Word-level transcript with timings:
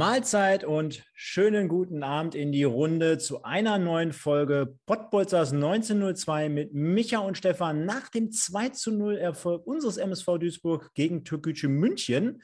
Mahlzeit 0.00 0.64
und 0.64 1.04
schönen 1.12 1.68
guten 1.68 2.02
Abend 2.02 2.34
in 2.34 2.52
die 2.52 2.64
Runde 2.64 3.18
zu 3.18 3.42
einer 3.42 3.76
neuen 3.76 4.14
Folge 4.14 4.78
Pottbolzers 4.86 5.52
1902 5.52 6.48
mit 6.48 6.72
Micha 6.72 7.18
und 7.18 7.36
Stefan 7.36 7.84
nach 7.84 8.08
dem 8.08 8.32
2 8.32 8.70
zu 8.70 8.92
0 8.92 9.18
Erfolg 9.18 9.66
unseres 9.66 9.98
MSV 9.98 10.38
Duisburg 10.38 10.94
gegen 10.94 11.22
Türkgücü 11.24 11.68
München. 11.68 12.42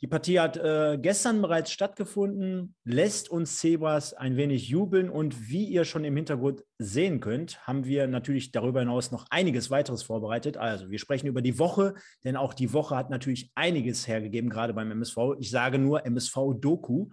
Die 0.00 0.06
Partie 0.06 0.38
hat 0.38 0.56
äh, 0.56 0.96
gestern 1.00 1.42
bereits 1.42 1.72
stattgefunden, 1.72 2.76
lässt 2.84 3.28
uns 3.28 3.58
Zebras 3.58 4.14
ein 4.14 4.36
wenig 4.36 4.68
jubeln 4.68 5.10
und 5.10 5.48
wie 5.48 5.64
ihr 5.64 5.84
schon 5.84 6.04
im 6.04 6.14
Hintergrund 6.14 6.62
sehen 6.78 7.18
könnt, 7.18 7.66
haben 7.66 7.84
wir 7.84 8.06
natürlich 8.06 8.52
darüber 8.52 8.78
hinaus 8.78 9.10
noch 9.10 9.26
einiges 9.30 9.70
weiteres 9.70 10.04
vorbereitet. 10.04 10.56
Also 10.56 10.88
wir 10.88 11.00
sprechen 11.00 11.26
über 11.26 11.42
die 11.42 11.58
Woche, 11.58 11.94
denn 12.22 12.36
auch 12.36 12.54
die 12.54 12.72
Woche 12.72 12.96
hat 12.96 13.10
natürlich 13.10 13.50
einiges 13.56 14.06
hergegeben, 14.06 14.50
gerade 14.50 14.72
beim 14.72 14.92
MSV. 14.92 15.16
Ich 15.40 15.50
sage 15.50 15.80
nur 15.80 16.06
MSV-Doku. 16.06 17.08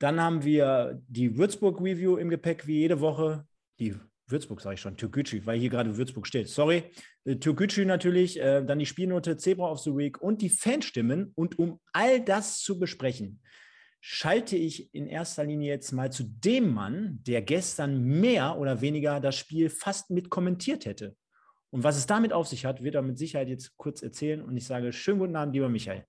Dann 0.00 0.20
haben 0.20 0.42
wir 0.42 1.00
die 1.06 1.38
Würzburg-Review 1.38 2.16
im 2.16 2.28
Gepäck, 2.28 2.66
wie 2.66 2.80
jede 2.80 3.00
Woche. 3.00 3.46
Die 3.78 3.94
Würzburg 4.28 4.60
sage 4.60 4.74
ich 4.74 4.80
schon, 4.80 4.96
Türkgücü, 4.96 5.46
weil 5.46 5.58
hier 5.58 5.70
gerade 5.70 5.96
Würzburg 5.96 6.26
steht. 6.26 6.48
Sorry. 6.48 6.84
Äh, 7.24 7.36
Türkgücü 7.36 7.84
natürlich, 7.84 8.40
äh, 8.40 8.64
dann 8.64 8.78
die 8.78 8.86
Spielnote 8.86 9.36
Zebra 9.36 9.70
of 9.70 9.78
the 9.80 9.90
Week 9.90 10.20
und 10.20 10.42
die 10.42 10.48
Fanstimmen. 10.48 11.32
Und 11.34 11.58
um 11.58 11.80
all 11.92 12.20
das 12.24 12.60
zu 12.60 12.78
besprechen, 12.78 13.40
schalte 14.00 14.56
ich 14.56 14.94
in 14.94 15.06
erster 15.06 15.44
Linie 15.44 15.70
jetzt 15.70 15.92
mal 15.92 16.10
zu 16.12 16.24
dem 16.24 16.72
Mann, 16.72 17.20
der 17.26 17.42
gestern 17.42 18.02
mehr 18.02 18.58
oder 18.58 18.80
weniger 18.80 19.20
das 19.20 19.36
Spiel 19.36 19.70
fast 19.70 20.10
mit 20.10 20.30
kommentiert 20.30 20.86
hätte. 20.86 21.16
Und 21.70 21.84
was 21.84 21.96
es 21.96 22.06
damit 22.06 22.32
auf 22.32 22.46
sich 22.46 22.64
hat, 22.64 22.82
wird 22.82 22.94
er 22.94 23.02
mit 23.02 23.18
Sicherheit 23.18 23.48
jetzt 23.48 23.76
kurz 23.76 24.02
erzählen. 24.02 24.42
Und 24.42 24.56
ich 24.56 24.66
sage 24.66 24.92
schönen 24.92 25.18
guten 25.18 25.36
Abend, 25.36 25.54
lieber 25.54 25.68
Michael. 25.68 26.04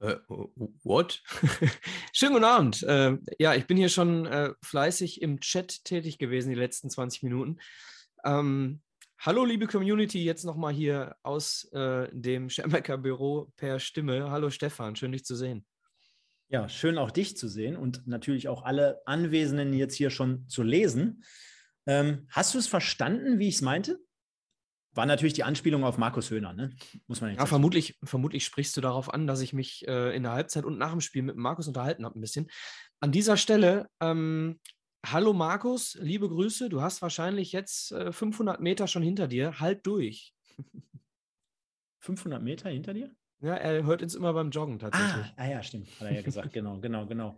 Äh, 0.00 0.16
what? 0.28 1.22
Schönen 2.12 2.34
guten 2.34 2.44
Abend. 2.44 2.82
Äh, 2.82 3.16
ja, 3.38 3.54
ich 3.54 3.66
bin 3.66 3.76
hier 3.76 3.88
schon 3.88 4.26
äh, 4.26 4.52
fleißig 4.62 5.22
im 5.22 5.40
Chat 5.40 5.84
tätig 5.84 6.18
gewesen 6.18 6.50
die 6.50 6.54
letzten 6.54 6.90
20 6.90 7.22
Minuten. 7.22 7.58
Ähm, 8.24 8.82
hallo, 9.18 9.44
liebe 9.44 9.66
Community, 9.66 10.22
jetzt 10.22 10.44
nochmal 10.44 10.74
hier 10.74 11.16
aus 11.22 11.64
äh, 11.72 12.08
dem 12.12 12.50
Schermecker 12.50 12.98
Büro 12.98 13.52
per 13.56 13.80
Stimme. 13.80 14.30
Hallo 14.30 14.50
Stefan, 14.50 14.96
schön 14.96 15.12
dich 15.12 15.24
zu 15.24 15.34
sehen. 15.34 15.64
Ja, 16.48 16.68
schön 16.68 16.98
auch 16.98 17.10
dich 17.10 17.36
zu 17.36 17.48
sehen 17.48 17.76
und 17.76 18.06
natürlich 18.06 18.48
auch 18.48 18.62
alle 18.64 19.00
Anwesenden 19.06 19.72
jetzt 19.72 19.94
hier 19.94 20.10
schon 20.10 20.46
zu 20.48 20.62
lesen. 20.62 21.24
Ähm, 21.86 22.26
hast 22.30 22.54
du 22.54 22.58
es 22.58 22.68
verstanden, 22.68 23.38
wie 23.38 23.48
ich 23.48 23.56
es 23.56 23.62
meinte? 23.62 23.98
War 24.96 25.06
natürlich 25.06 25.34
die 25.34 25.44
Anspielung 25.44 25.84
auf 25.84 25.98
Markus 25.98 26.30
Höhner, 26.30 26.54
ne? 26.54 26.74
Muss 27.06 27.20
man 27.20 27.34
Ja, 27.34 27.44
vermutlich, 27.44 27.98
vermutlich 28.02 28.44
sprichst 28.44 28.76
du 28.76 28.80
darauf 28.80 29.12
an, 29.12 29.26
dass 29.26 29.40
ich 29.42 29.52
mich 29.52 29.86
äh, 29.86 30.16
in 30.16 30.22
der 30.22 30.32
Halbzeit 30.32 30.64
und 30.64 30.78
nach 30.78 30.90
dem 30.90 31.02
Spiel 31.02 31.22
mit 31.22 31.36
Markus 31.36 31.68
unterhalten 31.68 32.04
habe, 32.04 32.18
ein 32.18 32.22
bisschen. 32.22 32.48
An 33.00 33.12
dieser 33.12 33.36
Stelle, 33.36 33.88
ähm, 34.00 34.58
hallo 35.04 35.34
Markus, 35.34 35.98
liebe 36.00 36.28
Grüße. 36.28 36.70
Du 36.70 36.80
hast 36.80 37.02
wahrscheinlich 37.02 37.52
jetzt 37.52 37.92
äh, 37.92 38.10
500 38.10 38.60
Meter 38.60 38.86
schon 38.86 39.02
hinter 39.02 39.28
dir. 39.28 39.60
Halt 39.60 39.86
durch. 39.86 40.32
500 42.00 42.42
Meter 42.42 42.70
hinter 42.70 42.94
dir? 42.94 43.14
Ja, 43.40 43.54
er 43.54 43.84
hört 43.84 44.02
uns 44.02 44.14
immer 44.14 44.32
beim 44.32 44.50
Joggen 44.50 44.78
tatsächlich. 44.78 45.26
Ah, 45.26 45.34
ah 45.36 45.46
ja, 45.46 45.62
stimmt. 45.62 45.88
Hat 46.00 46.08
er 46.08 46.14
ja 46.14 46.22
gesagt. 46.22 46.52
genau, 46.54 46.80
genau, 46.80 47.06
genau. 47.06 47.36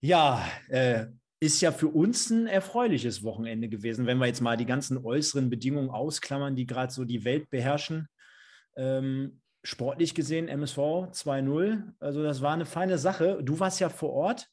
Ja, 0.00 0.44
äh, 0.68 1.06
ist 1.40 1.60
ja 1.60 1.70
für 1.70 1.88
uns 1.88 2.30
ein 2.30 2.46
erfreuliches 2.46 3.22
Wochenende 3.22 3.68
gewesen, 3.68 4.06
wenn 4.06 4.18
wir 4.18 4.26
jetzt 4.26 4.40
mal 4.40 4.56
die 4.56 4.66
ganzen 4.66 5.04
äußeren 5.04 5.50
Bedingungen 5.50 5.90
ausklammern, 5.90 6.56
die 6.56 6.66
gerade 6.66 6.92
so 6.92 7.04
die 7.04 7.24
Welt 7.24 7.50
beherrschen. 7.50 8.08
Ähm, 8.76 9.40
sportlich 9.62 10.14
gesehen, 10.14 10.48
MSV 10.48 10.78
2-0. 10.78 11.92
Also, 12.00 12.22
das 12.22 12.40
war 12.40 12.54
eine 12.54 12.66
feine 12.66 12.98
Sache. 12.98 13.40
Du 13.42 13.58
warst 13.60 13.80
ja 13.80 13.88
vor 13.88 14.12
Ort. 14.12 14.48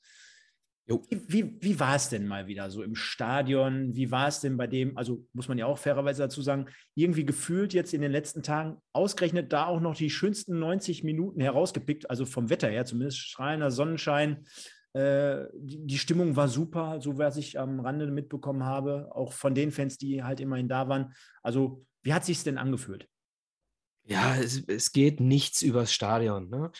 Jo. 0.85 1.01
Wie, 1.09 1.55
wie 1.61 1.79
war 1.79 1.95
es 1.95 2.09
denn 2.09 2.27
mal 2.27 2.47
wieder 2.47 2.69
so 2.69 2.83
im 2.83 2.95
Stadion? 2.95 3.95
Wie 3.95 4.11
war 4.11 4.27
es 4.27 4.41
denn 4.41 4.57
bei 4.57 4.67
dem, 4.67 4.97
also 4.97 5.25
muss 5.31 5.47
man 5.47 5.57
ja 5.57 5.65
auch 5.65 5.77
fairerweise 5.77 6.23
dazu 6.23 6.41
sagen, 6.41 6.65
irgendwie 6.93 7.25
gefühlt 7.25 7.73
jetzt 7.73 7.93
in 7.93 8.01
den 8.01 8.11
letzten 8.11 8.43
Tagen 8.43 8.81
ausgerechnet 8.91 9.53
da 9.53 9.67
auch 9.67 9.79
noch 9.79 9.95
die 9.95 10.09
schönsten 10.09 10.59
90 10.59 11.05
Minuten 11.05 11.39
herausgepickt, 11.39 12.09
also 12.09 12.25
vom 12.25 12.49
Wetter 12.49 12.67
her 12.67 12.85
zumindest, 12.85 13.19
strahlender 13.19 13.71
Sonnenschein, 13.71 14.45
äh, 14.93 15.47
die, 15.55 15.97
Stimmung 15.97 16.35
war 16.35 16.47
super, 16.47 17.01
so 17.01 17.17
was 17.17 17.37
ich 17.37 17.59
am 17.59 17.79
Rande 17.79 18.05
mitbekommen 18.07 18.63
habe, 18.63 19.09
auch 19.11 19.33
von 19.33 19.55
den 19.55 19.71
Fans, 19.71 19.97
die 19.97 20.23
halt 20.23 20.39
immerhin 20.39 20.67
da 20.67 20.87
waren. 20.87 21.13
Also, 21.41 21.85
wie 22.03 22.13
hat 22.13 22.25
sich 22.25 22.43
denn 22.43 22.59
angefühlt? 22.59 23.07
Ja, 24.05 24.35
es, 24.35 24.63
es 24.67 24.91
geht 24.91 25.19
nichts 25.19 25.61
übers 25.61 25.93
Stadion. 25.93 26.49
Ne? 26.49 26.71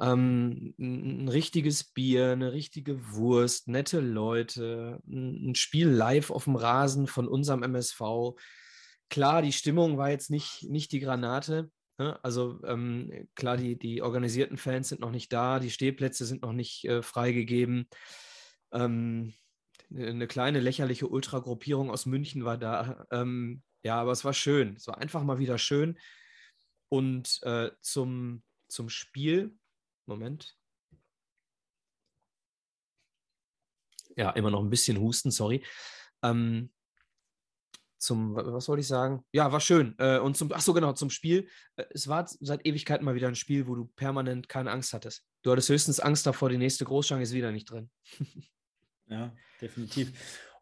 Ähm, 0.00 0.74
ein 0.78 1.28
richtiges 1.28 1.84
Bier, 1.84 2.30
eine 2.30 2.52
richtige 2.52 3.12
Wurst, 3.12 3.68
nette 3.68 4.00
Leute, 4.00 5.00
ein 5.06 5.54
Spiel 5.54 5.88
live 5.88 6.30
auf 6.30 6.44
dem 6.44 6.56
Rasen 6.56 7.06
von 7.06 7.28
unserem 7.28 7.62
MSV. 7.62 8.00
Klar, 9.10 9.42
die 9.42 9.52
Stimmung 9.52 9.98
war 9.98 10.10
jetzt 10.10 10.30
nicht, 10.30 10.64
nicht 10.64 10.92
die 10.92 11.00
Granate? 11.00 11.70
Also 11.98 12.60
ähm, 12.64 13.28
klar, 13.34 13.56
die, 13.56 13.76
die 13.76 14.02
organisierten 14.02 14.56
Fans 14.56 14.88
sind 14.88 15.00
noch 15.00 15.10
nicht 15.10 15.32
da, 15.32 15.58
die 15.58 15.70
Stehplätze 15.70 16.26
sind 16.26 16.42
noch 16.42 16.52
nicht 16.52 16.84
äh, 16.84 17.02
freigegeben. 17.02 17.88
Ähm, 18.72 19.34
eine 19.90 20.28
kleine 20.28 20.60
lächerliche 20.60 21.08
Ultragruppierung 21.08 21.90
aus 21.90 22.06
München 22.06 22.44
war 22.44 22.56
da. 22.56 23.06
Ähm, 23.10 23.62
ja, 23.82 24.00
aber 24.00 24.12
es 24.12 24.24
war 24.24 24.32
schön. 24.32 24.76
Es 24.76 24.86
war 24.86 24.98
einfach 24.98 25.24
mal 25.24 25.38
wieder 25.38 25.58
schön. 25.58 25.98
Und 26.88 27.40
äh, 27.42 27.70
zum, 27.80 28.44
zum 28.68 28.88
Spiel, 28.88 29.56
Moment. 30.06 30.56
Ja, 34.16 34.30
immer 34.30 34.50
noch 34.50 34.62
ein 34.62 34.70
bisschen 34.70 35.00
Husten, 35.00 35.30
sorry. 35.30 35.64
Ähm, 36.22 36.70
zum, 37.98 38.34
was 38.34 38.68
wollte 38.68 38.80
ich 38.80 38.86
sagen? 38.86 39.24
Ja, 39.32 39.52
war 39.52 39.60
schön. 39.60 39.94
Äh, 39.98 40.18
und 40.18 40.36
zum, 40.36 40.50
ach 40.52 40.60
so, 40.60 40.72
genau, 40.72 40.92
zum 40.92 41.10
Spiel. 41.10 41.48
Äh, 41.76 41.84
es 41.90 42.08
war 42.08 42.26
seit 42.40 42.66
Ewigkeiten 42.66 43.04
mal 43.04 43.14
wieder 43.14 43.28
ein 43.28 43.34
Spiel, 43.34 43.66
wo 43.66 43.74
du 43.74 43.86
permanent 43.96 44.48
keine 44.48 44.70
Angst 44.70 44.92
hattest. 44.92 45.24
Du 45.42 45.50
hattest 45.50 45.68
höchstens 45.68 46.00
Angst 46.00 46.26
davor, 46.26 46.48
die 46.48 46.58
nächste 46.58 46.84
Großchance 46.84 47.22
ist 47.22 47.32
wieder 47.32 47.52
nicht 47.52 47.70
drin. 47.70 47.90
ja, 49.06 49.32
definitiv. 49.60 50.12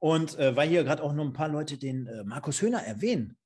Und 0.01 0.39
äh, 0.39 0.57
weil 0.57 0.69
hier 0.69 0.85
gerade 0.85 1.03
auch 1.03 1.13
noch 1.13 1.25
ein 1.25 1.33
paar 1.33 1.49
Leute 1.49 1.79
den 1.79 2.07
äh, 2.07 2.25
Markus 2.25 2.61
Höhner 2.63 2.83
erwähnen. 2.83 3.37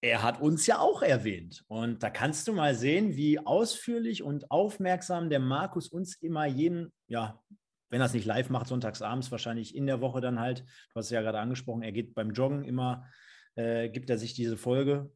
Er 0.00 0.22
hat 0.22 0.40
uns 0.40 0.66
ja 0.66 0.78
auch 0.78 1.02
erwähnt. 1.02 1.64
Und 1.66 2.02
da 2.02 2.10
kannst 2.10 2.46
du 2.46 2.52
mal 2.52 2.74
sehen, 2.74 3.16
wie 3.16 3.40
ausführlich 3.40 4.22
und 4.22 4.50
aufmerksam 4.50 5.28
der 5.28 5.40
Markus 5.40 5.88
uns 5.88 6.14
immer 6.22 6.46
jeden, 6.46 6.92
ja, 7.08 7.42
wenn 7.90 8.00
er 8.00 8.06
es 8.06 8.14
nicht 8.14 8.26
live 8.26 8.50
macht, 8.50 8.68
sonntags 8.68 9.02
abends, 9.02 9.30
wahrscheinlich 9.30 9.74
in 9.74 9.86
der 9.86 10.00
Woche 10.00 10.20
dann 10.20 10.40
halt. 10.40 10.60
Du 10.60 10.96
hast 10.96 11.06
es 11.06 11.10
ja 11.10 11.22
gerade 11.22 11.38
angesprochen, 11.38 11.82
er 11.82 11.92
geht 11.92 12.14
beim 12.14 12.30
Joggen 12.30 12.64
immer, 12.64 13.06
äh, 13.54 13.88
gibt 13.88 14.10
er 14.10 14.18
sich 14.18 14.34
diese 14.34 14.56
Folge. 14.56 15.10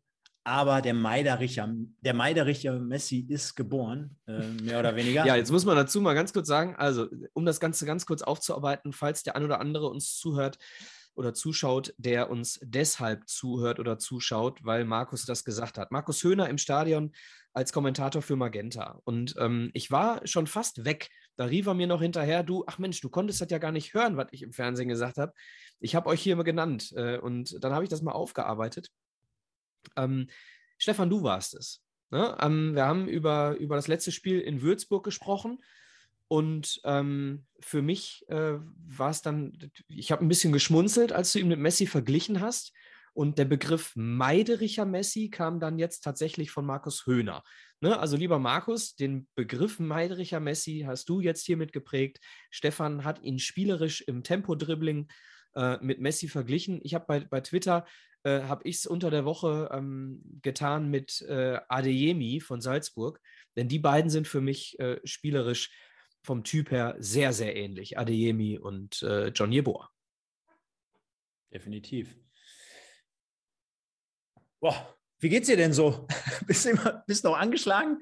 Aber 0.44 0.82
der 0.82 0.94
Meidericher, 0.94 1.72
der 2.00 2.14
Meidericher 2.14 2.78
Messi 2.80 3.24
ist 3.28 3.54
geboren, 3.54 4.16
äh, 4.26 4.42
mehr 4.62 4.80
oder 4.80 4.96
weniger. 4.96 5.24
ja, 5.26 5.36
jetzt 5.36 5.52
muss 5.52 5.64
man 5.64 5.76
dazu 5.76 6.00
mal 6.00 6.14
ganz 6.14 6.32
kurz 6.32 6.48
sagen, 6.48 6.74
also 6.76 7.06
um 7.32 7.44
das 7.44 7.60
Ganze 7.60 7.86
ganz 7.86 8.06
kurz 8.06 8.22
aufzuarbeiten, 8.22 8.92
falls 8.92 9.22
der 9.22 9.36
ein 9.36 9.44
oder 9.44 9.60
andere 9.60 9.88
uns 9.88 10.16
zuhört, 10.16 10.58
oder 11.14 11.34
zuschaut, 11.34 11.94
der 11.98 12.30
uns 12.30 12.58
deshalb 12.62 13.28
zuhört 13.28 13.78
oder 13.78 13.98
zuschaut, 13.98 14.64
weil 14.64 14.84
Markus 14.84 15.26
das 15.26 15.44
gesagt 15.44 15.78
hat. 15.78 15.90
Markus 15.92 16.22
Höhner 16.22 16.48
im 16.48 16.58
Stadion 16.58 17.12
als 17.52 17.72
Kommentator 17.72 18.22
für 18.22 18.36
Magenta. 18.36 19.00
Und 19.04 19.34
ähm, 19.38 19.70
ich 19.74 19.90
war 19.90 20.26
schon 20.26 20.46
fast 20.46 20.84
weg. 20.84 21.10
Da 21.36 21.46
rief 21.46 21.66
er 21.66 21.74
mir 21.74 21.86
noch 21.86 22.02
hinterher, 22.02 22.42
du, 22.42 22.64
ach 22.66 22.78
Mensch, 22.78 23.00
du 23.00 23.08
konntest 23.08 23.40
das 23.40 23.50
ja 23.50 23.58
gar 23.58 23.72
nicht 23.72 23.94
hören, 23.94 24.16
was 24.16 24.28
ich 24.32 24.42
im 24.42 24.52
Fernsehen 24.52 24.88
gesagt 24.88 25.18
habe. 25.18 25.32
Ich 25.80 25.94
habe 25.94 26.08
euch 26.08 26.22
hier 26.22 26.36
mal 26.36 26.42
genannt. 26.42 26.92
Äh, 26.96 27.18
und 27.18 27.62
dann 27.62 27.72
habe 27.72 27.84
ich 27.84 27.90
das 27.90 28.02
mal 28.02 28.12
aufgearbeitet. 28.12 28.90
Ähm, 29.96 30.28
Stefan, 30.78 31.10
du 31.10 31.22
warst 31.22 31.54
es. 31.54 31.82
Ne? 32.10 32.36
Ähm, 32.40 32.74
wir 32.74 32.84
haben 32.84 33.08
über, 33.08 33.56
über 33.56 33.76
das 33.76 33.88
letzte 33.88 34.12
Spiel 34.12 34.40
in 34.40 34.62
Würzburg 34.62 35.04
gesprochen. 35.04 35.62
Und 36.28 36.80
ähm, 36.84 37.44
für 37.60 37.82
mich 37.82 38.24
äh, 38.28 38.54
war 38.86 39.10
es 39.10 39.22
dann, 39.22 39.70
ich 39.88 40.12
habe 40.12 40.24
ein 40.24 40.28
bisschen 40.28 40.52
geschmunzelt, 40.52 41.12
als 41.12 41.32
du 41.32 41.38
ihn 41.38 41.48
mit 41.48 41.58
Messi 41.58 41.86
verglichen 41.86 42.40
hast. 42.40 42.72
Und 43.14 43.38
der 43.38 43.44
Begriff 43.44 43.92
Meidericher 43.94 44.86
Messi 44.86 45.28
kam 45.28 45.60
dann 45.60 45.78
jetzt 45.78 46.00
tatsächlich 46.00 46.50
von 46.50 46.64
Markus 46.64 47.06
Höhner. 47.06 47.42
Ne? 47.80 47.98
Also 47.98 48.16
lieber 48.16 48.38
Markus, 48.38 48.94
den 48.94 49.28
Begriff 49.34 49.78
Meidericher 49.78 50.40
Messi 50.40 50.84
hast 50.86 51.08
du 51.08 51.20
jetzt 51.20 51.44
hier 51.44 51.56
mitgeprägt. 51.56 52.20
Stefan 52.50 53.04
hat 53.04 53.22
ihn 53.22 53.38
spielerisch 53.38 54.00
im 54.02 54.22
Tempo-Dribbling 54.22 55.08
äh, 55.54 55.76
mit 55.82 56.00
Messi 56.00 56.28
verglichen. 56.28 56.80
Ich 56.82 56.94
habe 56.94 57.04
bei, 57.06 57.20
bei 57.20 57.40
Twitter 57.40 57.84
äh, 58.24 58.42
habe 58.42 58.62
ich 58.68 58.76
es 58.76 58.86
unter 58.86 59.10
der 59.10 59.24
Woche 59.24 59.68
ähm, 59.72 60.22
getan 60.42 60.88
mit 60.88 61.22
äh, 61.22 61.58
Adeyemi 61.68 62.40
von 62.40 62.60
Salzburg, 62.60 63.20
denn 63.56 63.68
die 63.68 63.80
beiden 63.80 64.10
sind 64.10 64.28
für 64.28 64.40
mich 64.40 64.78
äh, 64.78 65.00
spielerisch 65.04 65.70
vom 66.22 66.44
Typ 66.44 66.70
her 66.70 66.94
sehr, 66.98 67.32
sehr 67.32 67.56
ähnlich. 67.56 67.98
Adeyemi 67.98 68.58
und 68.58 69.02
äh, 69.02 69.28
John 69.28 69.52
Yeboah. 69.52 69.90
Definitiv. 71.52 72.21
Boah, 74.62 74.96
wie 75.18 75.28
geht's 75.28 75.48
dir 75.48 75.56
denn 75.56 75.72
so? 75.72 76.06
bist, 76.46 76.64
du 76.64 76.70
immer, 76.70 77.02
bist 77.08 77.24
noch 77.24 77.36
angeschlagen? 77.36 77.98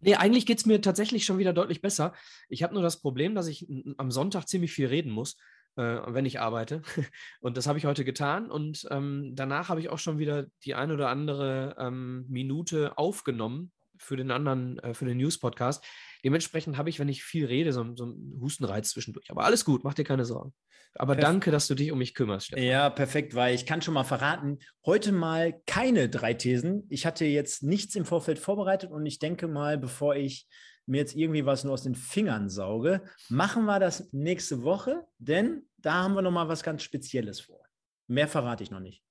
Nee, 0.00 0.16
eigentlich 0.16 0.44
geht 0.44 0.58
es 0.58 0.66
mir 0.66 0.80
tatsächlich 0.80 1.24
schon 1.24 1.38
wieder 1.38 1.52
deutlich 1.52 1.80
besser. 1.80 2.12
Ich 2.48 2.64
habe 2.64 2.74
nur 2.74 2.82
das 2.82 3.00
Problem, 3.00 3.36
dass 3.36 3.46
ich 3.46 3.68
am 3.96 4.10
Sonntag 4.10 4.48
ziemlich 4.48 4.72
viel 4.72 4.88
reden 4.88 5.12
muss, 5.12 5.36
äh, 5.76 5.82
wenn 6.08 6.26
ich 6.26 6.40
arbeite. 6.40 6.82
Und 7.40 7.56
das 7.56 7.68
habe 7.68 7.78
ich 7.78 7.86
heute 7.86 8.04
getan. 8.04 8.50
Und 8.50 8.84
ähm, 8.90 9.30
danach 9.36 9.68
habe 9.68 9.78
ich 9.78 9.90
auch 9.90 10.00
schon 10.00 10.18
wieder 10.18 10.46
die 10.64 10.74
ein 10.74 10.90
oder 10.90 11.08
andere 11.08 11.76
ähm, 11.78 12.26
Minute 12.28 12.98
aufgenommen 12.98 13.70
für 13.96 14.16
den 14.16 14.32
anderen, 14.32 14.80
äh, 14.80 14.92
für 14.92 15.04
den 15.04 15.18
News-Podcast. 15.18 15.84
Dementsprechend 16.24 16.76
habe 16.76 16.90
ich, 16.90 16.98
wenn 16.98 17.08
ich 17.08 17.22
viel 17.22 17.46
rede, 17.46 17.72
so, 17.72 17.84
so 17.96 18.04
einen 18.04 18.38
Hustenreiz 18.40 18.90
zwischendurch. 18.90 19.30
Aber 19.30 19.44
alles 19.44 19.64
gut, 19.64 19.84
mach 19.84 19.94
dir 19.94 20.04
keine 20.04 20.24
Sorgen. 20.24 20.52
Aber 20.94 21.14
Perf 21.14 21.24
danke, 21.24 21.50
dass 21.50 21.68
du 21.68 21.74
dich 21.74 21.92
um 21.92 21.98
mich 21.98 22.14
kümmerst, 22.14 22.46
Stefan. 22.46 22.64
Ja, 22.64 22.90
perfekt, 22.90 23.34
weil 23.34 23.54
ich 23.54 23.64
kann 23.66 23.80
schon 23.80 23.94
mal 23.94 24.04
verraten, 24.04 24.58
heute 24.84 25.12
mal 25.12 25.60
keine 25.66 26.08
drei 26.08 26.34
Thesen. 26.34 26.86
Ich 26.88 27.06
hatte 27.06 27.24
jetzt 27.24 27.62
nichts 27.62 27.94
im 27.94 28.04
Vorfeld 28.04 28.38
vorbereitet 28.38 28.90
und 28.90 29.06
ich 29.06 29.18
denke 29.18 29.46
mal, 29.46 29.78
bevor 29.78 30.16
ich 30.16 30.48
mir 30.86 30.98
jetzt 30.98 31.14
irgendwie 31.14 31.46
was 31.46 31.62
nur 31.62 31.74
aus 31.74 31.84
den 31.84 31.94
Fingern 31.94 32.48
sauge, 32.48 33.02
machen 33.28 33.64
wir 33.66 33.78
das 33.78 34.12
nächste 34.12 34.62
Woche, 34.62 35.06
denn 35.18 35.68
da 35.78 35.94
haben 36.02 36.14
wir 36.14 36.22
noch 36.22 36.32
mal 36.32 36.48
was 36.48 36.62
ganz 36.62 36.82
Spezielles 36.82 37.40
vor. 37.40 37.64
Mehr 38.08 38.26
verrate 38.26 38.64
ich 38.64 38.70
noch 38.70 38.80
nicht. 38.80 39.04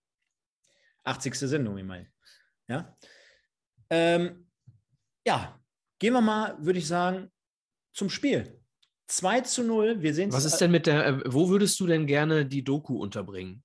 80. 1.06 1.35
Sendung, 1.35 1.77
ich 1.77 1.85
meine. 1.85 2.07
Ja. 2.67 2.97
Ähm, 3.89 4.47
ja, 5.25 5.58
gehen 5.99 6.13
wir 6.13 6.21
mal, 6.21 6.57
würde 6.59 6.79
ich 6.79 6.87
sagen, 6.87 7.29
zum 7.93 8.09
Spiel. 8.09 8.59
2 9.07 9.41
zu 9.41 9.63
0. 9.63 10.01
Wir 10.01 10.13
sehen 10.13 10.31
Was 10.31 10.45
ist 10.45 10.57
denn 10.57 10.71
mit 10.71 10.87
der, 10.87 11.05
äh, 11.05 11.19
wo 11.25 11.49
würdest 11.49 11.79
du 11.79 11.87
denn 11.87 12.05
gerne 12.05 12.45
die 12.45 12.63
Doku 12.63 12.97
unterbringen? 12.97 13.63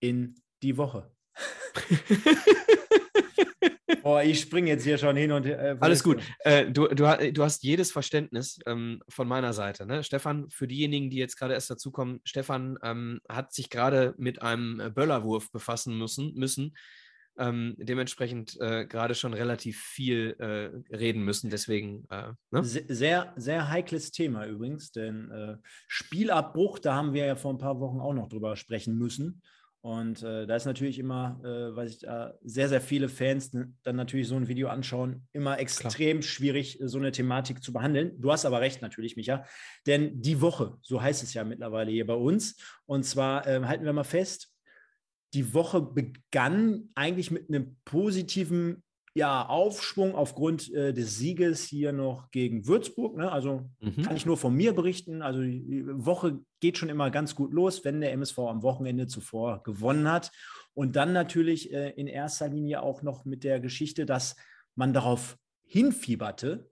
In 0.00 0.34
die 0.62 0.76
Woche. 0.76 1.10
Boah, 4.02 4.22
ich 4.22 4.40
springe 4.40 4.68
jetzt 4.68 4.84
hier 4.84 4.98
schon 4.98 5.16
hin 5.16 5.32
und 5.32 5.46
her. 5.46 5.58
Äh, 5.60 5.76
Alles 5.80 6.02
gut. 6.02 6.22
Äh, 6.40 6.70
du, 6.70 6.86
du, 6.88 7.32
du, 7.32 7.42
hast 7.42 7.62
jedes 7.62 7.90
Verständnis 7.92 8.58
ähm, 8.66 9.02
von 9.08 9.26
meiner 9.26 9.52
Seite. 9.52 9.86
Ne? 9.86 10.04
Stefan, 10.04 10.48
für 10.50 10.68
diejenigen, 10.68 11.10
die 11.10 11.16
jetzt 11.16 11.36
gerade 11.36 11.54
erst 11.54 11.70
dazukommen, 11.70 12.20
Stefan 12.24 12.78
ähm, 12.82 13.20
hat 13.28 13.52
sich 13.52 13.70
gerade 13.70 14.14
mit 14.16 14.42
einem 14.42 14.92
Böllerwurf 14.94 15.50
befassen 15.50 15.98
müssen, 15.98 16.34
müssen 16.34 16.76
ähm, 17.38 17.74
dementsprechend 17.78 18.58
äh, 18.60 18.86
gerade 18.86 19.14
schon 19.14 19.34
relativ 19.34 19.80
viel 19.80 20.36
äh, 20.38 20.94
reden 20.94 21.22
müssen. 21.22 21.50
Deswegen. 21.50 22.06
Äh, 22.10 22.32
ne? 22.50 22.64
Sehr, 22.64 23.32
sehr 23.36 23.68
heikles 23.68 24.10
Thema 24.10 24.46
übrigens, 24.46 24.92
denn 24.92 25.30
äh, 25.30 25.56
Spielabbruch, 25.88 26.78
da 26.78 26.94
haben 26.94 27.12
wir 27.12 27.26
ja 27.26 27.36
vor 27.36 27.52
ein 27.52 27.58
paar 27.58 27.80
Wochen 27.80 28.00
auch 28.00 28.14
noch 28.14 28.28
drüber 28.28 28.56
sprechen 28.56 28.96
müssen. 28.96 29.42
Und 29.86 30.20
äh, 30.24 30.48
da 30.48 30.56
ist 30.56 30.64
natürlich 30.64 30.98
immer, 30.98 31.38
äh, 31.44 31.76
weiß 31.76 31.90
ich, 31.92 32.06
sehr, 32.42 32.68
sehr 32.68 32.80
viele 32.80 33.08
Fans 33.08 33.52
dann 33.52 33.94
natürlich 33.94 34.26
so 34.26 34.34
ein 34.34 34.48
Video 34.48 34.66
anschauen, 34.66 35.28
immer 35.32 35.60
extrem 35.60 36.18
Klar. 36.18 36.28
schwierig, 36.28 36.78
so 36.82 36.98
eine 36.98 37.12
Thematik 37.12 37.62
zu 37.62 37.72
behandeln. 37.72 38.20
Du 38.20 38.32
hast 38.32 38.44
aber 38.44 38.60
recht 38.60 38.82
natürlich, 38.82 39.16
Micha, 39.16 39.44
denn 39.86 40.20
die 40.20 40.40
Woche, 40.40 40.76
so 40.82 41.00
heißt 41.00 41.22
es 41.22 41.34
ja 41.34 41.44
mittlerweile 41.44 41.92
hier 41.92 42.04
bei 42.04 42.14
uns. 42.14 42.56
Und 42.86 43.04
zwar 43.04 43.46
ähm, 43.46 43.68
halten 43.68 43.84
wir 43.84 43.92
mal 43.92 44.02
fest, 44.02 44.55
die 45.36 45.52
Woche 45.52 45.82
begann 45.82 46.88
eigentlich 46.94 47.30
mit 47.30 47.48
einem 47.48 47.76
positiven 47.84 48.82
ja, 49.14 49.46
Aufschwung 49.46 50.14
aufgrund 50.14 50.72
äh, 50.74 50.92
des 50.92 51.18
Sieges 51.18 51.64
hier 51.64 51.92
noch 51.92 52.30
gegen 52.30 52.66
Würzburg. 52.66 53.16
Ne? 53.16 53.30
Also 53.30 53.70
mhm. 53.80 54.02
kann 54.02 54.16
ich 54.16 54.26
nur 54.26 54.36
von 54.36 54.54
mir 54.54 54.74
berichten. 54.74 55.22
Also 55.22 55.40
die 55.40 55.84
Woche 55.86 56.40
geht 56.60 56.76
schon 56.76 56.88
immer 56.88 57.10
ganz 57.10 57.34
gut 57.34 57.52
los, 57.52 57.84
wenn 57.84 58.00
der 58.00 58.12
MSV 58.12 58.38
am 58.40 58.62
Wochenende 58.62 59.06
zuvor 59.06 59.62
gewonnen 59.62 60.10
hat. 60.10 60.32
Und 60.74 60.96
dann 60.96 61.12
natürlich 61.12 61.72
äh, 61.72 61.90
in 61.90 62.08
erster 62.08 62.48
Linie 62.48 62.82
auch 62.82 63.02
noch 63.02 63.24
mit 63.24 63.44
der 63.44 63.60
Geschichte, 63.60 64.04
dass 64.04 64.36
man 64.74 64.92
darauf 64.92 65.38
hinfieberte, 65.64 66.70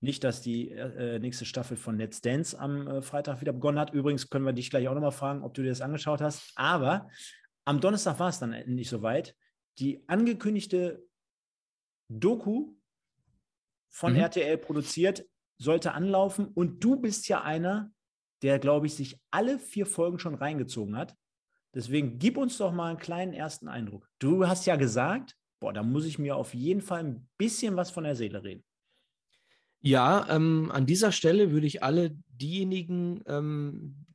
nicht, 0.00 0.22
dass 0.24 0.42
die 0.42 0.70
äh, 0.70 1.18
nächste 1.18 1.46
Staffel 1.46 1.76
von 1.76 1.98
Let's 1.98 2.20
Dance 2.20 2.58
am 2.58 2.86
äh, 2.86 3.02
Freitag 3.02 3.40
wieder 3.40 3.54
begonnen 3.54 3.78
hat. 3.78 3.92
Übrigens 3.92 4.28
können 4.28 4.44
wir 4.44 4.52
dich 4.52 4.70
gleich 4.70 4.88
auch 4.88 4.94
nochmal 4.94 5.12
fragen, 5.12 5.42
ob 5.42 5.54
du 5.54 5.62
dir 5.62 5.70
das 5.70 5.80
angeschaut 5.80 6.20
hast. 6.20 6.52
Aber 6.56 7.08
am 7.66 7.80
Donnerstag 7.80 8.18
war 8.18 8.28
es 8.28 8.38
dann 8.38 8.50
nicht 8.66 8.88
so 8.88 9.02
weit. 9.02 9.36
Die 9.78 10.08
angekündigte 10.08 11.04
Doku 12.08 12.72
von 13.90 14.12
mhm. 14.12 14.20
RTL 14.20 14.56
produziert 14.58 15.26
sollte 15.58 15.92
anlaufen 15.92 16.46
und 16.46 16.82
du 16.82 16.96
bist 16.96 17.28
ja 17.28 17.42
einer, 17.42 17.90
der, 18.42 18.58
glaube 18.58 18.86
ich, 18.86 18.94
sich 18.94 19.18
alle 19.30 19.58
vier 19.58 19.86
Folgen 19.86 20.18
schon 20.18 20.34
reingezogen 20.34 20.96
hat. 20.96 21.16
Deswegen 21.74 22.18
gib 22.18 22.36
uns 22.38 22.56
doch 22.58 22.72
mal 22.72 22.90
einen 22.90 22.98
kleinen 22.98 23.32
ersten 23.32 23.68
Eindruck. 23.68 24.08
Du 24.18 24.46
hast 24.46 24.64
ja 24.66 24.76
gesagt, 24.76 25.36
boah, 25.58 25.72
da 25.72 25.82
muss 25.82 26.06
ich 26.06 26.18
mir 26.18 26.36
auf 26.36 26.54
jeden 26.54 26.82
Fall 26.82 27.04
ein 27.04 27.28
bisschen 27.36 27.76
was 27.76 27.90
von 27.90 28.04
der 28.04 28.14
Seele 28.16 28.44
reden. 28.44 28.64
Ja, 29.80 30.26
ähm, 30.28 30.70
an 30.72 30.86
dieser 30.86 31.12
Stelle 31.12 31.50
würde 31.50 31.66
ich 31.66 31.82
alle 31.82 32.16
diejenigen 32.28 33.22
ähm, 33.26 34.05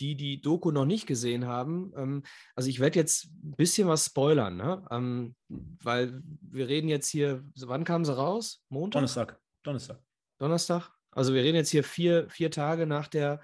die 0.00 0.16
die 0.16 0.40
Doku 0.40 0.70
noch 0.70 0.86
nicht 0.86 1.06
gesehen 1.06 1.46
haben, 1.46 1.92
ähm, 1.96 2.22
also 2.56 2.68
ich 2.68 2.80
werde 2.80 2.98
jetzt 2.98 3.26
ein 3.44 3.54
bisschen 3.56 3.86
was 3.86 4.06
spoilern, 4.06 4.56
ne? 4.56 4.84
Ähm, 4.90 5.36
weil 5.48 6.22
wir 6.40 6.68
reden 6.68 6.88
jetzt 6.88 7.08
hier, 7.08 7.44
wann 7.56 7.84
kam 7.84 8.04
sie 8.04 8.16
raus? 8.16 8.64
Montag? 8.70 9.00
Donnerstag. 9.00 9.40
Donnerstag. 9.62 10.02
Donnerstag? 10.38 10.90
Also 11.10 11.34
wir 11.34 11.42
reden 11.42 11.56
jetzt 11.56 11.70
hier 11.70 11.84
vier, 11.84 12.28
vier 12.30 12.50
Tage 12.50 12.86
nach 12.86 13.08
der, 13.08 13.40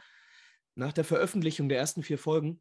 nach 0.75 0.93
der 0.93 1.05
Veröffentlichung 1.05 1.69
der 1.69 1.79
ersten 1.79 2.03
vier 2.03 2.19
Folgen. 2.19 2.61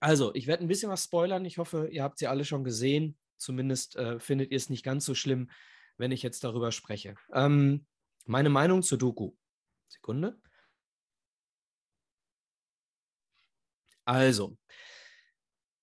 Also, 0.00 0.34
ich 0.34 0.46
werde 0.46 0.64
ein 0.64 0.68
bisschen 0.68 0.90
was 0.90 1.04
spoilern. 1.04 1.44
Ich 1.44 1.58
hoffe, 1.58 1.88
ihr 1.90 2.02
habt 2.02 2.18
sie 2.18 2.26
alle 2.26 2.44
schon 2.44 2.64
gesehen. 2.64 3.16
Zumindest 3.36 3.96
äh, 3.96 4.18
findet 4.18 4.50
ihr 4.50 4.56
es 4.56 4.70
nicht 4.70 4.84
ganz 4.84 5.04
so 5.04 5.14
schlimm, 5.14 5.50
wenn 5.96 6.12
ich 6.12 6.22
jetzt 6.22 6.42
darüber 6.44 6.72
spreche. 6.72 7.14
Ähm, 7.32 7.86
meine 8.24 8.48
Meinung 8.48 8.82
zur 8.82 8.98
Doku. 8.98 9.32
Sekunde. 9.88 10.40
Also, 14.04 14.56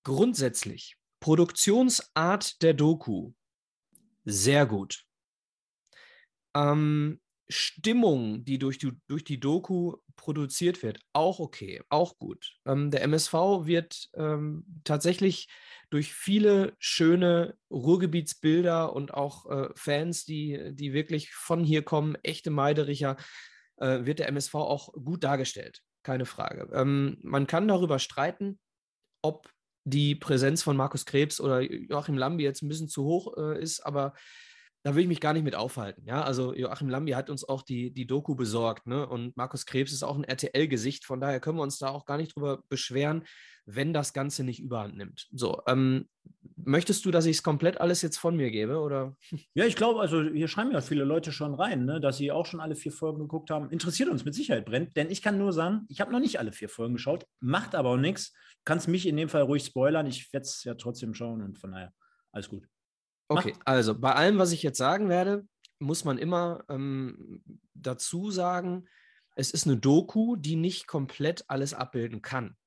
grundsätzlich, 0.04 0.98
Produktionsart 1.20 2.62
der 2.62 2.74
Doku, 2.74 3.34
sehr 4.26 4.66
gut. 4.66 5.06
Ähm, 6.56 7.20
Stimmung, 7.48 8.46
die 8.46 8.60
durch 8.60 8.78
die, 8.78 8.92
durch 9.08 9.24
die 9.24 9.40
Doku 9.40 9.96
produziert 10.16 10.84
wird, 10.84 11.00
auch 11.14 11.40
okay, 11.40 11.82
auch 11.90 12.18
gut. 12.20 12.58
Ähm, 12.66 12.92
der 12.92 13.02
MSV 13.04 13.34
wird 13.66 14.10
ähm, 14.14 14.82
tatsächlich 14.84 15.48
durch 15.90 16.14
viele 16.14 16.76
schöne 16.78 17.58
Ruhrgebietsbilder 17.72 18.94
und 18.94 19.14
auch 19.14 19.50
äh, 19.50 19.70
Fans, 19.76 20.26
die, 20.26 20.76
die 20.76 20.94
wirklich 20.94 21.32
von 21.32 21.64
hier 21.64 21.82
kommen, 21.82 22.16
echte 22.22 22.52
Meidericher, 22.52 23.18
äh, 23.78 24.06
wird 24.06 24.20
der 24.20 24.28
MSV 24.28 24.54
auch 24.56 24.94
gut 24.94 25.24
dargestellt 25.24 25.82
keine 26.04 26.26
Frage. 26.26 26.70
Ähm, 26.74 27.18
man 27.22 27.48
kann 27.48 27.68
darüber 27.68 28.00
streiten, 28.00 28.60
ob 29.22 29.50
die 29.84 30.16
Präsenz 30.16 30.64
von 30.64 30.78
Markus 30.78 31.06
Krebs 31.06 31.42
oder 31.42 31.62
Joachim 31.62 32.18
Lambi 32.18 32.44
jetzt 32.44 32.62
ein 32.62 32.70
bisschen 32.70 32.90
zu 32.90 33.04
hoch 33.04 33.38
äh, 33.38 33.62
ist, 33.62 33.86
aber 33.86 34.14
da 34.90 34.96
will 34.96 35.04
ich 35.04 35.08
mich 35.08 35.22
gar 35.22 35.34
nicht 35.34 35.44
mit 35.44 35.54
aufhalten. 35.54 36.04
Ja, 36.08 36.24
also 36.24 36.52
Joachim 36.56 36.90
Lambi 36.90 37.12
hat 37.12 37.30
uns 37.30 37.48
auch 37.48 37.62
die, 37.62 37.92
die 37.92 38.08
Doku 38.08 38.34
besorgt, 38.34 38.88
ne? 38.88 39.08
Und 39.08 39.38
Markus 39.38 39.68
Krebs 39.68 39.92
ist 39.92 40.02
auch 40.02 40.18
ein 40.18 40.24
RTL-Gesicht, 40.24 41.06
von 41.06 41.22
daher 41.22 41.40
können 41.40 41.58
wir 41.58 41.64
uns 41.64 41.78
da 41.78 41.90
auch 41.90 42.06
gar 42.06 42.18
nicht 42.18 42.36
drüber 42.36 42.64
beschweren, 42.70 43.24
wenn 43.68 43.94
das 43.94 44.14
Ganze 44.14 44.44
nicht 44.44 44.60
überhand 44.60 44.98
nimmt. 44.98 45.28
So, 45.32 45.62
ähm, 45.68 46.10
möchtest 46.56 47.06
du, 47.06 47.12
dass 47.12 47.28
ich 47.28 47.38
es 47.38 47.44
komplett 47.44 47.80
alles 47.80 48.02
jetzt 48.02 48.18
von 48.18 48.36
mir 48.36 48.50
gebe? 48.50 48.80
Oder? 48.80 49.16
Ja, 49.54 49.66
ich 49.66 49.76
glaube, 49.76 50.00
also 50.00 50.24
hier 50.24 50.48
schreiben 50.48 50.72
ja 50.72 50.82
viele 50.82 51.04
Leute 51.04 51.32
schon 51.32 51.54
rein, 51.54 51.86
ne, 51.86 52.00
dass 52.00 52.18
sie 52.18 52.32
auch 52.32 52.48
schon 52.48 52.60
alle 52.60 52.76
vier 52.76 52.92
Folgen 52.92 53.20
geguckt 53.20 53.52
haben. 53.52 53.70
Interessiert 53.70 54.10
uns 54.10 54.26
mit 54.26 54.34
Sicherheit, 54.34 54.66
Brent, 54.66 54.98
denn 54.98 55.12
ich 55.12 55.22
kann 55.22 55.38
nur 55.38 55.54
sagen, 55.54 55.86
ich 55.88 56.02
habe 56.02 56.12
noch 56.12 56.20
nicht 56.20 56.40
alle 56.40 56.52
vier 56.52 56.70
Folgen 56.70 56.96
geschaut, 56.96 57.28
macht 57.40 57.76
aber 57.76 57.90
auch 57.90 57.98
nichts. 57.98 58.34
Kannst 58.66 58.88
mich 58.88 59.06
in 59.06 59.18
dem 59.18 59.30
Fall 59.30 59.44
ruhig 59.44 59.64
spoilern. 59.64 60.08
Ich 60.08 60.34
werde 60.34 60.46
es 60.46 60.64
ja 60.64 60.74
trotzdem 60.74 61.14
schauen 61.14 61.44
und 61.44 61.60
von 61.60 61.74
daher 61.74 61.94
alles 62.32 62.50
gut. 62.50 62.68
Okay, 63.30 63.54
also 63.64 63.98
bei 63.98 64.14
allem, 64.14 64.40
was 64.40 64.52
ich 64.52 64.64
jetzt 64.64 64.78
sagen 64.78 65.08
werde, 65.08 65.48
muss 65.78 66.04
man 66.04 66.18
immer 66.18 66.66
ähm, 66.68 67.42
dazu 67.74 68.32
sagen, 68.32 68.88
es 69.36 69.52
ist 69.52 69.68
eine 69.68 69.78
Doku, 69.78 70.36
die 70.36 70.56
nicht 70.56 70.88
komplett 70.88 71.46
alles 71.48 71.74
abbilden 71.74 72.22
kann. 72.22 72.58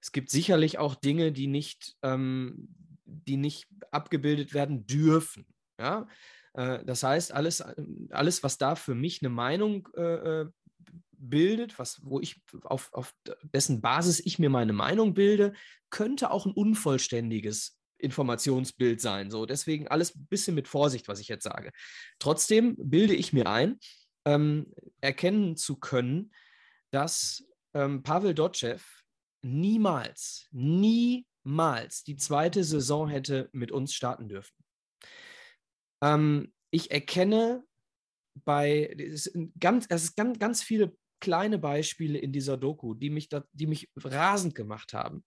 Es 0.00 0.12
gibt 0.12 0.30
sicherlich 0.30 0.78
auch 0.78 0.94
Dinge, 0.94 1.32
die 1.32 1.46
nicht, 1.46 1.96
ähm, 2.02 2.68
die 3.04 3.38
nicht 3.38 3.66
abgebildet 3.90 4.54
werden 4.54 4.86
dürfen. 4.86 5.46
Ja? 5.80 6.06
Äh, 6.52 6.84
das 6.84 7.02
heißt, 7.02 7.32
alles, 7.32 7.64
alles, 8.10 8.42
was 8.42 8.58
da 8.58 8.76
für 8.76 8.94
mich 8.94 9.22
eine 9.22 9.30
Meinung 9.30 9.88
äh, 9.96 10.42
äh 10.42 10.50
bildet, 11.18 11.78
was, 11.78 12.00
wo 12.04 12.20
ich 12.20 12.42
auf, 12.64 12.92
auf 12.92 13.14
dessen 13.54 13.80
Basis 13.80 14.20
ich 14.20 14.38
mir 14.38 14.50
meine 14.50 14.74
Meinung 14.74 15.14
bilde, 15.14 15.54
könnte 15.88 16.30
auch 16.30 16.44
ein 16.44 16.52
unvollständiges 16.52 17.75
Informationsbild 17.98 19.00
sein. 19.00 19.30
So, 19.30 19.46
deswegen 19.46 19.88
alles 19.88 20.14
ein 20.14 20.26
bisschen 20.26 20.54
mit 20.54 20.68
Vorsicht, 20.68 21.08
was 21.08 21.20
ich 21.20 21.28
jetzt 21.28 21.44
sage. 21.44 21.72
Trotzdem 22.18 22.76
bilde 22.78 23.14
ich 23.14 23.32
mir 23.32 23.46
ein, 23.48 23.78
ähm, 24.24 24.72
erkennen 25.00 25.56
zu 25.56 25.76
können, 25.76 26.32
dass 26.90 27.44
ähm, 27.74 28.02
Pavel 28.02 28.34
Dotschew 28.34 28.78
niemals, 29.42 30.48
niemals 30.50 32.04
die 32.04 32.16
zweite 32.16 32.64
Saison 32.64 33.08
hätte 33.08 33.48
mit 33.52 33.72
uns 33.72 33.94
starten 33.94 34.28
dürfen. 34.28 34.56
Ähm, 36.02 36.52
ich 36.70 36.90
erkenne 36.90 37.64
bei, 38.44 38.94
es 38.98 39.32
ganz, 39.58 39.86
es 39.88 40.04
ist 40.04 40.16
ganz, 40.16 40.38
ganz 40.38 40.62
viele 40.62 40.96
kleine 41.20 41.58
Beispiele 41.58 42.18
in 42.18 42.32
dieser 42.32 42.56
Doku, 42.56 42.94
die 42.94 43.10
mich, 43.10 43.28
da, 43.28 43.44
die 43.52 43.66
mich 43.66 43.90
rasend 43.96 44.54
gemacht 44.54 44.92
haben, 44.92 45.24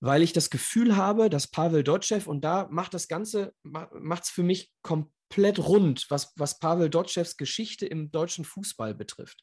weil 0.00 0.22
ich 0.22 0.32
das 0.32 0.50
Gefühl 0.50 0.96
habe, 0.96 1.30
dass 1.30 1.50
Pavel 1.50 1.84
Dotschew, 1.84 2.20
und 2.26 2.42
da 2.44 2.68
macht 2.70 2.94
das 2.94 3.08
Ganze, 3.08 3.54
macht 3.62 4.24
es 4.24 4.30
für 4.30 4.42
mich 4.42 4.72
komplett 4.82 5.58
rund, 5.58 6.06
was, 6.10 6.32
was 6.36 6.58
Pavel 6.58 6.90
Dotschews 6.90 7.36
Geschichte 7.36 7.86
im 7.86 8.10
deutschen 8.10 8.44
Fußball 8.44 8.94
betrifft. 8.94 9.42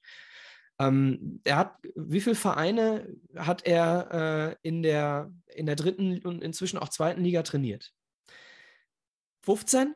Ähm, 0.79 1.41
er 1.43 1.57
hat, 1.57 1.75
wie 1.95 2.21
viele 2.21 2.35
Vereine 2.35 3.15
hat 3.35 3.65
er 3.65 4.57
äh, 4.63 4.67
in, 4.67 4.81
der, 4.81 5.31
in 5.47 5.65
der 5.65 5.75
dritten 5.75 6.19
und 6.23 6.43
inzwischen 6.43 6.77
auch 6.79 6.89
zweiten 6.89 7.21
Liga 7.21 7.43
trainiert? 7.43 7.93
15? 9.43 9.95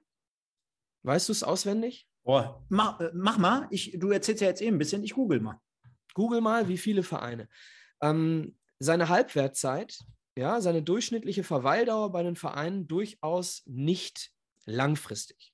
Weißt 1.03 1.29
du 1.29 1.31
es 1.31 1.43
auswendig? 1.43 2.07
Boah, 2.23 2.65
mach, 2.69 2.99
äh, 2.99 3.11
mach 3.13 3.37
mal. 3.37 3.67
Ich, 3.69 3.97
du 3.97 4.11
erzählst 4.11 4.41
ja 4.41 4.47
jetzt 4.47 4.61
eben 4.61 4.75
ein 4.75 4.79
bisschen, 4.79 5.03
ich 5.03 5.13
google 5.13 5.39
mal. 5.39 5.59
Google 6.15 6.41
mal, 6.41 6.67
wie 6.67 6.79
viele 6.79 7.03
Vereine. 7.03 7.47
Ähm, 8.01 8.57
seine 8.79 9.09
Halbwertzeit, 9.09 9.99
ja, 10.35 10.59
seine 10.59 10.81
durchschnittliche 10.81 11.43
Verweildauer 11.43 12.11
bei 12.11 12.23
den 12.23 12.35
Vereinen 12.35 12.87
durchaus 12.87 13.61
nicht 13.67 14.31
langfristig. 14.65 15.53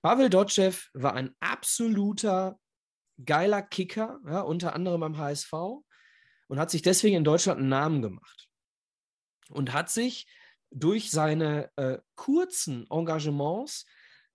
Pavel 0.00 0.30
Dotschew 0.30 0.74
war 0.92 1.14
ein 1.14 1.34
absoluter 1.40 2.60
geiler 3.24 3.62
Kicker, 3.62 4.20
ja, 4.26 4.40
unter 4.40 4.74
anderem 4.74 5.00
beim 5.00 5.18
HSV 5.18 5.52
und 6.48 6.58
hat 6.58 6.70
sich 6.70 6.82
deswegen 6.82 7.16
in 7.16 7.24
Deutschland 7.24 7.58
einen 7.58 7.68
Namen 7.68 8.02
gemacht. 8.02 8.48
Und 9.50 9.72
hat 9.72 9.90
sich 9.90 10.26
durch 10.70 11.10
seine 11.10 11.70
äh, 11.76 11.98
kurzen 12.14 12.86
Engagements 12.90 13.86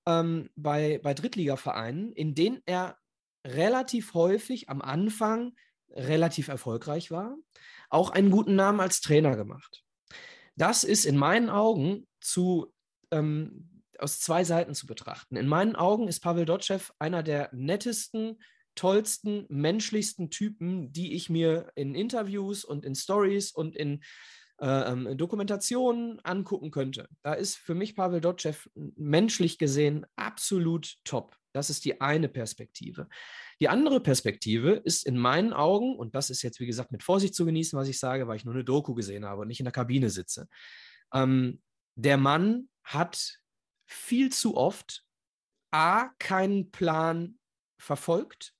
ähm, 0.06 0.50
bei, 0.56 1.00
bei 1.04 1.14
Drittligavereinen, 1.14 2.14
in 2.14 2.36
denen 2.36 2.62
er 2.66 2.98
relativ 3.46 4.14
häufig 4.14 4.70
am 4.70 4.82
Anfang 4.82 5.54
relativ 5.92 6.48
erfolgreich 6.48 7.12
war, 7.12 7.36
auch 7.90 8.12
einen 8.12 8.32
guten 8.32 8.56
Namen 8.56 8.80
als 8.80 9.02
Trainer 9.02 9.36
gemacht. 9.36 9.84
Das 10.56 10.84
ist 10.84 11.06
in 11.06 11.18
meinen 11.18 11.50
Augen 11.50 12.08
zu, 12.20 12.74
ähm, 13.12 13.84
aus 13.98 14.20
zwei 14.20 14.44
Seiten 14.44 14.76
zu 14.76 14.86
betrachten. 14.86 15.36
In 15.36 15.48
meinen 15.48 15.76
Augen 15.76 16.08
ist 16.08 16.20
Pavel 16.20 16.46
Dotschew 16.46 16.82
einer 17.00 17.24
der 17.24 17.50
nettesten, 17.54 18.40
tollsten, 18.76 19.46
menschlichsten 19.50 20.30
Typen, 20.30 20.92
die 20.94 21.14
ich 21.14 21.30
mir 21.30 21.72
in 21.76 21.96
Interviews 21.96 22.64
und 22.64 22.86
in 22.86 22.96
Stories 22.96 23.52
und 23.52 23.76
in 23.76 24.04
äh, 24.62 24.92
ähm, 24.92 25.18
Dokumentationen 25.18 26.20
angucken 26.24 26.72
könnte. 26.72 27.08
Da 27.22 27.34
ist 27.34 27.56
für 27.56 27.76
mich 27.76 27.96
Pavel 27.96 28.22
Dotschew 28.22 28.56
menschlich 28.76 29.58
gesehen 29.58 30.06
absolut 30.16 30.98
top. 31.04 31.38
Das 31.54 31.70
ist 31.70 31.86
die 31.86 32.00
eine 32.00 32.30
Perspektive. 32.30 33.08
Die 33.60 33.70
andere 33.70 34.02
Perspektive 34.02 34.72
ist 34.72 35.06
in 35.06 35.18
meinen 35.18 35.54
Augen, 35.54 35.96
und 35.96 36.14
das 36.14 36.30
ist 36.30 36.42
jetzt 36.42 36.60
wie 36.60 36.68
gesagt 36.68 36.92
mit 36.92 37.04
Vorsicht 37.04 37.34
zu 37.34 37.46
genießen, 37.46 37.78
was 37.78 37.88
ich 37.88 38.00
sage, 38.00 38.28
weil 38.28 38.36
ich 38.36 38.46
nur 38.46 38.54
eine 38.54 38.64
Doku 38.64 38.94
gesehen 38.94 39.26
habe 39.26 39.42
und 39.42 39.48
nicht 39.48 39.60
in 39.60 39.66
der 39.66 39.74
Kabine 39.74 40.10
sitze. 40.10 40.48
Ähm, 41.14 41.62
der 41.96 42.18
Mann 42.18 42.70
hat 42.84 43.40
viel 43.88 44.32
zu 44.32 44.56
oft 44.56 45.04
A, 45.72 46.10
keinen 46.20 46.72
Plan 46.72 47.40
verfolgt, 47.78 48.54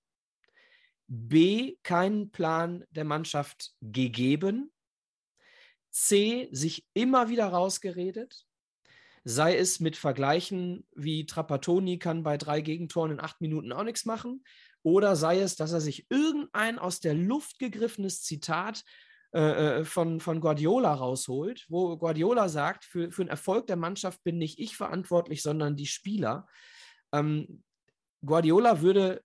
B, 1.08 1.78
keinen 1.84 2.32
Plan 2.32 2.86
der 2.92 3.04
Mannschaft 3.04 3.74
gegeben, 3.82 4.72
C, 5.92 6.50
sich 6.52 6.88
immer 6.94 7.30
wieder 7.30 7.48
rausgeredet, 7.48 8.46
sei 9.24 9.58
es 9.58 9.80
mit 9.80 9.98
Vergleichen 9.98 10.88
wie 10.96 11.26
Trapattoni 11.26 12.00
kann 12.00 12.24
bei 12.24 12.38
drei 12.38 12.62
Gegentoren 12.62 13.12
in 13.12 13.20
acht 13.20 13.42
Minuten 13.42 13.72
auch 13.72 13.84
nichts 13.84 14.06
machen, 14.06 14.44
oder 14.82 15.16
sei 15.16 15.40
es, 15.42 15.56
dass 15.56 15.74
er 15.74 15.82
sich 15.82 16.08
irgendein 16.10 16.80
aus 16.80 17.00
der 17.00 17.14
Luft 17.14 17.60
gegriffenes 17.60 18.24
Zitat 18.24 18.84
äh, 19.32 19.82
äh, 19.82 19.86
von, 19.86 20.20
von 20.20 20.40
Guardiola 20.40 20.94
rausholt, 20.94 21.66
wo 21.70 21.96
Guardiola 21.98 22.50
sagt, 22.50 22.86
für, 22.86 23.12
für 23.12 23.24
den 23.24 23.30
Erfolg 23.30 23.68
der 23.68 23.76
Mannschaft 23.76 24.24
bin 24.24 24.38
nicht 24.38 24.58
ich 24.58 24.76
verantwortlich, 24.76 25.44
sondern 25.44 25.76
die 25.76 25.86
Spieler. 25.86 26.48
Ähm, 27.14 27.64
Guardiola 28.26 28.82
würde 28.82 29.22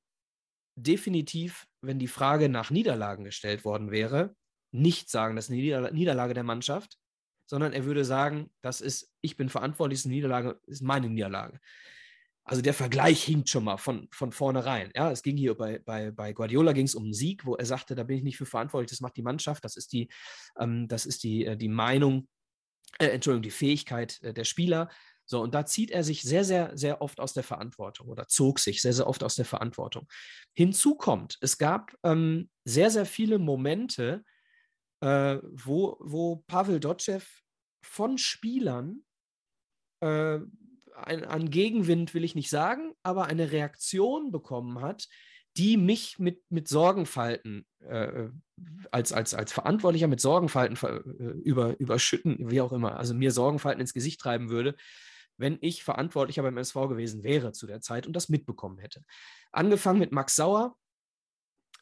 definitiv, 0.77 1.67
wenn 1.81 1.99
die 1.99 2.09
Frage 2.09 2.49
nach 2.49 2.71
Niederlagen 2.71 3.25
gestellt 3.25 3.65
worden 3.65 3.91
wäre, 3.91 4.35
nicht 4.75 5.09
sagen, 5.09 5.37
das 5.37 5.49
ist 5.49 5.53
eine 5.53 5.93
Niederlage 5.93 6.35
der 6.35 6.43
Mannschaft, 6.43 6.99
sondern 7.47 7.73
er 7.73 7.85
würde 7.85 8.05
sagen, 8.05 8.51
das 8.61 8.81
ist, 8.81 9.15
ich 9.21 9.37
bin 9.37 9.49
verantwortlich, 9.49 10.01
ist 10.01 10.07
eine 10.07 10.15
Niederlage, 10.15 10.61
ist 10.67 10.83
meine 10.83 11.09
Niederlage. 11.09 11.61
Also 12.47 12.61
der 12.61 12.75
Vergleich 12.75 13.23
hinkt 13.25 13.49
schon 13.49 13.65
mal 13.65 13.79
von, 13.79 14.09
von 14.11 14.31
vornherein. 14.33 14.91
Ja, 14.95 15.11
es 15.11 15.23
ging 15.23 15.37
hier 15.37 15.55
bei, 15.55 15.79
bei, 15.79 16.11
bei 16.11 16.33
Guardiola 16.33 16.73
ging 16.73 16.85
es 16.85 16.95
um 16.95 17.05
einen 17.05 17.15
Sieg, 17.15 17.47
wo 17.47 17.55
er 17.55 17.65
sagte, 17.65 17.95
da 17.95 18.03
bin 18.03 18.19
ich 18.19 18.23
nicht 18.23 18.37
für 18.37 18.47
verantwortlich, 18.47 18.91
das 18.91 19.01
macht 19.01 19.17
die 19.17 19.23
Mannschaft, 19.23 19.65
das 19.65 19.77
ist 19.77 19.93
die, 19.93 20.11
ähm, 20.59 20.87
das 20.89 21.07
ist 21.07 21.23
die, 21.23 21.47
äh, 21.47 21.57
die 21.57 21.69
Meinung, 21.69 22.29
äh, 22.99 23.07
Entschuldigung, 23.07 23.43
die 23.43 23.51
Fähigkeit 23.51 24.21
äh, 24.23 24.35
der 24.35 24.45
Spieler. 24.45 24.91
So, 25.25 25.41
und 25.41 25.55
da 25.55 25.65
zieht 25.65 25.91
er 25.91 26.05
sich 26.05 26.23
sehr, 26.23 26.45
sehr, 26.45 26.77
sehr 26.77 27.01
oft 27.01 27.19
aus 27.19 27.33
der 27.33 27.45
Verantwortung 27.45 28.09
oder 28.09 28.29
zog 28.29 28.59
sich 28.59 28.83
sehr, 28.83 28.93
sehr 28.93 29.07
oft 29.07 29.23
aus 29.23 29.37
der 29.37 29.47
Verantwortung. 29.47 30.07
Hinzu 30.53 30.97
kommt, 30.97 31.39
es 31.41 31.57
gab 31.57 31.97
ähm, 32.03 32.51
sehr, 32.65 32.91
sehr 32.91 33.07
viele 33.07 33.39
Momente, 33.39 34.23
äh, 35.05 35.39
wo, 35.43 35.99
wo 36.01 36.37
Pavel 36.47 36.81
Dotschew 36.81 37.21
von 37.85 38.17
Spielern 38.17 39.05
äh, 40.01 40.39
ein, 40.97 41.25
an 41.25 41.51
Gegenwind 41.51 42.15
will 42.15 42.25
ich 42.25 42.35
nicht 42.35 42.49
sagen, 42.49 42.95
aber 43.03 43.27
eine 43.27 43.53
Reaktion 43.53 44.33
bekommen 44.33 44.81
hat, 44.81 45.09
die 45.57 45.77
mich 45.77 46.19
mit, 46.19 46.43
mit 46.51 46.69
Sorgenfalten 46.69 47.67
äh, 47.81 48.29
als, 48.91 49.13
als, 49.13 49.35
als 49.35 49.53
Verantwortlicher 49.53 50.09
mit 50.09 50.21
Sorgenfalten 50.21 50.77
äh, 50.87 51.23
über, 51.43 51.79
überschütten, 51.79 52.51
wie 52.51 52.63
auch 52.63 52.73
immer, 52.73 52.97
also 52.97 53.15
mir 53.15 53.31
Sorgenfalten 53.31 53.81
ins 53.81 53.93
Gesicht 53.93 54.21
treiben 54.21 54.49
würde, 54.49 54.75
wenn 55.37 55.59
ich 55.61 55.85
Verantwortlicher 55.85 56.43
beim 56.43 56.57
SV 56.57 56.89
gewesen 56.89 57.25
wäre 57.25 57.53
zu 57.53 57.67
der 57.67 57.83
Zeit 57.83 58.07
und 58.07 58.15
das 58.15 58.31
mitbekommen 58.31 58.79
hätte. 58.79 59.03
Angefangen 59.53 59.99
mit 59.99 60.13
Max 60.13 60.35
Sauer, 60.35 60.77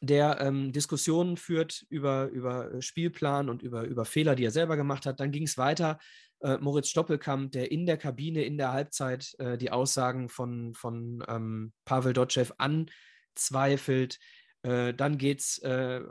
der 0.03 0.41
ähm, 0.41 0.73
Diskussionen 0.73 1.37
führt 1.37 1.85
über, 1.89 2.27
über 2.27 2.73
äh, 2.73 2.81
Spielplan 2.81 3.49
und 3.49 3.63
über, 3.63 3.83
über 3.83 4.03
Fehler, 4.03 4.35
die 4.35 4.43
er 4.43 4.51
selber 4.51 4.75
gemacht 4.75 5.05
hat. 5.05 5.21
Dann 5.21 5.31
ging 5.31 5.43
es 5.43 5.57
weiter. 5.57 5.97
Äh, 6.41 6.57
Moritz 6.57 6.89
Stoppelkamp, 6.89 7.53
der 7.53 7.71
in 7.71 7.85
der 7.85 7.95
Kabine 7.95 8.43
in 8.43 8.57
der 8.57 8.73
Halbzeit 8.73 9.33
äh, 9.39 9.57
die 9.57 9.71
Aussagen 9.71 10.27
von, 10.27 10.73
von 10.73 11.23
ähm, 11.29 11.71
Pavel 11.85 12.11
Dotschew 12.11 12.47
anzweifelt. 12.57 14.19
Äh, 14.63 14.93
dann 14.93 15.17
geht's, 15.17 15.57
äh, 15.59 16.01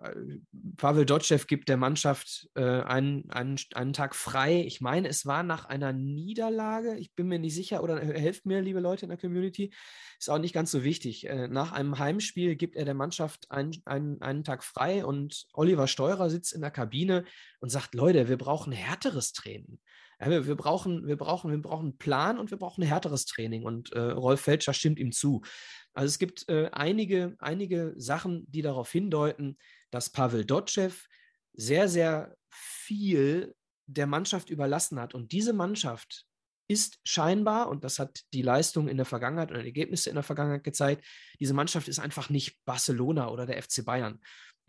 Pavel 0.76 1.06
Dotschew 1.06 1.38
gibt 1.46 1.70
der 1.70 1.78
Mannschaft 1.78 2.50
äh, 2.54 2.62
einen, 2.62 3.30
einen, 3.30 3.56
einen 3.74 3.94
Tag 3.94 4.14
frei. 4.14 4.62
Ich 4.66 4.82
meine, 4.82 5.08
es 5.08 5.24
war 5.24 5.42
nach 5.42 5.64
einer 5.64 5.94
Niederlage, 5.94 6.96
ich 6.98 7.14
bin 7.14 7.28
mir 7.28 7.38
nicht 7.38 7.54
sicher, 7.54 7.82
oder 7.82 7.98
helft 7.98 8.44
mir, 8.44 8.60
liebe 8.60 8.80
Leute 8.80 9.06
in 9.06 9.08
der 9.08 9.18
Community, 9.18 9.72
ist 10.18 10.28
auch 10.28 10.38
nicht 10.38 10.52
ganz 10.52 10.70
so 10.70 10.84
wichtig. 10.84 11.26
Äh, 11.28 11.48
nach 11.48 11.72
einem 11.72 11.98
Heimspiel 11.98 12.54
gibt 12.56 12.76
er 12.76 12.84
der 12.84 12.94
Mannschaft 12.94 13.50
einen, 13.50 13.72
einen, 13.86 14.20
einen 14.20 14.44
Tag 14.44 14.64
frei 14.64 15.04
und 15.04 15.46
Oliver 15.54 15.86
Steurer 15.86 16.28
sitzt 16.28 16.52
in 16.52 16.60
der 16.60 16.70
Kabine 16.70 17.24
und 17.60 17.70
sagt, 17.70 17.94
Leute, 17.94 18.28
wir 18.28 18.36
brauchen 18.36 18.72
härteres 18.72 19.32
Training. 19.32 19.78
Ja, 20.22 20.30
wir, 20.30 20.46
wir, 20.46 20.54
brauchen, 20.54 21.08
wir, 21.08 21.16
brauchen, 21.16 21.50
wir 21.50 21.60
brauchen 21.60 21.86
einen 21.86 21.98
Plan 21.98 22.38
und 22.38 22.52
wir 22.52 22.58
brauchen 22.58 22.82
härteres 22.82 23.26
Training. 23.26 23.64
Und 23.64 23.92
äh, 23.92 23.98
Rolf 23.98 24.42
Felscher 24.42 24.72
stimmt 24.72 25.00
ihm 25.00 25.10
zu. 25.10 25.42
Also 25.94 26.06
es 26.06 26.18
gibt 26.20 26.48
äh, 26.48 26.68
einige, 26.70 27.34
einige 27.40 27.92
Sachen, 27.96 28.46
die 28.48 28.62
darauf 28.62 28.90
hindeuten, 28.92 29.58
dass 29.90 30.10
Pavel 30.10 30.44
Dotschew 30.44 30.92
sehr, 31.54 31.88
sehr 31.88 32.36
viel 32.50 33.54
der 33.86 34.06
Mannschaft 34.06 34.48
überlassen 34.48 35.00
hat. 35.00 35.12
Und 35.12 35.32
diese 35.32 35.52
Mannschaft 35.52 36.24
ist 36.68 37.00
scheinbar, 37.04 37.68
und 37.68 37.82
das 37.82 37.98
hat 37.98 38.20
die 38.32 38.42
Leistung 38.42 38.86
in 38.88 38.96
der 38.96 39.06
Vergangenheit 39.06 39.50
oder 39.50 39.60
die 39.60 39.68
Ergebnisse 39.68 40.08
in 40.08 40.14
der 40.14 40.22
Vergangenheit 40.22 40.62
gezeigt, 40.62 41.04
diese 41.40 41.52
Mannschaft 41.52 41.88
ist 41.88 41.98
einfach 41.98 42.30
nicht 42.30 42.64
Barcelona 42.64 43.28
oder 43.28 43.44
der 43.44 43.60
FC 43.60 43.84
Bayern, 43.84 44.20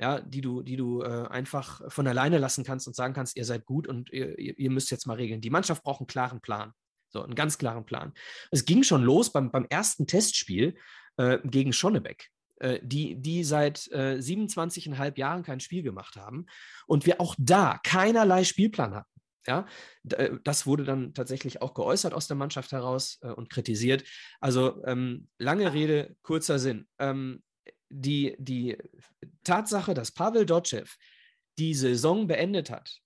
ja, 0.04 0.20
die 0.20 0.42
du, 0.42 0.64
die 0.64 0.76
du 0.76 1.02
äh, 1.02 1.28
einfach 1.30 1.82
von 1.88 2.06
alleine 2.08 2.38
lassen 2.38 2.66
kannst 2.66 2.88
und 2.88 2.94
sagen 2.94 3.14
kannst, 3.14 3.38
ihr 3.38 3.46
seid 3.46 3.64
gut 3.66 3.88
und 3.88 4.12
ihr, 4.12 4.38
ihr 4.38 4.70
müsst 4.70 4.92
jetzt 4.92 5.08
mal 5.08 5.16
regeln. 5.16 5.40
Die 5.40 5.50
Mannschaft 5.50 5.82
braucht 5.82 6.02
einen 6.02 6.08
klaren 6.08 6.42
Plan. 6.42 6.74
So, 7.08 7.24
einen 7.24 7.36
ganz 7.36 7.58
klaren 7.58 7.86
Plan. 7.86 8.12
Es 8.52 8.66
ging 8.66 8.84
schon 8.84 9.02
los 9.02 9.32
beim, 9.32 9.50
beim 9.50 9.66
ersten 9.70 10.06
Testspiel, 10.06 10.76
äh, 11.16 11.40
gegen 11.46 11.72
Schonnebeck. 11.72 12.30
äh, 12.60 12.80
die, 12.84 13.16
die 13.16 13.46
seit 13.46 13.88
äh, 13.94 14.18
27,5 14.20 15.18
Jahren 15.18 15.44
kein 15.44 15.62
Spiel 15.62 15.84
gemacht 15.84 16.18
haben 16.18 16.48
und 16.86 17.06
wir 17.06 17.22
auch 17.22 17.36
da 17.38 17.80
keinerlei 17.84 18.44
Spielplan 18.44 18.96
hatten. 18.96 19.10
Ja, 19.48 19.66
äh, 20.10 20.32
das 20.44 20.66
wurde 20.66 20.84
dann 20.84 21.14
tatsächlich 21.14 21.62
auch 21.62 21.74
geäußert 21.76 22.14
aus 22.14 22.28
der 22.28 22.36
Mannschaft 22.36 22.74
heraus 22.74 23.20
äh, 23.22 23.30
und 23.30 23.50
kritisiert. 23.50 24.04
Also 24.42 24.84
ähm, 24.86 25.30
lange 25.38 25.74
Rede, 25.74 26.18
kurzer 26.24 26.60
Sinn. 26.60 26.88
Ähm, 27.00 27.42
die, 27.94 28.36
die 28.40 28.78
Tatsache, 29.44 29.94
dass 29.94 30.12
Pavel 30.12 30.46
Dotschew 30.46 30.86
die 31.58 31.74
Saison 31.74 32.28
beendet 32.28 32.70
hat, 32.70 33.00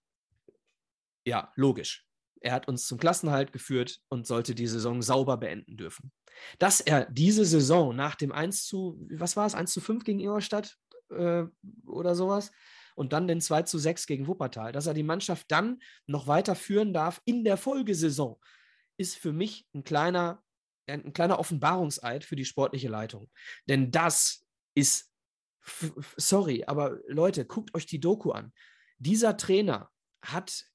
ja, 1.26 1.52
logisch. 1.56 2.06
Er 2.40 2.54
hat 2.54 2.68
uns 2.68 2.88
zum 2.88 2.98
Klassenhalt 2.98 3.52
geführt 3.52 4.00
und 4.10 4.26
sollte 4.26 4.56
die 4.56 4.68
Saison 4.68 5.02
sauber 5.02 5.38
beenden 5.38 5.76
dürfen. 5.76 6.12
Dass 6.60 6.80
er 6.80 7.06
diese 7.06 7.46
Saison 7.46 7.96
nach 7.96 8.16
dem 8.16 8.32
1 8.32 8.66
zu, 8.66 9.06
was 9.12 9.36
war 9.36 9.46
es, 9.46 9.56
1 9.56 9.74
zu 9.74 9.82
5 9.82 10.04
gegen 10.04 10.20
Ingolstadt 10.20 10.78
äh, 11.10 11.44
oder 11.86 12.16
sowas, 12.16 12.52
und 12.96 13.14
dann 13.14 13.28
den 13.28 13.42
2 13.42 13.62
zu 13.64 13.78
6 13.78 14.08
gegen 14.08 14.28
Wuppertal, 14.28 14.72
dass 14.72 14.88
er 14.88 14.96
die 14.96 15.04
Mannschaft 15.04 15.52
dann 15.52 15.80
noch 16.08 16.26
weiter 16.26 16.56
führen 16.56 16.94
darf 16.94 17.22
in 17.26 17.44
der 17.44 17.56
Folgesaison, 17.56 18.40
ist 18.98 19.18
für 19.18 19.32
mich 19.34 19.68
ein 19.76 19.84
kleiner, 19.84 20.44
ein 20.88 21.14
kleiner 21.14 21.38
Offenbarungseid 21.38 22.24
für 22.24 22.36
die 22.36 22.46
sportliche 22.46 22.88
Leitung. 22.88 23.30
Denn 23.70 23.92
das 23.92 24.47
ist, 24.78 25.12
sorry, 26.18 26.64
aber 26.66 27.00
Leute, 27.08 27.46
guckt 27.46 27.74
euch 27.74 27.88
die 27.88 28.00
Doku 28.00 28.32
an. 28.32 28.54
Dieser 29.00 29.36
Trainer 29.36 29.90
hat 30.22 30.66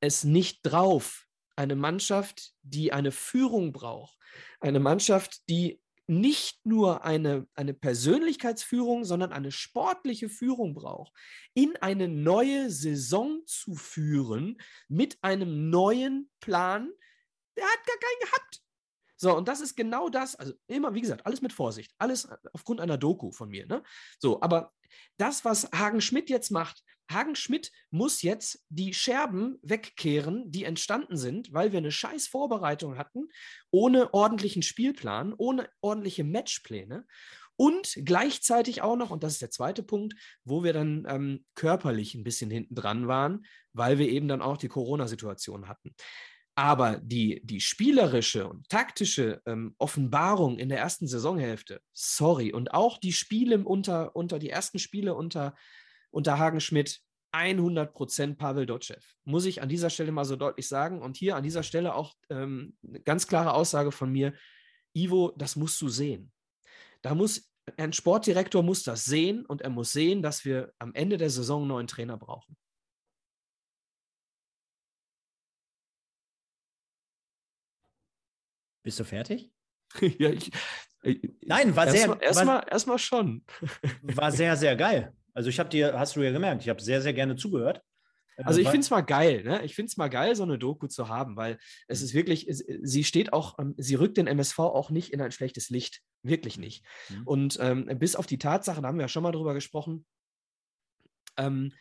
es 0.00 0.24
nicht 0.24 0.60
drauf, 0.62 1.26
eine 1.54 1.76
Mannschaft, 1.76 2.54
die 2.62 2.92
eine 2.92 3.12
Führung 3.12 3.72
braucht, 3.72 4.16
eine 4.60 4.80
Mannschaft, 4.80 5.46
die 5.50 5.82
nicht 6.06 6.64
nur 6.64 7.04
eine, 7.04 7.46
eine 7.54 7.74
Persönlichkeitsführung, 7.74 9.04
sondern 9.04 9.32
eine 9.32 9.52
sportliche 9.52 10.30
Führung 10.30 10.74
braucht, 10.74 11.12
in 11.52 11.76
eine 11.76 12.08
neue 12.08 12.70
Saison 12.70 13.42
zu 13.44 13.74
führen 13.74 14.60
mit 14.88 15.22
einem 15.22 15.68
neuen 15.68 16.30
Plan, 16.40 16.90
der 17.56 17.64
hat 17.64 17.86
gar 17.86 17.96
keinen 17.98 18.30
gehabt. 18.30 18.59
So, 19.22 19.36
und 19.36 19.48
das 19.48 19.60
ist 19.60 19.76
genau 19.76 20.08
das, 20.08 20.34
also 20.34 20.54
immer, 20.66 20.94
wie 20.94 21.02
gesagt, 21.02 21.26
alles 21.26 21.42
mit 21.42 21.52
Vorsicht, 21.52 21.92
alles 21.98 22.26
aufgrund 22.54 22.80
einer 22.80 22.96
Doku 22.96 23.32
von 23.32 23.50
mir. 23.50 23.66
Ne? 23.66 23.82
So, 24.18 24.40
aber 24.40 24.72
das, 25.18 25.44
was 25.44 25.70
Hagen 25.72 26.00
Schmidt 26.00 26.30
jetzt 26.30 26.50
macht, 26.50 26.82
Hagen 27.10 27.34
Schmidt 27.34 27.70
muss 27.90 28.22
jetzt 28.22 28.64
die 28.70 28.94
Scherben 28.94 29.58
wegkehren, 29.60 30.50
die 30.50 30.64
entstanden 30.64 31.18
sind, 31.18 31.52
weil 31.52 31.72
wir 31.72 31.78
eine 31.78 31.92
scheiß 31.92 32.28
Vorbereitung 32.28 32.96
hatten, 32.96 33.28
ohne 33.70 34.14
ordentlichen 34.14 34.62
Spielplan, 34.62 35.34
ohne 35.36 35.68
ordentliche 35.82 36.24
Matchpläne 36.24 37.04
und 37.56 37.98
gleichzeitig 38.06 38.80
auch 38.80 38.96
noch, 38.96 39.10
und 39.10 39.22
das 39.22 39.34
ist 39.34 39.42
der 39.42 39.50
zweite 39.50 39.82
Punkt, 39.82 40.14
wo 40.44 40.64
wir 40.64 40.72
dann 40.72 41.04
ähm, 41.06 41.44
körperlich 41.54 42.14
ein 42.14 42.24
bisschen 42.24 42.50
hinten 42.50 42.74
dran 42.74 43.06
waren, 43.06 43.44
weil 43.74 43.98
wir 43.98 44.08
eben 44.08 44.28
dann 44.28 44.40
auch 44.40 44.56
die 44.56 44.68
Corona-Situation 44.68 45.68
hatten. 45.68 45.94
Aber 46.60 46.98
die, 46.98 47.40
die 47.42 47.58
spielerische 47.58 48.46
und 48.46 48.68
taktische 48.68 49.40
ähm, 49.46 49.74
Offenbarung 49.78 50.58
in 50.58 50.68
der 50.68 50.78
ersten 50.78 51.06
Saisonhälfte, 51.06 51.80
sorry, 51.94 52.52
und 52.52 52.74
auch 52.74 52.98
die 52.98 53.14
Spiele 53.14 53.64
unter, 53.64 54.14
unter 54.14 54.38
die 54.38 54.50
ersten 54.50 54.78
Spiele 54.78 55.14
unter 55.14 55.54
unter 56.10 56.38
Hagen 56.38 56.60
Schmidt 56.60 57.00
100% 57.32 58.36
Pavel 58.36 58.66
Dotschew. 58.66 59.00
Muss 59.24 59.46
ich 59.46 59.62
an 59.62 59.70
dieser 59.70 59.88
Stelle 59.88 60.12
mal 60.12 60.26
so 60.26 60.36
deutlich 60.36 60.68
sagen. 60.68 61.00
Und 61.00 61.16
hier 61.16 61.34
an 61.36 61.44
dieser 61.44 61.62
Stelle 61.62 61.94
auch 61.94 62.14
ähm, 62.28 62.76
eine 62.86 63.00
ganz 63.00 63.26
klare 63.26 63.54
Aussage 63.54 63.90
von 63.90 64.12
mir. 64.12 64.34
Ivo, 64.92 65.32
das 65.38 65.56
musst 65.56 65.80
du 65.80 65.88
sehen. 65.88 66.30
Da 67.00 67.14
muss 67.14 67.50
ein 67.78 67.94
Sportdirektor 67.94 68.62
muss 68.62 68.82
das 68.82 69.04
sehen 69.06 69.46
und 69.46 69.62
er 69.62 69.70
muss 69.70 69.92
sehen, 69.92 70.22
dass 70.22 70.44
wir 70.44 70.74
am 70.78 70.92
Ende 70.92 71.16
der 71.16 71.30
Saison 71.30 71.62
einen 71.62 71.68
neuen 71.68 71.86
Trainer 71.86 72.18
brauchen. 72.18 72.56
Bist 78.82 78.98
du 78.98 79.04
fertig? 79.04 79.50
ja, 80.00 80.30
ich, 80.30 80.50
Nein, 81.42 81.74
war 81.76 81.86
erst 81.86 81.96
sehr. 81.96 82.08
Mal, 82.08 82.22
erstmal 82.22 82.66
erst 82.70 82.86
mal 82.86 82.98
schon. 82.98 83.44
war 84.02 84.30
sehr, 84.30 84.56
sehr 84.56 84.76
geil. 84.76 85.12
Also 85.32 85.48
ich 85.48 85.58
habe 85.58 85.68
dir, 85.68 85.98
hast 85.98 86.16
du 86.16 86.22
ja 86.22 86.32
gemerkt, 86.32 86.62
ich 86.62 86.68
habe 86.68 86.82
sehr, 86.82 87.00
sehr 87.00 87.14
gerne 87.14 87.36
zugehört. 87.36 87.82
Äh, 88.36 88.44
also 88.44 88.60
ich 88.60 88.68
finde 88.68 88.80
es 88.80 88.90
mal 88.90 89.00
geil, 89.00 89.42
ne? 89.44 89.64
Ich 89.64 89.74
finde 89.74 89.88
es 89.88 89.96
mal 89.96 90.08
geil, 90.08 90.34
so 90.36 90.42
eine 90.42 90.58
Doku 90.58 90.88
zu 90.88 91.08
haben, 91.08 91.36
weil 91.36 91.58
es 91.88 92.02
ist 92.02 92.12
wirklich, 92.12 92.46
sie 92.82 93.04
steht 93.04 93.32
auch, 93.32 93.58
ähm, 93.58 93.74
sie 93.78 93.94
rückt 93.94 94.16
den 94.16 94.26
MSV 94.26 94.58
auch 94.58 94.90
nicht 94.90 95.12
in 95.12 95.20
ein 95.20 95.32
schlechtes 95.32 95.70
Licht. 95.70 96.02
Wirklich 96.22 96.58
nicht. 96.58 96.84
Mhm. 97.08 97.22
Und 97.26 97.58
ähm, 97.60 97.86
bis 97.98 98.16
auf 98.16 98.26
die 98.26 98.38
Tatsache, 98.38 98.82
da 98.82 98.88
haben 98.88 98.98
wir 98.98 99.04
ja 99.04 99.08
schon 99.08 99.22
mal 99.22 99.32
drüber 99.32 99.54
gesprochen, 99.54 100.04
ähm, 101.38 101.72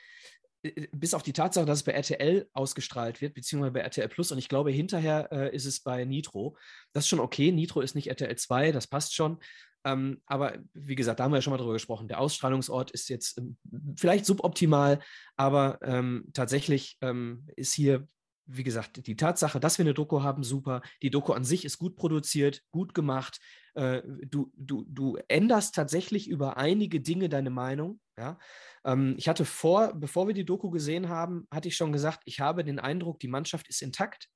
bis 0.92 1.14
auf 1.14 1.24
die 1.24 1.34
Tatsache, 1.34 1.66
dass 1.66 1.80
es 1.80 1.84
bei 1.84 1.94
RTL 1.94 2.50
ausgestrahlt 2.54 3.22
wird, 3.22 3.34
beziehungsweise 3.34 3.72
bei 3.72 3.80
RTL 3.80 4.10
Plus 4.10 4.32
und 4.32 4.38
ich 4.38 4.50
glaube, 4.50 4.72
hinterher 4.72 5.32
äh, 5.32 5.56
ist 5.56 5.66
es 5.66 5.80
bei 5.80 6.04
Nitro. 6.04 6.58
Das 6.92 7.06
ist 7.06 7.10
schon 7.10 7.20
okay. 7.20 7.52
Nitro 7.52 7.82
ist 7.82 7.96
nicht 7.96 8.08
RTL 8.08 8.36
2, 8.36 8.72
das 8.72 8.88
passt 8.88 9.16
schon. 9.16 9.40
Ähm, 9.86 10.22
aber 10.26 10.58
wie 10.74 10.96
gesagt, 10.96 11.20
da 11.20 11.24
haben 11.24 11.32
wir 11.32 11.38
ja 11.38 11.42
schon 11.42 11.52
mal 11.52 11.58
drüber 11.58 11.74
gesprochen. 11.74 12.08
Der 12.08 12.20
Ausstrahlungsort 12.20 12.92
ist 12.92 13.10
jetzt 13.10 13.38
ähm, 13.38 13.58
vielleicht 13.96 14.26
suboptimal, 14.26 15.00
aber 15.38 15.80
ähm, 15.82 16.26
tatsächlich 16.34 16.98
ähm, 17.02 17.48
ist 17.56 17.74
hier, 17.74 18.06
wie 18.46 18.64
gesagt, 18.64 19.06
die 19.08 19.16
Tatsache, 19.16 19.60
dass 19.60 19.78
wir 19.78 19.84
eine 19.84 19.94
Doku 19.94 20.22
haben, 20.22 20.44
super. 20.44 20.82
Die 21.02 21.10
Doku 21.12 21.32
an 21.34 21.46
sich 21.46 21.64
ist 21.64 21.78
gut 21.78 21.96
produziert, 21.96 22.64
gut 22.72 22.94
gemacht. 22.94 23.40
Äh, 23.76 24.02
du, 24.26 24.52
du, 24.58 24.84
du 24.90 25.18
änderst 25.30 25.76
tatsächlich 25.76 26.28
über 26.28 26.58
einige 26.58 27.00
Dinge 27.00 27.30
deine 27.30 27.52
Meinung. 27.52 28.02
Ja? 28.20 28.38
Ähm, 28.86 29.16
ich 29.18 29.28
hatte 29.28 29.46
vor, 29.46 29.94
bevor 29.96 30.28
wir 30.28 30.34
die 30.34 30.46
Doku 30.46 30.70
gesehen 30.70 31.10
haben, 31.10 31.48
hatte 31.50 31.70
ich 31.70 31.76
schon 31.76 31.92
gesagt, 31.92 32.22
ich 32.26 32.40
habe 32.40 32.64
den 32.64 32.80
Eindruck, 32.80 33.20
die 33.20 33.28
Mannschaft 33.28 33.68
ist 33.70 33.82
intakt. 33.82 34.28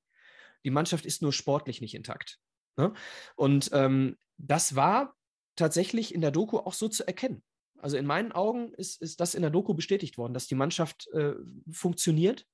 Die 0.64 0.70
Mannschaft 0.70 1.04
ist 1.04 1.22
nur 1.22 1.32
sportlich 1.32 1.80
nicht 1.80 1.94
intakt. 1.94 2.38
Ne? 2.76 2.94
Und 3.36 3.70
ähm, 3.72 4.16
das 4.38 4.74
war 4.74 5.14
tatsächlich 5.56 6.14
in 6.14 6.22
der 6.22 6.30
Doku 6.30 6.58
auch 6.58 6.72
so 6.72 6.88
zu 6.88 7.06
erkennen. 7.06 7.44
Also 7.78 7.98
in 7.98 8.06
meinen 8.06 8.32
Augen 8.32 8.72
ist, 8.74 9.00
ist 9.02 9.20
das 9.20 9.34
in 9.34 9.42
der 9.42 9.50
Doku 9.50 9.74
bestätigt 9.74 10.16
worden, 10.16 10.32
dass 10.32 10.46
die 10.46 10.54
Mannschaft 10.54 11.06
äh, 11.12 11.34
funktioniert, 11.70 12.46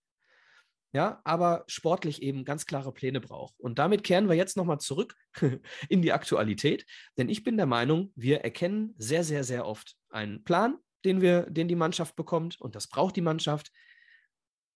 ja, 0.92 1.20
aber 1.22 1.62
sportlich 1.68 2.20
eben 2.20 2.44
ganz 2.44 2.66
klare 2.66 2.92
Pläne 2.92 3.20
braucht. 3.20 3.54
Und 3.60 3.78
damit 3.78 4.02
kehren 4.02 4.28
wir 4.28 4.34
jetzt 4.34 4.56
nochmal 4.56 4.80
zurück 4.80 5.14
in 5.88 6.02
die 6.02 6.12
Aktualität, 6.12 6.84
denn 7.16 7.28
ich 7.28 7.44
bin 7.44 7.56
der 7.56 7.66
Meinung, 7.66 8.12
wir 8.16 8.40
erkennen 8.40 8.94
sehr, 8.98 9.22
sehr, 9.22 9.44
sehr 9.44 9.66
oft 9.66 9.96
einen 10.08 10.42
Plan, 10.42 10.78
den 11.04 11.20
wir, 11.20 11.42
den 11.50 11.68
die 11.68 11.76
Mannschaft 11.76 12.16
bekommt, 12.16 12.60
und 12.60 12.74
das 12.74 12.88
braucht 12.88 13.16
die 13.16 13.22
Mannschaft. 13.22 13.72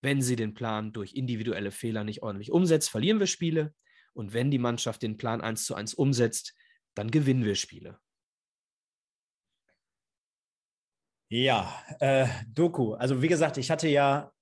Wenn 0.02 0.20
sie 0.20 0.36
den 0.36 0.54
Plan 0.54 0.92
durch 0.92 1.14
individuelle 1.14 1.70
Fehler 1.70 2.04
nicht 2.04 2.22
ordentlich 2.22 2.52
umsetzt, 2.52 2.90
verlieren 2.90 3.20
wir 3.20 3.26
Spiele. 3.26 3.74
Und 4.12 4.32
wenn 4.32 4.50
die 4.50 4.58
Mannschaft 4.58 5.02
den 5.02 5.16
Plan 5.16 5.40
eins 5.40 5.64
zu 5.64 5.74
eins 5.74 5.94
umsetzt, 5.94 6.54
dann 6.94 7.10
gewinnen 7.10 7.44
wir 7.44 7.54
Spiele. 7.54 7.98
Ja, 11.30 11.82
äh, 12.00 12.28
Doku. 12.48 12.94
Also 12.94 13.22
wie 13.22 13.28
gesagt, 13.28 13.56
ich 13.56 13.70
hatte 13.70 13.88
ja 13.88 14.32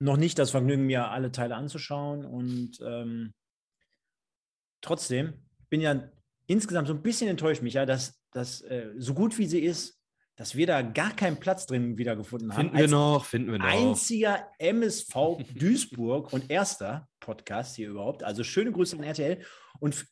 noch 0.00 0.16
nicht 0.16 0.38
das 0.38 0.50
Vergnügen, 0.50 0.86
mir 0.86 1.10
alle 1.10 1.30
Teile 1.30 1.54
anzuschauen 1.54 2.24
und 2.24 2.80
ähm, 2.80 3.34
trotzdem 4.80 5.34
bin 5.68 5.80
ja 5.80 6.10
insgesamt 6.46 6.88
so 6.88 6.94
ein 6.94 7.02
bisschen 7.02 7.28
enttäuscht, 7.28 7.62
Micha, 7.62 7.86
dass, 7.86 8.20
dass 8.32 8.62
äh, 8.62 8.92
so 8.96 9.14
gut 9.14 9.38
wie 9.38 9.46
sie 9.46 9.60
ist, 9.60 9.99
dass 10.40 10.56
wir 10.56 10.66
da 10.66 10.80
gar 10.80 11.14
keinen 11.14 11.36
Platz 11.36 11.66
drin 11.66 11.98
wiedergefunden 11.98 12.54
haben. 12.54 12.70
Finden 12.70 12.78
wir 12.78 12.88
noch, 12.88 13.26
finden 13.26 13.52
wir 13.52 13.58
noch. 13.58 13.66
Einziger 13.66 14.48
MSV 14.58 15.12
Duisburg 15.54 16.32
und 16.32 16.50
erster 16.50 17.10
Podcast 17.20 17.76
hier 17.76 17.90
überhaupt. 17.90 18.24
Also 18.24 18.42
schöne 18.42 18.72
Grüße 18.72 18.96
an 18.96 19.02
RTL. 19.02 19.44
Und 19.80 20.06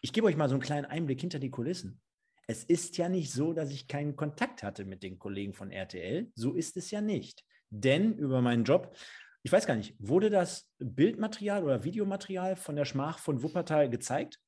ich 0.00 0.14
gebe 0.14 0.28
euch 0.28 0.36
mal 0.38 0.48
so 0.48 0.54
einen 0.54 0.62
kleinen 0.62 0.86
Einblick 0.86 1.20
hinter 1.20 1.38
die 1.38 1.50
Kulissen. 1.50 2.00
Es 2.46 2.64
ist 2.64 2.96
ja 2.96 3.10
nicht 3.10 3.30
so, 3.30 3.52
dass 3.52 3.70
ich 3.70 3.86
keinen 3.86 4.16
Kontakt 4.16 4.62
hatte 4.62 4.86
mit 4.86 5.02
den 5.02 5.18
Kollegen 5.18 5.52
von 5.52 5.70
RTL. 5.70 6.32
So 6.34 6.54
ist 6.54 6.78
es 6.78 6.90
ja 6.90 7.02
nicht. 7.02 7.44
Denn 7.68 8.16
über 8.16 8.40
meinen 8.40 8.64
Job, 8.64 8.96
ich 9.42 9.52
weiß 9.52 9.66
gar 9.66 9.76
nicht, 9.76 9.94
wurde 9.98 10.30
das 10.30 10.70
Bildmaterial 10.78 11.62
oder 11.62 11.84
Videomaterial 11.84 12.56
von 12.56 12.76
der 12.76 12.86
Schmach 12.86 13.18
von 13.18 13.42
Wuppertal 13.42 13.90
gezeigt? 13.90 14.40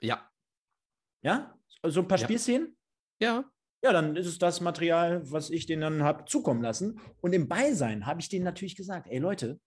Ja. 0.00 0.30
Ja? 1.22 1.58
So 1.84 1.98
ein 1.98 2.06
paar 2.06 2.18
ja. 2.18 2.26
Spielszenen? 2.26 2.76
Ja. 3.20 3.44
Ja, 3.82 3.92
dann 3.92 4.16
ist 4.16 4.26
es 4.26 4.38
das 4.38 4.60
Material, 4.60 5.22
was 5.30 5.50
ich 5.50 5.66
denen 5.66 5.82
dann 5.82 6.02
habe 6.02 6.24
zukommen 6.24 6.62
lassen. 6.62 7.00
Und 7.20 7.32
im 7.32 7.48
Beisein 7.48 8.06
habe 8.06 8.20
ich 8.20 8.28
denen 8.28 8.44
natürlich 8.44 8.76
gesagt, 8.76 9.06
ey 9.08 9.18
Leute, 9.18 9.60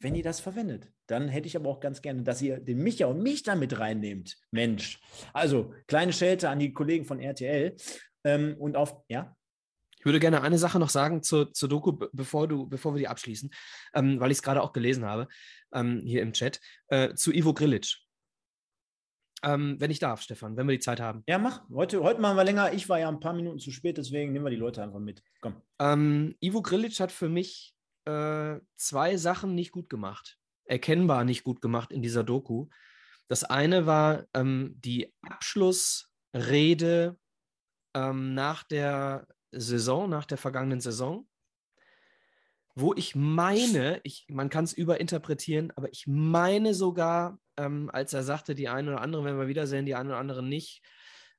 wenn 0.00 0.14
ihr 0.14 0.22
das 0.22 0.40
verwendet. 0.40 0.88
Dann 1.06 1.28
hätte 1.28 1.46
ich 1.46 1.56
aber 1.56 1.70
auch 1.70 1.80
ganz 1.80 2.02
gerne, 2.02 2.22
dass 2.22 2.42
ihr 2.42 2.60
den 2.60 2.78
Micha 2.78 3.06
und 3.06 3.22
mich 3.22 3.42
damit 3.42 3.78
reinnehmt. 3.78 4.36
Mensch. 4.50 5.00
Also, 5.32 5.72
kleine 5.86 6.12
Schelte 6.12 6.48
an 6.48 6.58
die 6.58 6.72
Kollegen 6.72 7.04
von 7.04 7.18
RTL. 7.18 7.76
Ähm, 8.24 8.56
und 8.58 8.76
auf, 8.76 9.02
ja? 9.08 9.34
Ich 9.98 10.04
würde 10.04 10.20
gerne 10.20 10.42
eine 10.42 10.58
Sache 10.58 10.78
noch 10.78 10.90
sagen 10.90 11.22
zur, 11.22 11.52
zur 11.52 11.68
Doku, 11.68 11.92
bevor, 12.12 12.46
du, 12.46 12.68
bevor 12.68 12.94
wir 12.94 13.00
die 13.00 13.08
abschließen, 13.08 13.50
ähm, 13.94 14.20
weil 14.20 14.30
ich 14.30 14.38
es 14.38 14.42
gerade 14.42 14.62
auch 14.62 14.72
gelesen 14.72 15.04
habe, 15.04 15.26
ähm, 15.72 16.02
hier 16.04 16.22
im 16.22 16.32
Chat, 16.32 16.60
äh, 16.88 17.14
zu 17.14 17.32
Ivo 17.32 17.54
Grilic. 17.54 18.05
Ähm, 19.46 19.76
wenn 19.78 19.92
ich 19.92 20.00
darf, 20.00 20.22
Stefan, 20.22 20.56
wenn 20.56 20.66
wir 20.66 20.74
die 20.74 20.80
Zeit 20.80 20.98
haben. 21.00 21.22
Ja, 21.28 21.38
mach. 21.38 21.62
Heute, 21.70 22.02
heute 22.02 22.20
machen 22.20 22.36
wir 22.36 22.42
länger. 22.42 22.72
Ich 22.72 22.88
war 22.88 22.98
ja 22.98 23.08
ein 23.08 23.20
paar 23.20 23.32
Minuten 23.32 23.60
zu 23.60 23.70
spät, 23.70 23.96
deswegen 23.96 24.32
nehmen 24.32 24.44
wir 24.44 24.50
die 24.50 24.56
Leute 24.56 24.82
einfach 24.82 24.98
mit. 24.98 25.22
Komm. 25.40 25.62
Ähm, 25.78 26.34
Ivo 26.40 26.62
Grilic 26.62 26.98
hat 26.98 27.12
für 27.12 27.28
mich 27.28 27.72
äh, 28.06 28.56
zwei 28.74 29.16
Sachen 29.16 29.54
nicht 29.54 29.70
gut 29.70 29.88
gemacht. 29.88 30.36
Erkennbar 30.64 31.24
nicht 31.24 31.44
gut 31.44 31.62
gemacht 31.62 31.92
in 31.92 32.02
dieser 32.02 32.24
Doku. 32.24 32.66
Das 33.28 33.44
eine 33.44 33.86
war 33.86 34.24
ähm, 34.34 34.74
die 34.78 35.14
Abschlussrede 35.22 37.16
ähm, 37.94 38.34
nach 38.34 38.64
der 38.64 39.28
Saison, 39.52 40.10
nach 40.10 40.24
der 40.24 40.38
vergangenen 40.38 40.80
Saison, 40.80 41.28
wo 42.74 42.94
ich 42.94 43.14
meine, 43.14 44.00
ich, 44.02 44.26
man 44.28 44.50
kann 44.50 44.64
es 44.64 44.72
überinterpretieren, 44.72 45.72
aber 45.76 45.90
ich 45.92 46.06
meine 46.06 46.74
sogar, 46.74 47.38
ähm, 47.56 47.90
als 47.92 48.12
er 48.12 48.22
sagte, 48.22 48.54
die 48.54 48.68
einen 48.68 48.88
oder 48.88 49.00
anderen 49.00 49.24
werden 49.24 49.38
wir 49.38 49.48
wiedersehen, 49.48 49.86
die 49.86 49.94
einen 49.94 50.10
oder 50.10 50.18
anderen 50.18 50.48
nicht, 50.48 50.82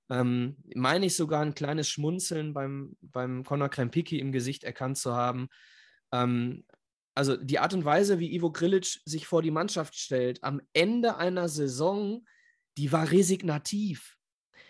ähm, 0.09 0.57
meine 0.75 1.05
ich 1.05 1.15
sogar 1.15 1.41
ein 1.41 1.53
kleines 1.53 1.89
Schmunzeln 1.89 2.53
beim, 2.53 2.95
beim 3.01 3.43
Conor 3.43 3.69
Krempiki 3.69 4.19
im 4.19 4.31
Gesicht 4.31 4.63
erkannt 4.63 4.97
zu 4.97 5.13
haben. 5.13 5.49
Ähm, 6.11 6.65
also 7.13 7.35
die 7.35 7.59
Art 7.59 7.73
und 7.73 7.83
Weise, 7.83 8.19
wie 8.19 8.33
Ivo 8.33 8.51
Grilic 8.51 9.01
sich 9.05 9.27
vor 9.27 9.41
die 9.41 9.51
Mannschaft 9.51 9.95
stellt, 9.95 10.43
am 10.43 10.61
Ende 10.73 11.17
einer 11.17 11.49
Saison, 11.49 12.25
die 12.77 12.91
war 12.91 13.11
resignativ. 13.11 14.17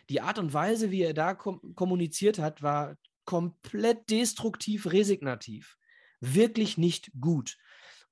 Die 0.09 0.21
Art 0.21 0.39
und 0.39 0.53
Weise, 0.53 0.89
wie 0.89 1.01
er 1.01 1.13
da 1.13 1.33
kom 1.33 1.75
kommuniziert 1.75 2.39
hat, 2.39 2.61
war 2.61 2.95
komplett 3.25 4.09
destruktiv, 4.09 4.91
resignativ. 4.91 5.75
Wirklich 6.21 6.77
nicht 6.77 7.11
gut. 7.19 7.57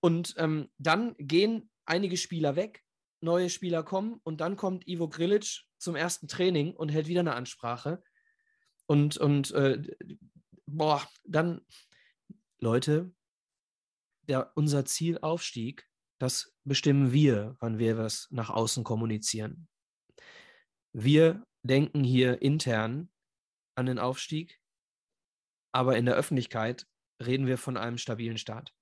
Und 0.02 0.36
ähm, 0.38 0.69
dann 0.78 1.15
gehen 1.17 1.71
einige 1.86 2.17
Spieler 2.17 2.56
weg, 2.56 2.84
neue 3.26 3.50
Spieler 3.50 3.84
kommen 3.84 4.22
und 4.24 4.40
dann 4.40 4.56
kommt 4.56 4.88
Ivo 4.88 5.10
Grilic 5.10 5.64
zum 5.78 5.96
ersten 5.96 6.30
Training 6.30 6.74
und 6.74 6.90
hält 6.90 7.08
wieder 7.08 7.20
eine 7.20 7.36
Ansprache. 7.36 8.02
Und, 8.86 9.18
und 9.18 9.52
äh, 9.52 9.82
boah, 10.66 11.06
dann, 11.26 11.62
Leute, 12.60 13.14
der, 14.22 14.52
unser 14.56 14.86
Zielaufstieg, 14.86 15.88
das 16.20 16.54
bestimmen 16.64 17.12
wir, 17.12 17.58
wann 17.60 17.80
wir 17.80 17.98
was 17.98 18.28
nach 18.32 18.50
außen 18.50 18.84
kommunizieren. 18.84 19.68
Wir 20.94 21.46
denken 21.64 22.04
hier 22.04 22.42
intern 22.42 23.12
an 23.76 23.88
den 23.88 24.00
Aufstieg, 24.00 24.62
aber 25.74 25.98
in 25.98 26.06
der 26.06 26.16
Öffentlichkeit 26.16 26.88
reden 27.22 27.48
wir 27.48 27.58
von 27.58 27.76
einem 27.76 27.98
stabilen 27.98 28.38
Start. 28.38 28.74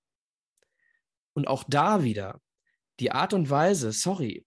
Und 1.36 1.48
auch 1.48 1.64
da 1.68 2.04
wieder, 2.04 2.40
die 3.00 3.12
Art 3.12 3.34
und 3.34 3.50
Weise, 3.50 3.92
sorry, 3.92 4.46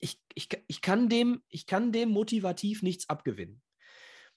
ich, 0.00 0.20
ich, 0.34 0.48
ich, 0.66 0.80
kann 0.80 1.08
dem, 1.08 1.42
ich 1.48 1.66
kann 1.66 1.92
dem 1.92 2.10
motivativ 2.10 2.82
nichts 2.82 3.08
abgewinnen. 3.08 3.62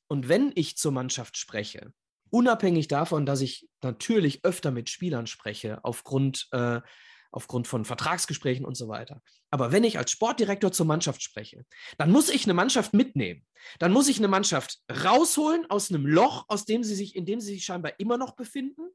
Und 0.07 0.27
wenn 0.27 0.51
ich 0.55 0.77
zur 0.77 0.91
Mannschaft 0.91 1.37
spreche, 1.37 1.93
unabhängig 2.29 2.87
davon, 2.87 3.25
dass 3.25 3.41
ich 3.41 3.69
natürlich 3.81 4.43
öfter 4.43 4.71
mit 4.71 4.89
Spielern 4.89 5.27
spreche, 5.27 5.83
aufgrund, 5.83 6.47
äh, 6.51 6.81
aufgrund 7.31 7.67
von 7.67 7.85
Vertragsgesprächen 7.85 8.65
und 8.65 8.75
so 8.75 8.87
weiter. 8.87 9.21
Aber 9.51 9.71
wenn 9.71 9.83
ich 9.83 9.97
als 9.97 10.11
Sportdirektor 10.11 10.71
zur 10.71 10.85
Mannschaft 10.85 11.21
spreche, 11.21 11.65
dann 11.97 12.11
muss 12.11 12.29
ich 12.29 12.45
eine 12.45 12.53
Mannschaft 12.53 12.93
mitnehmen. 12.93 13.45
Dann 13.79 13.93
muss 13.93 14.09
ich 14.09 14.17
eine 14.17 14.27
Mannschaft 14.27 14.79
rausholen 14.89 15.65
aus 15.69 15.89
einem 15.89 16.05
Loch, 16.05 16.45
aus 16.47 16.65
dem 16.65 16.83
sie 16.83 16.95
sich, 16.95 17.15
in 17.15 17.25
dem 17.25 17.39
sie 17.39 17.53
sich 17.53 17.63
scheinbar 17.63 17.93
immer 17.99 18.17
noch 18.17 18.35
befinden, 18.35 18.89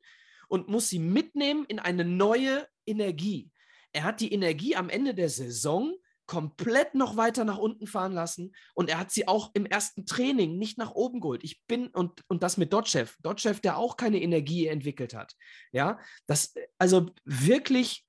und 0.48 0.68
muss 0.68 0.88
sie 0.88 0.98
mitnehmen 0.98 1.64
in 1.66 1.78
eine 1.78 2.04
neue 2.04 2.68
Energie. 2.86 3.50
Er 3.96 4.04
hat 4.04 4.20
die 4.20 4.30
Energie 4.30 4.76
am 4.76 4.90
Ende 4.90 5.14
der 5.14 5.30
Saison 5.30 5.94
komplett 6.26 6.94
noch 6.94 7.16
weiter 7.16 7.46
nach 7.46 7.56
unten 7.56 7.86
fahren 7.86 8.12
lassen 8.12 8.54
und 8.74 8.90
er 8.90 8.98
hat 8.98 9.10
sie 9.10 9.26
auch 9.26 9.52
im 9.54 9.64
ersten 9.64 10.04
Training 10.04 10.58
nicht 10.58 10.76
nach 10.76 10.90
oben 10.90 11.20
geholt. 11.20 11.42
Ich 11.44 11.64
bin 11.66 11.86
und, 11.86 12.20
und 12.28 12.42
das 12.42 12.58
mit 12.58 12.74
Dotchev, 12.74 13.16
Dotchev, 13.22 13.60
der 13.60 13.78
auch 13.78 13.96
keine 13.96 14.20
Energie 14.20 14.66
entwickelt 14.66 15.14
hat. 15.14 15.34
Ja, 15.72 15.98
das 16.26 16.52
also 16.76 17.08
wirklich 17.24 18.04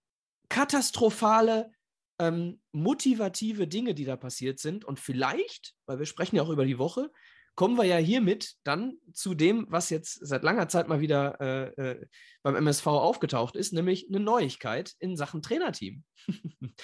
katastrophale 0.49 1.71
ähm, 2.19 2.59
motivative 2.73 3.65
Dinge, 3.65 3.93
die 3.93 4.03
da 4.03 4.17
passiert 4.17 4.59
sind 4.59 4.83
und 4.83 4.99
vielleicht, 4.99 5.73
weil 5.85 5.99
wir 5.99 6.05
sprechen 6.05 6.35
ja 6.35 6.43
auch 6.43 6.49
über 6.49 6.65
die 6.65 6.79
Woche, 6.79 7.11
kommen 7.57 7.75
wir 7.75 7.85
ja 7.85 7.97
hiermit 7.97 8.53
dann 8.63 8.93
zu 9.13 9.33
dem, 9.33 9.65
was 9.67 9.89
jetzt 9.89 10.25
seit 10.25 10.43
langer 10.43 10.69
Zeit 10.69 10.87
mal 10.87 11.01
wieder 11.01 11.41
äh, 11.41 11.81
äh, 11.81 12.05
beim 12.43 12.55
MSV 12.55 12.85
aufgetaucht 12.85 13.55
ist, 13.55 13.73
nämlich 13.73 14.07
eine 14.07 14.19
Neuigkeit 14.19 14.93
in 14.99 15.17
Sachen 15.17 15.41
Trainerteam. 15.41 16.03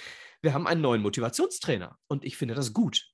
wir 0.42 0.54
haben 0.54 0.66
einen 0.66 0.82
neuen 0.82 1.04
Motivationstrainer 1.04 1.96
und 2.08 2.26
ich 2.26 2.38
finde 2.38 2.56
das 2.56 2.74
gut. 2.74 3.08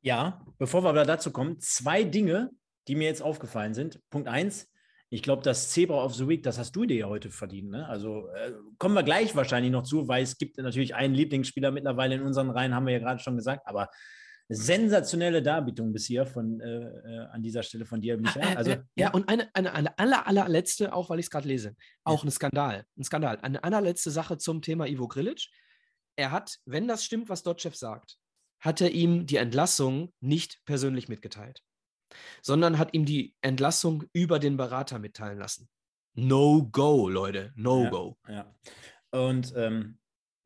Ja, 0.00 0.44
bevor 0.58 0.82
wir 0.84 0.88
aber 0.88 1.04
dazu 1.04 1.30
kommen, 1.30 1.60
zwei 1.60 2.02
Dinge, 2.02 2.50
die 2.88 2.96
mir 2.96 3.06
jetzt 3.06 3.22
aufgefallen 3.22 3.74
sind. 3.74 4.00
Punkt 4.08 4.28
eins, 4.28 4.70
ich 5.10 5.22
glaube, 5.22 5.42
das 5.42 5.68
Zebra 5.68 6.02
of 6.02 6.14
the 6.14 6.26
Week, 6.26 6.42
das 6.42 6.58
hast 6.58 6.74
du 6.74 6.86
dir 6.86 6.96
ja 6.96 7.06
heute 7.08 7.30
verdient. 7.30 7.70
Ne? 7.70 7.86
Also 7.86 8.26
äh, 8.28 8.52
kommen 8.78 8.94
wir 8.94 9.02
gleich 9.02 9.36
wahrscheinlich 9.36 9.70
noch 9.70 9.82
zu, 9.82 10.08
weil 10.08 10.22
es 10.22 10.38
gibt 10.38 10.56
natürlich 10.56 10.94
einen 10.94 11.14
Lieblingsspieler 11.14 11.70
mittlerweile 11.72 12.14
in 12.14 12.22
unseren 12.22 12.48
Reihen, 12.48 12.74
haben 12.74 12.86
wir 12.86 12.94
ja 12.94 13.00
gerade 13.00 13.22
schon 13.22 13.36
gesagt, 13.36 13.66
aber 13.66 13.90
sensationelle 14.54 15.42
Darbietung 15.42 15.92
bis 15.92 16.06
hier 16.06 16.26
von, 16.26 16.60
äh, 16.60 16.66
äh, 16.66 17.18
an 17.30 17.42
dieser 17.42 17.62
Stelle 17.62 17.84
von 17.84 18.00
dir, 18.00 18.18
Michael. 18.18 18.56
Also, 18.56 18.70
ja, 18.70 18.84
ja, 18.96 19.10
und 19.12 19.28
eine, 19.28 19.48
eine, 19.54 19.72
eine 19.74 19.98
aller, 19.98 20.26
allerletzte, 20.26 20.92
auch 20.92 21.10
weil 21.10 21.18
ich 21.18 21.26
es 21.26 21.30
gerade 21.30 21.48
lese, 21.48 21.74
auch 22.04 22.22
ja. 22.22 22.28
ein 22.28 22.30
Skandal. 22.30 22.86
Ein 22.96 23.04
Skandal. 23.04 23.38
Eine 23.40 23.64
allerletzte 23.64 24.10
Sache 24.10 24.38
zum 24.38 24.62
Thema 24.62 24.86
Ivo 24.86 25.08
Grilic. 25.08 25.48
Er 26.16 26.30
hat, 26.30 26.58
wenn 26.66 26.88
das 26.88 27.04
stimmt, 27.04 27.28
was 27.28 27.42
Dotchev 27.42 27.76
sagt, 27.76 28.18
hat 28.60 28.80
er 28.80 28.90
ihm 28.90 29.26
die 29.26 29.36
Entlassung 29.36 30.12
nicht 30.20 30.64
persönlich 30.64 31.08
mitgeteilt, 31.08 31.62
sondern 32.42 32.78
hat 32.78 32.94
ihm 32.94 33.04
die 33.04 33.34
Entlassung 33.40 34.04
über 34.12 34.38
den 34.38 34.56
Berater 34.56 34.98
mitteilen 34.98 35.38
lassen. 35.38 35.68
No 36.14 36.68
go, 36.70 37.08
Leute, 37.08 37.52
no 37.56 37.84
ja, 37.84 37.90
go. 37.90 38.16
Ja. 38.28 38.54
Und 39.10 39.52
ähm, 39.56 39.98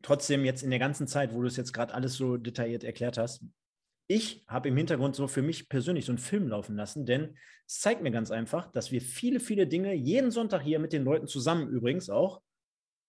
trotzdem 0.03 0.45
jetzt 0.45 0.62
in 0.62 0.71
der 0.71 0.79
ganzen 0.79 1.09
Zeit, 1.09 1.35
wo 1.35 1.42
du 1.42 1.49
es 1.49 1.57
jetzt 1.57 1.73
gerade 1.73 1.92
alles 1.92 2.14
so 2.14 2.37
detailliert 2.37 2.85
erklärt 2.85 3.19
hast, 3.19 3.42
ich 4.09 4.45
habe 4.47 4.69
im 4.69 4.77
Hintergrund 4.77 5.16
so 5.16 5.27
für 5.27 5.42
mich 5.42 5.69
persönlich 5.69 6.05
so 6.05 6.12
einen 6.12 6.19
Film 6.19 6.49
laufen 6.49 6.77
lassen, 6.77 7.07
denn 7.07 7.37
es 7.66 7.81
zeigt 7.81 8.03
mir 8.03 8.12
ganz 8.12 8.31
einfach, 8.31 8.71
dass 8.71 8.92
wir 8.92 9.01
viele, 9.01 9.40
viele 9.40 9.66
Dinge 9.66 9.92
jeden 9.95 10.31
Sonntag 10.31 10.62
hier 10.62 10.79
mit 10.79 10.92
den 10.92 11.05
Leuten 11.05 11.27
zusammen 11.27 11.69
übrigens 11.69 12.09
auch 12.09 12.40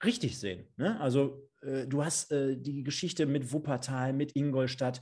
richtig 0.04 0.40
sehen. 0.40 0.68
Ne? 0.78 1.00
Also 1.00 1.48
äh, 1.62 1.86
du 1.86 2.04
hast 2.04 2.32
äh, 2.32 2.58
die 2.58 2.84
Geschichte 2.84 3.26
mit 3.26 3.52
Wuppertal, 3.52 4.14
mit 4.14 4.36
Ingolstadt 4.36 5.02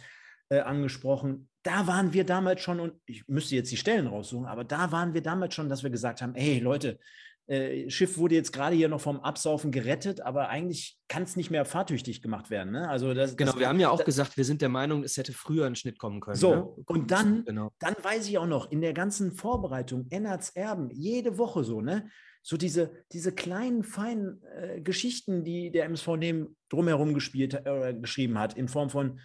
äh, 0.50 0.60
angesprochen. 0.60 1.50
Da 1.64 1.88
waren 1.88 2.14
wir 2.14 2.26
damals 2.26 2.62
schon, 2.62 2.80
und 2.80 2.94
ich 3.06 3.28
müsste 3.28 3.56
jetzt 3.56 3.72
die 3.72 3.78
Stellen 3.78 4.08
raussuchen, 4.08 4.46
aber 4.46 4.64
da 4.64 4.92
waren 4.92 5.14
wir 5.14 5.22
damals 5.22 5.56
schon, 5.56 5.70
dass 5.70 5.84
wir 5.84 5.90
gesagt 5.90 6.22
haben, 6.22 6.36
hey 6.36 6.60
Leute, 6.60 7.00
äh, 7.48 7.90
Schiff 7.90 8.18
wurde 8.18 8.36
jetzt 8.36 8.52
gerade 8.52 8.76
hier 8.76 8.90
noch 8.90 9.02
vom 9.02 9.20
Absaufen 9.20 9.72
gerettet, 9.72 10.22
aber 10.22 10.50
eigentlich 10.50 10.98
kann 11.08 11.24
es 11.24 11.36
nicht 11.36 11.52
mehr 11.52 11.64
fahrtüchtig 11.64 12.22
gemacht 12.22 12.50
werden. 12.50 12.72
Ne? 12.72 12.90
Also 12.90 13.14
das, 13.14 13.38
genau, 13.38 13.52
das, 13.52 13.60
wir 13.60 13.68
haben 13.68 13.80
ja 13.80 13.90
auch 13.90 13.98
das, 13.98 14.06
gesagt, 14.06 14.38
wir 14.38 14.46
sind 14.46 14.62
der 14.62 14.70
Meinung, 14.70 15.04
es 15.04 15.18
hätte 15.18 15.34
früher 15.34 15.68
ein 15.68 15.76
Schnitt 15.76 16.00
kommen 16.00 16.22
können. 16.22 16.38
So, 16.38 16.56
ne? 16.56 16.64
und 16.88 17.12
dann, 17.12 17.46
genau. 17.46 17.72
dann 17.80 17.96
weiß 18.02 18.28
ich 18.28 18.38
auch 18.40 18.48
noch, 18.48 18.72
in 18.72 18.82
der 18.82 18.94
ganzen 18.94 19.32
Vorbereitung, 19.32 20.08
Ennerts 20.10 20.50
Erben, 20.50 20.90
jede 20.92 21.38
Woche 21.38 21.64
so, 21.64 21.82
ne? 21.82 22.10
So 22.42 22.58
diese, 22.58 22.92
diese 23.12 23.32
kleinen, 23.32 23.84
feinen 23.84 24.40
äh, 24.56 24.80
Geschichten, 24.80 25.44
die 25.44 25.72
der 25.72 25.86
MSV 25.86 26.10
neben 26.18 26.56
drumherum 26.70 27.16
gespielt, 27.16 27.56
äh, 27.66 27.96
geschrieben 27.96 28.38
hat, 28.38 28.56
in 28.56 28.68
Form 28.68 28.92
von, 28.92 29.20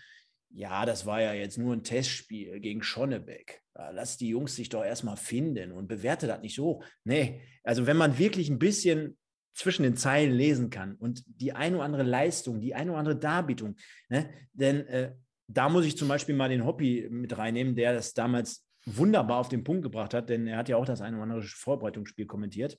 ja, 0.49 0.87
das 0.87 1.05
war 1.07 1.21
ja 1.21 1.35
jetzt 1.35 1.59
nur 1.59 1.75
ein 1.75 1.85
Testspiel 1.85 2.61
gegen 2.61 2.83
Schonnebeck. 2.83 3.63
Lass 3.93 4.17
die 4.17 4.29
Jungs 4.29 4.57
sich 4.57 4.69
doch 4.69 4.85
erstmal 4.85 5.17
finden 5.17 5.73
und 5.73 5.89
bewerte 5.89 6.27
das 6.27 6.41
nicht 6.41 6.55
so 6.55 6.65
hoch. 6.65 6.85
Nee, 7.05 7.41
also 7.65 7.87
wenn 7.87 7.97
man 7.97 8.19
wirklich 8.19 8.49
ein 8.49 8.59
bisschen 8.59 9.17
zwischen 9.55 9.83
den 9.83 9.97
Zeilen 9.97 10.33
lesen 10.33 10.71
kann 10.71 10.95
und 10.97 11.23
die 11.27 11.53
eine 11.53 11.77
oder 11.77 11.85
andere 11.85 12.03
Leistung, 12.03 12.61
die 12.61 12.75
eine 12.75 12.91
oder 12.91 13.01
andere 13.01 13.19
Darbietung, 13.19 13.77
ne, 14.09 14.31
denn 14.53 14.87
äh, 14.87 15.13
da 15.49 15.69
muss 15.69 15.85
ich 15.85 15.97
zum 15.97 16.09
Beispiel 16.09 16.35
mal 16.35 16.49
den 16.49 16.65
Hobby 16.65 17.09
mit 17.11 17.37
reinnehmen, 17.37 17.75
der 17.75 17.93
das 17.95 18.15
damals 18.15 18.67
wunderbar 18.87 19.39
auf 19.39 19.49
den 19.49 19.65
Punkt 19.65 19.83
gebracht 19.83 20.15
hat, 20.15 20.29
denn 20.31 20.47
er 20.47 20.59
hat 20.59 20.69
ja 20.69 20.77
auch 20.77 20.85
das 20.85 21.01
eine 21.01 21.17
oder 21.17 21.25
andere 21.25 21.43
Vorbereitungsspiel 21.43 22.27
kommentiert, 22.27 22.79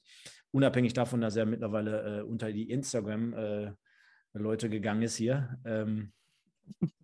unabhängig 0.51 0.93
davon, 0.93 1.21
dass 1.21 1.35
er 1.35 1.45
mittlerweile 1.45 2.19
äh, 2.19 2.21
unter 2.23 2.51
die 2.51 2.69
Instagram-Leute 2.69 4.67
äh, 4.67 4.69
gegangen 4.69 5.03
ist 5.03 5.17
hier. 5.17 5.59
Ähm, 5.65 6.13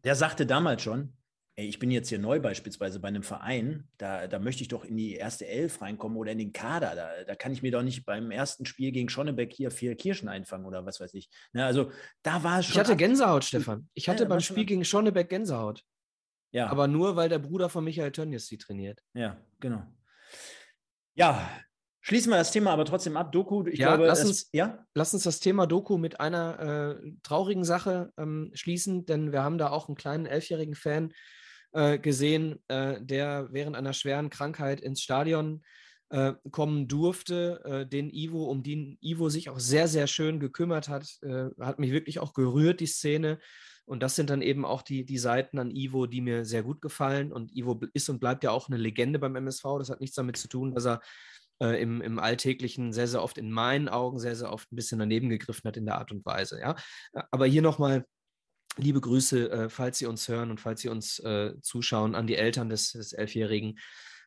der 0.04 0.16
sagte 0.16 0.46
damals 0.46 0.82
schon, 0.82 1.17
ey, 1.58 1.68
ich 1.68 1.80
bin 1.80 1.90
jetzt 1.90 2.10
hier 2.10 2.20
neu 2.20 2.40
beispielsweise 2.40 3.00
bei 3.00 3.08
einem 3.08 3.24
Verein, 3.24 3.88
da, 3.98 4.28
da 4.28 4.38
möchte 4.38 4.62
ich 4.62 4.68
doch 4.68 4.86
in 4.86 4.96
die 4.96 5.16
erste 5.16 5.48
Elf 5.48 5.82
reinkommen 5.82 6.18
oder 6.18 6.32
in 6.32 6.38
den 6.38 6.54
Kader. 6.54 6.94
Da, 6.96 7.24
da 7.26 7.36
kann 7.36 7.52
ich 7.52 7.64
mir 7.64 7.72
doch 7.72 7.82
nicht 7.82 8.06
beim 8.06 8.30
ersten 8.30 8.66
Spiel 8.68 8.92
gegen 8.92 9.10
Schonnebeck 9.10 9.52
hier 9.52 9.72
vier 9.72 9.96
Kirschen 9.96 10.30
einfangen 10.30 10.68
oder 10.68 10.86
was 10.86 11.00
weiß 11.00 11.16
ich. 11.16 11.30
Ne, 11.54 11.66
also 11.66 11.92
da 12.22 12.44
war 12.44 12.60
es 12.60 12.68
schon. 12.68 12.74
Ich 12.74 12.80
hatte 12.80 12.96
Gänsehaut, 12.96 13.44
Stefan. 13.44 13.90
Ich 13.96 14.08
hatte 14.08 14.24
ja, 14.24 14.30
beim 14.30 14.40
Spiel 14.40 14.66
gegen 14.66 14.86
Schonnebeck 14.86 15.30
Gänsehaut. 15.30 15.84
Ja. 16.52 16.68
Aber 16.68 16.88
nur, 16.88 17.16
weil 17.16 17.28
der 17.28 17.40
Bruder 17.40 17.70
von 17.70 17.84
Michael 17.84 18.12
Tönnies 18.12 18.46
sie 18.46 18.60
trainiert. 18.60 19.02
Ja, 19.14 19.38
genau. 19.60 19.84
Ja, 21.16 21.50
Schließen 22.02 22.32
wir 22.32 22.38
das 22.38 22.54
Thema 22.54 22.72
aber 22.72 22.86
trotzdem 22.86 23.18
ab. 23.18 23.34
Doku, 23.34 23.66
ich 23.68 23.80
ja, 23.80 23.90
glaube, 23.90 24.06
lass 24.08 24.24
uns, 24.24 24.44
es, 24.44 24.50
ja? 24.54 24.86
lass 24.94 25.14
uns 25.14 25.24
das 25.24 25.42
Thema 25.42 25.68
Doku 25.68 25.98
mit 25.98 26.22
einer 26.22 27.02
äh, 27.02 27.12
traurigen 27.22 27.66
Sache 27.66 28.14
ähm, 28.18 28.50
schließen, 28.54 29.06
denn 29.06 29.34
wir 29.34 29.44
haben 29.44 29.58
da 29.58 29.72
auch 29.72 29.90
einen 29.90 29.98
kleinen 29.98 30.26
elfjährigen 30.26 30.76
Fan 30.76 31.12
äh, 31.74 32.00
gesehen, 32.00 32.60
äh, 32.68 33.02
der 33.02 33.50
während 33.52 33.76
einer 33.76 33.94
schweren 33.94 34.30
Krankheit 34.30 34.82
ins 34.82 35.02
Stadion 35.02 35.64
äh, 36.10 36.34
kommen 36.52 36.88
durfte, 36.88 37.62
äh, 37.66 37.86
den 37.86 38.10
Ivo, 38.10 38.46
um 38.46 38.64
den 38.64 38.98
Ivo 39.02 39.30
sich 39.30 39.50
auch 39.50 39.60
sehr, 39.60 39.88
sehr 39.88 40.08
schön 40.08 40.40
gekümmert 40.40 40.88
hat. 40.88 41.18
Äh, 41.22 41.50
hat 41.60 41.80
mich 41.80 41.92
wirklich 41.92 42.20
auch 42.20 42.34
gerührt, 42.34 42.80
die 42.80 42.88
Szene. 42.88 43.40
Und 43.86 44.04
das 44.04 44.16
sind 44.16 44.30
dann 44.30 44.42
eben 44.42 44.66
auch 44.66 44.82
die, 44.82 45.06
die 45.06 45.18
Seiten 45.18 45.60
an 45.60 45.72
Ivo, 45.72 46.08
die 46.08 46.22
mir 46.22 46.46
sehr 46.46 46.64
gut 46.64 46.82
gefallen. 46.82 47.32
Und 47.32 47.56
Ivo 47.56 47.80
ist 47.94 48.10
und 48.10 48.20
bleibt 48.20 48.44
ja 48.44 48.52
auch 48.52 48.68
eine 48.68 48.78
Legende 48.78 49.20
beim 49.20 49.36
MSV. 49.36 49.64
Das 49.80 49.90
hat 49.90 50.02
nichts 50.02 50.16
damit 50.16 50.38
zu 50.38 50.48
tun, 50.48 50.74
dass 50.74 50.86
er 50.86 51.02
äh, 51.62 51.82
im, 51.82 52.02
im 52.02 52.20
Alltäglichen 52.20 52.94
sehr, 52.94 53.08
sehr 53.08 53.24
oft 53.24 53.38
in 53.38 53.52
meinen 53.52 53.90
Augen 53.90 54.20
sehr, 54.20 54.36
sehr 54.36 54.52
oft 54.52 54.72
ein 54.72 54.76
bisschen 54.76 55.00
daneben 55.00 55.30
gegriffen 55.30 55.68
hat 55.68 55.78
in 55.78 55.86
der 55.86 55.98
Art 55.98 56.12
und 56.12 56.26
Weise. 56.26 56.60
Ja? 56.60 56.76
Aber 57.32 57.46
hier 57.46 57.62
nochmal 57.62 58.06
liebe 58.78 59.02
Grüße, 59.02 59.52
äh, 59.52 59.70
falls 59.70 59.98
Sie 59.98 60.06
uns 60.06 60.28
hören 60.28 60.52
und 60.52 60.60
falls 60.60 60.82
Sie 60.82 60.90
uns 60.90 61.20
äh, 61.20 61.54
zuschauen, 61.62 62.16
an 62.16 62.28
die 62.28 62.36
Eltern 62.36 62.70
des, 62.70 62.92
des 62.92 63.14
Elfjährigen. 63.14 63.80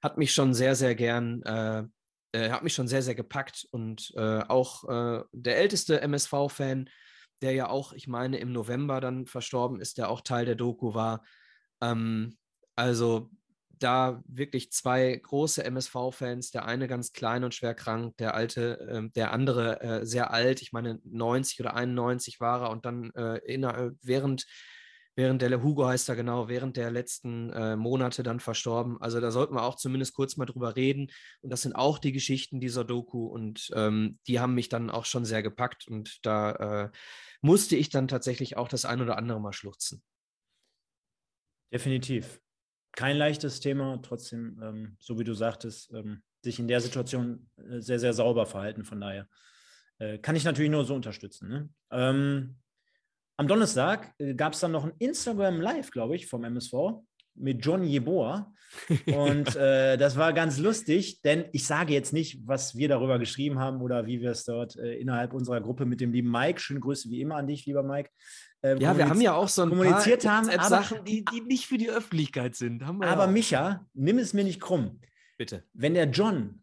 Hat 0.03 0.19
mich 0.19 0.33
schon 0.33 0.55
sehr, 0.55 0.75
sehr 0.75 0.95
gern, 0.95 1.43
äh, 1.43 1.85
äh, 2.33 2.51
hat 2.51 2.63
mich 2.63 2.75
schon 2.75 2.89
sehr, 2.89 3.03
sehr 3.03 3.15
gepackt 3.15 3.67
und 3.71 4.13
äh, 4.17 4.41
auch 4.41 4.85
der 5.33 5.59
älteste 5.59 6.01
MSV-Fan, 6.01 6.89
der 7.43 7.53
ja 7.53 7.69
auch, 7.69 7.93
ich 7.93 8.07
meine, 8.07 8.39
im 8.39 8.53
November 8.53 9.01
dann 9.01 9.27
verstorben 9.27 9.81
ist, 9.81 9.99
der 9.99 10.11
auch 10.11 10.21
Teil 10.21 10.45
der 10.45 10.57
Doku 10.57 10.95
war. 10.95 11.25
Ähm, 11.81 12.37
also 12.77 13.31
da 13.83 14.23
wirklich 14.27 14.73
zwei 14.73 15.17
große 15.17 15.65
MSV-Fans, 15.65 16.51
der 16.51 16.67
eine 16.67 16.89
ganz 16.89 17.13
klein 17.13 17.45
und 17.45 17.55
schwer 17.55 17.75
krank, 17.75 18.17
der 18.19 18.35
alte, 18.35 18.81
äh, 18.81 19.11
der 19.11 19.33
andere 19.33 19.81
äh, 19.81 20.07
sehr 20.07 20.33
alt, 20.33 20.63
ich 20.63 20.73
meine 20.73 21.01
90 21.05 21.61
oder 21.61 21.75
91 21.75 22.41
war 22.41 22.63
er 22.63 22.71
und 22.71 22.85
dann 22.85 23.11
äh, 23.15 23.39
in, 23.39 23.65
äh, 23.65 23.91
während, 24.03 24.47
während 25.17 25.43
der, 25.43 25.63
Hugo 25.63 25.87
heißt 25.87 26.09
er 26.09 26.17
genau, 26.17 26.49
während 26.49 26.77
der 26.77 26.91
letzten 26.91 27.51
äh, 27.51 27.77
Monate 27.77 28.23
dann 28.23 28.41
verstorben. 28.41 29.01
Also 29.01 29.21
da 29.21 29.31
sollten 29.31 29.55
wir 29.55 29.63
auch 29.63 29.77
zumindest 29.77 30.15
kurz 30.15 30.37
mal 30.37 30.47
drüber 30.47 30.77
reden 30.77 31.11
und 31.41 31.51
das 31.51 31.63
sind 31.63 31.75
auch 31.75 31.99
die 31.99 32.13
Geschichten 32.13 32.61
dieser 32.61 32.85
Doku 32.85 33.27
und 33.27 33.71
ähm, 33.75 34.19
die 34.27 34.41
haben 34.41 34.55
mich 34.55 34.69
dann 34.69 34.91
auch 34.91 35.07
schon 35.07 35.25
sehr 35.25 35.43
gepackt 35.43 35.89
und 35.89 36.19
da 36.25 36.85
äh, 36.85 36.91
musste 37.41 37.77
ich 37.77 37.89
dann 37.89 38.09
tatsächlich 38.09 38.57
auch 38.57 38.69
das 38.69 38.85
ein 38.85 39.01
oder 39.01 39.17
andere 39.17 39.41
mal 39.41 39.53
schluchzen. 39.53 40.03
Definitiv 41.73 42.41
kein 42.93 43.17
leichtes 43.17 43.61
Thema, 43.61 44.01
trotzdem, 44.03 44.61
ähm, 44.63 44.97
so 44.99 45.19
wie 45.19 45.25
du 45.25 45.35
sagtest, 45.35 45.93
ähm, 45.93 46.23
sich 46.43 46.59
in 46.59 46.69
der 46.69 46.81
Situation 46.81 47.49
äh, 47.57 47.81
sehr, 47.81 47.99
sehr 47.99 48.13
sauber 48.13 48.47
verhalten. 48.47 48.85
Von 48.85 49.01
daher 49.01 49.27
äh, 49.99 50.19
kann 50.19 50.37
ich 50.37 50.45
natürlich 50.45 50.71
nur 50.71 50.85
so 50.85 50.95
unterstützen. 50.95 51.49
Ne? 51.49 51.69
Ähm, 51.91 52.57
am 53.37 53.49
Donnerstag 53.49 54.13
äh, 54.19 54.35
gab 54.35 54.55
es 54.55 54.61
dann 54.61 54.73
noch 54.73 54.85
ein 54.85 54.93
Instagram 54.99 55.61
Live, 55.61 55.91
glaube 55.91 56.17
ich, 56.17 56.27
vom 56.27 56.45
MSV 56.45 56.73
mit 57.35 57.65
John 57.65 57.85
Jeboa. 57.85 58.53
Und 59.07 59.57
äh, 59.57 59.97
das 59.97 60.17
war 60.17 60.33
ganz 60.33 60.59
lustig, 60.59 61.23
denn 61.23 61.47
ich 61.53 61.67
sage 61.67 61.93
jetzt 61.93 62.13
nicht, 62.13 62.47
was 62.47 62.77
wir 62.77 62.89
darüber 62.89 63.19
geschrieben 63.19 63.59
haben 63.59 63.83
oder 63.83 64.07
wie 64.07 64.21
wir 64.21 64.31
es 64.31 64.45
dort 64.45 64.77
innerhalb 64.77 65.33
unserer 65.33 65.61
Gruppe 65.61 65.87
mit 65.87 66.01
dem 66.01 66.13
lieben 66.13 66.31
Mike, 66.31 66.61
schöne 66.61 66.79
Grüße 66.79 67.11
wie 67.11 67.21
immer 67.21 67.37
an 67.37 67.49
dich, 67.49 67.67
lieber 67.67 67.83
Mike, 67.83 68.11
äh, 68.63 68.79
ja, 68.79 68.97
wir 68.97 69.09
haben 69.09 69.21
ja 69.21 69.35
auch 69.35 69.49
so 69.49 69.63
ein 69.63 69.71
kommuniziert 69.71 70.25
paar 70.25 70.45
haben, 70.45 70.51
Sachen, 70.69 71.05
die, 71.05 71.25
die 71.25 71.41
nicht 71.43 71.67
für 71.67 71.79
die 71.79 71.91
Öffentlichkeit 71.91 72.55
sind. 72.55 72.83
aber 72.83 73.25
ja 73.25 73.27
Micha, 73.27 73.87
nimm 73.95 74.19
es 74.19 74.35
mir 74.35 74.45
nicht 74.45 74.61
krumm. 74.61 75.01
Bitte. 75.39 75.65
Wenn 75.73 75.95
der 75.95 76.11
John 76.11 76.63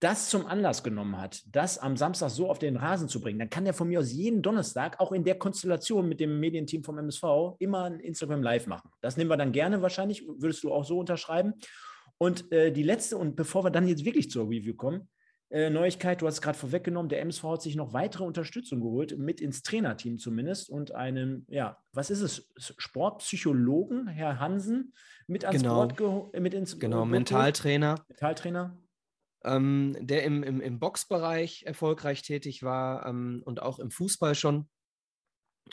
das 0.00 0.30
zum 0.30 0.46
Anlass 0.46 0.84
genommen 0.84 1.20
hat, 1.20 1.42
das 1.50 1.78
am 1.78 1.96
Samstag 1.96 2.30
so 2.30 2.48
auf 2.48 2.60
den 2.60 2.76
Rasen 2.76 3.08
zu 3.08 3.20
bringen, 3.20 3.40
dann 3.40 3.50
kann 3.50 3.64
der 3.64 3.74
von 3.74 3.88
mir 3.88 3.98
aus 3.98 4.12
jeden 4.12 4.42
Donnerstag, 4.42 5.00
auch 5.00 5.10
in 5.10 5.24
der 5.24 5.36
Konstellation 5.36 6.08
mit 6.08 6.20
dem 6.20 6.38
Medienteam 6.38 6.84
vom 6.84 6.98
MSV, 6.98 7.56
immer 7.58 7.84
ein 7.84 7.98
Instagram 7.98 8.42
Live 8.42 8.68
machen. 8.68 8.90
Das 9.00 9.16
nehmen 9.16 9.30
wir 9.30 9.36
dann 9.36 9.50
gerne 9.50 9.82
wahrscheinlich, 9.82 10.24
würdest 10.28 10.62
du 10.62 10.72
auch 10.72 10.84
so 10.84 11.00
unterschreiben. 11.00 11.54
Und 12.16 12.50
äh, 12.52 12.70
die 12.70 12.84
letzte, 12.84 13.16
und 13.16 13.34
bevor 13.34 13.64
wir 13.64 13.70
dann 13.70 13.88
jetzt 13.88 14.04
wirklich 14.04 14.30
zur 14.30 14.44
Review 14.44 14.74
kommen, 14.74 15.08
äh, 15.50 15.70
Neuigkeit, 15.70 16.20
du 16.20 16.26
hast 16.26 16.34
es 16.34 16.42
gerade 16.42 16.58
vorweggenommen, 16.58 17.08
der 17.08 17.22
MSV 17.22 17.42
hat 17.44 17.62
sich 17.62 17.74
noch 17.74 17.94
weitere 17.94 18.24
Unterstützung 18.24 18.80
geholt, 18.80 19.16
mit 19.16 19.40
ins 19.40 19.62
Trainerteam 19.62 20.18
zumindest 20.18 20.68
und 20.68 20.94
einen, 20.94 21.46
ja, 21.48 21.78
was 21.92 22.10
ist 22.10 22.20
es, 22.20 22.52
Sportpsychologen, 22.56 24.08
Herr 24.08 24.40
Hansen, 24.40 24.92
mit 25.26 25.46
ans 25.46 25.62
genau. 25.62 25.86
Board 25.88 26.38
mit 26.38 26.52
ins 26.52 26.78
Genau, 26.78 26.98
Board 26.98 27.10
Mentaltrainer. 27.10 28.04
Mentaltrainer. 28.08 28.78
Ähm, 29.44 29.96
der 30.00 30.24
im, 30.24 30.42
im, 30.42 30.60
im 30.60 30.78
Boxbereich 30.80 31.62
erfolgreich 31.62 32.22
tätig 32.22 32.62
war 32.62 33.06
ähm, 33.06 33.42
und 33.44 33.62
auch 33.62 33.78
im 33.78 33.90
Fußball 33.90 34.34
schon. 34.34 34.68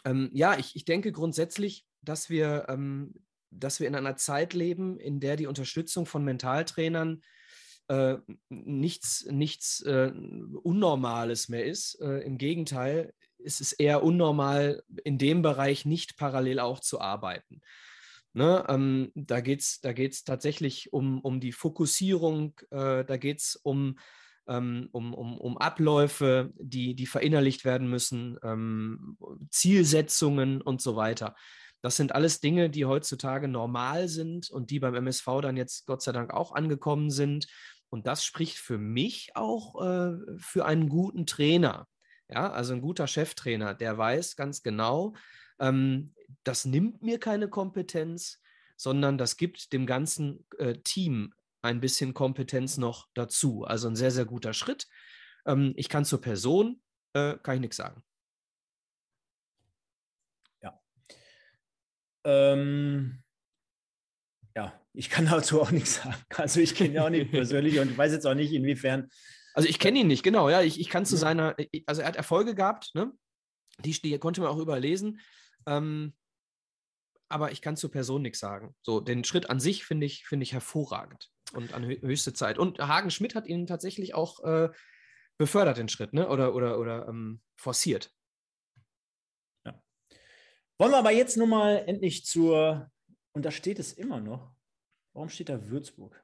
Ähm, 0.05 0.29
ja, 0.33 0.57
ich, 0.57 0.75
ich 0.75 0.85
denke 0.85 1.11
grundsätzlich, 1.11 1.85
dass 2.01 2.29
wir, 2.29 2.67
ähm, 2.69 3.13
dass 3.49 3.79
wir 3.79 3.87
in 3.87 3.95
einer 3.95 4.15
Zeit 4.15 4.53
leben, 4.53 4.99
in 4.99 5.19
der 5.19 5.35
die 5.35 5.47
Unterstützung 5.47 6.05
von 6.05 6.23
Mentaltrainern 6.23 7.21
äh, 7.87 8.17
nichts, 8.49 9.25
nichts 9.29 9.81
äh, 9.81 10.11
Unnormales 10.63 11.49
mehr 11.49 11.65
ist. 11.65 11.99
Äh, 12.01 12.19
Im 12.19 12.37
Gegenteil, 12.37 13.13
es 13.43 13.61
ist 13.61 13.73
eher 13.73 14.03
unnormal, 14.03 14.83
in 15.03 15.17
dem 15.17 15.41
Bereich 15.41 15.85
nicht 15.85 16.17
parallel 16.17 16.59
auch 16.59 16.79
zu 16.79 16.99
arbeiten. 16.99 17.61
Ne, 18.33 18.65
ähm, 18.67 19.11
da 19.15 19.39
geht 19.39 19.61
es 19.61 19.79
da 19.79 19.93
geht's 19.93 20.25
tatsächlich 20.25 20.91
um, 20.91 21.21
um 21.21 21.39
die 21.39 21.53
Fokussierung, 21.53 22.59
äh, 22.69 23.05
da 23.05 23.15
geht 23.15 23.39
es 23.39 23.55
um, 23.55 23.97
ähm, 24.49 24.89
um, 24.91 25.13
um, 25.13 25.37
um 25.37 25.57
Abläufe, 25.57 26.51
die, 26.57 26.95
die 26.95 27.05
verinnerlicht 27.05 27.63
werden 27.63 27.89
müssen, 27.89 28.37
ähm, 28.43 29.17
Zielsetzungen 29.51 30.61
und 30.61 30.81
so 30.81 30.97
weiter. 30.97 31.33
Das 31.81 31.97
sind 31.97 32.15
alles 32.15 32.39
Dinge, 32.39 32.69
die 32.69 32.85
heutzutage 32.85 33.47
normal 33.47 34.07
sind 34.07 34.49
und 34.49 34.69
die 34.71 34.79
beim 34.79 34.95
MSV 34.95 35.27
dann 35.41 35.55
jetzt 35.55 35.85
Gott 35.85 36.01
sei 36.01 36.11
Dank 36.11 36.33
auch 36.33 36.51
angekommen 36.51 37.11
sind. 37.11 37.47
Und 37.95 38.07
das 38.07 38.25
spricht 38.25 38.57
für 38.57 38.77
mich 38.77 39.29
auch 39.35 39.81
äh, 39.81 40.17
für 40.37 40.65
einen 40.65 40.89
guten 40.89 41.25
Trainer. 41.25 41.87
Ja, 42.27 42.51
also 42.51 42.73
ein 42.73 42.81
guter 42.81 43.07
Cheftrainer, 43.07 43.73
der 43.73 43.97
weiß 43.97 44.35
ganz 44.35 44.63
genau, 44.63 45.15
ähm, 45.59 46.13
das 46.43 46.65
nimmt 46.65 47.01
mir 47.03 47.21
keine 47.21 47.47
Kompetenz, 47.47 48.41
sondern 48.75 49.17
das 49.17 49.37
gibt 49.37 49.71
dem 49.71 49.85
ganzen 49.85 50.45
äh, 50.57 50.73
Team 50.79 51.33
ein 51.61 51.79
bisschen 51.79 52.13
Kompetenz 52.13 52.75
noch 52.75 53.07
dazu. 53.13 53.63
Also 53.63 53.87
ein 53.87 53.95
sehr, 53.95 54.11
sehr 54.11 54.25
guter 54.25 54.51
Schritt. 54.51 54.89
Ähm, 55.45 55.71
ich 55.77 55.87
kann 55.87 56.03
zur 56.03 56.19
Person, 56.19 56.81
äh, 57.13 57.37
kann 57.37 57.55
ich 57.55 57.61
nichts 57.61 57.77
sagen. 57.77 58.03
Ja. 60.61 60.77
Ähm, 62.25 63.23
ja, 64.55 64.79
ich 64.93 65.09
kann 65.09 65.25
dazu 65.29 65.61
auch 65.61 65.71
nichts 65.71 65.95
sagen. 65.95 66.15
Also 66.35 66.59
ich 66.59 66.75
kenne 66.75 66.93
ihn 66.93 66.99
auch 66.99 67.09
nicht 67.09 67.31
persönlich 67.31 67.79
und 67.79 67.97
weiß 67.97 68.11
jetzt 68.11 68.25
auch 68.25 68.35
nicht, 68.35 68.53
inwiefern. 68.53 69.09
Also 69.53 69.69
ich 69.69 69.79
kenne 69.79 69.99
ihn 69.99 70.07
nicht, 70.07 70.23
genau, 70.23 70.49
ja. 70.49 70.61
Ich, 70.61 70.79
ich 70.79 70.89
kann 70.89 71.05
zu 71.05 71.15
seiner, 71.15 71.55
also 71.85 72.01
er 72.01 72.07
hat 72.07 72.15
Erfolge 72.15 72.55
gehabt, 72.55 72.91
ne? 72.93 73.11
Die, 73.79 73.91
die 73.91 74.17
konnte 74.19 74.41
man 74.41 74.49
auch 74.49 74.57
überlesen. 74.57 75.19
Ähm, 75.65 76.13
aber 77.27 77.51
ich 77.51 77.61
kann 77.61 77.75
zur 77.75 77.91
Person 77.91 78.21
nichts 78.21 78.39
sagen. 78.39 78.75
So, 78.83 78.99
den 78.99 79.23
Schritt 79.23 79.49
an 79.49 79.59
sich 79.59 79.85
finde 79.85 80.05
ich, 80.05 80.25
finde 80.25 80.43
ich 80.43 80.53
hervorragend 80.53 81.29
und 81.53 81.73
an 81.73 81.85
höchste 81.85 82.33
Zeit. 82.33 82.57
Und 82.57 82.79
Hagen 82.79 83.11
Schmidt 83.11 83.35
hat 83.35 83.47
ihn 83.47 83.67
tatsächlich 83.67 84.13
auch 84.13 84.43
äh, 84.43 84.69
befördert, 85.37 85.77
den 85.77 85.89
Schritt, 85.89 86.13
ne? 86.13 86.29
Oder, 86.29 86.55
oder, 86.55 86.79
oder 86.79 87.07
ähm, 87.07 87.41
forciert. 87.57 88.11
Ja. 89.65 89.81
Wollen 90.77 90.91
wir 90.91 90.99
aber 90.99 91.11
jetzt 91.11 91.35
nochmal 91.35 91.83
endlich 91.87 92.25
zur 92.25 92.91
und 93.35 93.43
da 93.43 93.51
steht 93.51 93.79
es 93.79 93.93
immer 93.93 94.21
noch. 94.21 94.51
Warum 95.13 95.29
steht 95.29 95.49
da 95.49 95.67
Würzburg? 95.67 96.23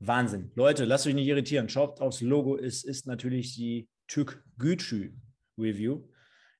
Wahnsinn. 0.00 0.50
Leute, 0.54 0.84
lasst 0.84 1.06
euch 1.06 1.14
nicht 1.14 1.28
irritieren. 1.28 1.68
Schaut 1.68 2.00
aufs 2.00 2.20
Logo. 2.20 2.58
Es 2.58 2.84
ist 2.84 3.06
natürlich 3.06 3.54
die 3.54 3.88
Türk 4.08 4.44
Gütschü 4.58 5.14
Review. 5.56 6.02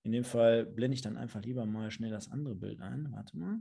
In 0.04 0.12
dem 0.12 0.24
Fall 0.24 0.64
blende 0.64 0.94
ich 0.94 1.02
dann 1.02 1.16
einfach 1.16 1.42
lieber 1.42 1.66
mal 1.66 1.90
schnell 1.90 2.10
das 2.10 2.30
andere 2.30 2.54
Bild 2.54 2.80
ein. 2.80 3.08
Warte 3.10 3.36
mal. 3.36 3.58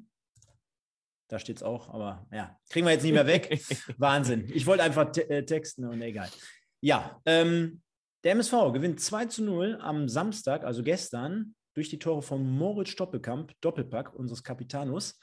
Da 1.27 1.39
steht 1.39 1.57
es 1.57 1.63
auch, 1.63 1.89
aber 1.89 2.27
ja, 2.31 2.59
kriegen 2.69 2.85
wir 2.85 2.93
jetzt 2.93 3.03
nicht 3.03 3.13
mehr 3.13 3.27
weg. 3.27 3.59
Wahnsinn. 3.97 4.47
Ich 4.53 4.65
wollte 4.67 4.83
einfach 4.83 5.11
te 5.11 5.27
äh, 5.29 5.45
texten 5.45 5.85
und 5.85 6.01
egal. 6.01 6.29
Ja, 6.81 7.19
ähm, 7.25 7.81
der 8.23 8.33
MSV 8.33 8.73
gewinnt 8.73 8.99
2 8.99 9.25
zu 9.25 9.43
0 9.43 9.79
am 9.81 10.07
Samstag, 10.07 10.63
also 10.65 10.83
gestern, 10.83 11.55
durch 11.73 11.89
die 11.89 11.99
Tore 11.99 12.21
von 12.21 12.47
Moritz 12.47 12.95
Doppelkamp, 12.95 13.53
Doppelpack 13.61 14.13
unseres 14.13 14.43
Kapitanus. 14.43 15.19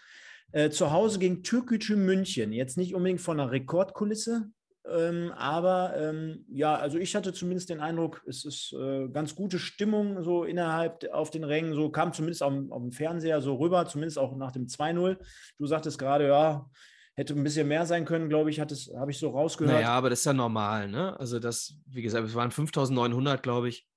Äh, 0.53 0.71
zu 0.71 0.91
Hause 0.91 1.19
gegen 1.19 1.43
Türkgücü 1.43 1.97
München. 1.97 2.53
Jetzt 2.53 2.77
nicht 2.77 2.95
unbedingt 2.95 3.21
von 3.21 3.39
einer 3.39 3.51
Rekordkulisse, 3.51 4.51
ähm, 4.91 5.33
aber 5.37 5.95
ähm, 5.97 6.47
ja, 6.49 6.75
also 6.77 6.99
ich 6.99 7.15
hatte 7.15 7.33
zumindest 7.35 7.69
den 7.69 7.81
Eindruck, 7.81 8.23
es 8.27 8.45
ist 8.45 8.73
äh, 8.73 9.09
ganz 9.09 9.35
gute 9.35 9.59
Stimmung 9.59 10.23
so 10.23 10.45
innerhalb 10.45 11.05
auf 11.13 11.31
den 11.31 11.45
Rängen. 11.45 11.75
So 11.75 11.91
kam 11.91 12.13
zumindest 12.13 12.43
auf, 12.43 12.55
auf 12.71 12.83
dem 12.83 12.93
Fernseher 12.93 13.43
so 13.43 13.57
rüber, 13.57 13.87
zumindest 13.87 14.19
auch 14.19 14.35
nach 14.37 14.53
dem 14.53 14.67
2-0. 14.67 15.19
Du 15.59 15.67
sagtest 15.67 15.99
gerade, 15.99 16.29
ja, 16.29 16.71
Hätte 17.19 17.35
ein 17.35 17.43
bisschen 17.43 17.67
mehr 17.67 17.85
sein 17.85 18.05
können, 18.05 18.29
glaube 18.29 18.49
ich, 18.49 18.61
habe 18.61 19.11
ich 19.11 19.19
so 19.19 19.31
rausgehört. 19.31 19.75
Naja, 19.75 19.91
aber 19.91 20.09
das 20.09 20.21
ist 20.21 20.27
ja 20.27 20.33
normal, 20.33 20.87
ne? 20.87 21.19
Also 21.19 21.41
das, 21.41 21.75
wie 21.87 22.03
gesagt, 22.03 22.25
es 22.25 22.37
waren 22.37 22.53
5900, 22.53 23.43
glaube 23.43 23.69
ich. 23.69 23.89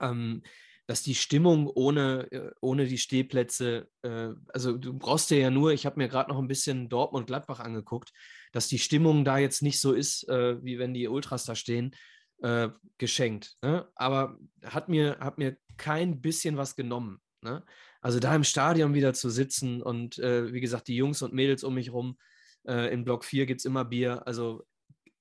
Ähm, 0.00 0.42
dass 0.86 1.02
die 1.02 1.14
Stimmung 1.14 1.68
ohne, 1.68 2.30
äh, 2.32 2.50
ohne 2.60 2.86
die 2.86 2.98
Stehplätze, 2.98 3.88
äh, 4.02 4.30
also 4.48 4.76
du 4.76 4.92
brauchst 4.94 5.30
ja 5.30 5.50
nur, 5.50 5.72
ich 5.72 5.86
habe 5.86 5.98
mir 5.98 6.08
gerade 6.08 6.30
noch 6.30 6.38
ein 6.38 6.48
bisschen 6.48 6.88
Dortmund-Gladbach 6.88 7.60
angeguckt, 7.60 8.12
dass 8.52 8.68
die 8.68 8.78
Stimmung 8.78 9.24
da 9.24 9.38
jetzt 9.38 9.62
nicht 9.62 9.80
so 9.80 9.92
ist, 9.92 10.28
äh, 10.28 10.62
wie 10.64 10.78
wenn 10.78 10.94
die 10.94 11.08
Ultras 11.08 11.44
da 11.44 11.54
stehen, 11.54 11.94
äh, 12.42 12.68
geschenkt. 12.98 13.56
Ne? 13.62 13.88
Aber 13.94 14.38
hat 14.64 14.88
mir, 14.88 15.18
hat 15.20 15.38
mir 15.38 15.56
kein 15.76 16.20
bisschen 16.20 16.56
was 16.56 16.74
genommen. 16.74 17.20
Ne? 17.42 17.64
Also 18.00 18.18
da 18.18 18.34
im 18.34 18.44
Stadion 18.44 18.94
wieder 18.94 19.14
zu 19.14 19.30
sitzen 19.30 19.80
und 19.80 20.18
äh, 20.18 20.52
wie 20.52 20.60
gesagt, 20.60 20.88
die 20.88 20.96
Jungs 20.96 21.22
und 21.22 21.32
Mädels 21.32 21.62
um 21.64 21.74
mich 21.74 21.92
rum, 21.92 22.18
äh, 22.66 22.92
in 22.92 23.04
Block 23.04 23.24
4 23.24 23.46
gibt 23.46 23.60
es 23.60 23.64
immer 23.64 23.84
Bier. 23.84 24.26
Also 24.26 24.64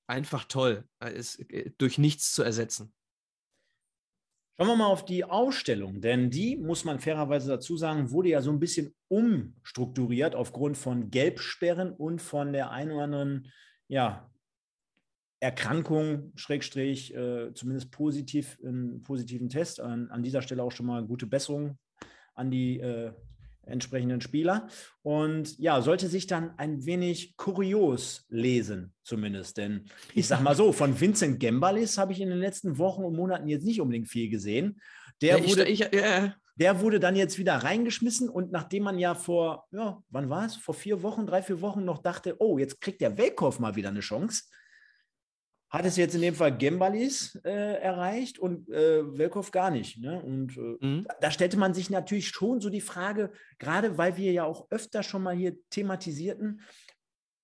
einfach 0.08 0.46
toll. 0.46 0.84
Ist 1.00 1.46
durch 1.78 1.98
nichts 1.98 2.34
zu 2.34 2.44
ersetzen. 2.44 2.94
Schauen 4.58 4.68
wir 4.68 4.76
mal 4.76 4.88
auf 4.88 5.06
die 5.06 5.24
Ausstellung, 5.24 6.02
denn 6.02 6.30
die, 6.30 6.56
muss 6.56 6.84
man 6.86 7.00
fairerweise 7.00 7.50
dazu 7.50 7.78
sagen, 7.78 8.12
wurde 8.12 8.30
ja 8.30 8.42
so 8.42 8.52
ein 8.52 8.60
bisschen 8.60 8.94
umstrukturiert 9.08 10.36
aufgrund 10.36 10.78
von 10.78 11.10
Gelbsperren 11.10 11.92
und 11.92 12.22
von 12.22 12.54
der 12.54 12.70
ein 12.70 12.92
oder 12.92 13.04
anderen 13.04 13.52
ja, 13.88 14.32
Erkrankung, 15.40 16.32
Schrägstrich, 16.36 17.16
äh, 17.16 17.52
zumindest 17.56 17.92
positiv, 17.92 18.60
einen 18.64 19.02
positiven 19.02 19.50
Test. 19.50 19.80
An, 19.80 20.10
an, 20.12 20.22
dieser 20.22 20.44
Stelle 20.44 20.62
auch 20.62 20.72
schon 20.72 20.86
mal 20.86 21.04
gute 21.04 21.26
Besserung 21.26 21.80
an 22.36 22.52
die 22.52 22.80
äh, 22.80 23.12
entsprechenden 23.66 24.22
Spieler. 24.22 24.68
Und 25.02 25.58
ja, 25.60 25.82
sollte 25.82 26.08
sich 26.08 26.28
dann 26.28 26.58
ein 26.58 26.86
wenig 26.86 27.36
kurios 27.38 28.26
lesen, 28.30 28.94
zumindest. 29.04 29.58
Denn 29.58 29.86
ich 30.14 30.28
sag 30.28 30.42
mal 30.42 30.56
so, 30.56 30.72
von 30.72 31.00
Vincent 31.00 31.40
Gembalis 31.40 31.98
habe 31.98 32.14
ich 32.14 32.22
in 32.22 32.30
den 32.30 32.40
letzten 32.40 32.78
Wochen 32.78 33.04
und 33.04 33.16
Monaten 33.16 33.48
jetzt 33.48 33.66
nicht 33.66 33.82
unbedingt 33.82 34.10
viel 34.10 34.30
gesehen. 34.30 34.82
Der, 35.22 35.40
ja, 35.40 35.50
wurde, 35.50 35.68
ich, 35.68 35.80
ja. 35.80 36.34
der 36.56 36.82
wurde 36.82 37.00
dann 37.00 37.16
jetzt 37.16 37.38
wieder 37.38 37.56
reingeschmissen 37.56 38.30
und 38.30 38.52
nachdem 38.52 38.84
man 38.84 38.98
ja 38.98 39.14
vor, 39.14 39.68
ja, 39.72 40.02
wann 40.10 40.30
war 40.30 40.46
es? 40.46 40.56
Vor 40.56 40.74
vier 40.74 41.04
Wochen, 41.04 41.28
drei, 41.28 41.44
vier 41.44 41.62
Wochen 41.62 41.86
noch 41.86 42.00
dachte, 42.00 42.36
oh, 42.40 42.58
jetzt 42.58 42.82
kriegt 42.82 43.02
der 43.02 43.18
Welkow 43.18 43.60
mal 43.60 43.76
wieder 43.76 43.90
eine 43.90 44.00
Chance 44.00 44.44
hat 45.72 45.86
es 45.86 45.96
jetzt 45.96 46.16
in 46.16 46.22
dem 46.22 46.36
Fall 46.36 46.56
Gembalis 46.58 47.36
äh, 47.46 47.82
erreicht 47.82 48.38
und 48.40 48.70
äh, 48.70 49.18
Welkow 49.18 49.50
gar 49.52 49.72
nicht. 49.72 50.00
Ne? 50.00 50.22
Und 50.22 50.58
äh, 50.58 50.86
mhm. 50.86 51.08
da 51.22 51.32
stellte 51.32 51.58
man 51.58 51.74
sich 51.74 51.90
natürlich 51.90 52.28
schon 52.28 52.60
so 52.60 52.70
die 52.70 52.82
Frage, 52.82 53.32
gerade 53.58 53.98
weil 53.98 54.18
wir 54.18 54.34
ja 54.34 54.44
auch 54.44 54.68
öfter 54.70 55.02
schon 55.02 55.24
mal 55.24 55.36
hier 55.36 55.56
thematisierten, 55.70 56.62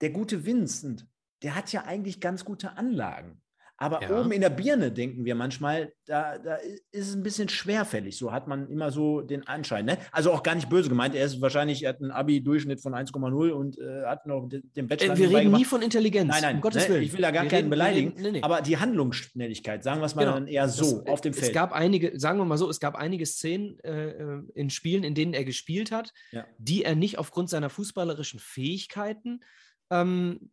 der 0.01 0.09
gute 0.09 0.45
Vincent, 0.45 1.07
der 1.41 1.55
hat 1.55 1.71
ja 1.71 1.85
eigentlich 1.85 2.19
ganz 2.19 2.43
gute 2.43 2.77
Anlagen. 2.77 3.41
Aber 3.77 4.01
ja. 4.01 4.19
oben 4.19 4.31
in 4.31 4.41
der 4.41 4.49
Birne 4.49 4.91
denken 4.91 5.23
wir 5.23 5.35
manchmal, 5.35 5.93
da, 6.05 6.39
da 6.39 6.55
ist 6.91 7.09
es 7.09 7.15
ein 7.15 7.21
bisschen 7.21 7.47
schwerfällig. 7.47 8.17
So 8.17 8.31
hat 8.31 8.47
man 8.47 8.67
immer 8.69 8.91
so 8.91 9.21
den 9.21 9.45
Anschein. 9.47 9.85
Ne? 9.85 9.99
Also 10.11 10.31
auch 10.31 10.41
gar 10.41 10.55
nicht 10.55 10.67
böse 10.67 10.89
gemeint. 10.89 11.13
Er 11.13 11.25
ist 11.25 11.41
wahrscheinlich, 11.41 11.83
er 11.83 11.89
hat 11.89 12.01
einen 12.01 12.09
Abi-Durchschnitt 12.09 12.81
von 12.81 12.93
1,0 12.95 13.49
und 13.51 13.77
äh, 13.77 14.05
hat 14.05 14.25
noch 14.25 14.49
den, 14.49 14.71
den 14.75 14.87
Bachelor. 14.87 15.13
Äh, 15.13 15.17
wir 15.17 15.29
reden 15.29 15.51
nie 15.51 15.63
von 15.63 15.83
Intelligenz. 15.83 16.29
Nein, 16.31 16.41
nein, 16.41 16.55
um 16.55 16.61
Gottes 16.61 16.87
ne? 16.87 16.95
Willen. 16.95 17.03
Ich 17.03 17.13
will 17.13 17.21
da 17.21 17.29
gar 17.29 17.43
wir 17.43 17.49
keinen 17.49 17.57
reden, 17.59 17.69
beleidigen. 17.69 18.09
Reden, 18.09 18.23
nee, 18.23 18.31
nee. 18.31 18.41
Aber 18.41 18.61
die 18.61 18.77
Handlungsschnelligkeit, 18.77 19.83
sagen 19.83 20.01
wir 20.01 20.05
es 20.05 20.15
mal 20.15 20.23
genau. 20.23 20.35
dann 20.35 20.47
eher 20.47 20.67
so 20.67 21.01
das, 21.01 21.07
auf 21.07 21.21
dem 21.21 21.33
Feld. 21.33 21.47
Es 21.47 21.53
gab 21.53 21.71
einige, 21.71 22.19
sagen 22.19 22.39
wir 22.39 22.45
mal 22.45 22.57
so, 22.57 22.69
es 22.71 22.79
gab 22.79 22.95
einige 22.95 23.27
Szenen 23.27 23.79
äh, 23.81 24.09
äh, 24.09 24.43
in 24.55 24.71
Spielen, 24.71 25.03
in 25.03 25.13
denen 25.13 25.35
er 25.35 25.45
gespielt 25.45 25.91
hat, 25.91 26.13
ja. 26.31 26.45
die 26.57 26.83
er 26.83 26.95
nicht 26.95 27.19
aufgrund 27.19 27.51
seiner 27.51 27.69
fußballerischen 27.69 28.39
Fähigkeiten 28.39 29.41
ähm, 29.89 30.49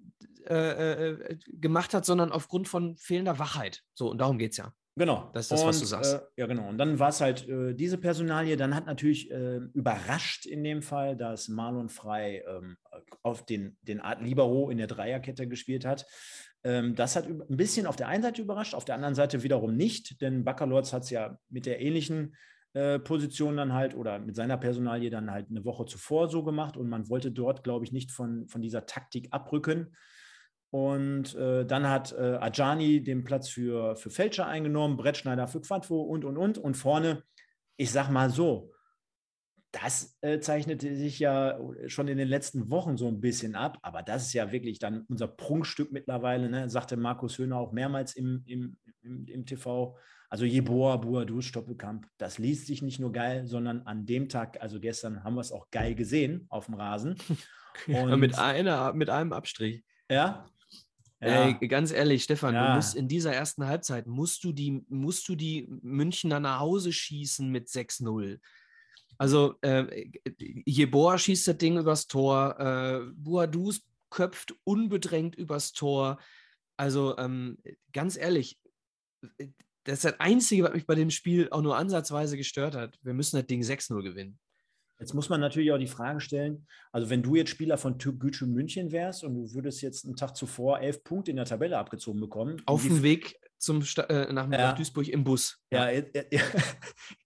äh, 0.46 1.10
äh, 1.10 1.38
gemacht 1.46 1.94
hat, 1.94 2.04
sondern 2.04 2.30
aufgrund 2.30 2.68
von 2.68 2.96
fehlender 2.96 3.38
Wachheit. 3.38 3.82
So, 3.94 4.10
und 4.10 4.18
darum 4.18 4.38
geht 4.38 4.52
es 4.52 4.58
ja. 4.58 4.74
Genau. 4.96 5.30
Das 5.32 5.46
ist 5.46 5.52
das, 5.52 5.62
und, 5.62 5.68
was 5.68 5.80
du 5.80 5.86
sagst. 5.86 6.14
Äh, 6.14 6.20
ja, 6.36 6.46
genau. 6.46 6.68
Und 6.68 6.78
dann 6.78 6.98
war 6.98 7.08
es 7.08 7.20
halt 7.20 7.48
äh, 7.48 7.74
diese 7.74 7.98
Personalie. 7.98 8.56
Dann 8.56 8.74
hat 8.74 8.86
natürlich 8.86 9.30
äh, 9.30 9.56
überrascht 9.72 10.46
in 10.46 10.62
dem 10.62 10.82
Fall, 10.82 11.16
dass 11.16 11.48
Marlon 11.48 11.88
Frey 11.88 12.44
ähm, 12.46 12.76
auf 13.22 13.44
den, 13.44 13.76
den 13.82 14.00
Art 14.00 14.20
Libero 14.22 14.70
in 14.70 14.78
der 14.78 14.86
Dreierkette 14.86 15.48
gespielt 15.48 15.84
hat. 15.84 16.06
Ähm, 16.62 16.94
das 16.94 17.16
hat 17.16 17.26
ein 17.26 17.56
bisschen 17.56 17.86
auf 17.86 17.96
der 17.96 18.08
einen 18.08 18.22
Seite 18.22 18.42
überrascht, 18.42 18.74
auf 18.74 18.84
der 18.84 18.94
anderen 18.94 19.14
Seite 19.14 19.42
wiederum 19.42 19.74
nicht, 19.76 20.20
denn 20.20 20.44
Baccalords 20.44 20.92
hat 20.92 21.02
es 21.02 21.10
ja 21.10 21.38
mit 21.48 21.66
der 21.66 21.80
ähnlichen 21.80 22.34
äh, 22.34 22.53
Position 22.98 23.56
dann 23.56 23.72
halt 23.72 23.94
oder 23.94 24.18
mit 24.18 24.34
seiner 24.34 24.56
Personalie 24.56 25.10
dann 25.10 25.30
halt 25.30 25.48
eine 25.48 25.64
Woche 25.64 25.84
zuvor 25.86 26.28
so 26.28 26.42
gemacht 26.42 26.76
und 26.76 26.88
man 26.88 27.08
wollte 27.08 27.30
dort, 27.30 27.62
glaube 27.62 27.84
ich, 27.84 27.92
nicht 27.92 28.10
von, 28.10 28.48
von 28.48 28.62
dieser 28.62 28.86
Taktik 28.86 29.28
abrücken. 29.30 29.94
Und 30.70 31.36
äh, 31.36 31.64
dann 31.64 31.88
hat 31.88 32.12
äh, 32.12 32.36
Ajani 32.40 33.00
den 33.04 33.22
Platz 33.22 33.48
für, 33.48 33.94
für 33.94 34.10
Fälscher 34.10 34.48
eingenommen, 34.48 34.96
Brettschneider 34.96 35.46
für 35.46 35.60
Quadvo 35.60 36.02
und, 36.02 36.24
und, 36.24 36.36
und. 36.36 36.58
Und 36.58 36.76
vorne, 36.76 37.22
ich 37.76 37.92
sag 37.92 38.10
mal 38.10 38.28
so, 38.28 38.72
das 39.70 40.16
äh, 40.20 40.40
zeichnete 40.40 40.96
sich 40.96 41.18
ja 41.18 41.58
schon 41.86 42.08
in 42.08 42.16
den 42.18 42.28
letzten 42.28 42.70
Wochen 42.70 42.96
so 42.96 43.08
ein 43.08 43.20
bisschen 43.20 43.56
ab, 43.56 43.78
aber 43.82 44.02
das 44.02 44.26
ist 44.26 44.32
ja 44.32 44.52
wirklich 44.52 44.78
dann 44.78 45.04
unser 45.08 45.26
Prunkstück 45.26 45.90
mittlerweile, 45.90 46.48
ne? 46.48 46.70
sagte 46.70 46.96
Markus 46.96 47.38
Höhner 47.38 47.58
auch 47.58 47.72
mehrmals 47.72 48.14
im, 48.14 48.42
im, 48.46 48.76
im, 49.02 49.26
im 49.26 49.46
TV. 49.46 49.96
Also 50.34 50.46
Jeboa, 50.46 50.96
Buadu, 50.96 51.40
Stoppelkamp, 51.40 52.08
das 52.18 52.38
liest 52.38 52.66
sich 52.66 52.82
nicht 52.82 52.98
nur 52.98 53.12
geil, 53.12 53.46
sondern 53.46 53.82
an 53.82 54.04
dem 54.04 54.28
Tag, 54.28 54.60
also 54.60 54.80
gestern, 54.80 55.22
haben 55.22 55.36
wir 55.36 55.40
es 55.40 55.52
auch 55.52 55.70
geil 55.70 55.94
gesehen 55.94 56.46
auf 56.48 56.66
dem 56.66 56.74
Rasen. 56.74 57.14
Ja, 57.86 58.16
mit, 58.16 58.36
einer, 58.36 58.92
mit 58.94 59.10
einem 59.10 59.32
Abstrich. 59.32 59.84
Ja. 60.10 60.48
ja. 61.20 61.56
Ey, 61.60 61.68
ganz 61.68 61.92
ehrlich, 61.92 62.24
Stefan, 62.24 62.54
ja. 62.54 62.68
du 62.68 62.74
musst 62.76 62.96
in 62.96 63.06
dieser 63.06 63.32
ersten 63.32 63.66
Halbzeit, 63.66 64.08
musst 64.08 64.42
du 64.42 64.52
die, 64.52 64.84
musst 64.88 65.28
du 65.28 65.36
die 65.36 65.68
Münchner 65.82 66.40
nach 66.40 66.58
Hause 66.58 66.92
schießen 66.92 67.48
mit 67.48 67.68
6-0. 67.68 68.40
Also 69.18 69.54
äh, 69.60 70.10
Jeboa 70.66 71.16
schießt 71.16 71.46
das 71.48 71.58
Ding 71.58 71.78
übers 71.78 72.08
Tor, 72.08 72.58
äh, 72.58 73.00
Buadus 73.14 73.82
köpft 74.10 74.54
unbedrängt 74.64 75.36
übers 75.36 75.72
Tor. 75.72 76.18
Also 76.76 77.16
ähm, 77.18 77.58
ganz 77.92 78.16
ehrlich, 78.16 78.58
das 79.84 79.96
ist 79.98 80.04
das 80.04 80.20
Einzige, 80.20 80.64
was 80.64 80.72
mich 80.72 80.86
bei 80.86 80.94
dem 80.94 81.10
Spiel 81.10 81.48
auch 81.50 81.62
nur 81.62 81.76
ansatzweise 81.76 82.36
gestört 82.36 82.74
hat. 82.74 82.98
Wir 83.02 83.14
müssen 83.14 83.36
das 83.36 83.46
Ding 83.46 83.62
6-0 83.62 84.02
gewinnen. 84.02 84.38
Jetzt 84.98 85.12
muss 85.12 85.28
man 85.28 85.40
natürlich 85.40 85.72
auch 85.72 85.78
die 85.78 85.88
Frage 85.88 86.20
stellen, 86.20 86.66
also 86.92 87.10
wenn 87.10 87.22
du 87.22 87.34
jetzt 87.34 87.50
Spieler 87.50 87.76
von 87.76 87.98
Gütsche 87.98 88.46
München 88.46 88.92
wärst 88.92 89.24
und 89.24 89.34
du 89.34 89.52
würdest 89.52 89.82
jetzt 89.82 90.04
einen 90.04 90.16
Tag 90.16 90.36
zuvor 90.36 90.80
elf 90.80 91.02
Punkte 91.02 91.30
in 91.32 91.36
der 91.36 91.46
Tabelle 91.46 91.78
abgezogen 91.78 92.20
bekommen. 92.20 92.62
Auf 92.66 92.84
dem 92.84 93.02
Weg 93.02 93.38
zum 93.58 93.84
äh, 94.08 94.32
nach, 94.32 94.50
ja. 94.50 94.72
Duisburg 94.72 95.08
im 95.08 95.24
Bus. 95.24 95.58
Ja, 95.70 95.90
ja, 95.90 96.02
ja, 96.30 96.40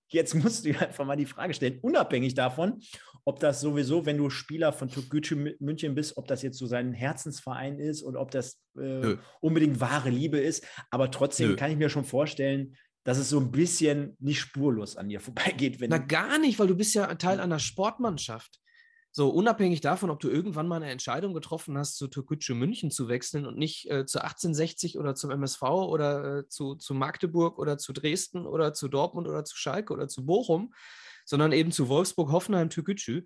jetzt 0.08 0.34
musst 0.34 0.64
du 0.64 0.70
einfach 0.70 1.04
mal 1.04 1.16
die 1.16 1.26
Frage 1.26 1.54
stellen, 1.54 1.78
unabhängig 1.82 2.34
davon, 2.34 2.80
ob 3.24 3.40
das 3.40 3.60
sowieso, 3.60 4.06
wenn 4.06 4.16
du 4.16 4.30
Spieler 4.30 4.72
von 4.72 4.88
Türkgücü 4.88 5.56
München 5.60 5.94
bist, 5.94 6.16
ob 6.16 6.26
das 6.26 6.42
jetzt 6.42 6.58
so 6.58 6.66
sein 6.66 6.92
Herzensverein 6.92 7.78
ist 7.78 8.02
und 8.02 8.16
ob 8.16 8.30
das 8.30 8.60
äh, 8.78 9.16
unbedingt 9.40 9.80
wahre 9.80 10.10
Liebe 10.10 10.38
ist. 10.38 10.66
Aber 10.90 11.10
trotzdem 11.10 11.50
Nö. 11.50 11.56
kann 11.56 11.70
ich 11.70 11.76
mir 11.76 11.90
schon 11.90 12.04
vorstellen, 12.04 12.74
dass 13.04 13.18
es 13.18 13.28
so 13.28 13.38
ein 13.38 13.50
bisschen 13.50 14.16
nicht 14.18 14.40
spurlos 14.40 14.96
an 14.96 15.08
dir 15.08 15.20
vorbeigeht. 15.20 15.80
Wenn 15.80 15.90
Na, 15.90 15.98
gar 15.98 16.38
nicht, 16.38 16.58
weil 16.58 16.68
du 16.68 16.76
bist 16.76 16.94
ja 16.94 17.14
Teil 17.14 17.40
einer 17.40 17.58
Sportmannschaft. 17.58 18.60
So, 19.18 19.30
unabhängig 19.30 19.80
davon, 19.80 20.10
ob 20.10 20.20
du 20.20 20.28
irgendwann 20.28 20.68
mal 20.68 20.76
eine 20.76 20.92
Entscheidung 20.92 21.34
getroffen 21.34 21.76
hast, 21.76 21.96
zu 21.96 22.06
Türkgücü 22.06 22.54
München 22.54 22.92
zu 22.92 23.08
wechseln 23.08 23.46
und 23.46 23.58
nicht 23.58 23.90
äh, 23.90 24.06
zu 24.06 24.22
1860 24.22 24.96
oder 24.96 25.16
zum 25.16 25.32
MSV 25.32 25.60
oder 25.62 26.38
äh, 26.38 26.48
zu, 26.48 26.76
zu 26.76 26.94
Magdeburg 26.94 27.58
oder 27.58 27.78
zu 27.78 27.92
Dresden 27.92 28.46
oder 28.46 28.74
zu 28.74 28.86
Dortmund 28.86 29.26
oder 29.26 29.44
zu 29.44 29.56
Schalke 29.56 29.92
oder 29.92 30.06
zu 30.06 30.24
Bochum, 30.24 30.72
sondern 31.24 31.50
eben 31.50 31.72
zu 31.72 31.88
Wolfsburg, 31.88 32.30
Hoffenheim, 32.30 32.70
Türkgücü 32.70 33.24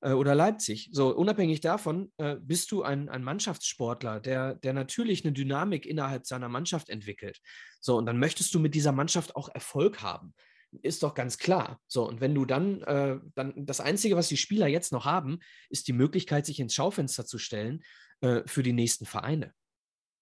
äh, 0.00 0.10
oder 0.10 0.34
Leipzig. 0.34 0.90
So, 0.90 1.14
unabhängig 1.14 1.60
davon 1.60 2.10
äh, 2.16 2.34
bist 2.40 2.72
du 2.72 2.82
ein, 2.82 3.08
ein 3.08 3.22
Mannschaftssportler, 3.22 4.18
der, 4.18 4.56
der 4.56 4.72
natürlich 4.72 5.24
eine 5.24 5.34
Dynamik 5.34 5.86
innerhalb 5.86 6.26
seiner 6.26 6.48
Mannschaft 6.48 6.88
entwickelt. 6.88 7.38
So, 7.80 7.96
und 7.96 8.06
dann 8.06 8.18
möchtest 8.18 8.52
du 8.56 8.58
mit 8.58 8.74
dieser 8.74 8.90
Mannschaft 8.90 9.36
auch 9.36 9.48
Erfolg 9.54 10.02
haben. 10.02 10.34
Ist 10.82 11.02
doch 11.02 11.14
ganz 11.14 11.38
klar. 11.38 11.80
So, 11.86 12.06
und 12.06 12.20
wenn 12.20 12.34
du 12.34 12.44
dann, 12.44 12.82
äh, 12.82 13.18
dann 13.34 13.66
das 13.66 13.80
Einzige, 13.80 14.16
was 14.16 14.28
die 14.28 14.36
Spieler 14.36 14.66
jetzt 14.66 14.92
noch 14.92 15.06
haben, 15.06 15.38
ist 15.70 15.88
die 15.88 15.92
Möglichkeit, 15.92 16.44
sich 16.46 16.60
ins 16.60 16.74
Schaufenster 16.74 17.24
zu 17.24 17.38
stellen 17.38 17.82
äh, 18.20 18.42
für 18.46 18.62
die 18.62 18.74
nächsten 18.74 19.06
Vereine. 19.06 19.54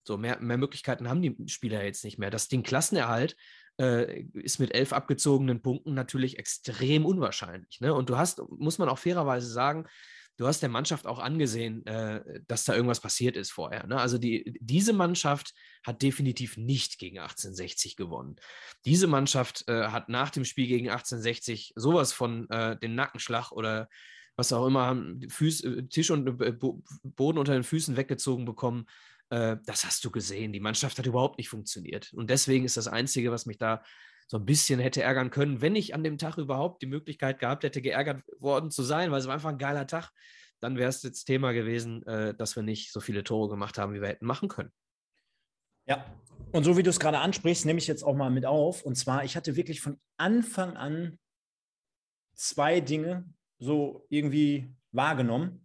So, 0.07 0.16
mehr, 0.16 0.39
mehr 0.41 0.57
Möglichkeiten 0.57 1.09
haben 1.09 1.21
die 1.21 1.37
Spieler 1.49 1.85
jetzt 1.85 2.05
nicht 2.05 2.18
mehr. 2.18 2.31
Das 2.31 2.47
Ding 2.47 2.62
Klassenerhalt 2.62 3.37
äh, 3.81 4.23
ist 4.35 4.61
mit 4.61 4.73
elf 4.73 4.93
abgezogenen 4.93 5.62
Punkten 5.62 5.95
natürlich 5.95 6.39
extrem 6.39 7.05
unwahrscheinlich. 7.05 7.81
Ne? 7.81 7.93
Und 7.93 8.09
du 8.09 8.16
hast, 8.16 8.41
muss 8.49 8.79
man 8.79 8.89
auch 8.89 8.99
fairerweise 8.99 9.49
sagen, 9.49 9.87
du 10.37 10.47
hast 10.47 10.61
der 10.61 10.68
Mannschaft 10.68 11.07
auch 11.07 11.18
angesehen, 11.18 11.84
äh, 11.87 12.41
dass 12.47 12.64
da 12.64 12.74
irgendwas 12.74 13.01
passiert 13.01 13.37
ist 13.37 13.51
vorher. 13.51 13.87
Ne? 13.87 13.99
Also 13.99 14.18
die, 14.18 14.59
diese 14.61 14.93
Mannschaft 14.93 15.55
hat 15.84 16.03
definitiv 16.03 16.57
nicht 16.57 16.99
gegen 16.99 17.18
1860 17.18 17.97
gewonnen. 17.97 18.37
Diese 18.84 19.07
Mannschaft 19.07 19.64
äh, 19.68 19.89
hat 19.89 20.09
nach 20.09 20.30
dem 20.30 20.45
Spiel 20.45 20.66
gegen 20.66 20.91
1860 20.91 21.72
sowas 21.76 22.12
von 22.12 22.49
äh, 22.51 22.78
den 22.78 22.95
Nackenschlag 22.95 23.53
oder 23.53 23.89
was 24.37 24.53
auch 24.53 24.66
immer, 24.66 25.03
Füß, 25.28 25.64
äh, 25.64 25.82
Tisch 25.84 26.11
und 26.11 26.41
äh, 26.41 26.53
Boden 26.53 27.39
unter 27.39 27.55
den 27.55 27.64
Füßen 27.64 27.97
weggezogen 27.97 28.45
bekommen. 28.45 28.87
Äh, 29.30 29.57
das 29.64 29.84
hast 29.84 30.05
du 30.05 30.11
gesehen. 30.11 30.53
Die 30.53 30.61
Mannschaft 30.61 30.99
hat 30.99 31.07
überhaupt 31.07 31.39
nicht 31.39 31.49
funktioniert. 31.49 32.12
Und 32.12 32.30
deswegen 32.30 32.64
ist 32.64 32.76
das 32.76 32.89
Einzige, 32.89 33.32
was 33.32 33.47
mich 33.47 33.59
da 33.59 33.82
so 34.27 34.39
ein 34.39 34.45
bisschen 34.45 34.81
hätte 34.81 35.03
ärgern 35.03 35.31
können, 35.31 35.61
wenn 35.61 35.77
ich 35.77 35.95
an 35.95 36.03
dem 36.03 36.18
Tag 36.18 36.37
überhaupt 36.37 36.83
die 36.83 36.87
Möglichkeit 36.87 37.39
gehabt 37.39 37.64
hätte, 37.64 37.81
geärgert 37.81 38.22
worden 38.39 38.70
zu 38.70 38.83
sein, 38.83 39.11
weil 39.11 39.20
es 39.20 39.27
war 39.27 39.35
einfach 39.35 39.51
ein 39.51 39.59
geiler 39.59 39.87
Tag, 39.87 40.11
dann 40.61 40.77
wäre 40.77 40.89
es 40.89 41.03
jetzt 41.03 41.24
Thema 41.24 41.53
gewesen, 41.53 42.05
äh, 42.07 42.35
dass 42.35 42.57
wir 42.57 42.62
nicht 42.62 42.93
so 42.93 43.01
viele 43.01 43.22
Tore 43.24 43.49
gemacht 43.49 43.79
haben, 43.79 43.95
wie 43.95 44.01
wir 44.01 44.09
hätten 44.09 44.27
machen 44.27 44.49
können. 44.49 44.72
Ja, 45.87 46.05
und 46.53 46.64
so 46.64 46.77
wie 46.77 46.83
du 46.83 46.91
es 46.91 46.99
gerade 46.99 47.18
ansprichst, 47.18 47.66
nehme 47.66 47.79
ich 47.79 47.87
jetzt 47.87 48.03
auch 48.03 48.16
mal 48.16 48.31
mit 48.31 48.47
auf. 48.47 48.83
Und 48.83 48.97
zwar, 48.97 49.24
ich 49.24 49.37
hatte 49.37 49.55
wirklich 49.57 49.81
von 49.81 50.01
Anfang 50.16 50.77
an 50.77 51.18
zwei 52.35 52.81
Dinge 52.81 53.24
so 53.59 54.07
irgendwie 54.09 54.74
wahrgenommen. 54.91 55.64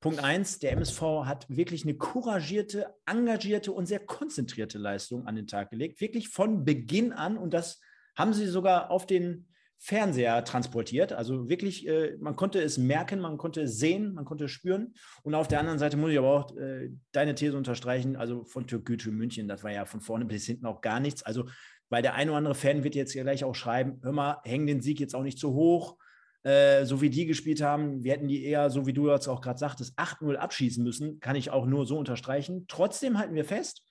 Punkt 0.00 0.20
eins, 0.20 0.60
der 0.60 0.72
MSV 0.72 1.00
hat 1.24 1.46
wirklich 1.48 1.82
eine 1.82 1.96
couragierte, 1.96 2.94
engagierte 3.04 3.72
und 3.72 3.86
sehr 3.86 3.98
konzentrierte 3.98 4.78
Leistung 4.78 5.26
an 5.26 5.34
den 5.34 5.48
Tag 5.48 5.70
gelegt. 5.70 6.00
Wirklich 6.00 6.28
von 6.28 6.64
Beginn 6.64 7.12
an. 7.12 7.36
Und 7.36 7.52
das 7.52 7.80
haben 8.18 8.32
sie 8.32 8.46
sogar 8.46 8.90
auf 8.90 9.06
den 9.06 9.46
Fernseher 9.80 10.44
transportiert. 10.44 11.12
Also 11.12 11.48
wirklich, 11.48 11.86
äh, 11.86 12.16
man 12.18 12.34
konnte 12.34 12.60
es 12.60 12.78
merken, 12.78 13.20
man 13.20 13.38
konnte 13.38 13.62
es 13.62 13.78
sehen, 13.78 14.12
man 14.12 14.24
konnte 14.24 14.46
es 14.46 14.50
spüren. 14.50 14.94
Und 15.22 15.36
auf 15.36 15.46
der 15.46 15.60
anderen 15.60 15.78
Seite 15.78 15.96
muss 15.96 16.10
ich 16.10 16.18
aber 16.18 16.32
auch 16.32 16.56
äh, 16.56 16.90
deine 17.12 17.36
These 17.36 17.56
unterstreichen. 17.56 18.16
Also 18.16 18.44
von 18.44 18.66
Türkgücü 18.66 19.12
München, 19.12 19.46
das 19.46 19.62
war 19.62 19.70
ja 19.70 19.84
von 19.84 20.00
vorne 20.00 20.24
bis 20.24 20.46
hinten 20.46 20.66
auch 20.66 20.80
gar 20.80 20.98
nichts. 20.98 21.22
Also, 21.22 21.44
weil 21.90 22.02
der 22.02 22.14
ein 22.14 22.28
oder 22.28 22.38
andere 22.38 22.56
Fan 22.56 22.82
wird 22.82 22.96
jetzt 22.96 23.12
gleich 23.12 23.44
auch 23.44 23.54
schreiben: 23.54 24.00
Hör 24.02 24.12
mal, 24.12 24.40
hängen 24.42 24.66
den 24.66 24.80
Sieg 24.80 24.98
jetzt 24.98 25.14
auch 25.14 25.22
nicht 25.22 25.38
zu 25.38 25.54
hoch. 25.54 25.96
Äh, 26.42 26.84
so 26.84 27.00
wie 27.00 27.10
die 27.10 27.26
gespielt 27.26 27.62
haben, 27.62 28.02
wir 28.02 28.12
hätten 28.12 28.28
die 28.28 28.44
eher, 28.44 28.70
so 28.70 28.86
wie 28.86 28.92
du 28.92 29.10
jetzt 29.10 29.28
auch 29.28 29.40
gerade 29.40 29.58
sagtest, 29.58 29.98
8-0 29.98 30.34
abschießen 30.34 30.82
müssen, 30.82 31.20
kann 31.20 31.36
ich 31.36 31.50
auch 31.50 31.66
nur 31.66 31.86
so 31.86 31.96
unterstreichen. 31.98 32.64
Trotzdem 32.68 33.18
halten 33.18 33.34
wir 33.34 33.44
fest, 33.44 33.82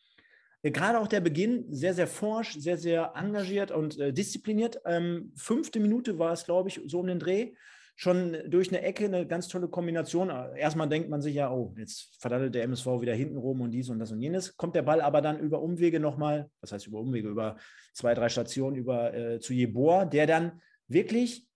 gerade 0.71 0.99
auch 0.99 1.07
der 1.07 1.21
Beginn 1.21 1.65
sehr, 1.69 1.93
sehr 1.93 2.07
forsch, 2.07 2.57
sehr, 2.57 2.77
sehr 2.77 3.13
engagiert 3.15 3.71
und 3.71 3.99
äh, 3.99 4.13
diszipliniert. 4.13 4.79
Ähm, 4.85 5.31
fünfte 5.35 5.79
Minute 5.79 6.19
war 6.19 6.33
es, 6.33 6.45
glaube 6.45 6.69
ich, 6.69 6.81
so 6.85 6.99
um 6.99 7.07
den 7.07 7.19
Dreh. 7.19 7.53
Schon 7.99 8.37
durch 8.45 8.69
eine 8.69 8.83
Ecke 8.83 9.05
eine 9.05 9.25
ganz 9.25 9.47
tolle 9.47 9.67
Kombination. 9.67 10.29
Äh, 10.29 10.59
erstmal 10.59 10.87
denkt 10.87 11.09
man 11.09 11.21
sich 11.21 11.35
ja, 11.35 11.51
oh, 11.51 11.73
jetzt 11.77 12.15
verdattelt 12.19 12.53
der 12.55 12.63
MSV 12.63 12.85
wieder 13.01 13.13
hinten 13.13 13.37
rum 13.37 13.61
und 13.61 13.71
dies 13.71 13.89
und 13.89 13.99
das 13.99 14.11
und 14.11 14.21
jenes. 14.21 14.55
Kommt 14.55 14.75
der 14.75 14.83
Ball 14.83 15.01
aber 15.01 15.21
dann 15.21 15.39
über 15.39 15.61
Umwege 15.61 15.99
nochmal, 15.99 16.49
was 16.61 16.71
heißt 16.71 16.87
über 16.87 16.99
Umwege, 16.99 17.29
über 17.29 17.57
zwei, 17.93 18.13
drei 18.13 18.29
Stationen 18.29 18.75
über 18.75 19.13
äh, 19.13 19.39
zu 19.39 19.53
Jeboa, 19.53 20.05
der 20.05 20.27
dann 20.27 20.61
wirklich 20.87 21.47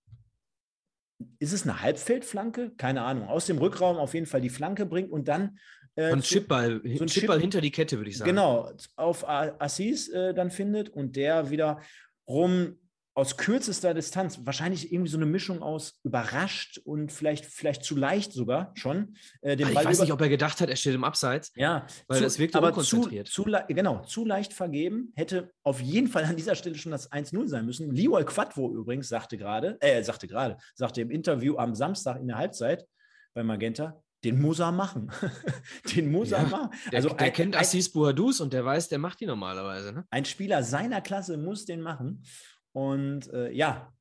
ist 1.40 1.54
es 1.54 1.64
eine 1.64 1.82
Halbfeldflanke? 1.82 2.72
Keine 2.78 3.04
Ahnung. 3.04 3.28
Aus 3.28 3.46
dem 3.46 3.58
Rückraum 3.58 3.98
auf 3.98 4.14
jeden 4.14 4.26
Fall 4.26 4.42
die 4.42 4.50
Flanke 4.50 4.86
bringt 4.86 5.12
und 5.12 5.28
dann 5.28 5.58
äh, 5.96 6.12
ein 6.12 6.22
Chipball, 6.22 6.82
so 6.84 7.04
ein 7.04 7.08
Chipball 7.08 7.38
Chip, 7.38 7.42
hinter 7.42 7.62
die 7.62 7.72
Kette, 7.72 7.98
würde 7.98 8.10
ich 8.10 8.18
sagen. 8.18 8.30
Genau, 8.30 8.72
auf 8.96 9.28
Assis 9.28 10.10
äh, 10.10 10.34
dann 10.34 10.52
findet 10.52 10.90
und 10.90 11.16
der 11.16 11.50
wieder 11.50 11.82
rum 12.28 12.78
aus 13.14 13.36
kürzester 13.36 13.94
Distanz, 13.94 14.40
wahrscheinlich 14.46 14.94
irgendwie 14.94 15.12
so 15.12 15.18
eine 15.18 15.26
Mischung 15.26 15.62
aus 15.62 16.00
überrascht 16.04 16.78
und 16.78 17.12
vielleicht, 17.12 17.46
vielleicht 17.46 17.84
zu 17.84 17.98
leicht 17.98 18.32
sogar 18.32 18.72
schon. 18.76 19.18
Äh, 19.42 19.58
den 19.58 19.68
ah, 19.68 19.70
ich 19.70 19.76
Ball 19.76 19.86
weiß 19.86 20.00
nicht, 20.00 20.14
ob 20.14 20.22
er 20.22 20.30
gedacht 20.30 20.62
hat, 20.62 20.70
er 20.70 20.78
steht 20.78 20.96
im 20.96 21.04
Abseits. 21.04 21.52
Ja, 21.56 21.86
weil 22.08 22.20
zu, 22.20 22.24
das 22.24 22.40
wirkt 22.40 22.56
aber 22.56 22.68
unkonzentriert. 22.68 23.28
Zu, 23.28 23.44
zu, 23.44 23.52
genau, 23.68 24.02
zu 24.06 24.26
leicht 24.26 24.54
vergeben. 24.54 25.12
Hätte 25.16 25.52
auf 25.64 25.82
jeden 25.82 26.08
Fall 26.08 26.24
an 26.24 26.38
dieser 26.38 26.56
Stelle 26.56 26.76
schon 26.76 26.94
das 26.94 27.12
1-0 27.12 27.48
sein 27.50 27.66
müssen. 27.66 27.94
Liwal 27.94 28.24
Quadvo 28.24 28.74
übrigens 28.74 29.10
sagte 29.10 29.38
gerade, 29.38 29.78
äh, 29.82 30.02
sagte 30.04 30.28
gerade, 30.28 30.58
sagte 30.76 31.02
im 31.02 31.12
Interview 31.12 31.58
am 31.58 31.76
Samstag 31.76 32.20
in 32.22 32.28
der 32.30 32.38
Halbzeit 32.38 32.88
bei 33.34 33.44
Magenta, 33.44 34.02
den 34.24 34.42
muss 34.42 34.60
er 34.60 34.72
machen. 34.72 35.12
den 35.96 36.12
muss 36.12 36.30
ja, 36.30 36.38
er 36.38 36.48
machen. 36.48 36.70
Also 36.94 37.10
der, 37.10 37.18
der 37.18 37.28
ein, 37.28 37.34
kennt 37.34 37.56
Assis 37.56 37.92
Boadus 37.92 38.42
und 38.42 38.54
der 38.54 38.64
weiß, 38.66 38.90
der 38.90 39.00
macht 39.00 39.20
die 39.20 39.26
normalerweise. 39.26 39.94
Ne? 39.94 40.06
Ein 40.10 40.26
Spieler 40.26 40.64
seiner 40.64 41.02
Klasse 41.02 41.38
muss 41.38 41.66
den 41.66 41.82
machen. 41.82 42.24
Und 42.72 43.32
äh, 43.34 43.52
ja, 43.52 43.92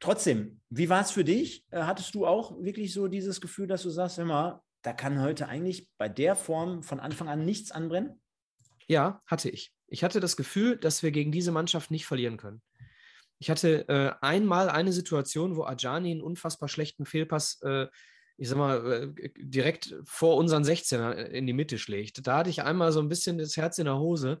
trotzdem, 0.00 0.60
wie 0.70 0.88
war 0.88 1.02
es 1.02 1.10
für 1.10 1.24
dich? 1.24 1.64
Äh, 1.70 1.82
hattest 1.82 2.14
du 2.14 2.26
auch 2.26 2.62
wirklich 2.62 2.92
so 2.92 3.08
dieses 3.08 3.40
Gefühl, 3.40 3.66
dass 3.66 3.82
du 3.82 3.90
sagst, 3.90 4.18
immer, 4.18 4.62
da 4.82 4.92
kann 4.92 5.20
heute 5.20 5.48
eigentlich 5.48 5.88
bei 5.98 6.08
der 6.08 6.36
Form 6.36 6.82
von 6.82 7.00
Anfang 7.00 7.28
an 7.28 7.44
nichts 7.44 7.70
anbrennen? 7.70 8.20
Ja, 8.86 9.22
hatte 9.26 9.50
ich. 9.50 9.72
Ich 9.88 10.02
hatte 10.02 10.20
das 10.20 10.36
Gefühl, 10.36 10.76
dass 10.76 11.02
wir 11.02 11.10
gegen 11.10 11.32
diese 11.32 11.52
Mannschaft 11.52 11.90
nicht 11.90 12.06
verlieren 12.06 12.36
können. 12.36 12.62
Ich 13.38 13.50
hatte 13.50 13.88
äh, 13.88 14.12
einmal 14.24 14.68
eine 14.68 14.92
Situation, 14.92 15.56
wo 15.56 15.64
Ajani 15.64 16.10
einen 16.10 16.22
unfassbar 16.22 16.68
schlechten 16.68 17.04
Fehlpass 17.04 17.60
äh, 17.62 17.86
ich 18.36 18.48
sag 18.48 18.58
mal, 18.58 19.12
äh, 19.16 19.30
direkt 19.36 19.94
vor 20.04 20.36
unseren 20.36 20.62
16er 20.62 21.14
in 21.14 21.46
die 21.46 21.52
Mitte 21.52 21.78
schlägt. 21.78 22.26
Da 22.26 22.38
hatte 22.38 22.50
ich 22.50 22.62
einmal 22.62 22.92
so 22.92 23.00
ein 23.00 23.08
bisschen 23.08 23.38
das 23.38 23.56
Herz 23.56 23.78
in 23.78 23.86
der 23.86 23.98
Hose. 23.98 24.40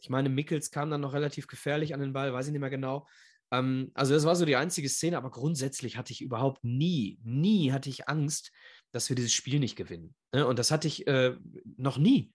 Ich 0.00 0.10
meine, 0.10 0.28
Mickels 0.28 0.70
kam 0.70 0.90
dann 0.90 1.00
noch 1.00 1.14
relativ 1.14 1.46
gefährlich 1.46 1.94
an 1.94 2.00
den 2.00 2.12
Ball, 2.12 2.32
weiß 2.32 2.46
ich 2.46 2.52
nicht 2.52 2.60
mehr 2.60 2.70
genau. 2.70 3.06
Ähm, 3.50 3.90
also 3.94 4.14
das 4.14 4.24
war 4.24 4.36
so 4.36 4.44
die 4.44 4.56
einzige 4.56 4.88
Szene, 4.88 5.16
aber 5.16 5.30
grundsätzlich 5.30 5.96
hatte 5.96 6.12
ich 6.12 6.20
überhaupt 6.20 6.64
nie, 6.64 7.18
nie 7.22 7.72
hatte 7.72 7.88
ich 7.88 8.08
Angst, 8.08 8.50
dass 8.90 9.08
wir 9.08 9.16
dieses 9.16 9.32
Spiel 9.32 9.60
nicht 9.60 9.76
gewinnen. 9.76 10.14
Ne? 10.32 10.46
Und 10.46 10.58
das 10.58 10.70
hatte 10.70 10.88
ich 10.88 11.06
äh, 11.06 11.36
noch 11.76 11.98
nie, 11.98 12.32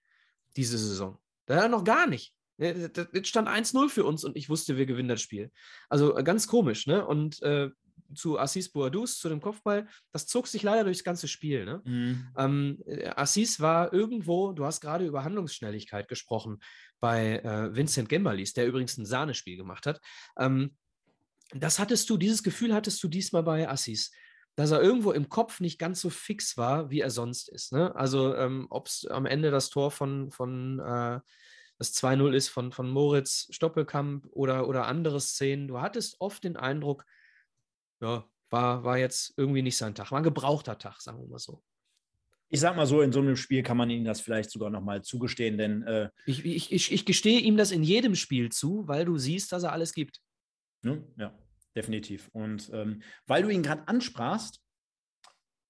diese 0.56 0.78
Saison. 0.78 1.18
Da 1.46 1.68
noch 1.68 1.84
gar 1.84 2.06
nicht. 2.06 2.34
Ne, 2.58 2.90
jetzt 3.12 3.28
stand 3.28 3.48
1-0 3.48 3.88
für 3.88 4.04
uns 4.04 4.24
und 4.24 4.36
ich 4.36 4.48
wusste, 4.48 4.76
wir 4.76 4.86
gewinnen 4.86 5.08
das 5.08 5.22
Spiel. 5.22 5.52
Also 5.88 6.16
äh, 6.16 6.24
ganz 6.24 6.48
komisch, 6.48 6.86
ne? 6.86 7.06
Und 7.06 7.40
äh, 7.42 7.70
zu 8.14 8.38
Assis 8.38 8.70
Boadus, 8.70 9.18
zu 9.18 9.28
dem 9.28 9.40
Kopfball, 9.40 9.88
das 10.12 10.26
zog 10.26 10.46
sich 10.46 10.62
leider 10.62 10.84
durchs 10.84 11.04
ganze 11.04 11.28
Spiel. 11.28 11.64
Ne? 11.64 11.82
Mhm. 11.84 12.28
Ähm, 12.36 12.82
äh, 12.86 13.08
Assis 13.16 13.60
war 13.60 13.92
irgendwo, 13.92 14.52
du 14.52 14.64
hast 14.64 14.80
gerade 14.80 15.06
über 15.06 15.24
Handlungsschnelligkeit 15.24 16.08
gesprochen, 16.08 16.60
bei 17.00 17.38
äh, 17.38 17.74
Vincent 17.74 18.08
Gembalis, 18.08 18.52
der 18.52 18.66
übrigens 18.66 18.98
ein 18.98 19.06
Sahnespiel 19.06 19.56
gemacht 19.56 19.86
hat. 19.86 20.00
Ähm, 20.38 20.76
das 21.52 21.78
hattest 21.78 22.08
du, 22.10 22.16
dieses 22.16 22.42
Gefühl 22.42 22.74
hattest 22.74 23.02
du 23.02 23.08
diesmal 23.08 23.42
bei 23.42 23.68
Assis, 23.68 24.10
dass 24.56 24.70
er 24.70 24.82
irgendwo 24.82 25.12
im 25.12 25.28
Kopf 25.28 25.60
nicht 25.60 25.78
ganz 25.78 26.00
so 26.00 26.10
fix 26.10 26.56
war, 26.56 26.90
wie 26.90 27.00
er 27.00 27.10
sonst 27.10 27.48
ist. 27.48 27.72
Ne? 27.72 27.94
Also, 27.94 28.34
ähm, 28.34 28.66
ob 28.70 28.88
es 28.88 29.06
am 29.06 29.24
Ende 29.24 29.50
das 29.50 29.70
Tor 29.70 29.90
von, 29.90 30.30
von 30.30 30.80
äh, 30.80 31.20
das 31.78 31.94
2-0 31.94 32.32
ist 32.32 32.48
von, 32.48 32.72
von 32.72 32.90
Moritz 32.90 33.46
Stoppelkamp 33.50 34.26
oder, 34.32 34.68
oder 34.68 34.86
andere 34.86 35.20
Szenen. 35.20 35.68
Du 35.68 35.80
hattest 35.80 36.16
oft 36.20 36.42
den 36.42 36.56
Eindruck, 36.56 37.04
ja, 38.00 38.24
war, 38.50 38.84
war 38.84 38.98
jetzt 38.98 39.34
irgendwie 39.36 39.62
nicht 39.62 39.76
sein 39.76 39.94
Tag. 39.94 40.10
War 40.10 40.20
ein 40.20 40.24
gebrauchter 40.24 40.78
Tag, 40.78 41.00
sagen 41.00 41.20
wir 41.20 41.28
mal 41.28 41.38
so. 41.38 41.62
Ich 42.50 42.60
sag 42.60 42.76
mal 42.76 42.86
so, 42.86 43.02
in 43.02 43.12
so 43.12 43.20
einem 43.20 43.36
Spiel 43.36 43.62
kann 43.62 43.76
man 43.76 43.90
ihm 43.90 44.04
das 44.04 44.22
vielleicht 44.22 44.50
sogar 44.50 44.70
nochmal 44.70 45.02
zugestehen, 45.02 45.58
denn. 45.58 45.82
Äh, 45.82 46.10
ich, 46.24 46.44
ich, 46.44 46.72
ich, 46.72 46.92
ich 46.92 47.04
gestehe 47.04 47.40
ihm 47.40 47.58
das 47.58 47.72
in 47.72 47.82
jedem 47.82 48.14
Spiel 48.14 48.50
zu, 48.50 48.88
weil 48.88 49.04
du 49.04 49.18
siehst, 49.18 49.52
dass 49.52 49.64
er 49.64 49.72
alles 49.72 49.92
gibt. 49.92 50.22
Ne? 50.82 51.06
Ja, 51.18 51.36
definitiv. 51.76 52.30
Und 52.32 52.70
ähm, 52.72 53.02
weil 53.26 53.42
du 53.42 53.50
ihn 53.50 53.62
gerade 53.62 53.86
ansprachst, 53.86 54.62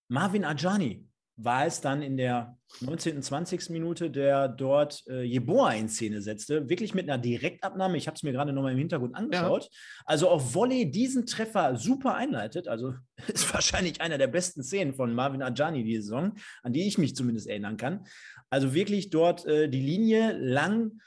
Marvin 0.09 0.45
Ajani, 0.45 1.08
war 1.41 1.67
es 1.67 1.81
dann 1.81 2.03
in 2.03 2.17
der 2.17 2.59
19. 2.81 3.23
20. 3.23 3.71
Minute, 3.71 4.11
der 4.11 4.49
dort 4.49 5.05
äh, 5.07 5.23
Jeboa 5.23 5.73
in 5.73 5.89
Szene 5.89 6.21
setzte, 6.21 6.69
wirklich 6.69 6.95
mit 6.95 7.09
einer 7.09 7.17
Direktabnahme. 7.17 7.97
Ich 7.97 8.09
habe 8.09 8.17
es 8.17 8.25
mir 8.25 8.33
gerade 8.33 8.53
nochmal 8.53 8.73
im 8.73 8.79
Hintergrund 8.79 9.15
angeschaut. 9.15 9.65
Ja. 9.65 9.71
Also 10.05 10.29
auf 10.29 10.55
Volley 10.55 10.91
diesen 10.91 11.27
Treffer 11.27 11.77
super 11.77 12.17
einleitet. 12.17 12.67
Also 12.67 12.95
ist 13.29 13.55
wahrscheinlich 13.55 14.01
einer 14.01 14.19
der 14.19 14.27
besten 14.27 14.65
Szenen 14.65 14.95
von 14.95 15.15
Marvin 15.15 15.43
Ajani 15.43 15.85
diese 15.85 16.03
Saison, 16.03 16.35
an 16.63 16.73
die 16.73 16.89
ich 16.89 16.99
mich 16.99 17.15
zumindest 17.15 17.47
erinnern 17.47 17.77
kann. 17.77 18.05
Also 18.51 18.75
wirklich 18.75 19.11
dort 19.11 19.47
äh, 19.47 19.69
die 19.69 19.81
Linie 19.81 20.33
lang 20.33 21.01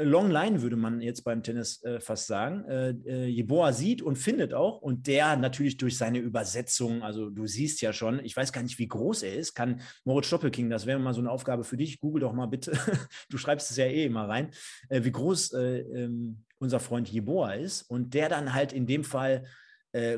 Long 0.00 0.30
Line 0.30 0.62
würde 0.62 0.76
man 0.76 1.00
jetzt 1.00 1.22
beim 1.24 1.42
Tennis 1.42 1.82
äh, 1.82 1.98
fast 2.00 2.28
sagen. 2.28 2.64
Äh, 2.64 2.90
äh, 3.04 3.26
Jeboa 3.26 3.72
sieht 3.72 4.00
und 4.00 4.16
findet 4.16 4.54
auch 4.54 4.80
und 4.80 5.06
der 5.06 5.36
natürlich 5.36 5.76
durch 5.76 5.98
seine 5.98 6.18
Übersetzung, 6.18 7.02
also 7.02 7.30
du 7.30 7.46
siehst 7.46 7.80
ja 7.80 7.92
schon, 7.92 8.24
ich 8.24 8.36
weiß 8.36 8.52
gar 8.52 8.62
nicht, 8.62 8.78
wie 8.78 8.86
groß 8.86 9.24
er 9.24 9.34
ist, 9.34 9.54
kann 9.54 9.80
Moritz 10.04 10.26
Stoppelking, 10.26 10.70
das 10.70 10.86
wäre 10.86 11.00
mal 11.00 11.14
so 11.14 11.20
eine 11.20 11.30
Aufgabe 11.30 11.64
für 11.64 11.76
dich, 11.76 11.98
google 12.00 12.20
doch 12.20 12.32
mal 12.32 12.46
bitte, 12.46 12.72
du 13.30 13.38
schreibst 13.38 13.70
es 13.70 13.76
ja 13.76 13.86
eh 13.86 14.04
immer 14.04 14.28
rein, 14.28 14.50
äh, 14.88 15.02
wie 15.02 15.12
groß 15.12 15.52
äh, 15.54 15.80
ähm, 15.80 16.44
unser 16.58 16.80
Freund 16.80 17.08
Jeboa 17.08 17.54
ist 17.54 17.82
und 17.82 18.14
der 18.14 18.28
dann 18.28 18.54
halt 18.54 18.72
in 18.72 18.86
dem 18.86 19.04
Fall 19.04 19.44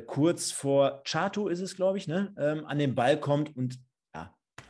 kurz 0.07 0.51
vor 0.51 1.01
Chato 1.05 1.47
ist 1.47 1.61
es, 1.61 1.77
glaube 1.77 1.97
ich, 1.97 2.09
ne, 2.09 2.35
ähm, 2.37 2.67
an 2.67 2.81
den 2.81 2.97
Ball 2.97 3.21
kommt 3.21 3.57
und 3.57 3.79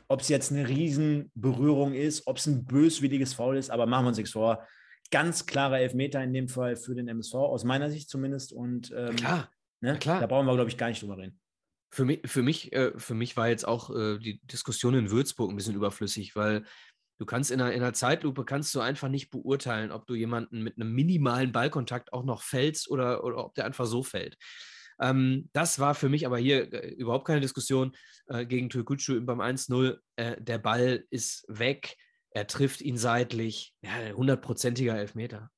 ob 0.09 0.21
es 0.21 0.29
jetzt 0.29 0.53
eine 0.53 0.69
Riesenberührung 0.69 1.95
ist, 1.95 2.27
ob 2.27 2.37
es 2.37 2.47
ein 2.47 2.67
böswilliges 2.67 3.33
Foul 3.33 3.57
ist, 3.57 3.71
aber 3.71 3.87
machen 3.87 4.05
wir 4.05 4.09
uns 4.09 4.19
nichts 4.19 4.33
vor 4.33 4.67
ganz 5.11 5.47
klarer 5.47 5.79
Elfmeter 5.79 6.23
in 6.23 6.33
dem 6.33 6.49
Fall 6.49 6.77
für 6.77 6.95
den 6.95 7.09
MSV, 7.09 7.35
aus 7.35 7.65
meiner 7.65 7.91
Sicht 7.91 8.09
zumindest. 8.09 8.53
Und 8.53 8.93
ähm, 8.97 9.17
klar, 9.17 9.51
ne, 9.81 9.99
klar. 9.99 10.21
da 10.21 10.27
brauchen 10.27 10.47
wir, 10.47 10.55
glaube 10.55 10.71
ich, 10.71 10.77
gar 10.77 10.89
nicht 10.89 11.03
drüber 11.03 11.19
reden. 11.19 11.39
Für 11.93 12.05
mich, 12.05 12.21
für 12.25 12.43
mich, 12.43 12.73
äh, 12.73 12.93
für 12.97 13.15
mich 13.15 13.37
war 13.37 13.49
jetzt 13.49 13.67
auch 13.67 13.91
äh, 13.91 14.19
die 14.19 14.41
Diskussion 14.45 14.95
in 14.95 15.11
Würzburg 15.11 15.51
ein 15.51 15.57
bisschen 15.57 15.75
überflüssig, 15.75 16.37
weil 16.37 16.65
du 17.19 17.27
kannst 17.27 17.51
in 17.51 17.61
einer, 17.61 17.73
in 17.73 17.83
einer 17.83 17.93
Zeitlupe 17.93 18.45
kannst 18.45 18.75
du 18.75 18.81
einfach 18.81 19.09
nicht 19.09 19.31
beurteilen, 19.31 19.91
ob 19.91 20.07
du 20.07 20.15
jemanden 20.15 20.63
mit 20.63 20.77
einem 20.77 20.93
minimalen 20.93 21.51
Ballkontakt 21.51 22.13
auch 22.13 22.25
noch 22.25 22.43
fällst 22.43 22.89
oder, 22.89 23.25
oder 23.25 23.45
ob 23.45 23.55
der 23.55 23.65
einfach 23.65 23.87
so 23.87 24.05
fällt. 24.05 24.37
Ähm, 25.01 25.49
das 25.53 25.79
war 25.79 25.95
für 25.95 26.09
mich 26.09 26.27
aber 26.27 26.39
hier 26.39 26.73
äh, 26.73 26.91
überhaupt 26.91 27.27
keine 27.27 27.41
Diskussion 27.41 27.97
äh, 28.27 28.47
gegen 28.47 28.69
Türkgücü 28.69 29.21
beim 29.21 29.41
1-0. 29.41 29.99
Äh, 30.17 30.41
der 30.41 30.59
Ball 30.59 31.05
ist 31.11 31.45
weg, 31.49 31.97
er 32.31 32.47
trifft 32.47 32.81
ihn 32.81 32.97
seitlich. 32.97 33.75
Ja, 33.83 34.13
hundertprozentiger 34.13 34.97
Elfmeter. 34.97 35.51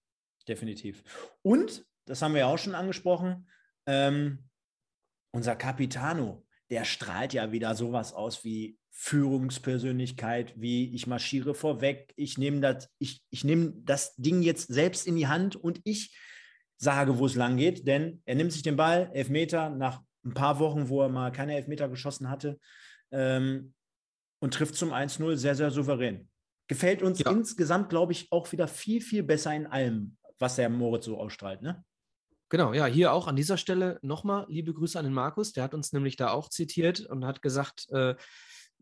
Definitiv. 0.48 1.02
Und, 1.42 1.84
das 2.06 2.22
haben 2.22 2.34
wir 2.34 2.40
ja 2.40 2.46
auch 2.46 2.58
schon 2.58 2.74
angesprochen, 2.74 3.48
ähm, 3.86 4.48
unser 5.32 5.56
Capitano, 5.56 6.44
der 6.70 6.84
strahlt 6.84 7.32
ja 7.32 7.52
wieder 7.52 7.74
sowas 7.74 8.12
aus 8.12 8.44
wie 8.44 8.78
Führungspersönlichkeit, 8.90 10.54
wie 10.56 10.94
ich 10.94 11.06
marschiere 11.06 11.54
vorweg, 11.54 12.12
ich 12.16 12.38
nehme 12.38 12.60
das, 12.60 12.90
ich, 12.98 13.22
ich 13.30 13.44
nehme 13.44 13.72
das 13.84 14.14
Ding 14.16 14.42
jetzt 14.42 14.68
selbst 14.68 15.06
in 15.06 15.16
die 15.16 15.28
Hand 15.28 15.56
und 15.56 15.80
ich 15.84 16.16
sage, 16.76 17.18
wo 17.18 17.26
es 17.26 17.34
lang 17.34 17.56
geht, 17.56 17.86
denn 17.86 18.22
er 18.24 18.34
nimmt 18.34 18.52
sich 18.52 18.62
den 18.62 18.76
Ball, 18.76 19.10
Elfmeter, 19.12 19.70
nach 19.70 20.02
ein 20.24 20.34
paar 20.34 20.58
Wochen, 20.58 20.88
wo 20.88 21.02
er 21.02 21.08
mal 21.08 21.32
keine 21.32 21.54
Elfmeter 21.54 21.88
geschossen 21.88 22.28
hatte, 22.28 22.58
ähm, 23.10 23.74
und 24.40 24.54
trifft 24.54 24.74
zum 24.74 24.92
1-0 24.92 25.36
sehr, 25.36 25.54
sehr 25.54 25.70
souverän. 25.70 26.28
Gefällt 26.72 27.02
uns 27.02 27.18
ja. 27.18 27.30
insgesamt, 27.30 27.90
glaube 27.90 28.12
ich, 28.12 28.32
auch 28.32 28.50
wieder 28.50 28.66
viel, 28.66 29.02
viel 29.02 29.22
besser 29.22 29.54
in 29.54 29.66
allem, 29.66 30.16
was 30.38 30.56
der 30.56 30.70
Moritz 30.70 31.04
so 31.04 31.18
ausstrahlt, 31.18 31.60
ne? 31.60 31.84
Genau, 32.48 32.72
ja, 32.72 32.86
hier 32.86 33.12
auch 33.12 33.26
an 33.26 33.36
dieser 33.36 33.58
Stelle 33.58 33.98
nochmal 34.00 34.46
liebe 34.48 34.72
Grüße 34.72 34.98
an 34.98 35.04
den 35.04 35.12
Markus. 35.12 35.52
Der 35.52 35.64
hat 35.64 35.74
uns 35.74 35.92
nämlich 35.92 36.16
da 36.16 36.30
auch 36.30 36.48
zitiert 36.48 37.00
und 37.00 37.26
hat 37.26 37.42
gesagt, 37.42 37.90
äh, 37.90 38.14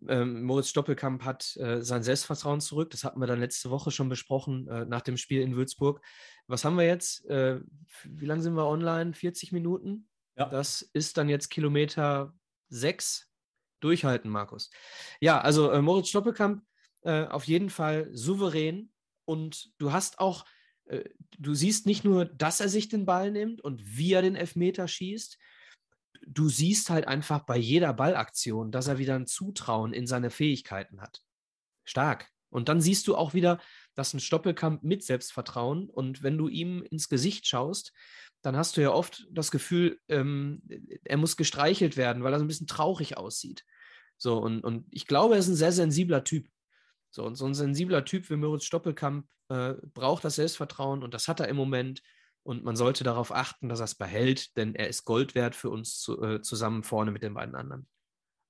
äh, 0.07 0.25
Moritz 0.25 0.69
Stoppelkamp 0.69 1.25
hat 1.25 1.57
äh, 1.57 1.83
sein 1.83 2.05
Selbstvertrauen 2.05 2.61
zurück. 2.61 2.91
Das 2.91 3.03
hatten 3.03 3.19
wir 3.19 3.27
dann 3.27 3.41
letzte 3.41 3.71
Woche 3.71 3.91
schon 3.91 4.09
besprochen 4.09 4.69
äh, 4.69 4.85
nach 4.85 5.01
dem 5.01 5.17
Spiel 5.17 5.41
in 5.41 5.57
Würzburg. 5.57 6.01
Was 6.47 6.65
haben 6.65 6.77
wir 6.77 6.87
jetzt? 6.87 7.25
Äh, 7.27 7.61
wie 8.05 8.27
lange 8.27 8.43
sind 8.43 8.55
wir 8.55 8.67
online? 8.67 9.15
40 9.15 9.51
Minuten? 9.51 10.09
Ja. 10.37 10.49
Das 10.49 10.83
ist 10.93 11.17
dann 11.17 11.29
jetzt 11.29 11.49
Kilometer 11.49 12.33
6. 12.69 13.27
Durchhalten, 13.81 14.31
Markus. 14.31 14.71
Ja, 15.21 15.41
also 15.41 15.71
äh, 15.73 15.83
Moritz 15.83 16.09
Stoppelkamp 16.09 16.63
auf 17.09 17.45
jeden 17.45 17.71
Fall 17.71 18.09
souverän 18.13 18.91
und 19.25 19.71
du 19.79 19.93
hast 19.93 20.19
auch 20.19 20.45
äh, 20.91 21.05
du 21.39 21.55
siehst 21.55 21.87
nicht 21.87 22.05
nur, 22.05 22.25
dass 22.27 22.61
er 22.61 22.69
sich 22.69 22.89
den 22.89 23.07
Ball 23.07 23.31
nimmt 23.31 23.61
und 23.61 23.81
wie 23.85 24.13
er 24.13 24.23
den 24.23 24.37
Elfmeter 24.37 24.89
schießt, 24.89 25.39
du 26.27 26.49
siehst 26.49 26.91
halt 26.91 27.07
einfach 27.07 27.41
bei 27.41 27.57
jeder 27.57 27.95
Ballaktion, 27.95 28.71
dass 28.71 28.89
er 28.89 28.99
wieder 28.99 29.15
ein 29.15 29.27
Zutrauen 29.27 29.93
in 29.93 30.07
seine 30.07 30.31
Fähigkeiten 30.31 31.01
hat. 31.01 31.23
Stark. 31.85 32.29
Und 32.51 32.69
dann 32.69 32.81
siehst 32.81 33.07
du 33.07 33.17
auch 33.17 33.33
wieder, 33.33 33.61
dass 33.95 34.13
ein 34.13 34.21
Stoppelkamp 34.21 34.83
mit 34.83 35.05
Selbstvertrauen 35.05 35.89
und 35.89 36.23
wenn 36.23 36.37
du 36.37 36.49
ihm 36.49 36.83
ins 36.83 37.09
Gesicht 37.09 37.47
schaust, 37.47 37.93
dann 38.43 38.57
hast 38.57 38.77
du 38.77 38.81
ja 38.81 38.91
oft 38.91 39.27
das 39.31 39.51
Gefühl, 39.51 40.01
ähm, 40.09 40.63
er 41.05 41.17
muss 41.17 41.37
gestreichelt 41.37 41.97
werden, 41.97 42.25
weil 42.25 42.33
er 42.33 42.39
so 42.39 42.45
ein 42.45 42.49
bisschen 42.49 42.67
traurig 42.67 43.17
aussieht. 43.17 43.65
So, 44.17 44.39
und, 44.39 44.65
und 44.65 44.87
ich 44.91 45.07
glaube, 45.07 45.35
er 45.35 45.41
ist 45.41 45.49
ein 45.49 45.57
sehr 45.57 45.73
sensibler 45.73 46.25
Typ. 46.25 46.49
So, 47.11 47.25
und 47.25 47.35
so 47.35 47.47
ein 47.47 47.55
sensibler 47.55 48.05
Typ 48.05 48.31
wie 48.31 48.37
Moritz 48.37 48.65
Stoppelkamp 48.65 49.27
äh, 49.49 49.75
braucht 49.95 50.25
das 50.25 50.37
Selbstvertrauen 50.37 51.03
und 51.03 51.15
das 51.15 51.29
hat 51.29 51.41
er 51.41 51.49
im 51.49 51.57
Moment. 51.57 52.03
Und 52.43 52.65
man 52.65 52.77
sollte 52.77 53.05
darauf 53.05 53.33
achten, 53.33 53.69
dass 53.69 53.81
er 53.81 53.85
es 53.85 53.95
behält, 53.95 54.57
denn 54.57 54.75
er 54.75 54.89
ist 54.89 55.05
Gold 55.05 55.35
wert 55.35 55.55
für 55.55 55.71
uns 55.71 55.99
zu, 55.99 56.23
äh, 56.23 56.41
zusammen 56.41 56.83
vorne 56.83 57.11
mit 57.11 57.23
den 57.23 57.35
beiden 57.35 57.55
anderen. 57.55 57.87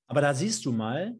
Aber 0.06 0.20
da 0.20 0.34
siehst 0.34 0.64
du 0.64 0.72
mal, 0.72 1.18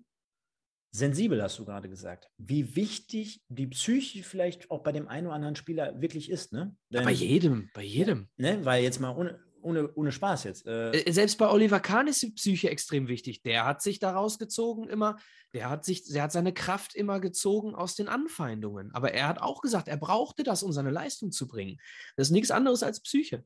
sensibel 0.92 1.42
hast 1.42 1.58
du 1.58 1.64
gerade 1.64 1.88
gesagt, 1.88 2.28
wie 2.38 2.76
wichtig 2.76 3.42
die 3.48 3.66
Psyche 3.68 4.22
vielleicht 4.22 4.70
auch 4.70 4.82
bei 4.82 4.92
dem 4.92 5.08
einen 5.08 5.26
oder 5.26 5.36
anderen 5.36 5.56
Spieler 5.56 6.00
wirklich 6.00 6.30
ist. 6.30 6.52
Ne? 6.52 6.76
Denn, 6.90 7.00
ja, 7.00 7.04
bei 7.04 7.12
jedem, 7.12 7.70
bei 7.74 7.82
jedem. 7.82 8.28
Ne? 8.36 8.64
Weil 8.64 8.82
jetzt 8.82 9.00
mal 9.00 9.16
ohne, 9.16 9.40
ohne, 9.62 9.92
ohne 9.94 10.12
Spaß 10.12 10.44
jetzt. 10.44 10.66
Äh, 10.66 10.90
äh 10.90 11.12
Selbst 11.12 11.38
bei 11.38 11.48
Oliver 11.48 11.80
Kahn 11.80 12.08
ist 12.08 12.22
die 12.22 12.30
Psyche 12.30 12.70
extrem 12.70 13.08
wichtig. 13.08 13.42
Der 13.42 13.64
hat 13.66 13.82
sich 13.82 13.98
da 13.98 14.12
rausgezogen 14.12 14.88
immer, 14.88 15.16
der 15.52 15.70
hat 15.70 15.84
sich, 15.84 16.04
der 16.04 16.22
hat 16.22 16.32
seine 16.32 16.52
Kraft 16.52 16.94
immer 16.94 17.20
gezogen 17.20 17.74
aus 17.74 17.94
den 17.94 18.08
Anfeindungen. 18.08 18.92
Aber 18.92 19.12
er 19.12 19.28
hat 19.28 19.40
auch 19.40 19.60
gesagt, 19.60 19.88
er 19.88 19.96
brauchte 19.96 20.42
das, 20.42 20.62
um 20.62 20.72
seine 20.72 20.90
Leistung 20.90 21.32
zu 21.32 21.46
bringen. 21.46 21.78
Das 22.16 22.28
ist 22.28 22.32
nichts 22.32 22.50
anderes 22.50 22.82
als 22.82 23.00
Psyche. 23.00 23.44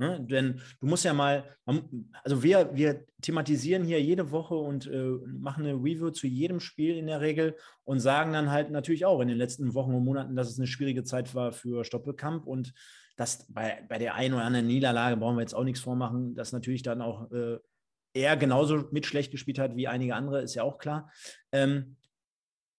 Ne? 0.00 0.18
Denn 0.18 0.62
du 0.80 0.86
musst 0.86 1.04
ja 1.04 1.12
mal, 1.12 1.44
also 2.24 2.42
wir, 2.42 2.70
wir 2.74 3.04
thematisieren 3.20 3.84
hier 3.84 4.00
jede 4.00 4.30
Woche 4.30 4.54
und 4.54 4.86
äh, 4.86 5.10
machen 5.26 5.66
eine 5.66 5.74
Review 5.74 6.08
zu 6.08 6.26
jedem 6.26 6.58
Spiel 6.58 6.96
in 6.96 7.06
der 7.06 7.20
Regel 7.20 7.54
und 7.84 8.00
sagen 8.00 8.32
dann 8.32 8.50
halt 8.50 8.70
natürlich 8.70 9.04
auch 9.04 9.20
in 9.20 9.28
den 9.28 9.36
letzten 9.36 9.74
Wochen 9.74 9.92
und 9.92 10.06
Monaten, 10.06 10.36
dass 10.36 10.48
es 10.48 10.58
eine 10.58 10.66
schwierige 10.66 11.04
Zeit 11.04 11.34
war 11.34 11.52
für 11.52 11.84
Stoppelkamp 11.84 12.46
und 12.46 12.72
dass 13.20 13.44
bei, 13.52 13.84
bei 13.86 13.98
der 13.98 14.14
einen 14.14 14.32
oder 14.32 14.44
anderen 14.44 14.66
Niederlage 14.66 15.18
brauchen 15.18 15.36
wir 15.36 15.42
jetzt 15.42 15.54
auch 15.54 15.64
nichts 15.64 15.80
vormachen, 15.80 16.34
dass 16.34 16.52
natürlich 16.52 16.82
dann 16.82 17.02
auch 17.02 17.30
äh, 17.30 17.58
er 18.14 18.38
genauso 18.38 18.88
mit 18.92 19.04
schlecht 19.04 19.30
gespielt 19.30 19.58
hat 19.58 19.76
wie 19.76 19.88
einige 19.88 20.14
andere, 20.14 20.40
ist 20.40 20.54
ja 20.54 20.62
auch 20.62 20.78
klar. 20.78 21.12
Ähm, 21.52 21.96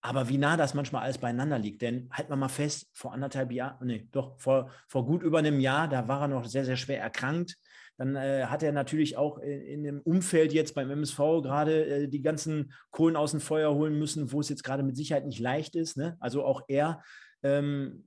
aber 0.02 0.30
wie 0.30 0.40
nah 0.40 0.58
das 0.58 0.74
manchmal 0.74 1.04
alles 1.04 1.20
beieinander 1.20 1.60
liegt. 1.60 1.84
Denn 1.84 2.10
halten 2.12 2.32
wir 2.32 2.38
mal 2.38 2.50
fest, 2.50 2.90
vor 2.92 3.14
anderthalb 3.14 3.52
Jahren, 3.52 3.86
nee, 3.86 4.08
doch, 4.12 4.40
vor, 4.40 4.72
vor 4.88 5.06
gut 5.06 5.22
über 5.22 5.38
einem 5.38 5.60
Jahr, 5.60 5.88
da 5.88 6.08
war 6.08 6.22
er 6.22 6.28
noch 6.30 6.46
sehr, 6.46 6.66
sehr 6.66 6.78
schwer 6.78 7.00
erkrankt. 7.00 7.56
Dann 7.98 8.16
äh, 8.16 8.46
hat 8.46 8.64
er 8.64 8.72
natürlich 8.72 9.18
auch 9.18 9.38
in, 9.38 9.62
in, 9.62 9.84
dem 9.84 10.02
Umfeld 10.02 10.54
jetzt 10.54 10.74
beim 10.74 10.90
MSV 10.90 11.18
gerade 11.44 11.86
äh, 11.86 12.08
die 12.08 12.24
ganzen 12.24 12.74
Kohlen 12.90 13.16
aus 13.16 13.30
dem 13.30 13.42
Feuer 13.42 13.76
holen 13.76 14.00
müssen, 14.00 14.32
wo 14.32 14.40
es 14.40 14.50
jetzt 14.50 14.64
gerade 14.64 14.82
mit 14.82 14.98
Sicherheit 14.98 15.28
nicht 15.28 15.40
leicht 15.40 15.76
ist. 15.76 15.98
Ne? 15.98 16.18
Also 16.20 16.44
auch 16.44 16.64
er 16.68 17.04
ähm, 17.44 18.06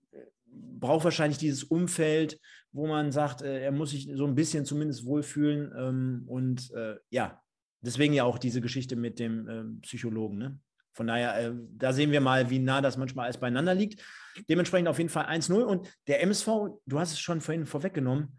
braucht 0.54 1.04
wahrscheinlich 1.04 1.38
dieses 1.38 1.64
Umfeld, 1.64 2.38
wo 2.72 2.86
man 2.86 3.12
sagt, 3.12 3.42
äh, 3.42 3.62
er 3.62 3.72
muss 3.72 3.90
sich 3.90 4.10
so 4.14 4.26
ein 4.26 4.34
bisschen 4.34 4.64
zumindest 4.64 5.06
wohlfühlen. 5.06 5.72
Ähm, 5.76 6.22
und 6.26 6.70
äh, 6.72 6.96
ja, 7.10 7.40
deswegen 7.80 8.14
ja 8.14 8.24
auch 8.24 8.38
diese 8.38 8.60
Geschichte 8.60 8.96
mit 8.96 9.18
dem 9.18 9.48
ähm, 9.48 9.80
Psychologen. 9.82 10.38
Ne? 10.38 10.58
Von 10.92 11.06
daher, 11.06 11.38
äh, 11.38 11.52
da 11.76 11.92
sehen 11.92 12.12
wir 12.12 12.20
mal, 12.20 12.50
wie 12.50 12.58
nah 12.58 12.80
das 12.80 12.96
manchmal 12.96 13.24
alles 13.24 13.38
beieinander 13.38 13.74
liegt. 13.74 14.02
Dementsprechend 14.48 14.88
auf 14.88 14.98
jeden 14.98 15.10
Fall 15.10 15.26
1-0. 15.26 15.62
Und 15.62 15.88
der 16.06 16.22
MSV, 16.22 16.48
du 16.86 16.98
hast 16.98 17.12
es 17.12 17.20
schon 17.20 17.40
vorhin 17.40 17.66
vorweggenommen, 17.66 18.38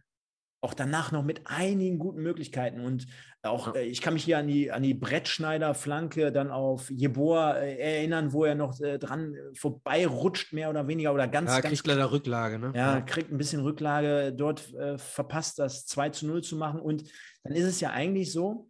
auch 0.61 0.73
danach 0.73 1.11
noch 1.11 1.23
mit 1.23 1.41
einigen 1.45 1.99
guten 1.99 2.21
Möglichkeiten. 2.21 2.81
Und 2.81 3.07
auch, 3.43 3.75
ja. 3.75 3.81
äh, 3.81 3.85
ich 3.85 4.01
kann 4.01 4.13
mich 4.13 4.23
hier 4.23 4.39
an 4.39 4.47
die, 4.47 4.71
an 4.71 4.83
die 4.83 4.93
Brettschneider-Flanke, 4.93 6.31
dann 6.31 6.49
auf 6.49 6.89
Jeboa 6.89 7.57
äh, 7.57 7.77
erinnern, 7.77 8.33
wo 8.33 8.45
er 8.45 8.55
noch 8.55 8.79
äh, 8.79 8.97
dran 8.97 9.35
äh, 9.35 9.55
vorbeirutscht, 9.55 10.53
mehr 10.53 10.69
oder 10.69 10.87
weniger, 10.87 11.13
oder 11.13 11.27
ganz. 11.27 11.51
Ja, 11.51 11.61
ganz, 11.61 11.73
kriegt 11.73 11.87
leider 11.87 12.11
Rücklage, 12.11 12.59
ne? 12.59 12.73
Ja, 12.75 13.01
kriegt 13.01 13.31
ein 13.31 13.37
bisschen 13.37 13.61
Rücklage, 13.61 14.33
dort 14.33 14.73
äh, 14.73 14.97
verpasst, 14.97 15.59
das 15.59 15.85
2 15.85 16.09
zu 16.09 16.27
0 16.27 16.43
zu 16.43 16.55
machen. 16.55 16.79
Und 16.79 17.03
dann 17.43 17.53
ist 17.53 17.65
es 17.65 17.79
ja 17.79 17.91
eigentlich 17.91 18.31
so, 18.31 18.69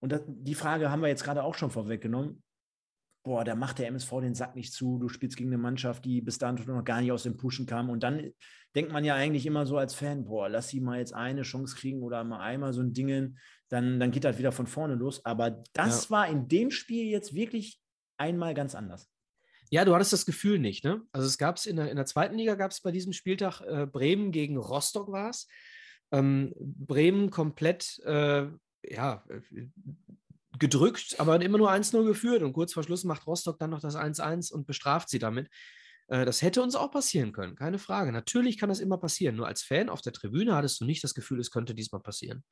und 0.00 0.12
das, 0.12 0.22
die 0.26 0.54
Frage 0.54 0.90
haben 0.90 1.02
wir 1.02 1.08
jetzt 1.08 1.24
gerade 1.24 1.42
auch 1.42 1.54
schon 1.54 1.70
vorweggenommen, 1.70 2.42
boah, 3.26 3.42
da 3.42 3.56
macht 3.56 3.80
der 3.80 3.88
MSV 3.88 4.20
den 4.20 4.36
Sack 4.36 4.54
nicht 4.54 4.72
zu, 4.72 4.98
du 5.00 5.08
spielst 5.08 5.36
gegen 5.36 5.50
eine 5.50 5.58
Mannschaft, 5.58 6.04
die 6.04 6.20
bis 6.20 6.38
dahin 6.38 6.64
noch 6.64 6.84
gar 6.84 7.00
nicht 7.00 7.10
aus 7.10 7.24
dem 7.24 7.36
Pushen 7.36 7.66
kam. 7.66 7.90
Und 7.90 8.04
dann 8.04 8.30
denkt 8.76 8.92
man 8.92 9.04
ja 9.04 9.16
eigentlich 9.16 9.46
immer 9.46 9.66
so 9.66 9.78
als 9.78 9.94
Fan, 9.94 10.26
boah, 10.26 10.48
lass 10.48 10.68
sie 10.68 10.80
mal 10.80 11.00
jetzt 11.00 11.12
eine 11.12 11.42
Chance 11.42 11.74
kriegen 11.74 12.04
oder 12.04 12.22
mal 12.22 12.38
einmal 12.38 12.72
so 12.72 12.82
ein 12.82 12.92
Dingen, 12.92 13.38
dann, 13.68 13.98
dann 13.98 14.12
geht 14.12 14.22
das 14.22 14.38
wieder 14.38 14.52
von 14.52 14.68
vorne 14.68 14.94
los. 14.94 15.24
Aber 15.24 15.64
das 15.72 16.04
ja. 16.04 16.10
war 16.10 16.28
in 16.28 16.46
dem 16.46 16.70
Spiel 16.70 17.06
jetzt 17.06 17.34
wirklich 17.34 17.80
einmal 18.16 18.54
ganz 18.54 18.76
anders. 18.76 19.10
Ja, 19.70 19.84
du 19.84 19.92
hattest 19.92 20.12
das 20.12 20.24
Gefühl 20.24 20.60
nicht, 20.60 20.84
ne? 20.84 21.02
Also 21.10 21.26
es 21.26 21.36
gab 21.36 21.56
es 21.56 21.66
in 21.66 21.74
der, 21.74 21.90
in 21.90 21.96
der 21.96 22.06
zweiten 22.06 22.36
Liga, 22.36 22.54
gab 22.54 22.70
es 22.70 22.80
bei 22.80 22.92
diesem 22.92 23.12
Spieltag 23.12 23.60
äh, 23.62 23.86
Bremen 23.86 24.30
gegen 24.30 24.56
Rostock 24.56 25.10
war 25.10 25.30
es. 25.30 25.48
Ähm, 26.12 26.54
Bremen 26.56 27.30
komplett, 27.30 27.98
äh, 28.04 28.46
ja, 28.88 29.24
gedrückt, 30.58 31.16
aber 31.18 31.40
immer 31.40 31.58
nur 31.58 31.70
1-0 31.70 32.04
geführt 32.04 32.42
und 32.42 32.52
kurz 32.52 32.72
vor 32.72 32.82
Schluss 32.82 33.04
macht 33.04 33.26
Rostock 33.26 33.58
dann 33.58 33.70
noch 33.70 33.80
das 33.80 33.96
1-1 33.96 34.52
und 34.52 34.66
bestraft 34.66 35.08
sie 35.08 35.18
damit. 35.18 35.48
Äh, 36.08 36.24
das 36.24 36.42
hätte 36.42 36.62
uns 36.62 36.74
auch 36.74 36.90
passieren 36.90 37.32
können, 37.32 37.56
keine 37.56 37.78
Frage. 37.78 38.12
Natürlich 38.12 38.58
kann 38.58 38.68
das 38.68 38.80
immer 38.80 38.98
passieren. 38.98 39.36
Nur 39.36 39.46
als 39.46 39.62
Fan 39.62 39.88
auf 39.88 40.02
der 40.02 40.12
Tribüne 40.12 40.54
hattest 40.54 40.80
du 40.80 40.84
nicht 40.84 41.02
das 41.04 41.14
Gefühl, 41.14 41.40
es 41.40 41.50
könnte 41.50 41.74
diesmal 41.74 42.00
passieren. 42.00 42.44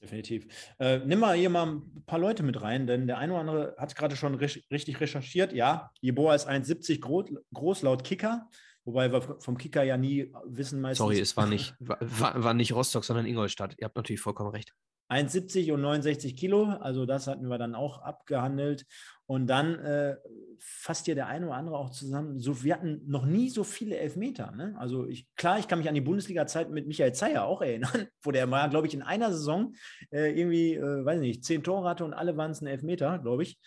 Definitiv. 0.00 0.46
Äh, 0.80 0.98
nimm 0.98 1.20
mal 1.20 1.36
hier 1.36 1.50
mal 1.50 1.66
ein 1.66 2.04
paar 2.06 2.18
Leute 2.18 2.42
mit 2.42 2.60
rein, 2.60 2.88
denn 2.88 3.06
der 3.06 3.18
eine 3.18 3.32
oder 3.32 3.40
andere 3.40 3.74
hat 3.78 3.94
gerade 3.94 4.16
schon 4.16 4.34
richtig 4.34 5.00
recherchiert. 5.00 5.52
Ja, 5.52 5.92
Jeboa 6.00 6.34
ist 6.34 6.48
1,70 6.48 7.00
groß, 7.00 7.30
groß 7.54 7.82
laut 7.82 8.02
Kicker, 8.02 8.48
wobei 8.84 9.12
wir 9.12 9.22
vom 9.40 9.56
Kicker 9.56 9.84
ja 9.84 9.96
nie 9.96 10.32
wissen 10.44 10.80
meistens. 10.80 10.98
Sorry, 10.98 11.20
es 11.20 11.36
war 11.36 11.46
nicht, 11.46 11.76
war, 11.78 12.42
war 12.42 12.54
nicht 12.54 12.72
Rostock, 12.72 13.04
sondern 13.04 13.26
Ingolstadt. 13.26 13.76
Ihr 13.78 13.84
habt 13.84 13.96
natürlich 13.96 14.20
vollkommen 14.20 14.50
recht. 14.50 14.74
1,70 15.12 15.72
und 15.72 15.82
69 15.82 16.36
Kilo, 16.36 16.64
also 16.64 17.06
das 17.06 17.26
hatten 17.26 17.48
wir 17.48 17.58
dann 17.58 17.74
auch 17.74 18.02
abgehandelt. 18.02 18.86
Und 19.26 19.46
dann 19.46 19.78
äh, 19.78 20.16
fasst 20.58 21.06
hier 21.06 21.14
der 21.14 21.26
eine 21.26 21.46
oder 21.46 21.56
andere 21.56 21.78
auch 21.78 21.90
zusammen. 21.90 22.38
So, 22.38 22.62
wir 22.62 22.74
hatten 22.74 23.02
noch 23.06 23.24
nie 23.24 23.48
so 23.48 23.64
viele 23.64 23.96
Elfmeter. 23.96 24.50
Ne? 24.52 24.74
Also 24.78 25.06
ich, 25.06 25.26
klar, 25.36 25.58
ich 25.58 25.68
kann 25.68 25.78
mich 25.78 25.88
an 25.88 25.94
die 25.94 26.00
Bundesliga-Zeit 26.00 26.70
mit 26.70 26.86
Michael 26.86 27.14
Zeyer 27.14 27.44
auch 27.44 27.62
erinnern, 27.62 28.08
wo 28.22 28.30
der 28.30 28.46
mal, 28.46 28.68
glaube 28.68 28.86
ich, 28.86 28.94
in 28.94 29.02
einer 29.02 29.32
Saison 29.32 29.74
äh, 30.10 30.38
irgendwie, 30.38 30.74
äh, 30.74 31.04
weiß 31.04 31.20
nicht, 31.20 31.44
zehn 31.44 31.62
Tore 31.62 31.88
hatte 31.88 32.04
und 32.04 32.14
alle 32.14 32.36
waren 32.36 32.50
es 32.50 32.60
ein 32.60 32.66
Elfmeter, 32.66 33.18
glaube 33.18 33.42
ich. 33.42 33.58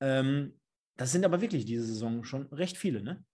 Ähm, 0.00 0.58
das 0.96 1.12
sind 1.12 1.24
aber 1.24 1.40
wirklich 1.40 1.64
diese 1.64 1.84
Saison 1.84 2.24
schon 2.24 2.46
recht 2.52 2.76
viele, 2.76 3.02
ne? 3.02 3.24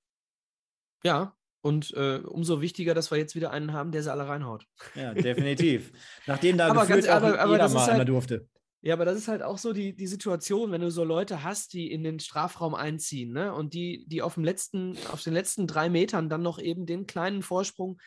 Ja, 1.03 1.35
Und 1.63 1.93
äh, 1.95 2.21
umso 2.25 2.61
wichtiger, 2.61 2.95
dass 2.95 3.11
wir 3.11 3.19
jetzt 3.19 3.35
wieder 3.35 3.51
einen 3.51 3.73
haben, 3.73 3.93
der 3.93 4.03
sie 4.03 4.11
alle 4.11 4.27
reinhaut. 4.27 4.65
Ja, 4.95 5.13
definitiv. 5.13 5.93
Nachdem 6.27 6.57
da 6.57 6.69
aber 6.69 6.87
gefühlt 6.87 7.05
ganz, 7.05 7.09
aber, 7.09 7.39
aber 7.39 7.53
jeder 7.53 7.69
mal 7.69 7.77
ist 7.77 7.77
einmal 7.83 7.99
halt, 7.99 8.09
durfte. 8.09 8.49
Ja, 8.83 8.95
aber 8.95 9.05
das 9.05 9.19
ist 9.19 9.29
halt 9.29 9.43
auch 9.43 9.59
so 9.59 9.75
die, 9.75 9.95
die 9.95 10.07
Situation, 10.07 10.73
wenn 10.73 10.81
du 10.81 10.91
so 10.91 11.05
Leute 11.05 11.45
hast, 11.45 11.75
die 11.75 11.93
in 11.93 12.03
den 12.03 12.19
Strafraum 12.19 12.75
einziehen, 12.75 13.31
ne? 13.31 13.53
Und 13.53 13.75
die, 13.75 14.07
die 14.09 14.23
auf 14.23 14.35
dem 14.35 14.45
letzten, 14.45 14.97
auf 15.13 15.23
den 15.23 15.35
letzten 15.35 15.67
drei 15.67 15.91
Metern 15.91 16.31
dann 16.31 16.43
noch 16.43 16.59
eben 16.59 16.87
den 16.87 17.07
kleinen 17.07 17.43
Vorsprung 17.43 18.01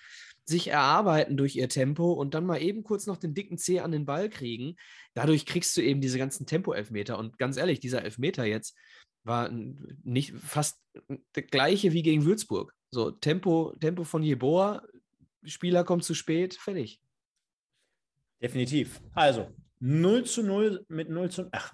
sich 0.46 0.70
erarbeiten 0.70 1.38
durch 1.38 1.56
ihr 1.56 1.70
Tempo 1.70 2.12
und 2.14 2.34
dann 2.34 2.46
mal 2.46 2.62
eben 2.62 2.84
kurz 2.84 3.06
noch 3.06 3.18
den 3.18 3.36
dicken 3.36 3.58
Zeh 3.58 3.80
an 3.80 3.92
den 3.92 4.06
Ball 4.06 4.30
kriegen. 4.30 4.76
Dadurch 5.14 5.46
kriegst 5.46 5.78
du 5.78 5.82
eben 5.82 6.02
diese 6.02 6.18
ganzen 6.18 6.46
Tempo-Elfmeter. 6.46 7.18
Und 7.18 7.38
ganz 7.38 7.56
ehrlich, 7.58 7.80
dieser 7.80 8.04
Elfmeter 8.04 8.44
jetzt 8.44 8.76
war 9.24 9.50
nicht 9.52 10.34
fast 10.34 10.82
der 11.36 11.44
gleiche 11.44 11.94
wie 11.94 12.02
gegen 12.02 12.26
Würzburg. 12.26 12.74
So, 12.94 13.10
Tempo, 13.10 13.76
Tempo 13.80 14.04
von 14.04 14.22
Jeboa, 14.22 14.84
Spieler 15.44 15.84
kommt 15.84 16.04
zu 16.04 16.14
spät, 16.14 16.54
fertig. 16.54 17.02
Definitiv. 18.40 19.02
Also, 19.16 19.52
0 19.80 20.26
zu 20.26 20.44
0 20.44 20.86
mit 20.90 21.10
0 21.10 21.32
zu 21.32 21.50
ach, 21.52 21.74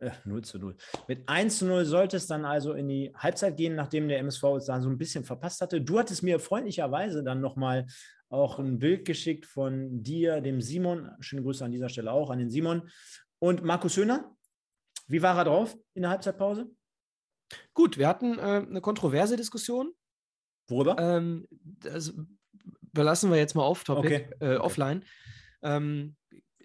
äh, 0.00 0.10
0 0.24 0.42
zu 0.42 0.58
0. 0.58 0.76
Mit 1.06 1.28
1 1.28 1.58
zu 1.58 1.66
0 1.66 1.84
sollte 1.84 2.16
es 2.16 2.26
dann 2.26 2.44
also 2.44 2.72
in 2.72 2.88
die 2.88 3.14
Halbzeit 3.14 3.56
gehen, 3.56 3.76
nachdem 3.76 4.08
der 4.08 4.18
MSV 4.18 4.42
es 4.56 4.66
da 4.66 4.80
so 4.80 4.90
ein 4.90 4.98
bisschen 4.98 5.22
verpasst 5.22 5.60
hatte. 5.60 5.80
Du 5.80 6.00
hattest 6.00 6.24
mir 6.24 6.40
freundlicherweise 6.40 7.22
dann 7.22 7.40
nochmal 7.40 7.86
auch 8.28 8.58
ein 8.58 8.80
Bild 8.80 9.04
geschickt 9.04 9.46
von 9.46 10.02
dir, 10.02 10.40
dem 10.40 10.60
Simon. 10.60 11.12
Schöne 11.20 11.42
Grüße 11.42 11.64
an 11.64 11.70
dieser 11.70 11.88
Stelle 11.88 12.10
auch 12.10 12.30
an 12.30 12.40
den 12.40 12.50
Simon. 12.50 12.90
Und 13.38 13.62
Markus 13.62 13.96
Höhner, 13.96 14.36
wie 15.06 15.22
war 15.22 15.38
er 15.38 15.44
drauf 15.44 15.76
in 15.94 16.02
der 16.02 16.10
Halbzeitpause? 16.10 16.68
Gut, 17.72 17.98
wir 17.98 18.08
hatten 18.08 18.40
äh, 18.40 18.66
eine 18.68 18.80
kontroverse 18.80 19.36
Diskussion. 19.36 19.92
Worüber? 20.68 20.96
Ähm, 20.98 21.46
das 21.50 22.14
belassen 22.92 23.30
wir 23.30 23.38
jetzt 23.38 23.54
mal 23.54 23.62
off 23.62 23.84
topic, 23.84 24.28
Okay. 24.32 24.54
äh, 24.54 24.56
offline. 24.56 25.04
Ähm, 25.62 26.16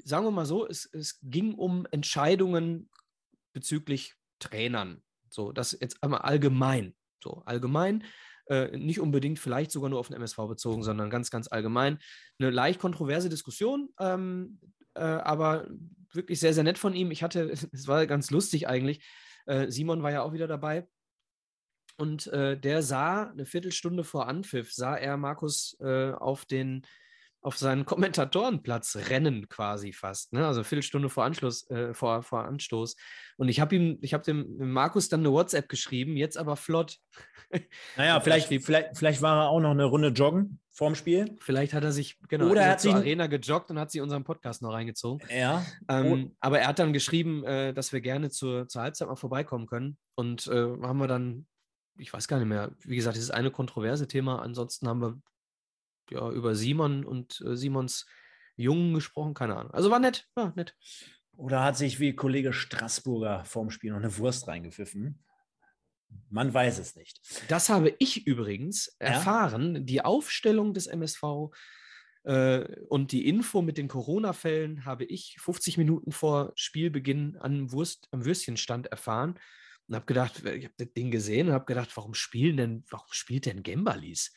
sagen 0.03 0.25
wir 0.25 0.31
mal 0.31 0.45
so, 0.45 0.67
es, 0.67 0.89
es 0.93 1.19
ging 1.21 1.53
um 1.53 1.85
Entscheidungen 1.91 2.89
bezüglich 3.53 4.15
Trainern. 4.39 5.01
So, 5.29 5.51
das 5.51 5.77
jetzt 5.79 6.01
einmal 6.03 6.21
allgemein. 6.21 6.95
So, 7.23 7.43
allgemein, 7.45 8.03
äh, 8.47 8.75
nicht 8.77 8.99
unbedingt 8.99 9.39
vielleicht 9.39 9.71
sogar 9.71 9.89
nur 9.89 9.99
auf 9.99 10.07
den 10.07 10.15
MSV 10.15 10.37
bezogen, 10.47 10.83
sondern 10.83 11.09
ganz, 11.09 11.29
ganz 11.29 11.47
allgemein. 11.47 11.99
Eine 12.39 12.49
leicht 12.49 12.79
kontroverse 12.79 13.29
Diskussion, 13.29 13.89
ähm, 13.99 14.59
äh, 14.95 15.01
aber 15.01 15.67
wirklich 16.13 16.39
sehr, 16.39 16.53
sehr 16.53 16.63
nett 16.63 16.77
von 16.77 16.93
ihm. 16.93 17.11
Ich 17.11 17.23
hatte, 17.23 17.51
es 17.71 17.87
war 17.87 18.07
ganz 18.07 18.31
lustig 18.31 18.67
eigentlich. 18.67 19.05
Äh, 19.45 19.69
Simon 19.69 20.01
war 20.03 20.11
ja 20.11 20.23
auch 20.23 20.33
wieder 20.33 20.47
dabei. 20.47 20.87
Und 22.01 22.25
äh, 22.33 22.57
der 22.57 22.81
sah 22.81 23.29
eine 23.29 23.45
Viertelstunde 23.45 24.03
vor 24.03 24.27
Anpfiff, 24.27 24.73
sah 24.73 24.95
er 24.95 25.17
Markus 25.17 25.77
äh, 25.81 26.09
auf 26.13 26.45
den 26.45 26.81
auf 27.43 27.57
seinen 27.57 27.85
Kommentatorenplatz 27.85 28.95
rennen 29.09 29.49
quasi 29.49 29.93
fast, 29.93 30.33
ne? 30.33 30.45
Also 30.45 30.59
eine 30.59 30.65
Viertelstunde 30.65 31.09
vor 31.09 31.25
Anschluss, 31.25 31.67
äh, 31.69 31.93
vor, 31.93 32.21
vor 32.23 32.45
Anstoß. 32.45 32.95
Und 33.37 33.49
ich 33.49 33.59
habe 33.59 33.75
ihm, 33.75 33.97
ich 34.01 34.13
habe 34.13 34.23
dem, 34.23 34.57
dem 34.57 34.71
Markus 34.71 35.09
dann 35.09 35.21
eine 35.21 35.31
WhatsApp 35.31 35.69
geschrieben, 35.69 36.17
jetzt 36.17 36.37
aber 36.37 36.55
flott. 36.55 36.97
Naja, 37.97 38.15
er 38.15 38.21
vielleicht, 38.21 38.47
vielleicht, 38.47 38.97
vielleicht 38.97 39.21
war 39.21 39.43
er 39.43 39.49
auch 39.49 39.59
noch 39.59 39.71
eine 39.71 39.83
Runde 39.83 40.07
joggen 40.07 40.61
vorm 40.71 40.95
Spiel. 40.95 41.35
Vielleicht 41.41 41.73
hat 41.73 41.83
er 41.83 41.91
sich, 41.91 42.17
genau, 42.29 42.47
Oder 42.47 42.61
er 42.61 42.71
hat 42.71 42.81
zur 42.81 42.95
Arena 42.95 43.27
gejoggt 43.27 43.69
und 43.69 43.77
hat 43.77 43.91
sie 43.91 43.99
unseren 43.99 44.23
Podcast 44.23 44.61
noch 44.61 44.71
reingezogen. 44.71 45.27
Ja. 45.29 45.65
Ähm, 45.89 46.35
aber 46.39 46.59
er 46.59 46.67
hat 46.67 46.79
dann 46.79 46.93
geschrieben, 46.93 47.43
äh, 47.43 47.73
dass 47.73 47.91
wir 47.91 48.01
gerne 48.01 48.29
zur, 48.29 48.67
zur 48.67 48.81
Halbzeit 48.81 49.07
mal 49.07 49.15
vorbeikommen 49.15 49.67
können. 49.67 49.97
Und 50.15 50.47
äh, 50.47 50.53
haben 50.53 50.99
wir 50.99 51.07
dann, 51.07 51.45
ich 51.97 52.11
weiß 52.13 52.27
gar 52.27 52.39
nicht 52.39 52.47
mehr, 52.47 52.71
wie 52.79 52.95
gesagt, 52.95 53.17
das 53.17 53.23
ist 53.23 53.31
eine 53.31 53.51
kontroverse 53.51 54.07
Thema. 54.07 54.41
Ansonsten 54.41 54.87
haben 54.87 55.01
wir 55.01 55.21
ja 56.09 56.29
über 56.31 56.55
Simon 56.55 57.05
und 57.05 57.41
äh, 57.45 57.55
Simons 57.55 58.05
Jungen 58.55 58.93
gesprochen, 58.93 59.33
keine 59.33 59.55
Ahnung. 59.55 59.73
Also 59.73 59.89
war 59.91 59.99
nett, 59.99 60.27
war 60.35 60.53
nett. 60.55 60.75
Oder 61.35 61.63
hat 61.63 61.77
sich 61.77 61.99
wie 61.99 62.15
Kollege 62.15 62.53
Straßburger 62.53 63.45
vorm 63.45 63.71
Spiel 63.71 63.91
noch 63.91 63.97
eine 63.99 64.17
Wurst 64.17 64.47
reingepfiffen? 64.47 65.23
Man 66.29 66.53
weiß 66.53 66.79
es 66.79 66.95
nicht. 66.95 67.21
Das 67.49 67.69
habe 67.69 67.95
ich 67.99 68.27
übrigens 68.27 68.95
Ja? 69.01 69.07
erfahren. 69.07 69.85
Die 69.85 70.03
Aufstellung 70.03 70.73
des 70.73 70.87
MSV 70.87 71.51
äh, 72.23 72.65
und 72.89 73.11
die 73.13 73.27
Info 73.27 73.61
mit 73.61 73.77
den 73.77 73.87
Corona-Fällen 73.87 74.85
habe 74.85 75.05
ich 75.05 75.37
50 75.39 75.77
Minuten 75.77 76.11
vor 76.11 76.51
Spielbeginn 76.55 77.37
am, 77.39 77.71
Wurst, 77.71 78.07
am 78.11 78.25
Würstchenstand 78.25 78.87
erfahren 78.87 79.39
und 79.91 79.95
habe 79.95 80.05
gedacht, 80.05 80.45
ich 80.45 80.63
habe 80.63 80.73
das 80.77 80.93
Ding 80.93 81.11
gesehen 81.11 81.49
und 81.49 81.53
habe 81.53 81.65
gedacht, 81.65 81.89
warum 81.97 82.13
spielen 82.13 82.55
denn, 82.55 82.85
warum 82.89 83.09
spielt 83.11 83.45
denn 83.45 83.61
Gembalis? 83.61 84.33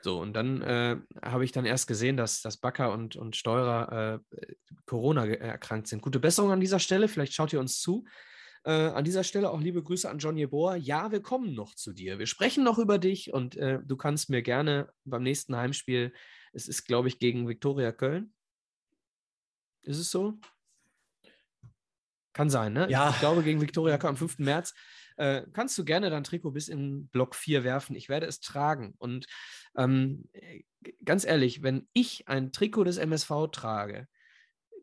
So, 0.00 0.18
und 0.20 0.32
dann 0.32 0.62
äh, 0.62 0.96
habe 1.22 1.44
ich 1.44 1.52
dann 1.52 1.66
erst 1.66 1.86
gesehen, 1.86 2.16
dass, 2.16 2.40
dass 2.40 2.56
Bakker 2.56 2.90
und, 2.92 3.14
und 3.14 3.36
Steurer 3.36 4.22
äh, 4.30 4.54
Corona 4.86 5.26
ge- 5.26 5.36
erkrankt 5.36 5.88
sind. 5.88 6.00
Gute 6.00 6.18
Besserung 6.18 6.50
an 6.50 6.60
dieser 6.60 6.78
Stelle, 6.78 7.08
vielleicht 7.08 7.34
schaut 7.34 7.52
ihr 7.52 7.60
uns 7.60 7.78
zu. 7.78 8.06
Äh, 8.64 8.70
an 8.70 9.04
dieser 9.04 9.22
Stelle 9.22 9.50
auch 9.50 9.60
liebe 9.60 9.82
Grüße 9.82 10.08
an 10.08 10.16
John 10.16 10.38
Jeboa. 10.38 10.76
Ja, 10.76 11.12
wir 11.12 11.20
kommen 11.20 11.54
noch 11.54 11.74
zu 11.74 11.92
dir. 11.92 12.18
Wir 12.18 12.26
sprechen 12.26 12.64
noch 12.64 12.78
über 12.78 12.98
dich 12.98 13.34
und 13.34 13.54
äh, 13.56 13.80
du 13.84 13.98
kannst 13.98 14.30
mir 14.30 14.40
gerne 14.40 14.90
beim 15.04 15.22
nächsten 15.22 15.54
Heimspiel, 15.56 16.14
es 16.54 16.68
ist, 16.68 16.84
glaube 16.86 17.08
ich, 17.08 17.18
gegen 17.18 17.48
Viktoria 17.48 17.92
Köln. 17.92 18.32
Ist 19.82 19.98
es 19.98 20.10
so? 20.10 20.38
Kann 22.36 22.50
sein, 22.50 22.74
ne? 22.74 22.86
Ja. 22.90 23.08
Ich, 23.08 23.18
glaube, 23.18 23.42
gegen 23.42 23.62
Viktoria 23.62 23.98
am 23.98 24.14
5. 24.14 24.40
März. 24.40 24.74
Äh, 25.16 25.44
kannst 25.54 25.78
du 25.78 25.86
gerne 25.86 26.10
dein 26.10 26.22
Trikot 26.22 26.50
bis 26.50 26.68
in 26.68 27.08
Block 27.08 27.34
4 27.34 27.64
werfen. 27.64 27.96
Ich 27.96 28.10
werde 28.10 28.26
es 28.26 28.40
tragen. 28.40 28.92
Und 28.98 29.24
ähm, 29.74 30.28
äh, 30.34 30.60
ganz 31.02 31.24
ehrlich, 31.24 31.62
wenn 31.62 31.88
ich 31.94 32.28
ein 32.28 32.52
Trikot 32.52 32.84
des 32.84 32.98
MSV 32.98 33.30
trage, 33.52 34.06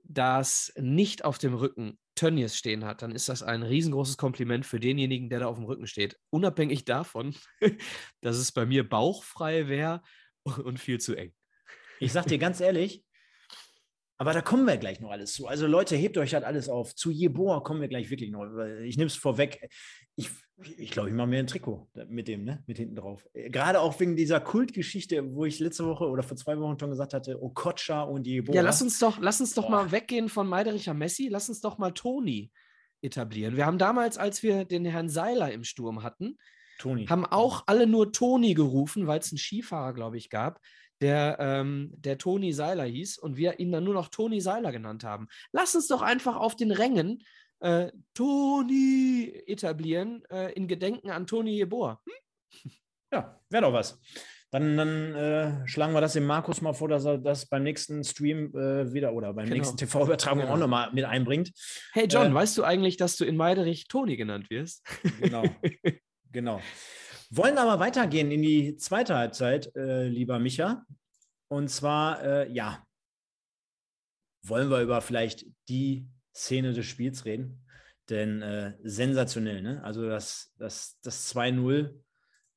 das 0.02 0.74
nicht 0.78 1.26
auf 1.26 1.38
dem 1.38 1.54
Rücken 1.54 2.00
Tönnies 2.16 2.58
stehen 2.58 2.86
hat, 2.86 3.04
dann 3.04 3.12
ist 3.12 3.30
das 3.30 3.44
ein 3.44 3.62
riesengroßes 3.62 4.18
Kompliment 4.18 4.66
für 4.66 4.80
denjenigen, 4.80 5.30
der 5.30 5.42
da 5.42 5.46
auf 5.46 5.58
dem 5.58 5.66
Rücken 5.66 5.86
steht. 5.86 6.18
Unabhängig 6.32 6.86
davon, 6.86 7.36
dass 8.22 8.38
es 8.38 8.52
bei 8.52 8.66
mir 8.66 8.90
bauchfrei 8.90 9.68
wäre 9.68 10.02
und 10.42 10.80
viel 10.80 11.00
zu 11.00 11.14
eng. 11.16 11.36
Ich 12.00 12.14
sag 12.14 12.26
dir 12.26 12.40
ganz 12.40 12.62
ehrlich, 12.62 13.06
aber 14.24 14.32
da 14.32 14.42
kommen 14.42 14.66
wir 14.66 14.78
gleich 14.78 15.02
noch 15.02 15.12
alles 15.12 15.34
zu. 15.34 15.48
Also 15.48 15.68
Leute, 15.68 15.98
hebt 15.98 16.18
euch 16.18 16.34
halt 16.34 16.46
alles 16.46 16.70
auf. 16.70 16.96
Zu 16.96 17.12
Jeboa 17.12 17.60
kommen 17.60 17.82
wir 17.82 17.90
gleich 17.90 18.10
wirklich 18.10 18.32
noch. 18.32 18.46
Ich 18.86 18.96
nehme 18.96 19.08
es 19.08 19.18
vorweg. 19.18 19.70
Ich 20.16 20.30
glaube, 20.30 20.82
ich, 20.82 20.92
glaub, 20.92 21.08
ich 21.08 21.14
mache 21.14 21.28
mir 21.28 21.40
ein 21.40 21.48
Trikot 21.48 21.90
mit 22.08 22.30
dem, 22.30 22.46
ne? 22.46 22.64
Mit 22.66 22.78
hinten 22.78 22.96
drauf. 22.96 23.28
Gerade 23.34 23.82
auch 23.82 24.00
wegen 24.00 24.16
dieser 24.16 24.40
Kultgeschichte, 24.40 25.36
wo 25.36 25.44
ich 25.44 25.60
letzte 25.60 25.86
Woche 25.86 26.08
oder 26.08 26.24
vor 26.24 26.38
zwei 26.38 26.58
Wochen 26.58 26.80
schon 26.80 26.92
gesagt 26.92 27.14
hatte, 27.14 27.44
Okocha 27.44 28.04
und 28.04 28.26
Jeboa. 28.26 28.56
Ja, 28.56 28.62
lass 28.62 28.82
uns 28.82 28.98
doch, 28.98 29.20
lass 29.20 29.42
uns 29.42 29.56
doch 29.56 29.64
Boah. 29.64 29.84
mal 29.84 29.92
weggehen 29.92 30.30
von 30.30 30.48
Meidericher 30.48 30.94
Messi, 30.94 31.28
lass 31.30 31.50
uns 31.50 31.60
doch 31.60 31.78
mal 31.78 31.92
Toni 31.92 32.50
etablieren. 33.02 33.58
Wir 33.58 33.66
haben 33.66 33.78
damals, 33.78 34.18
als 34.18 34.42
wir 34.42 34.64
den 34.64 34.86
Herrn 34.86 35.10
Seiler 35.10 35.52
im 35.52 35.66
Sturm 35.66 36.02
hatten, 36.02 36.38
Toni. 36.80 37.08
haben 37.08 37.26
auch 37.26 37.64
alle 37.68 37.88
nur 37.88 38.14
Toni 38.14 38.54
gerufen, 38.54 39.06
weil 39.06 39.20
es 39.20 39.34
einen 39.34 39.38
Skifahrer, 39.38 39.92
glaube 39.92 40.18
ich, 40.18 40.30
gab, 40.30 40.62
der, 41.04 41.38
ähm, 41.40 41.92
der 41.98 42.18
Toni 42.18 42.54
Seiler 42.54 42.86
hieß 42.86 43.18
und 43.20 43.36
wir 43.38 43.60
ihn 43.60 43.72
dann 43.72 43.84
nur 43.84 43.94
noch 43.94 44.08
Toni 44.08 44.40
Seiler 44.42 44.72
genannt 44.72 45.04
haben. 45.04 45.28
Lass 45.52 45.76
uns 45.76 45.88
doch 45.88 46.02
einfach 46.02 46.38
auf 46.38 46.56
den 46.56 46.72
Rängen 46.72 47.24
äh, 47.60 47.92
Toni 48.14 49.44
etablieren, 49.48 50.24
äh, 50.32 50.54
in 50.54 50.68
Gedenken 50.68 51.12
an 51.12 51.28
Toni 51.28 51.52
Jeboa. 51.56 52.02
Hm? 52.06 52.72
Ja, 53.14 53.40
wäre 53.52 53.62
doch 53.62 53.74
was. 53.74 54.02
Dann, 54.50 54.76
dann 54.76 55.14
äh, 55.14 55.68
schlagen 55.68 55.94
wir 55.94 56.02
das 56.02 56.14
dem 56.14 56.26
Markus 56.26 56.62
mal 56.62 56.74
vor, 56.74 56.88
dass 56.88 57.06
er 57.06 57.20
das 57.20 57.46
beim 57.46 57.62
nächsten 57.62 58.04
Stream 58.04 58.48
äh, 58.56 58.92
wieder 58.92 59.14
oder 59.14 59.34
beim 59.34 59.46
Genau. 59.46 59.58
nächsten 59.58 59.78
TV-Übertragung 59.78 60.40
Genau. 60.42 60.54
auch 60.54 60.58
nochmal 60.58 60.92
mit 60.94 61.06
einbringt. 61.06 61.52
Hey 61.92 62.08
John, 62.08 62.32
Äh, 62.32 62.34
weißt 62.34 62.58
du 62.58 62.64
eigentlich, 62.64 62.98
dass 62.98 63.16
du 63.16 63.26
in 63.26 63.38
Meiderich 63.38 63.88
Toni 63.88 64.18
genannt 64.18 64.50
wirst? 64.50 64.84
Genau. 65.22 65.44
genau. 66.32 66.60
Wollen 67.36 67.58
aber 67.58 67.80
weitergehen 67.80 68.30
in 68.30 68.44
die 68.44 68.78
zweite 68.78 69.16
Halbzeit, 69.16 69.76
äh, 69.76 70.08
lieber 70.08 70.38
Micha. 70.38 70.86
Und 71.48 71.70
zwar, 71.70 72.24
äh, 72.24 72.52
ja, 72.52 72.86
wollen 74.44 74.70
wir 74.70 74.82
über 74.82 75.02
vielleicht 75.02 75.48
die 75.68 76.08
Szene 76.36 76.74
des 76.74 76.86
Spiels 76.86 77.26
reden. 77.26 77.66
Denn 78.10 78.44
äh, 78.44 78.76
sensationell, 78.84 79.64
ne? 79.64 79.84
Also 79.84 80.08
das, 80.08 80.54
das, 80.60 81.00
das 81.02 81.34
2-0, 81.34 81.96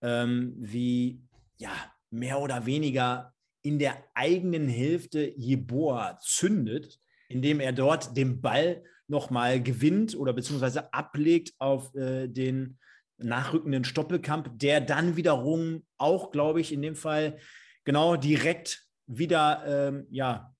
ähm, 0.03 0.55
wie 0.59 1.23
ja, 1.57 1.73
mehr 2.11 2.39
oder 2.41 2.67
weniger 2.67 3.33
in 3.63 3.79
der 3.79 4.05
eigenen 4.13 4.69
Hälfte 4.69 5.33
Jeboa 5.39 6.19
zündet, 6.21 7.01
indem 7.29 7.61
er 7.61 7.73
dort 7.73 8.15
den 8.15 8.43
Ball 8.43 8.85
nochmal 9.09 9.63
gewinnt 9.63 10.15
oder 10.15 10.35
beziehungsweise 10.35 10.93
ablegt 10.93 11.55
auf 11.59 11.95
äh, 11.95 12.29
den 12.29 12.79
nachrückenden 13.19 13.85
Stoppelkamp, 13.85 14.59
der 14.59 14.81
dann 14.81 15.17
wiederum 15.17 15.85
auch, 15.97 16.31
glaube 16.31 16.61
ich, 16.61 16.73
in 16.73 16.83
dem 16.83 16.97
Fall 16.97 17.39
genau 17.85 18.17
direkt 18.17 18.87
wieder 19.07 19.65
ähm, 19.67 20.07
ja, 20.11 20.55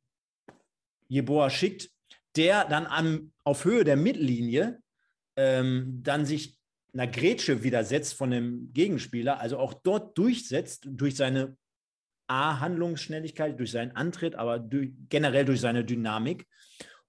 Jeboa 1.09 1.51
schickt, 1.51 1.91
der 2.37 2.65
dann 2.65 2.87
am, 2.87 3.33
auf 3.45 3.65
Höhe 3.65 3.85
der 3.85 3.97
Mittellinie 3.97 4.81
ähm, 5.37 6.01
dann 6.03 6.25
sich 6.25 6.59
einer 6.93 7.07
Grätsche 7.07 7.63
widersetzt 7.63 8.15
von 8.15 8.31
dem 8.31 8.73
Gegenspieler, 8.73 9.39
also 9.41 9.59
auch 9.59 9.75
dort 9.75 10.17
durchsetzt 10.17 10.87
durch 10.89 11.17
seine 11.17 11.57
A-Handlungsschnelligkeit, 12.27 13.59
durch 13.59 13.71
seinen 13.71 13.93
Antritt, 13.93 14.35
aber 14.35 14.59
durch, 14.59 14.91
generell 15.09 15.45
durch 15.45 15.61
seine 15.61 15.85
Dynamik 15.85 16.47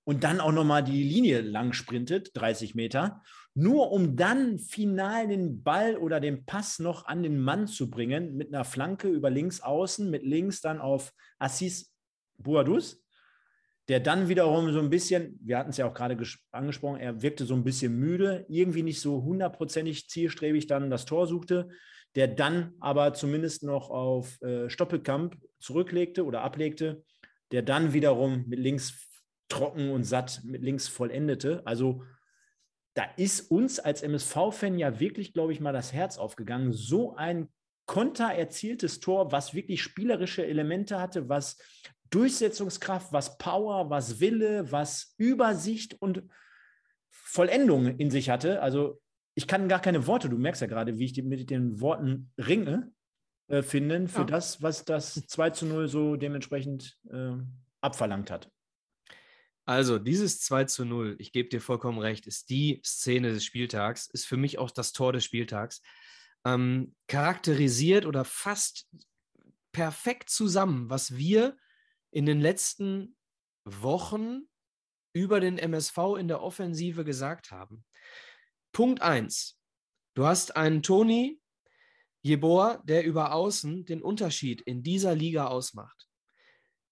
und 0.03 0.23
dann 0.23 0.39
auch 0.39 0.51
nochmal 0.51 0.83
die 0.83 1.03
Linie 1.03 1.41
lang 1.41 1.73
sprintet, 1.73 2.31
30 2.33 2.75
Meter, 2.75 3.21
nur 3.57 3.91
um 3.91 4.15
dann 4.15 4.59
final 4.59 5.27
den 5.27 5.63
Ball 5.63 5.97
oder 5.97 6.19
den 6.19 6.45
Pass 6.45 6.77
noch 6.77 7.07
an 7.07 7.23
den 7.23 7.39
Mann 7.39 7.65
zu 7.65 7.89
bringen, 7.89 8.37
mit 8.37 8.53
einer 8.53 8.63
Flanke 8.63 9.07
über 9.07 9.31
links 9.31 9.61
außen, 9.61 10.11
mit 10.11 10.21
links 10.21 10.61
dann 10.61 10.79
auf 10.79 11.11
Assis 11.39 11.91
Boadus, 12.37 13.03
der 13.87 13.99
dann 13.99 14.29
wiederum 14.29 14.71
so 14.71 14.79
ein 14.79 14.91
bisschen, 14.91 15.39
wir 15.41 15.57
hatten 15.57 15.71
es 15.71 15.77
ja 15.77 15.89
auch 15.89 15.95
gerade 15.95 16.15
angesprochen, 16.51 16.99
er 16.99 17.23
wirkte 17.23 17.45
so 17.45 17.55
ein 17.55 17.63
bisschen 17.63 17.97
müde, 17.97 18.45
irgendwie 18.47 18.83
nicht 18.83 19.01
so 19.01 19.23
hundertprozentig 19.23 20.07
zielstrebig 20.07 20.67
dann 20.67 20.91
das 20.91 21.05
Tor 21.05 21.25
suchte, 21.25 21.69
der 22.13 22.27
dann 22.27 22.73
aber 22.79 23.15
zumindest 23.15 23.63
noch 23.63 23.89
auf 23.89 24.39
äh, 24.43 24.69
Stoppelkamp 24.69 25.35
zurücklegte 25.59 26.25
oder 26.25 26.43
ablegte, 26.43 27.03
der 27.51 27.63
dann 27.63 27.93
wiederum 27.93 28.45
mit 28.47 28.59
links 28.59 29.09
trocken 29.49 29.89
und 29.89 30.03
satt 30.03 30.41
mit 30.43 30.61
links 30.61 30.87
vollendete. 30.87 31.65
Also 31.65 32.03
da 32.97 33.03
ist 33.15 33.51
uns 33.51 33.79
als 33.79 34.01
MSV-Fan 34.01 34.79
ja 34.79 34.99
wirklich, 34.99 35.31
glaube 35.31 35.53
ich, 35.53 35.59
mal 35.59 35.71
das 35.71 35.93
Herz 35.93 36.17
aufgegangen. 36.17 36.73
So 36.73 37.15
ein 37.15 37.47
konter 37.85 38.33
erzieltes 38.33 38.99
Tor, 38.99 39.31
was 39.31 39.53
wirklich 39.53 39.83
spielerische 39.83 40.43
Elemente 40.43 40.99
hatte, 40.99 41.29
was 41.29 41.57
Durchsetzungskraft, 42.09 43.13
was 43.13 43.37
Power, 43.37 43.91
was 43.91 44.19
Wille, 44.19 44.71
was 44.71 45.13
Übersicht 45.17 46.01
und 46.01 46.23
Vollendung 47.11 47.85
in 47.85 48.09
sich 48.09 48.31
hatte. 48.31 48.63
Also 48.63 48.99
ich 49.35 49.47
kann 49.47 49.69
gar 49.69 49.79
keine 49.79 50.07
Worte, 50.07 50.27
du 50.27 50.39
merkst 50.39 50.61
ja 50.61 50.67
gerade, 50.67 50.97
wie 50.97 51.05
ich 51.05 51.23
mit 51.23 51.51
den 51.51 51.79
Worten 51.79 52.31
ringe, 52.39 52.91
äh, 53.47 53.61
finden 53.61 54.07
für 54.07 54.21
ja. 54.21 54.25
das, 54.25 54.63
was 54.63 54.85
das 54.85 55.13
2 55.27 55.51
zu 55.51 55.67
0 55.67 55.87
so 55.87 56.15
dementsprechend 56.15 56.97
äh, 57.11 57.33
abverlangt 57.79 58.31
hat. 58.31 58.49
Also, 59.67 59.99
dieses 59.99 60.39
2 60.39 60.63
zu 60.63 60.85
0, 60.85 61.17
ich 61.19 61.33
gebe 61.33 61.49
dir 61.49 61.59
vollkommen 61.59 61.99
recht, 61.99 62.25
ist 62.25 62.49
die 62.49 62.81
Szene 62.85 63.33
des 63.33 63.43
Spieltags, 63.43 64.07
ist 64.07 64.25
für 64.25 64.37
mich 64.37 64.59
auch 64.59 64.71
das 64.71 64.93
Tor 64.93 65.11
des 65.11 65.25
Spieltags. 65.25 65.81
Ähm, 66.45 66.95
charakterisiert 67.07 68.05
oder 68.05 68.23
fasst 68.23 68.87
perfekt 69.73 70.29
zusammen, 70.29 70.89
was 70.89 71.17
wir 71.17 71.57
in 72.11 72.25
den 72.25 72.39
letzten 72.39 73.17
Wochen 73.65 74.43
über 75.11 75.41
den 75.41 75.57
MSV 75.57 75.97
in 76.17 76.29
der 76.29 76.41
Offensive 76.41 77.03
gesagt 77.03 77.51
haben. 77.51 77.83
Punkt 78.71 79.01
1. 79.01 79.59
Du 80.13 80.25
hast 80.25 80.55
einen 80.55 80.81
Toni 80.81 81.41
Jeboa, 82.21 82.81
der 82.85 83.03
über 83.03 83.33
Außen 83.33 83.83
den 83.83 84.01
Unterschied 84.01 84.61
in 84.61 84.81
dieser 84.81 85.13
Liga 85.13 85.47
ausmacht. 85.47 86.06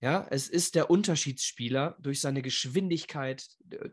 Ja, 0.02 0.28
es 0.30 0.50
ist 0.50 0.76
der 0.76 0.90
Unterschiedsspieler 0.90 1.98
durch 2.00 2.22
seine 2.22 2.42
Geschwindigkeit 2.42 3.48
äh, 3.72 3.90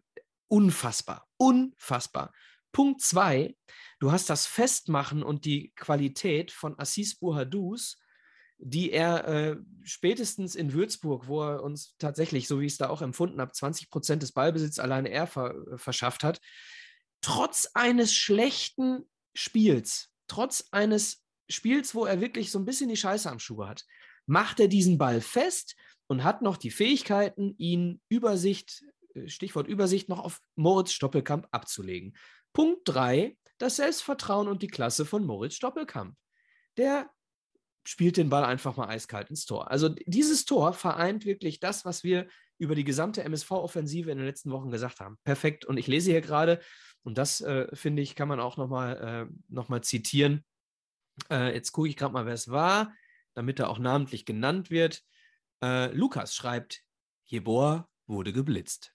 unfassbar, 0.48 1.28
unfassbar. 1.36 2.32
Punkt 2.72 3.02
zwei, 3.02 3.56
du 4.00 4.12
hast 4.12 4.30
das 4.30 4.46
Festmachen 4.46 5.22
und 5.22 5.44
die 5.44 5.72
Qualität 5.76 6.50
von 6.50 6.78
Assis 6.78 7.18
Bouhadous, 7.18 7.98
die 8.58 8.92
er 8.92 9.28
äh, 9.28 9.56
spätestens 9.82 10.54
in 10.54 10.72
Würzburg, 10.72 11.26
wo 11.26 11.42
er 11.42 11.62
uns 11.62 11.96
tatsächlich, 11.98 12.48
so 12.48 12.60
wie 12.60 12.66
ich 12.66 12.72
es 12.72 12.78
da 12.78 12.88
auch 12.88 13.02
empfunden 13.02 13.40
habe, 13.40 13.52
20 13.52 13.90
Prozent 13.90 14.22
des 14.22 14.32
Ballbesitz 14.32 14.78
alleine 14.78 15.10
er 15.10 15.26
ver 15.26 15.54
äh, 15.72 15.78
verschafft 15.78 16.24
hat, 16.24 16.40
trotz 17.20 17.70
eines 17.74 18.14
schlechten 18.14 19.08
Spiels, 19.34 20.10
trotz 20.28 20.68
eines 20.70 21.24
Spiels, 21.48 21.94
wo 21.94 22.06
er 22.06 22.20
wirklich 22.20 22.50
so 22.50 22.58
ein 22.58 22.64
bisschen 22.64 22.88
die 22.88 22.96
Scheiße 22.96 23.30
am 23.30 23.38
Schuh 23.38 23.66
hat, 23.66 23.84
macht 24.26 24.60
er 24.60 24.68
diesen 24.68 24.96
Ball 24.96 25.20
fest 25.20 25.74
und 26.12 26.24
hat 26.24 26.42
noch 26.42 26.58
die 26.58 26.70
Fähigkeiten, 26.70 27.54
ihn 27.56 28.02
Übersicht, 28.10 28.84
äh, 29.14 29.28
Stichwort 29.28 29.66
Übersicht, 29.66 30.10
noch 30.10 30.18
auf 30.18 30.40
Moritz 30.56 30.92
Stoppelkamp 30.92 31.48
abzulegen. 31.52 32.18
Punkt 32.52 32.82
3, 32.84 33.34
das 33.56 33.76
Selbstvertrauen 33.76 34.46
und 34.46 34.60
die 34.60 34.68
Klasse 34.68 35.06
von 35.06 35.24
Moritz 35.24 35.54
Stoppelkamp. 35.54 36.14
Der 36.76 37.08
spielt 37.84 38.18
den 38.18 38.28
Ball 38.28 38.44
einfach 38.44 38.76
mal 38.76 38.88
eiskalt 38.88 39.30
ins 39.30 39.46
Tor. 39.46 39.70
Also 39.70 39.88
dieses 39.88 40.44
Tor 40.44 40.74
vereint 40.74 41.24
wirklich 41.24 41.60
das, 41.60 41.86
was 41.86 42.04
wir 42.04 42.28
über 42.58 42.74
die 42.74 42.84
gesamte 42.84 43.24
MSV-Offensive 43.24 44.10
in 44.10 44.18
den 44.18 44.26
letzten 44.26 44.50
Wochen 44.50 44.70
gesagt 44.70 45.00
haben. 45.00 45.16
Perfekt. 45.24 45.64
Und 45.64 45.78
ich 45.78 45.86
lese 45.86 46.10
hier 46.10 46.20
gerade, 46.20 46.60
und 47.04 47.16
das 47.16 47.40
äh, 47.40 47.74
finde 47.74 48.02
ich, 48.02 48.16
kann 48.16 48.28
man 48.28 48.38
auch 48.38 48.58
nochmal 48.58 49.28
äh, 49.30 49.34
noch 49.48 49.80
zitieren. 49.80 50.44
Äh, 51.30 51.54
jetzt 51.54 51.72
gucke 51.72 51.88
ich 51.88 51.96
gerade 51.96 52.12
mal, 52.12 52.26
wer 52.26 52.34
es 52.34 52.50
war, 52.50 52.92
damit 53.32 53.60
er 53.60 53.70
auch 53.70 53.78
namentlich 53.78 54.26
genannt 54.26 54.70
wird. 54.70 55.02
Äh, 55.62 55.92
Lukas 55.92 56.34
schreibt, 56.34 56.82
Jeboa 57.24 57.88
wurde 58.06 58.32
geblitzt. 58.32 58.94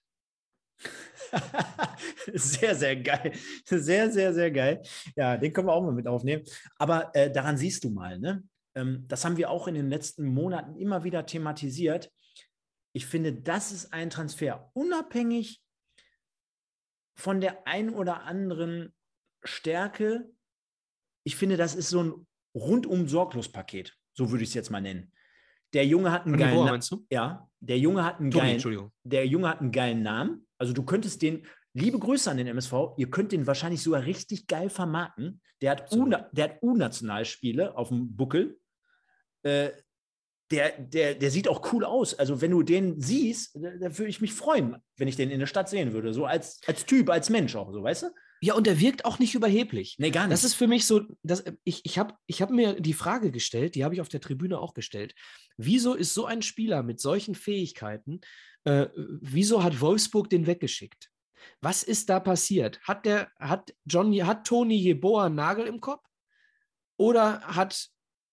sehr, 2.34 2.74
sehr 2.76 2.96
geil. 2.96 3.32
Sehr, 3.64 4.10
sehr, 4.10 4.32
sehr 4.32 4.50
geil. 4.50 4.82
Ja, 5.16 5.36
den 5.36 5.52
können 5.52 5.66
wir 5.66 5.72
auch 5.72 5.82
mal 5.82 5.92
mit 5.92 6.06
aufnehmen. 6.06 6.44
Aber 6.76 7.14
äh, 7.14 7.32
daran 7.32 7.56
siehst 7.56 7.84
du 7.84 7.90
mal, 7.90 8.18
ne? 8.18 8.44
Ähm, 8.74 9.04
das 9.08 9.24
haben 9.24 9.36
wir 9.36 9.50
auch 9.50 9.66
in 9.66 9.74
den 9.74 9.88
letzten 9.88 10.26
Monaten 10.26 10.76
immer 10.76 11.04
wieder 11.04 11.26
thematisiert. 11.26 12.12
Ich 12.92 13.06
finde, 13.06 13.32
das 13.32 13.72
ist 13.72 13.92
ein 13.92 14.10
Transfer, 14.10 14.70
unabhängig 14.74 15.62
von 17.16 17.40
der 17.40 17.66
ein 17.66 17.90
oder 17.90 18.22
anderen 18.22 18.94
Stärke. 19.42 20.30
Ich 21.24 21.36
finde, 21.36 21.56
das 21.56 21.74
ist 21.74 21.88
so 21.88 22.02
ein 22.02 22.26
rundum 22.54 23.08
sorglos 23.08 23.50
Paket. 23.50 23.96
So 24.12 24.30
würde 24.30 24.44
ich 24.44 24.50
es 24.50 24.54
jetzt 24.54 24.70
mal 24.70 24.80
nennen. 24.80 25.12
Der 25.74 25.86
Junge 25.86 26.10
hat 26.10 26.24
einen 26.24 26.34
An 26.34 26.40
geilen 26.40 26.64
Namen. 26.64 27.06
Ja, 27.10 27.48
der 27.60 27.78
Junge 27.78 28.04
hat 28.04 28.20
einen 28.20 28.30
Toni, 28.30 28.58
geilen. 28.58 28.90
Der 29.04 29.26
Junge 29.26 29.48
hat 29.48 29.60
einen 29.60 29.72
geilen 29.72 30.02
Namen. 30.02 30.46
Also 30.58 30.72
du 30.72 30.82
könntest 30.82 31.22
den, 31.22 31.46
liebe 31.74 31.98
Grüße 31.98 32.30
an 32.30 32.36
den 32.36 32.46
MSV, 32.46 32.72
ihr 32.96 33.10
könnt 33.10 33.32
den 33.32 33.46
wahrscheinlich 33.46 33.82
sogar 33.82 34.04
richtig 34.04 34.46
geil 34.46 34.70
vermarkten. 34.70 35.40
Der 35.60 35.72
hat, 35.72 35.92
U, 35.92 36.08
der 36.08 36.44
hat 36.44 36.62
U-Nationalspiele 36.62 37.76
auf 37.76 37.88
dem 37.88 38.16
Buckel. 38.16 38.58
Äh, 39.42 39.70
der, 40.50 40.78
der, 40.78 41.14
der 41.14 41.30
sieht 41.30 41.48
auch 41.48 41.72
cool 41.72 41.84
aus. 41.84 42.14
Also, 42.14 42.40
wenn 42.40 42.52
du 42.52 42.62
den 42.62 43.00
siehst, 43.00 43.54
da, 43.54 43.70
da 43.70 43.98
würde 43.98 44.08
ich 44.08 44.20
mich 44.20 44.32
freuen, 44.32 44.76
wenn 44.96 45.08
ich 45.08 45.16
den 45.16 45.30
in 45.30 45.40
der 45.40 45.46
Stadt 45.46 45.68
sehen 45.68 45.92
würde. 45.92 46.14
So 46.14 46.24
als, 46.24 46.60
als 46.66 46.86
Typ, 46.86 47.10
als 47.10 47.28
Mensch 47.28 47.54
auch, 47.54 47.70
so, 47.72 47.82
weißt 47.82 48.04
du? 48.04 48.06
Ja, 48.40 48.54
und 48.54 48.66
der 48.66 48.78
wirkt 48.80 49.04
auch 49.04 49.18
nicht 49.18 49.34
überheblich. 49.34 49.96
Nee, 49.98 50.10
gar 50.10 50.24
nicht. 50.24 50.32
Das 50.32 50.44
ist 50.44 50.54
für 50.54 50.66
mich 50.66 50.86
so, 50.86 51.02
dass, 51.22 51.44
ich, 51.64 51.84
ich 51.84 51.98
habe 51.98 52.14
ich 52.26 52.40
hab 52.40 52.50
mir 52.50 52.80
die 52.80 52.92
Frage 52.92 53.30
gestellt, 53.30 53.74
die 53.74 53.84
habe 53.84 53.94
ich 53.94 54.00
auf 54.00 54.08
der 54.08 54.20
Tribüne 54.20 54.58
auch 54.58 54.74
gestellt. 54.74 55.14
Wieso 55.56 55.94
ist 55.94 56.14
so 56.14 56.26
ein 56.26 56.42
Spieler 56.42 56.82
mit 56.82 57.00
solchen 57.00 57.34
Fähigkeiten, 57.34 58.20
äh, 58.64 58.88
wieso 58.94 59.62
hat 59.64 59.80
Wolfsburg 59.80 60.30
den 60.30 60.46
weggeschickt? 60.46 61.10
Was 61.60 61.82
ist 61.82 62.10
da 62.10 62.20
passiert? 62.20 62.80
Hat 62.82 63.06
der, 63.06 63.30
hat 63.38 63.74
John, 63.86 64.14
hat 64.26 64.46
Toni 64.46 64.76
Jeboa 64.76 65.26
einen 65.26 65.36
Nagel 65.36 65.66
im 65.66 65.80
Kopf? 65.80 66.04
Oder 66.96 67.40
hat 67.40 67.88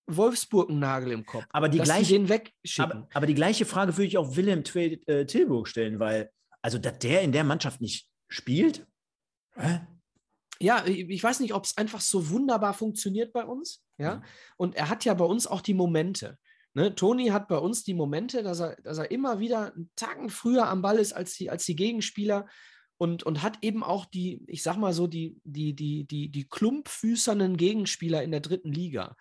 Wolfsburg 0.08 0.70
einen 0.70 0.80
Nagel 0.80 1.12
im 1.14 1.26
Kopf? 1.26 1.46
Aber 1.50 1.70
die, 1.70 1.80
gleiche, 1.80 2.14
den 2.14 2.30
wegschicken? 2.30 2.92
Aber, 2.92 3.08
aber, 3.14 3.26
die 3.26 3.36
gleiche 3.36 3.66
Frage 3.66 3.96
würde 3.98 4.08
ich 4.08 4.18
auch 4.18 4.36
Willem 4.36 4.64
äh, 4.76 5.26
Tilburg 5.26 5.68
stellen, 5.68 6.00
weil, 6.00 6.32
also, 6.62 6.78
dass 6.78 7.00
der 7.00 7.22
in 7.22 7.32
der 7.32 7.44
Mannschaft 7.44 7.82
nicht 7.82 8.08
spielt, 8.28 8.88
Hä? 9.56 9.80
Ja, 10.60 10.86
ich 10.86 11.24
weiß 11.24 11.40
nicht, 11.40 11.54
ob 11.54 11.66
es 11.66 11.78
einfach 11.78 12.02
so 12.02 12.30
wunderbar 12.30 12.74
funktioniert 12.74 13.34
bei 13.34 13.44
uns. 13.44 13.84
Ja. 13.98 14.18
Mhm. 14.18 14.24
Und 14.58 14.76
er 14.76 14.90
hat 14.90 15.06
ja 15.06 15.14
bei 15.14 15.26
uns 15.26 15.48
auch 15.48 15.62
die 15.62 15.74
Momente. 15.74 16.38
Ne? 16.74 16.94
Toni 16.96 17.28
hat 17.28 17.48
bei 17.48 17.58
uns 17.58 17.84
die 17.84 17.94
Momente, 17.94 18.44
dass 18.44 18.60
er, 18.60 18.76
dass 18.82 18.98
er 18.98 19.12
immer 19.12 19.40
wieder 19.40 19.74
einen 19.74 19.90
Tagen 19.96 20.30
früher 20.30 20.68
am 20.68 20.82
Ball 20.82 20.98
ist 20.98 21.14
als 21.14 21.36
die, 21.36 21.50
als 21.50 21.66
die 21.66 21.76
Gegenspieler 21.76 22.48
und, 22.98 23.24
und 23.24 23.42
hat 23.44 23.58
eben 23.62 23.84
auch 23.84 24.06
die, 24.06 24.44
ich 24.48 24.64
sag 24.64 24.78
mal 24.78 24.94
so, 24.94 25.08
die, 25.08 25.40
die, 25.44 25.74
die, 25.74 26.06
die, 26.06 26.30
die 26.30 26.48
klumpfüßernen 26.48 27.58
Gegenspieler 27.58 28.24
in 28.24 28.32
der 28.32 28.42
dritten 28.42 28.72
Liga 28.72 29.16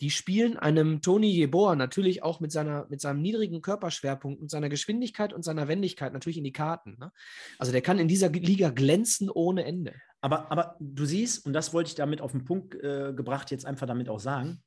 die 0.00 0.10
spielen 0.10 0.58
einem 0.58 1.00
Toni 1.00 1.30
Jeboa 1.30 1.74
natürlich 1.74 2.22
auch 2.22 2.40
mit, 2.40 2.52
seiner, 2.52 2.86
mit 2.90 3.00
seinem 3.00 3.22
niedrigen 3.22 3.62
Körperschwerpunkt 3.62 4.40
und 4.40 4.50
seiner 4.50 4.68
Geschwindigkeit 4.68 5.32
und 5.32 5.42
seiner 5.42 5.68
Wendigkeit 5.68 6.12
natürlich 6.12 6.36
in 6.36 6.44
die 6.44 6.52
Karten. 6.52 6.96
Ne? 6.98 7.12
Also 7.58 7.72
der 7.72 7.80
kann 7.80 7.98
in 7.98 8.08
dieser 8.08 8.28
Liga 8.28 8.68
glänzen 8.70 9.30
ohne 9.30 9.64
Ende. 9.64 9.94
Aber, 10.26 10.50
aber 10.50 10.76
du 10.80 11.04
siehst, 11.04 11.46
und 11.46 11.52
das 11.52 11.72
wollte 11.72 11.86
ich 11.86 11.94
damit 11.94 12.20
auf 12.20 12.32
den 12.32 12.44
Punkt 12.44 12.74
äh, 12.74 13.12
gebracht, 13.14 13.52
jetzt 13.52 13.64
einfach 13.64 13.86
damit 13.86 14.08
auch 14.08 14.18
sagen, 14.18 14.60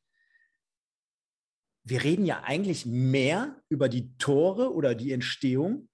wir 1.84 2.02
reden 2.02 2.26
ja 2.26 2.44
eigentlich 2.46 2.86
mehr 2.86 3.62
über 3.68 3.90
die 3.90 4.16
Tore 4.20 4.74
oder 4.74 4.96
die 4.96 5.12
Entstehung 5.12 5.90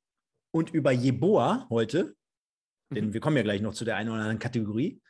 und 0.53 0.69
über 0.69 0.91
Jeboa 0.91 1.65
heute, 1.71 2.15
denn 2.93 3.07
mhm. 3.07 3.13
wir 3.13 3.21
kommen 3.21 3.37
ja 3.37 3.41
gleich 3.41 3.61
noch 3.61 3.73
zu 3.73 3.85
der 3.85 3.95
einen 3.95 4.09
oder 4.09 4.19
anderen 4.19 4.37
Kategorie, 4.37 5.01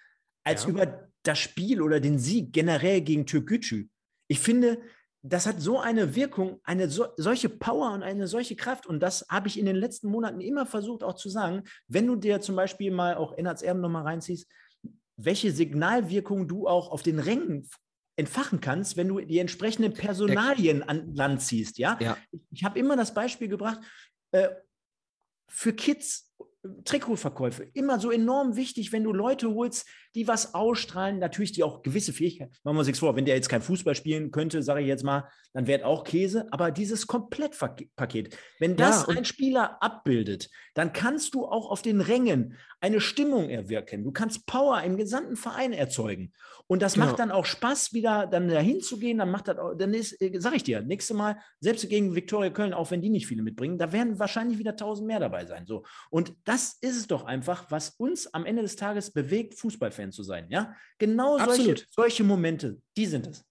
als 0.45 0.63
ja. 0.63 0.69
über 0.69 1.09
das 1.23 1.37
Spiel 1.37 1.81
oder 1.81 1.99
den 1.99 2.17
Sieg 2.17 2.53
generell 2.53 3.01
gegen 3.01 3.25
Türkgücü. 3.25 3.89
Ich 4.29 4.39
finde, 4.39 4.79
das 5.27 5.47
hat 5.47 5.59
so 5.59 5.79
eine 5.79 6.15
Wirkung, 6.15 6.59
eine 6.63 6.87
so, 6.87 7.07
solche 7.17 7.49
Power 7.49 7.91
und 7.93 8.03
eine 8.03 8.27
solche 8.27 8.55
Kraft. 8.55 8.85
Und 8.85 8.99
das 8.99 9.25
habe 9.27 9.47
ich 9.47 9.57
in 9.57 9.65
den 9.65 9.75
letzten 9.75 10.07
Monaten 10.07 10.39
immer 10.39 10.67
versucht 10.67 11.03
auch 11.03 11.15
zu 11.15 11.29
sagen. 11.29 11.63
Wenn 11.87 12.05
du 12.05 12.15
dir 12.15 12.41
zum 12.41 12.55
Beispiel 12.55 12.91
mal 12.91 13.15
auch 13.15 13.35
Ennards 13.35 13.63
Erben 13.63 13.81
nochmal 13.81 14.03
reinziehst, 14.03 14.47
welche 15.17 15.51
Signalwirkung 15.51 16.47
du 16.47 16.67
auch 16.67 16.91
auf 16.91 17.01
den 17.01 17.19
Rängen 17.19 17.67
entfachen 18.17 18.61
kannst, 18.61 18.97
wenn 18.97 19.07
du 19.07 19.19
die 19.19 19.39
entsprechenden 19.39 19.93
Personalien 19.93 20.83
an 20.83 21.15
Land 21.15 21.41
ziehst. 21.41 21.79
Ja, 21.79 21.97
ja. 21.99 22.17
ich 22.51 22.63
habe 22.63 22.77
immer 22.77 22.95
das 22.95 23.13
Beispiel 23.13 23.47
gebracht, 23.47 23.79
äh, 24.31 24.49
für 25.49 25.73
Kids 25.73 26.35
Trikotverkäufe, 26.83 27.63
immer 27.73 27.99
so 27.99 28.11
enorm 28.11 28.55
wichtig, 28.55 28.91
wenn 28.91 29.03
du 29.03 29.13
Leute 29.13 29.53
holst, 29.53 29.87
die 30.15 30.27
was 30.27 30.53
ausstrahlen, 30.53 31.19
natürlich 31.19 31.51
die 31.51 31.63
auch 31.63 31.83
gewisse 31.83 32.13
Fähigkeiten. 32.13 32.53
Machen 32.63 32.75
wir 32.75 32.79
uns 32.79 32.87
nichts 32.87 32.99
vor, 32.99 33.15
wenn 33.15 33.25
der 33.25 33.35
jetzt 33.35 33.49
kein 33.49 33.61
Fußball 33.61 33.95
spielen 33.95 34.31
könnte, 34.31 34.63
sage 34.63 34.81
ich 34.81 34.87
jetzt 34.87 35.03
mal, 35.03 35.29
dann 35.53 35.67
wäre 35.67 35.85
auch 35.85 36.03
Käse, 36.03 36.47
aber 36.51 36.71
dieses 36.71 37.05
Komplettpaket, 37.05 38.37
wenn 38.59 38.75
das 38.75 39.05
ja, 39.07 39.15
ein 39.15 39.25
Spieler 39.25 39.81
abbildet, 39.81 40.49
dann 40.73 40.93
kannst 40.93 41.35
du 41.35 41.45
auch 41.45 41.69
auf 41.69 41.81
den 41.81 42.01
Rängen 42.01 42.57
eine 42.79 43.01
Stimmung 43.01 43.49
erwirken. 43.49 44.03
Du 44.03 44.11
kannst 44.11 44.45
Power 44.45 44.81
im 44.83 44.97
gesamten 44.97 45.35
Verein 45.35 45.73
erzeugen. 45.73 46.33
Und 46.67 46.81
das 46.81 46.93
genau. 46.93 47.07
macht 47.07 47.19
dann 47.19 47.31
auch 47.31 47.45
Spaß, 47.45 47.93
wieder 47.93 48.27
dann 48.27 48.47
dahin 48.47 48.81
zu 48.81 48.97
gehen. 48.97 49.19
Dann 49.19 49.29
macht 49.29 49.47
das, 49.47 49.57
dann 49.77 49.93
ist, 49.93 50.19
äh, 50.21 50.39
sag 50.39 50.55
ich 50.55 50.63
dir, 50.63 50.81
nächste 50.81 51.13
Mal, 51.13 51.37
selbst 51.59 51.87
gegen 51.89 52.15
Viktoria 52.15 52.49
Köln, 52.49 52.73
auch 52.73 52.91
wenn 52.91 53.01
die 53.01 53.09
nicht 53.09 53.27
viele 53.27 53.43
mitbringen, 53.43 53.77
da 53.77 53.91
werden 53.91 54.17
wahrscheinlich 54.19 54.57
wieder 54.57 54.75
tausend 54.75 55.07
mehr 55.07 55.19
dabei 55.19 55.45
sein. 55.45 55.65
So. 55.67 55.83
Und 56.09 56.33
das 56.43 56.77
ist 56.81 56.97
es 56.97 57.07
doch 57.07 57.25
einfach, 57.25 57.69
was 57.69 57.91
uns 57.91 58.27
am 58.33 58.45
Ende 58.45 58.63
des 58.63 58.75
Tages 58.75 59.11
bewegt, 59.11 59.57
Fußballfan 60.05 60.11
zu 60.11 60.23
sein. 60.23 60.47
Ja, 60.49 60.75
genau 60.97 61.37
solche, 61.37 61.75
solche 61.89 62.23
Momente, 62.23 62.81
die 62.97 63.05
sind 63.05 63.27
es. 63.27 63.43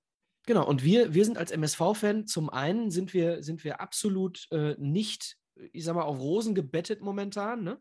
Genau, 0.46 0.66
und 0.66 0.84
wir, 0.84 1.14
wir 1.14 1.24
sind 1.24 1.38
als 1.38 1.50
MSV-Fan, 1.50 2.26
zum 2.26 2.50
einen 2.50 2.90
sind 2.90 3.14
wir, 3.14 3.42
sind 3.42 3.64
wir 3.64 3.80
absolut 3.80 4.46
äh, 4.50 4.74
nicht, 4.78 5.38
ich 5.72 5.84
sag 5.84 5.94
mal, 5.94 6.02
auf 6.02 6.18
Rosen 6.18 6.54
gebettet 6.54 7.00
momentan. 7.00 7.64
Ne? 7.64 7.80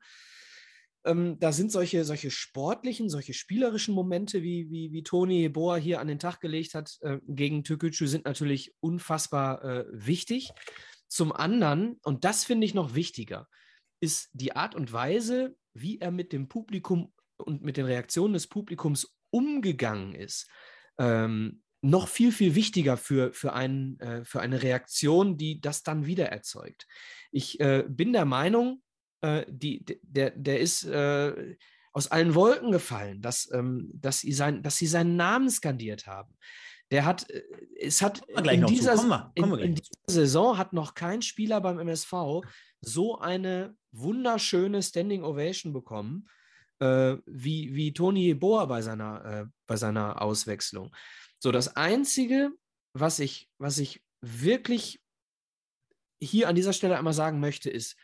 Ähm, 1.03 1.38
da 1.39 1.51
sind 1.51 1.74
solche, 1.74 2.05
solche 2.05 2.32
sportlichen, 2.32 3.09
solche 3.09 3.34
spielerischen 3.34 3.93
Momente, 3.93 4.43
wie, 4.43 4.69
wie, 4.69 4.93
wie 4.93 5.03
Toni 5.03 5.49
Boa 5.49 5.76
hier 5.76 5.99
an 5.99 6.07
den 6.07 6.19
Tag 6.19 6.39
gelegt 6.39 6.74
hat, 6.74 6.97
äh, 7.01 7.19
gegen 7.28 7.65
Türkgücü 7.65 8.07
sind 8.07 8.24
natürlich 8.24 8.74
unfassbar 8.80 9.63
äh, 9.63 9.86
wichtig. 9.91 10.51
Zum 11.09 11.34
anderen, 11.34 11.99
und 12.03 12.24
das 12.24 12.45
finde 12.45 12.65
ich 12.65 12.74
noch 12.74 12.95
wichtiger, 12.95 13.49
ist 13.99 14.30
die 14.32 14.55
Art 14.55 14.74
und 14.74 14.93
Weise, 14.93 15.57
wie 15.74 15.99
er 15.99 16.11
mit 16.11 16.32
dem 16.32 16.47
Publikum 16.47 17.12
und 17.38 17.63
mit 17.63 17.77
den 17.77 17.86
Reaktionen 17.86 18.34
des 18.34 18.47
Publikums 18.47 19.15
umgegangen 19.29 20.13
ist. 20.15 20.49
Ähm, 20.97 21.63
noch 21.81 22.07
viel, 22.07 22.31
viel 22.31 22.55
wichtiger 22.55 22.95
für, 22.95 23.34
für, 23.34 23.53
ein, 23.53 23.99
äh, 23.99 24.23
für 24.23 24.39
eine 24.39 24.63
Reaktion, 24.63 25.38
die 25.38 25.59
das 25.59 25.84
dann 25.84 26.05
wieder 26.05 26.27
erzeugt. 26.27 26.88
Ich 27.31 27.59
äh, 27.59 27.84
bin 27.88 28.13
der 28.13 28.25
Meinung, 28.25 28.81
äh, 29.21 29.45
die, 29.49 29.84
der, 30.01 30.31
der 30.31 30.61
ist 30.61 30.86
äh, 30.86 31.55
aus 31.91 32.07
allen 32.07 32.36
Wolken 32.36 32.71
gefallen, 32.71 33.21
dass, 33.21 33.51
ähm, 33.51 33.89
dass, 33.93 34.19
sie 34.19 34.31
sein, 34.31 34.63
dass 34.63 34.77
sie 34.77 34.88
seinen 34.88 35.15
Namen 35.17 35.49
skandiert 35.49 36.07
haben. 36.07 36.36
Der 36.89 37.05
hat, 37.05 37.29
äh, 37.29 37.43
es 37.79 38.01
hat 38.01 38.23
in 38.29 38.65
dieser, 38.65 39.31
in, 39.36 39.53
in 39.55 39.75
dieser 39.75 39.91
Saison 40.07 40.57
hat 40.57 40.73
noch 40.73 40.93
kein 40.93 41.21
Spieler 41.21 41.59
beim 41.59 41.79
MSV 41.79 42.41
so 42.81 43.19
eine 43.19 43.75
wunderschöne 43.91 44.81
Standing 44.81 45.23
Ovation 45.23 45.73
bekommen, 45.73 46.27
äh, 46.84 47.17
wie, 47.25 47.73
wie 47.73 47.93
Toni 47.93 48.34
Boa 48.34 48.65
bei 48.65 48.81
seiner, 48.81 49.25
äh, 49.25 49.45
bei 49.67 49.77
seiner 49.77 50.21
Auswechslung. 50.21 50.93
So, 51.39 51.51
das 51.51 51.75
Einzige, 51.75 52.51
was 52.93 53.19
ich, 53.19 53.49
was 53.57 53.77
ich 53.77 54.03
wirklich 54.21 55.01
hier 56.21 56.47
an 56.47 56.55
dieser 56.55 56.73
Stelle 56.73 56.97
einmal 56.97 57.13
sagen 57.13 57.39
möchte, 57.39 57.69
ist, 57.69 57.95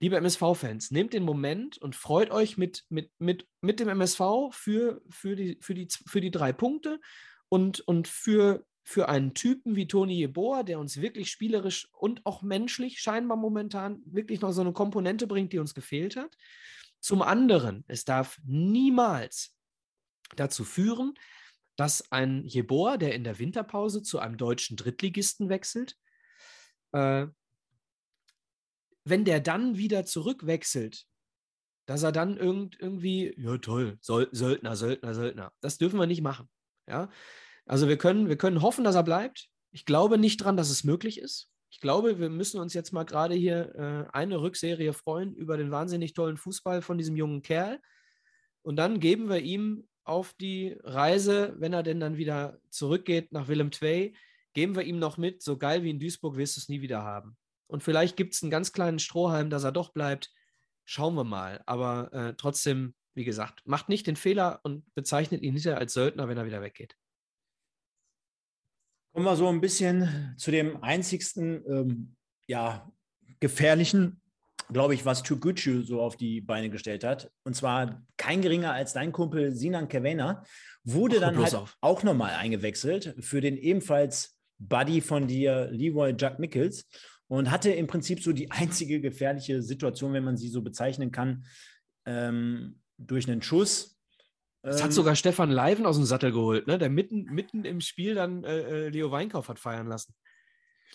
liebe 0.00 0.16
MSV-Fans, 0.16 0.90
nehmt 0.90 1.12
den 1.12 1.22
Moment 1.22 1.76
und 1.78 1.94
freut 1.94 2.30
euch 2.30 2.56
mit, 2.56 2.84
mit, 2.88 3.10
mit, 3.18 3.46
mit 3.60 3.80
dem 3.80 3.88
MSV 3.88 4.50
für, 4.52 5.02
für, 5.10 5.36
die, 5.36 5.58
für, 5.60 5.74
die, 5.74 5.88
für 6.06 6.20
die 6.20 6.30
drei 6.30 6.52
Punkte 6.52 7.00
und, 7.48 7.80
und 7.80 8.08
für, 8.08 8.64
für 8.82 9.10
einen 9.10 9.34
Typen 9.34 9.76
wie 9.76 9.86
Toni 9.86 10.14
Jeboa, 10.14 10.62
der 10.62 10.78
uns 10.78 11.00
wirklich 11.00 11.30
spielerisch 11.30 11.88
und 11.92 12.24
auch 12.24 12.42
menschlich 12.42 13.00
scheinbar 13.00 13.36
momentan 13.36 14.02
wirklich 14.06 14.40
noch 14.40 14.52
so 14.52 14.62
eine 14.62 14.72
Komponente 14.72 15.26
bringt, 15.26 15.52
die 15.52 15.58
uns 15.58 15.74
gefehlt 15.74 16.16
hat. 16.16 16.34
Zum 17.00 17.22
anderen, 17.22 17.84
es 17.88 18.04
darf 18.04 18.38
niemals 18.44 19.56
dazu 20.36 20.64
führen, 20.64 21.14
dass 21.76 22.12
ein 22.12 22.44
Jeboa, 22.44 22.98
der 22.98 23.14
in 23.14 23.24
der 23.24 23.38
Winterpause 23.38 24.02
zu 24.02 24.18
einem 24.18 24.36
deutschen 24.36 24.76
Drittligisten 24.76 25.48
wechselt, 25.48 25.96
äh, 26.92 27.26
wenn 29.04 29.24
der 29.24 29.40
dann 29.40 29.78
wieder 29.78 30.04
zurückwechselt, 30.04 31.06
dass 31.86 32.02
er 32.02 32.12
dann 32.12 32.36
irgend, 32.36 32.78
irgendwie, 32.78 33.34
ja 33.36 33.56
toll, 33.58 33.98
Söldner, 34.00 34.76
Söldner, 34.76 35.14
Söldner. 35.14 35.52
Das 35.60 35.78
dürfen 35.78 35.98
wir 35.98 36.06
nicht 36.06 36.22
machen. 36.22 36.48
Ja? 36.86 37.10
Also 37.64 37.88
wir 37.88 37.96
können, 37.96 38.28
wir 38.28 38.36
können 38.36 38.62
hoffen, 38.62 38.84
dass 38.84 38.94
er 38.94 39.02
bleibt. 39.02 39.48
Ich 39.72 39.86
glaube 39.86 40.18
nicht 40.18 40.38
dran, 40.38 40.56
dass 40.56 40.70
es 40.70 40.84
möglich 40.84 41.18
ist. 41.18 41.50
Ich 41.70 41.80
glaube, 41.80 42.18
wir 42.18 42.30
müssen 42.30 42.60
uns 42.60 42.74
jetzt 42.74 42.92
mal 42.92 43.04
gerade 43.04 43.34
hier 43.34 43.74
äh, 43.76 44.10
eine 44.12 44.40
Rückserie 44.40 44.92
freuen 44.92 45.34
über 45.34 45.56
den 45.56 45.70
wahnsinnig 45.70 46.14
tollen 46.14 46.36
Fußball 46.36 46.82
von 46.82 46.98
diesem 46.98 47.16
jungen 47.16 47.42
Kerl. 47.42 47.80
Und 48.62 48.76
dann 48.76 48.98
geben 49.00 49.28
wir 49.28 49.38
ihm 49.38 49.88
auf 50.04 50.34
die 50.34 50.76
Reise, 50.82 51.54
wenn 51.58 51.72
er 51.72 51.84
denn 51.84 52.00
dann 52.00 52.16
wieder 52.16 52.58
zurückgeht 52.70 53.32
nach 53.32 53.46
Willem 53.46 53.70
II, 53.80 54.14
geben 54.52 54.74
wir 54.74 54.82
ihm 54.82 54.98
noch 54.98 55.16
mit, 55.16 55.42
so 55.42 55.56
geil 55.56 55.84
wie 55.84 55.90
in 55.90 56.00
Duisburg 56.00 56.36
wirst 56.36 56.56
du 56.56 56.60
es 56.60 56.68
nie 56.68 56.80
wieder 56.80 57.04
haben. 57.04 57.36
Und 57.68 57.84
vielleicht 57.84 58.16
gibt 58.16 58.34
es 58.34 58.42
einen 58.42 58.50
ganz 58.50 58.72
kleinen 58.72 58.98
Strohhalm, 58.98 59.48
dass 59.48 59.62
er 59.62 59.70
doch 59.70 59.90
bleibt. 59.90 60.32
Schauen 60.84 61.14
wir 61.14 61.24
mal. 61.24 61.62
Aber 61.66 62.12
äh, 62.12 62.34
trotzdem, 62.36 62.94
wie 63.14 63.24
gesagt, 63.24 63.62
macht 63.64 63.88
nicht 63.88 64.08
den 64.08 64.16
Fehler 64.16 64.58
und 64.64 64.92
bezeichnet 64.94 65.42
ihn 65.42 65.52
hinterher 65.54 65.78
als 65.78 65.94
Söldner, 65.94 66.28
wenn 66.28 66.36
er 66.36 66.46
wieder 66.46 66.62
weggeht. 66.62 66.96
Kommen 69.12 69.26
wir 69.26 69.36
so 69.36 69.48
ein 69.48 69.60
bisschen 69.60 70.34
zu 70.36 70.50
dem 70.50 70.82
einzigsten, 70.82 71.64
ähm, 71.68 72.16
ja, 72.46 72.90
gefährlichen, 73.40 74.20
glaube 74.72 74.94
ich, 74.94 75.04
was 75.04 75.22
Tugucu 75.22 75.82
so 75.82 76.00
auf 76.00 76.16
die 76.16 76.40
Beine 76.40 76.70
gestellt 76.70 77.02
hat. 77.02 77.30
Und 77.44 77.54
zwar 77.54 78.02
kein 78.16 78.40
geringer 78.40 78.72
als 78.72 78.92
dein 78.92 79.12
Kumpel 79.12 79.52
Sinan 79.52 79.88
Kevena, 79.88 80.44
wurde 80.84 81.16
Ach, 81.16 81.20
dann 81.20 81.38
halt 81.38 81.54
auf. 81.54 81.76
auch 81.80 82.02
nochmal 82.02 82.34
eingewechselt 82.34 83.14
für 83.20 83.40
den 83.40 83.56
ebenfalls 83.56 84.36
Buddy 84.58 85.00
von 85.00 85.26
dir, 85.26 85.68
Leroy 85.70 86.14
Jack 86.16 86.38
Mickels 86.38 86.86
und 87.28 87.50
hatte 87.50 87.70
im 87.70 87.86
Prinzip 87.86 88.22
so 88.22 88.32
die 88.32 88.50
einzige 88.50 89.00
gefährliche 89.00 89.62
Situation, 89.62 90.12
wenn 90.12 90.24
man 90.24 90.36
sie 90.36 90.48
so 90.48 90.62
bezeichnen 90.62 91.10
kann, 91.10 91.44
ähm, 92.06 92.80
durch 92.98 93.28
einen 93.28 93.42
Schuss. 93.42 93.99
Das 94.62 94.78
ähm, 94.78 94.84
hat 94.84 94.92
sogar 94.92 95.16
Stefan 95.16 95.50
Leiven 95.50 95.86
aus 95.86 95.96
dem 95.96 96.04
Sattel 96.04 96.32
geholt, 96.32 96.66
ne? 96.66 96.78
der 96.78 96.90
mitten, 96.90 97.24
mitten 97.24 97.64
im 97.64 97.80
Spiel 97.80 98.14
dann 98.14 98.44
äh, 98.44 98.86
äh 98.86 98.88
Leo 98.88 99.10
Weinkauf 99.10 99.48
hat 99.48 99.58
feiern 99.58 99.86
lassen. 99.86 100.14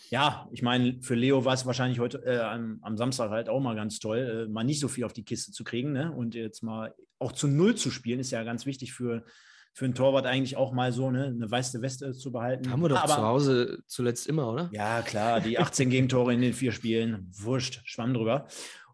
Ja, 0.09 0.47
ich 0.51 0.61
meine, 0.61 1.01
für 1.01 1.15
Leo 1.15 1.45
war 1.45 1.53
es 1.53 1.65
wahrscheinlich 1.65 1.99
heute 1.99 2.23
äh, 2.25 2.39
am, 2.39 2.79
am, 2.81 2.95
Samstag 2.97 3.31
halt 3.31 3.49
auch 3.49 3.59
mal 3.59 3.75
ganz 3.75 3.99
toll, 3.99 4.45
äh, 4.47 4.51
mal 4.51 4.63
nicht 4.63 4.79
so 4.79 4.87
viel 4.87 5.03
auf 5.03 5.13
die 5.13 5.23
Kiste 5.23 5.51
zu 5.51 5.63
kriegen 5.63 5.93
ne? 5.93 6.11
und 6.11 6.35
jetzt 6.35 6.61
mal 6.61 6.93
auch 7.17 7.31
zu 7.31 7.47
Null 7.47 7.75
zu 7.75 7.89
spielen, 7.89 8.19
ist 8.19 8.31
ja 8.31 8.43
ganz 8.43 8.65
wichtig 8.65 8.93
für, 8.93 9.25
für 9.73 9.85
einen 9.85 9.95
Torwart 9.95 10.27
eigentlich 10.27 10.57
auch 10.57 10.73
mal 10.73 10.91
so 10.91 11.09
ne, 11.09 11.25
eine 11.25 11.49
weiße 11.49 11.81
Weste 11.81 12.13
zu 12.13 12.31
behalten. 12.31 12.69
Haben 12.69 12.81
wir 12.81 12.89
doch 12.89 13.03
Aber, 13.03 13.15
zu 13.15 13.21
Hause 13.21 13.79
zuletzt 13.87 14.27
immer, 14.27 14.51
oder? 14.51 14.69
Ja, 14.73 15.01
klar, 15.01 15.41
die 15.41 15.57
18 15.57 15.89
Gegentore 15.89 16.33
in 16.33 16.41
den 16.41 16.53
vier 16.53 16.71
Spielen, 16.71 17.31
wurscht, 17.35 17.81
schwamm 17.85 18.13
drüber. 18.13 18.47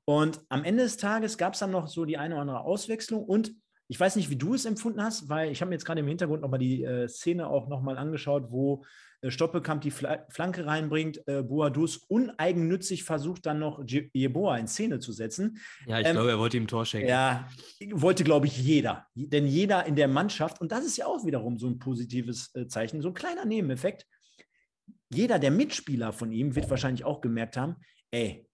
Und 0.06 0.42
am 0.50 0.64
Ende 0.64 0.84
des 0.84 0.98
Tages 0.98 1.38
gab 1.38 1.54
es 1.54 1.60
dann 1.60 1.72
noch 1.72 1.88
so 1.88 2.06
die 2.06 2.18
eine 2.18 2.36
oder 2.36 2.42
andere 2.42 2.62
Auswechslung 2.62 3.24
und 3.24 3.52
ich 3.92 4.00
weiß 4.00 4.16
nicht, 4.16 4.30
wie 4.30 4.38
du 4.38 4.54
es 4.54 4.64
empfunden 4.64 5.04
hast, 5.04 5.28
weil 5.28 5.52
ich 5.52 5.60
habe 5.60 5.68
mir 5.68 5.76
jetzt 5.76 5.84
gerade 5.84 6.00
im 6.00 6.08
Hintergrund 6.08 6.42
nochmal 6.42 6.60
die 6.60 6.82
äh, 6.82 7.10
Szene 7.10 7.48
auch 7.48 7.68
nochmal 7.68 7.98
angeschaut, 7.98 8.46
wo 8.50 8.86
äh, 9.20 9.30
Stoppelkamp 9.30 9.82
die 9.82 9.92
Fla 9.92 10.26
Flanke 10.30 10.66
reinbringt, 10.66 11.28
äh, 11.28 11.44
Boadus 11.44 11.98
uneigennützig 11.98 13.04
versucht 13.04 13.46
dann 13.46 13.60
noch 13.60 13.84
Jeboa 13.86 14.56
in 14.60 14.70
Szene 14.70 15.00
zu 15.00 15.12
setzen. 15.12 15.58
Ja, 15.86 16.00
ich 16.00 16.08
ähm, 16.08 16.14
glaube, 16.14 16.30
er 16.30 16.40
wollte 16.40 16.56
ihm 16.56 16.68
Tor 16.68 16.86
schenken. 16.86 17.10
Ja, 17.10 17.50
wollte, 17.92 18.24
glaube 18.24 18.48
ich, 18.48 18.58
jeder. 18.58 19.08
Denn 19.14 19.46
jeder 19.46 19.86
in 19.86 19.98
der 19.98 20.08
Mannschaft, 20.08 20.62
und 20.62 20.72
das 20.72 20.86
ist 20.86 20.96
ja 20.96 21.06
auch 21.06 21.26
wiederum 21.26 21.58
so 21.58 21.68
ein 21.68 21.78
positives 21.78 22.56
äh, 22.56 22.68
Zeichen, 22.68 23.02
so 23.02 23.10
ein 23.10 23.14
kleiner 23.14 23.44
Nebeneffekt. 23.44 24.08
Jeder 25.10 25.38
der 25.38 25.52
Mitspieler 25.52 26.14
von 26.14 26.32
ihm 26.32 26.56
wird 26.56 26.70
wahrscheinlich 26.70 27.04
auch 27.04 27.20
gemerkt 27.20 27.58
haben, 27.58 27.76
ey, 28.12 28.48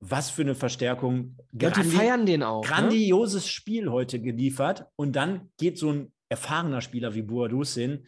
was 0.00 0.30
für 0.30 0.42
eine 0.42 0.54
Verstärkung. 0.54 1.36
Ja, 1.52 1.70
die 1.70 1.82
feiern 1.82 2.24
den 2.24 2.42
auch. 2.42 2.62
Ne? 2.62 2.68
Grandioses 2.68 3.44
ne? 3.44 3.48
Spiel 3.48 3.90
heute 3.90 4.20
geliefert. 4.20 4.86
Und 4.96 5.16
dann 5.16 5.50
geht 5.58 5.78
so 5.78 5.90
ein 5.92 6.12
erfahrener 6.28 6.80
Spieler 6.80 7.14
wie 7.14 7.22
Boadus 7.22 7.74
hin, 7.74 8.06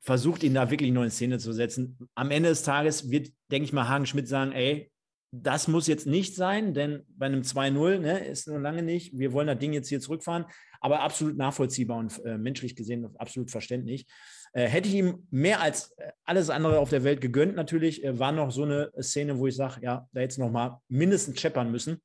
versucht 0.00 0.42
ihn 0.42 0.54
da 0.54 0.70
wirklich 0.70 0.92
neu 0.92 1.04
in 1.04 1.10
Szene 1.10 1.38
zu 1.38 1.52
setzen. 1.52 1.98
Am 2.14 2.30
Ende 2.30 2.50
des 2.50 2.62
Tages 2.62 3.10
wird, 3.10 3.32
denke 3.50 3.64
ich 3.64 3.72
mal, 3.72 3.88
Hagen 3.88 4.06
Schmidt 4.06 4.28
sagen, 4.28 4.52
ey, 4.52 4.90
das 5.32 5.66
muss 5.66 5.86
jetzt 5.86 6.06
nicht 6.06 6.36
sein, 6.36 6.74
denn 6.74 7.02
bei 7.08 7.26
einem 7.26 7.40
2-0 7.40 7.98
ne, 7.98 8.24
ist 8.26 8.46
noch 8.46 8.58
lange 8.58 8.82
nicht. 8.82 9.18
Wir 9.18 9.32
wollen 9.32 9.48
das 9.48 9.58
Ding 9.58 9.72
jetzt 9.72 9.88
hier 9.88 10.00
zurückfahren, 10.00 10.44
aber 10.80 11.00
absolut 11.00 11.36
nachvollziehbar 11.36 11.98
und 11.98 12.24
äh, 12.24 12.38
menschlich 12.38 12.76
gesehen 12.76 13.08
absolut 13.18 13.50
verständlich. 13.50 14.06
Äh, 14.54 14.68
hätte 14.68 14.88
ich 14.88 14.94
ihm 14.94 15.26
mehr 15.30 15.60
als 15.60 15.90
äh, 15.98 16.12
alles 16.24 16.48
andere 16.48 16.78
auf 16.78 16.88
der 16.88 17.02
Welt 17.02 17.20
gegönnt, 17.20 17.56
natürlich, 17.56 18.04
äh, 18.04 18.18
war 18.20 18.30
noch 18.30 18.52
so 18.52 18.62
eine 18.62 18.92
Szene, 19.02 19.36
wo 19.38 19.48
ich 19.48 19.56
sage, 19.56 19.80
ja, 19.82 20.08
da 20.12 20.20
jetzt 20.20 20.38
noch 20.38 20.50
mal 20.50 20.80
mindestens 20.88 21.40
scheppern 21.40 21.72
müssen. 21.72 22.00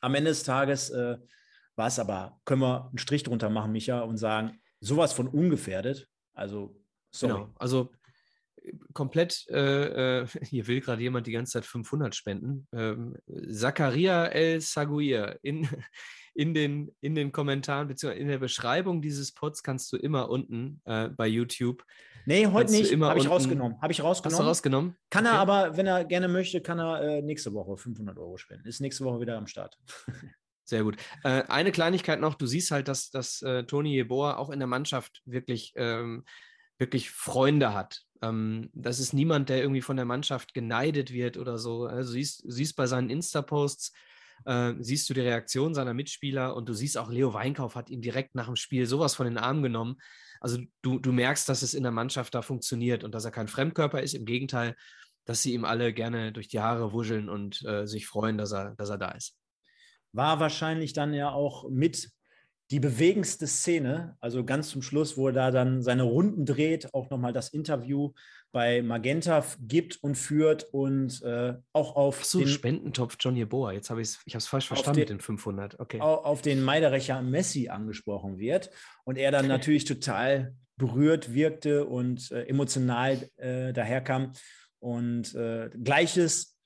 Am 0.00 0.16
Ende 0.16 0.30
des 0.30 0.42
Tages 0.42 0.90
äh, 0.90 1.16
Was 1.76 2.00
aber, 2.00 2.40
können 2.44 2.62
wir 2.62 2.88
einen 2.88 2.98
Strich 2.98 3.22
drunter 3.22 3.50
machen, 3.50 3.70
Micha, 3.70 4.00
und 4.00 4.16
sagen, 4.16 4.60
sowas 4.80 5.12
von 5.12 5.28
ungefährdet. 5.28 6.08
Also, 6.34 6.76
sorry. 7.12 7.34
Genau, 7.34 7.54
also 7.56 7.92
komplett, 8.92 9.46
äh, 9.48 10.22
äh 10.22 10.26
hier 10.42 10.66
will 10.66 10.80
gerade 10.80 11.02
jemand 11.02 11.28
die 11.28 11.32
ganze 11.32 11.52
Zeit 11.52 11.66
500 11.66 12.16
spenden. 12.16 12.66
Ähm, 12.72 13.16
Zakaria 13.48 14.26
El 14.26 14.60
Saguir 14.60 15.38
in, 15.42 15.68
in, 16.34 16.54
den, 16.54 16.94
in 17.00 17.14
den 17.14 17.32
Kommentaren 17.32 17.88
bzw. 17.88 18.18
in 18.18 18.28
der 18.28 18.38
Beschreibung 18.38 19.02
dieses 19.02 19.32
Pods 19.32 19.62
kannst 19.62 19.92
du 19.92 19.96
immer 19.96 20.30
unten 20.30 20.80
äh, 20.84 21.08
bei 21.08 21.26
YouTube. 21.26 21.84
Nee, 22.26 22.46
heute 22.46 22.72
nicht. 22.72 22.94
Habe 23.00 23.18
ich 23.18 23.28
rausgenommen. 23.28 23.80
Habe 23.80 23.92
ich 23.92 24.02
rausgenommen. 24.02 24.38
Hast 24.38 24.44
du 24.44 24.48
rausgenommen? 24.48 24.96
Kann 25.10 25.26
okay. 25.26 25.34
er 25.34 25.40
aber, 25.40 25.76
wenn 25.76 25.86
er 25.86 26.04
gerne 26.04 26.28
möchte, 26.28 26.60
kann 26.60 26.78
er 26.78 27.00
äh, 27.02 27.22
nächste 27.22 27.52
Woche 27.54 27.76
500 27.76 28.18
Euro 28.18 28.36
spenden. 28.36 28.68
Ist 28.68 28.80
nächste 28.80 29.04
Woche 29.04 29.20
wieder 29.20 29.36
am 29.36 29.46
Start. 29.46 29.78
Sehr 30.64 30.84
gut. 30.84 30.96
Äh, 31.24 31.42
eine 31.48 31.72
Kleinigkeit 31.72 32.20
noch: 32.20 32.34
Du 32.34 32.46
siehst 32.46 32.70
halt, 32.70 32.88
dass, 32.88 33.10
dass 33.10 33.42
äh, 33.42 33.64
Toni 33.64 33.92
Jeboa 33.92 34.36
auch 34.36 34.50
in 34.50 34.60
der 34.60 34.68
Mannschaft 34.68 35.22
wirklich, 35.24 35.72
ähm, 35.76 36.24
wirklich 36.78 37.10
Freunde 37.10 37.74
hat. 37.74 38.02
Ähm, 38.22 38.70
das 38.74 39.00
ist 39.00 39.12
niemand, 39.12 39.48
der 39.48 39.60
irgendwie 39.60 39.80
von 39.80 39.96
der 39.96 40.04
Mannschaft 40.04 40.54
geneidet 40.54 41.12
wird 41.12 41.36
oder 41.36 41.58
so. 41.58 41.86
Also 41.86 42.12
siehst, 42.12 42.44
siehst 42.46 42.76
bei 42.76 42.86
seinen 42.86 43.10
Insta-Posts, 43.10 43.92
äh, 44.44 44.74
siehst 44.78 45.08
du 45.08 45.14
die 45.14 45.20
Reaktion 45.20 45.74
seiner 45.74 45.94
Mitspieler 45.94 46.54
und 46.54 46.68
du 46.68 46.74
siehst 46.74 46.98
auch, 46.98 47.10
Leo 47.10 47.34
Weinkauf 47.34 47.74
hat 47.74 47.90
ihn 47.90 48.02
direkt 48.02 48.34
nach 48.34 48.46
dem 48.46 48.56
Spiel 48.56 48.86
sowas 48.86 49.14
von 49.14 49.26
den 49.26 49.38
Armen 49.38 49.62
genommen. 49.62 49.96
Also 50.40 50.58
du, 50.82 50.98
du 50.98 51.12
merkst, 51.12 51.48
dass 51.48 51.62
es 51.62 51.74
in 51.74 51.82
der 51.82 51.92
Mannschaft 51.92 52.34
da 52.34 52.42
funktioniert 52.42 53.04
und 53.04 53.14
dass 53.14 53.24
er 53.24 53.30
kein 53.30 53.48
Fremdkörper 53.48 54.02
ist. 54.02 54.14
Im 54.14 54.24
Gegenteil, 54.24 54.74
dass 55.24 55.42
sie 55.42 55.52
ihm 55.52 55.64
alle 55.64 55.92
gerne 55.92 56.32
durch 56.32 56.48
die 56.48 56.60
Haare 56.60 56.92
wuscheln 56.92 57.28
und 57.28 57.62
äh, 57.64 57.86
sich 57.86 58.06
freuen, 58.06 58.38
dass 58.38 58.52
er, 58.52 58.74
dass 58.76 58.90
er 58.90 58.98
da 58.98 59.10
ist. 59.10 59.36
War 60.12 60.40
wahrscheinlich 60.40 60.92
dann 60.92 61.14
ja 61.14 61.30
auch 61.30 61.68
mit 61.68 62.10
die 62.70 62.80
bewegendste 62.80 63.46
Szene, 63.46 64.16
also 64.20 64.44
ganz 64.44 64.70
zum 64.70 64.82
Schluss, 64.82 65.16
wo 65.16 65.28
er 65.28 65.32
da 65.32 65.50
dann 65.50 65.82
seine 65.82 66.04
Runden 66.04 66.46
dreht, 66.46 66.94
auch 66.94 67.10
nochmal 67.10 67.32
das 67.32 67.48
Interview 67.48 68.12
bei 68.52 68.82
Magenta 68.82 69.44
gibt 69.60 70.02
und 70.02 70.16
führt 70.16 70.64
und 70.72 71.22
äh, 71.22 71.54
auch 71.72 71.96
auf 71.96 72.24
so, 72.24 72.38
den 72.38 72.48
Spendentopf 72.48 73.16
Johnny 73.18 73.44
Boa. 73.44 73.72
Jetzt 73.72 73.90
habe 73.90 74.00
ich 74.00 74.08
es, 74.08 74.20
ich 74.24 74.34
habe 74.34 74.38
es 74.38 74.46
falsch 74.46 74.66
verstanden 74.66 74.98
den, 74.98 75.02
mit 75.02 75.10
den 75.10 75.20
500. 75.20 75.80
Okay. 75.80 76.00
Auf 76.00 76.42
den 76.42 76.62
Meiderecher 76.62 77.22
Messi 77.22 77.68
angesprochen 77.68 78.38
wird 78.38 78.70
und 79.04 79.18
er 79.18 79.30
dann 79.30 79.46
natürlich 79.48 79.84
total 79.84 80.54
berührt 80.76 81.34
wirkte 81.34 81.86
und 81.86 82.30
äh, 82.30 82.44
emotional 82.44 83.28
äh, 83.36 83.72
daherkam. 83.72 84.32
Und 84.78 85.34
äh, 85.34 85.70
gleiches 85.82 86.56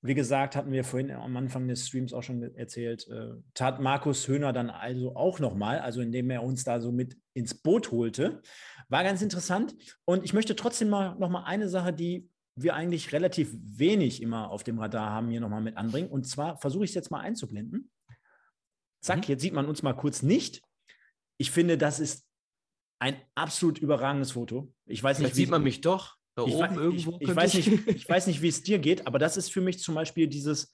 wie 0.00 0.14
gesagt, 0.14 0.54
hatten 0.54 0.70
wir 0.70 0.84
vorhin 0.84 1.10
am 1.10 1.36
Anfang 1.36 1.66
des 1.66 1.86
Streams 1.88 2.12
auch 2.12 2.22
schon 2.22 2.42
erzählt, 2.54 3.08
äh, 3.08 3.32
tat 3.54 3.80
Markus 3.80 4.28
Höhner 4.28 4.52
dann 4.52 4.70
also 4.70 5.16
auch 5.16 5.40
nochmal, 5.40 5.80
also 5.80 6.00
indem 6.00 6.30
er 6.30 6.44
uns 6.44 6.62
da 6.62 6.80
so 6.80 6.92
mit 6.92 7.16
ins 7.34 7.54
Boot 7.54 7.90
holte. 7.90 8.40
War 8.88 9.02
ganz 9.02 9.22
interessant. 9.22 9.74
Und 10.04 10.24
ich 10.24 10.32
möchte 10.32 10.54
trotzdem 10.54 10.88
mal 10.88 11.16
nochmal 11.16 11.44
eine 11.46 11.68
Sache, 11.68 11.92
die 11.92 12.28
wir 12.54 12.74
eigentlich 12.74 13.12
relativ 13.12 13.52
wenig 13.54 14.22
immer 14.22 14.50
auf 14.50 14.62
dem 14.62 14.78
Radar 14.78 15.10
haben, 15.10 15.30
hier 15.30 15.40
nochmal 15.40 15.62
mit 15.62 15.76
anbringen. 15.76 16.10
Und 16.10 16.26
zwar 16.26 16.58
versuche 16.58 16.84
ich 16.84 16.90
es 16.90 16.94
jetzt 16.94 17.10
mal 17.10 17.20
einzublenden. 17.20 17.90
Zack, 19.00 19.18
mhm. 19.18 19.24
jetzt 19.26 19.42
sieht 19.42 19.52
man 19.52 19.66
uns 19.66 19.82
mal 19.82 19.94
kurz 19.94 20.22
nicht. 20.22 20.62
Ich 21.38 21.50
finde, 21.50 21.78
das 21.78 22.00
ist 22.00 22.26
ein 23.00 23.16
absolut 23.34 23.78
überragendes 23.78 24.32
Foto. 24.32 24.72
Ich 24.86 25.02
weiß 25.02 25.18
nicht, 25.18 25.26
Vielleicht 25.26 25.36
sieht 25.36 25.50
man 25.50 25.62
mich 25.62 25.80
doch. 25.80 26.17
Da 26.38 26.44
ich, 26.44 26.54
oben 26.54 26.74
irgendwo. 26.76 27.18
Ich, 27.20 27.28
ich 27.28 27.36
weiß 27.36 27.54
nicht, 27.54 27.66
ich 27.88 28.08
weiß 28.08 28.28
nicht, 28.28 28.42
wie 28.42 28.48
es 28.48 28.62
dir 28.62 28.78
geht, 28.78 29.08
aber 29.08 29.18
das 29.18 29.36
ist 29.36 29.52
für 29.52 29.60
mich 29.60 29.80
zum 29.80 29.96
Beispiel 29.96 30.28
dieses 30.28 30.72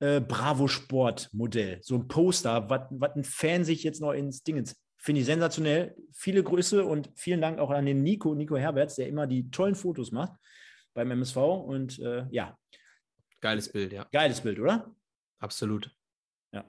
äh, 0.00 0.20
Bravo 0.20 0.66
Sport 0.66 1.30
Modell. 1.32 1.78
So 1.80 1.94
ein 1.94 2.08
Poster, 2.08 2.68
was 2.68 3.14
ein 3.14 3.22
Fan 3.22 3.64
sich 3.64 3.84
jetzt 3.84 4.00
noch 4.00 4.12
ins 4.12 4.42
Ding 4.42 4.64
Finde 4.96 5.20
ich 5.20 5.26
sensationell. 5.26 5.94
Viele 6.12 6.42
Grüße 6.42 6.84
und 6.84 7.08
vielen 7.14 7.40
Dank 7.40 7.60
auch 7.60 7.70
an 7.70 7.86
den 7.86 8.02
Nico, 8.02 8.34
Nico 8.34 8.56
Herberts, 8.56 8.96
der 8.96 9.06
immer 9.06 9.28
die 9.28 9.48
tollen 9.52 9.76
Fotos 9.76 10.10
macht 10.10 10.32
beim 10.92 11.12
MSV. 11.12 11.36
Und 11.36 12.00
äh, 12.00 12.26
ja. 12.30 12.58
Geiles 13.40 13.70
Bild, 13.70 13.92
ja. 13.92 14.08
Geiles 14.10 14.40
Bild, 14.40 14.58
oder? 14.58 14.92
Absolut. 15.38 15.94
Ja. 16.50 16.64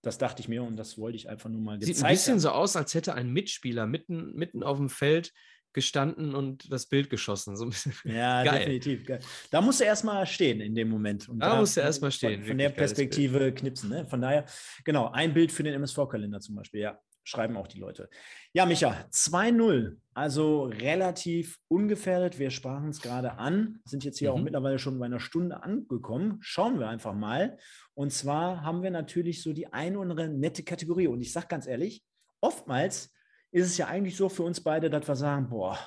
Das 0.00 0.18
dachte 0.18 0.40
ich 0.40 0.48
mir 0.48 0.64
und 0.64 0.76
das 0.76 0.98
wollte 0.98 1.14
ich 1.14 1.28
einfach 1.28 1.48
nur 1.48 1.60
mal 1.60 1.80
Sieht 1.80 2.02
ein 2.02 2.10
bisschen 2.10 2.32
haben. 2.32 2.40
so 2.40 2.50
aus, 2.50 2.74
als 2.74 2.94
hätte 2.94 3.14
ein 3.14 3.32
Mitspieler 3.32 3.86
mitten, 3.86 4.34
mitten 4.34 4.64
auf 4.64 4.78
dem 4.78 4.88
Feld 4.88 5.32
gestanden 5.72 6.34
und 6.34 6.70
das 6.72 6.86
Bild 6.86 7.10
geschossen. 7.10 7.56
So 7.56 7.70
ja, 8.04 8.42
geil. 8.44 8.58
definitiv. 8.58 9.06
Geil. 9.06 9.20
Da 9.50 9.60
musst 9.60 9.80
du 9.80 9.84
erstmal 9.84 10.26
stehen 10.26 10.60
in 10.60 10.74
dem 10.74 10.88
Moment. 10.88 11.28
Und 11.28 11.40
da, 11.40 11.50
da 11.50 11.60
musst 11.60 11.76
du 11.76 11.80
erstmal 11.80 12.12
stehen. 12.12 12.40
Von, 12.40 12.48
von 12.48 12.58
der 12.58 12.70
Perspektive 12.70 13.52
knipsen. 13.52 13.90
Ne? 13.90 14.06
Von 14.06 14.20
daher, 14.20 14.44
genau, 14.84 15.10
ein 15.10 15.32
Bild 15.34 15.52
für 15.52 15.62
den 15.62 15.74
MSV-Kalender 15.74 16.40
zum 16.40 16.56
Beispiel, 16.56 16.80
ja. 16.80 16.98
Schreiben 17.24 17.56
auch 17.56 17.68
die 17.68 17.78
Leute. 17.78 18.10
Ja, 18.52 18.66
Micha, 18.66 19.06
2-0, 19.12 19.96
also 20.12 20.64
relativ 20.64 21.58
ungefährdet. 21.68 22.38
Wir 22.38 22.50
sprachen 22.50 22.88
es 22.88 23.00
gerade 23.00 23.38
an, 23.38 23.78
sind 23.84 24.02
jetzt 24.02 24.18
hier 24.18 24.32
mhm. 24.32 24.38
auch 24.38 24.42
mittlerweile 24.42 24.78
schon 24.80 24.98
bei 24.98 25.06
einer 25.06 25.20
Stunde 25.20 25.62
angekommen. 25.62 26.38
Schauen 26.40 26.80
wir 26.80 26.88
einfach 26.88 27.14
mal. 27.14 27.58
Und 27.94 28.12
zwar 28.12 28.62
haben 28.62 28.82
wir 28.82 28.90
natürlich 28.90 29.42
so 29.42 29.52
die 29.52 29.72
ein 29.72 29.96
oder 29.96 30.10
andere 30.10 30.28
nette 30.28 30.64
Kategorie. 30.64 31.06
Und 31.06 31.20
ich 31.20 31.32
sage 31.32 31.46
ganz 31.48 31.66
ehrlich, 31.68 32.02
oftmals 32.40 33.12
ist 33.52 33.66
es 33.66 33.76
ja 33.76 33.86
eigentlich 33.86 34.16
so 34.16 34.28
für 34.28 34.42
uns 34.42 34.60
beide, 34.60 34.90
dass 34.90 35.06
wir 35.06 35.16
sagen, 35.16 35.48
boah, 35.48 35.78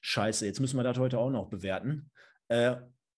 scheiße, 0.00 0.46
jetzt 0.46 0.60
müssen 0.60 0.76
wir 0.76 0.82
das 0.82 0.98
heute 0.98 1.18
auch 1.18 1.30
noch 1.30 1.48
bewerten. 1.48 2.10
Äh, 2.48 2.76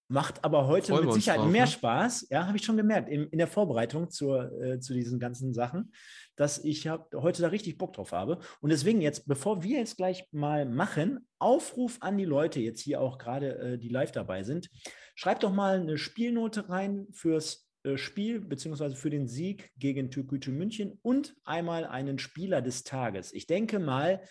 macht 0.08 0.44
aber 0.44 0.66
heute 0.66 0.92
mit 1.00 1.12
Sicherheit 1.14 1.40
drauf, 1.40 1.50
mehr 1.50 1.64
ne? 1.64 1.70
Spaß. 1.70 2.26
Ja, 2.30 2.46
habe 2.46 2.56
ich 2.56 2.64
schon 2.64 2.76
gemerkt 2.76 3.08
in, 3.08 3.26
in 3.28 3.38
der 3.38 3.46
Vorbereitung 3.46 4.10
zur, 4.10 4.52
äh, 4.60 4.78
zu 4.78 4.92
diesen 4.92 5.18
ganzen 5.18 5.54
Sachen, 5.54 5.92
dass 6.36 6.62
ich 6.62 6.86
hab, 6.86 7.12
heute 7.14 7.42
da 7.42 7.48
richtig 7.48 7.78
Bock 7.78 7.94
drauf 7.94 8.12
habe. 8.12 8.38
Und 8.60 8.70
deswegen 8.70 9.00
jetzt, 9.00 9.26
bevor 9.26 9.62
wir 9.62 9.78
jetzt 9.78 9.96
gleich 9.96 10.28
mal 10.30 10.66
machen, 10.66 11.26
Aufruf 11.38 11.96
an 12.00 12.18
die 12.18 12.26
Leute, 12.26 12.60
jetzt 12.60 12.80
hier 12.80 13.00
auch 13.00 13.16
gerade, 13.16 13.58
äh, 13.58 13.78
die 13.78 13.88
live 13.88 14.12
dabei 14.12 14.42
sind. 14.42 14.68
Schreibt 15.14 15.42
doch 15.42 15.52
mal 15.52 15.80
eine 15.80 15.96
Spielnote 15.96 16.68
rein 16.68 17.06
fürs 17.12 17.63
Spiel 17.96 18.40
beziehungsweise 18.40 18.96
für 18.96 19.10
den 19.10 19.28
Sieg 19.28 19.72
gegen 19.76 20.10
Türkgücü 20.10 20.50
München 20.52 20.98
und 21.02 21.36
einmal 21.44 21.84
einen 21.84 22.18
Spieler 22.18 22.62
des 22.62 22.84
Tages. 22.84 23.32
Ich 23.32 23.46
denke 23.46 23.78
mal, 23.78 24.22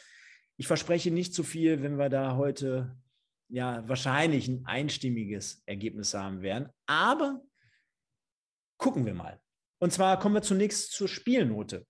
ich 0.58 0.68
verspreche 0.68 1.12
nicht 1.12 1.34
zu 1.34 1.44
viel, 1.44 1.82
wenn 1.82 1.98
wir 1.98 2.10
da 2.10 2.36
heute 2.36 2.96
ja 3.50 3.88
wahrscheinlich 3.88 4.48
ein 4.48 4.66
einstimmiges 4.66 5.62
Ergebnis 5.66 6.14
haben 6.14 6.42
werden. 6.42 6.70
Aber 6.88 7.42
gucken 8.78 9.06
wir 9.06 9.14
mal. 9.14 9.40
Und 9.80 9.94
zwar 9.94 10.20
kommen 10.20 10.36
wir 10.36 10.42
zunächst 10.42 10.92
zur 10.92 11.08
Spielnote. 11.08 11.86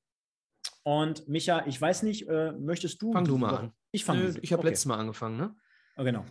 Und 0.84 1.28
Micha, 1.30 1.66
ich 1.66 1.80
weiß 1.80 2.04
nicht, 2.04 2.28
äh, 2.28 2.52
möchtest 2.54 3.02
du? 3.02 3.14
Fang 3.14 3.26
du 3.26 3.38
mal 3.38 3.56
an. 3.56 3.74
Ich 3.92 4.04
fange. 4.04 4.36
Ich 4.42 4.52
habe 4.52 4.62
okay. 4.62 4.70
letztes 4.70 4.86
Mal 4.86 4.98
angefangen, 4.98 5.38
ne? 5.38 5.56
Oh, 5.96 6.04
genau. 6.04 6.26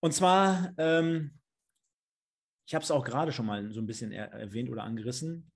Und 0.00 0.12
zwar 0.12 0.72
ähm, 0.78 1.38
ich 2.68 2.74
habe 2.74 2.82
es 2.82 2.90
auch 2.90 3.02
gerade 3.02 3.32
schon 3.32 3.46
mal 3.46 3.72
so 3.72 3.80
ein 3.80 3.86
bisschen 3.86 4.12
erwähnt 4.12 4.68
oder 4.68 4.84
angerissen. 4.84 5.50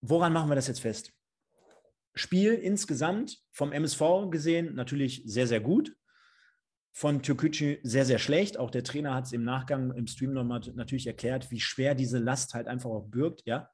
Woran 0.00 0.32
machen 0.32 0.48
wir 0.48 0.54
das 0.54 0.68
jetzt 0.68 0.80
fest? 0.80 1.12
Spiel 2.14 2.54
insgesamt 2.54 3.42
vom 3.50 3.72
MSV 3.72 4.30
gesehen 4.30 4.76
natürlich 4.76 5.22
sehr, 5.26 5.48
sehr 5.48 5.60
gut. 5.60 5.96
Von 6.92 7.22
Türkgücü 7.22 7.80
sehr, 7.82 8.04
sehr 8.04 8.20
schlecht. 8.20 8.58
Auch 8.58 8.70
der 8.70 8.84
Trainer 8.84 9.12
hat 9.12 9.26
es 9.26 9.32
im 9.32 9.42
Nachgang 9.42 9.92
im 9.92 10.06
Stream 10.06 10.32
nochmal 10.32 10.60
natürlich 10.74 11.08
erklärt, 11.08 11.50
wie 11.50 11.60
schwer 11.60 11.96
diese 11.96 12.18
Last 12.18 12.54
halt 12.54 12.68
einfach 12.68 12.90
auch 12.90 13.08
birgt. 13.08 13.42
Ja, 13.44 13.70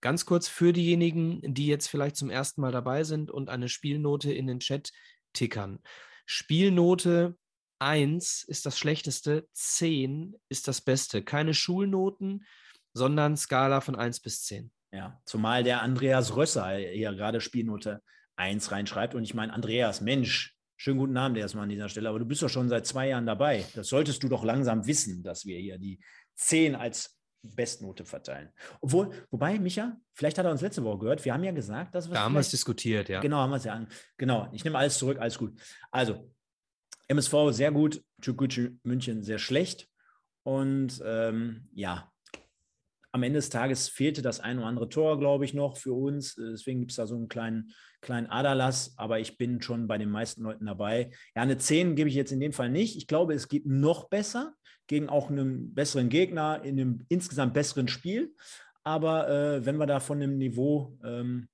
Ganz 0.00 0.24
kurz 0.26 0.46
für 0.46 0.72
diejenigen, 0.72 1.40
die 1.42 1.66
jetzt 1.66 1.88
vielleicht 1.88 2.16
zum 2.16 2.30
ersten 2.30 2.60
Mal 2.60 2.72
dabei 2.72 3.02
sind 3.02 3.32
und 3.32 3.50
eine 3.50 3.68
Spielnote 3.68 4.32
in 4.32 4.46
den 4.46 4.60
Chat 4.60 4.92
tickern. 5.32 5.80
Spielnote 6.24 7.36
1 7.80 8.44
ist 8.44 8.66
das 8.66 8.78
Schlechteste, 8.78 9.48
10 9.52 10.36
ist 10.48 10.68
das 10.68 10.80
Beste. 10.80 11.22
Keine 11.22 11.54
Schulnoten, 11.54 12.44
sondern 12.92 13.36
Skala 13.36 13.80
von 13.80 13.96
1 13.96 14.20
bis 14.20 14.42
10. 14.44 14.70
Ja, 14.92 15.20
zumal 15.24 15.62
der 15.62 15.82
Andreas 15.82 16.36
Rösser 16.36 16.76
hier 16.76 17.12
gerade 17.14 17.40
Spielnote 17.40 18.02
1 18.36 18.72
reinschreibt. 18.72 19.14
Und 19.14 19.24
ich 19.24 19.34
meine, 19.34 19.52
Andreas, 19.52 20.00
Mensch, 20.00 20.56
schönen 20.76 20.98
guten 20.98 21.16
Abend 21.16 21.38
erstmal 21.38 21.64
an 21.64 21.70
dieser 21.70 21.88
Stelle, 21.88 22.08
aber 22.08 22.18
du 22.18 22.24
bist 22.24 22.42
doch 22.42 22.48
schon 22.48 22.68
seit 22.68 22.86
zwei 22.86 23.08
Jahren 23.08 23.26
dabei. 23.26 23.64
Das 23.74 23.88
solltest 23.88 24.22
du 24.22 24.28
doch 24.28 24.44
langsam 24.44 24.86
wissen, 24.86 25.22
dass 25.22 25.46
wir 25.46 25.58
hier 25.58 25.78
die 25.78 26.00
10 26.36 26.74
als 26.74 27.16
Bestnote 27.42 28.04
verteilen. 28.04 28.50
Obwohl, 28.80 29.10
wobei, 29.30 29.58
Micha, 29.58 29.96
vielleicht 30.12 30.38
hat 30.38 30.44
er 30.44 30.52
uns 30.52 30.60
letzte 30.60 30.84
Woche 30.84 30.98
gehört, 30.98 31.24
wir 31.24 31.32
haben 31.32 31.44
ja 31.44 31.52
gesagt, 31.52 31.94
dass 31.94 32.08
wir. 32.08 32.14
Da 32.14 32.24
haben 32.24 32.34
wir 32.34 32.40
es 32.40 32.50
diskutiert, 32.50 33.08
ja. 33.08 33.20
Genau, 33.20 33.38
haben 33.38 33.50
wir 33.50 33.56
es 33.56 33.64
ja. 33.64 33.86
Genau, 34.18 34.48
ich 34.52 34.64
nehme 34.64 34.76
alles 34.76 34.98
zurück, 34.98 35.18
alles 35.18 35.38
gut. 35.38 35.58
Also, 35.90 36.30
MSV 37.10 37.50
sehr 37.50 37.72
gut, 37.72 38.04
Türkgücü 38.22 38.78
München 38.84 39.24
sehr 39.24 39.40
schlecht. 39.40 39.88
Und 40.44 41.02
ähm, 41.04 41.68
ja, 41.74 42.08
am 43.10 43.24
Ende 43.24 43.38
des 43.38 43.50
Tages 43.50 43.88
fehlte 43.88 44.22
das 44.22 44.38
ein 44.38 44.58
oder 44.58 44.68
andere 44.68 44.88
Tor, 44.88 45.18
glaube 45.18 45.44
ich, 45.44 45.52
noch 45.52 45.76
für 45.76 45.92
uns. 45.92 46.36
Deswegen 46.36 46.78
gibt 46.78 46.92
es 46.92 46.96
da 46.96 47.08
so 47.08 47.16
einen 47.16 47.28
kleinen, 47.28 47.72
kleinen 48.00 48.28
Aderlass, 48.28 48.94
aber 48.96 49.18
ich 49.18 49.36
bin 49.38 49.60
schon 49.60 49.88
bei 49.88 49.98
den 49.98 50.08
meisten 50.08 50.42
Leuten 50.42 50.66
dabei. 50.66 51.10
Ja, 51.34 51.42
eine 51.42 51.58
10 51.58 51.96
gebe 51.96 52.08
ich 52.08 52.14
jetzt 52.14 52.30
in 52.30 52.38
dem 52.38 52.52
Fall 52.52 52.70
nicht. 52.70 52.96
Ich 52.96 53.08
glaube, 53.08 53.34
es 53.34 53.48
geht 53.48 53.66
noch 53.66 54.08
besser 54.08 54.54
gegen 54.86 55.08
auch 55.08 55.30
einen 55.30 55.74
besseren 55.74 56.10
Gegner 56.10 56.62
in 56.62 56.80
einem 56.80 57.04
insgesamt 57.08 57.54
besseren 57.54 57.88
Spiel. 57.88 58.32
Aber 58.84 59.28
äh, 59.28 59.66
wenn 59.66 59.78
wir 59.78 59.86
da 59.86 59.98
von 59.98 60.20
dem 60.20 60.38
Niveau 60.38 60.96
ähm, 61.04 61.48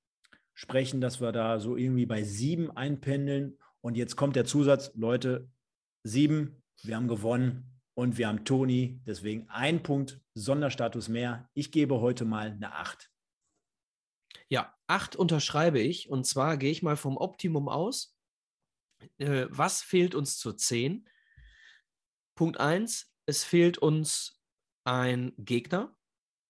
sprechen, 0.53 1.01
dass 1.01 1.23
wir 1.23 1.33
da 1.33 1.59
so 1.59 1.79
irgendwie 1.79 2.07
bei 2.07 2.23
sieben 2.23 2.71
einpendeln 2.77 3.57
und 3.87 3.97
jetzt 3.97 4.17
kommt 4.17 4.35
der 4.35 4.45
Zusatz, 4.45 4.91
Leute, 4.97 5.49
sieben, 6.03 6.61
wir 6.83 6.97
haben 6.97 7.07
gewonnen 7.07 7.81
und 7.95 8.19
wir 8.19 8.27
haben 8.27 8.45
Toni, 8.45 9.01
deswegen 9.07 9.49
ein 9.49 9.85
Punkt 9.85 10.21
Sonderstatus 10.35 11.07
mehr. 11.07 11.49
Ich 11.55 11.71
gebe 11.71 12.01
heute 12.01 12.25
mal 12.25 12.51
eine 12.51 12.73
acht. 12.73 13.13
Ja, 14.49 14.75
acht 14.89 15.15
unterschreibe 15.15 15.79
ich 15.79 16.11
und 16.11 16.27
zwar 16.27 16.57
gehe 16.57 16.73
ich 16.73 16.83
mal 16.83 16.97
vom 16.97 17.17
Optimum 17.17 17.69
aus. 17.69 18.19
Äh, 19.19 19.47
was 19.51 19.83
fehlt 19.83 20.17
uns 20.17 20.37
zur 20.37 20.57
zehn? 20.57 21.09
Punkt 22.35 22.59
eins, 22.59 23.15
es 23.25 23.45
fehlt 23.45 23.79
uns 23.79 24.43
ein 24.83 25.33
Gegner. 25.39 25.97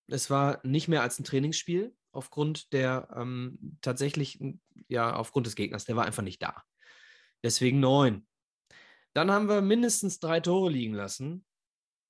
Es 0.07 0.31
war 0.31 0.67
nicht 0.67 0.89
mehr 0.89 1.03
als 1.03 1.19
ein 1.19 1.25
Trainingsspiel 1.25 1.95
aufgrund 2.13 2.73
der 2.73 3.11
ähm, 3.15 3.79
tatsächlich, 3.83 4.43
ja, 4.89 5.15
aufgrund 5.15 5.47
des 5.47 5.55
Gegners. 5.55 5.85
Der 5.85 5.97
war 5.97 6.07
einfach 6.07 6.23
nicht 6.23 6.43
da. 6.43 6.65
Deswegen 7.43 7.81
neun. 7.81 8.27
Dann 9.15 9.31
haben 9.31 9.49
wir 9.49 9.63
mindestens 9.63 10.19
drei 10.19 10.41
Tore 10.41 10.71
liegen 10.71 10.95
lassen. 10.95 11.45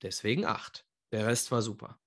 Deswegen 0.02 0.44
acht. 0.44 0.84
Der 1.12 1.26
Rest 1.26 1.50
war 1.52 1.62
super. 1.62 1.98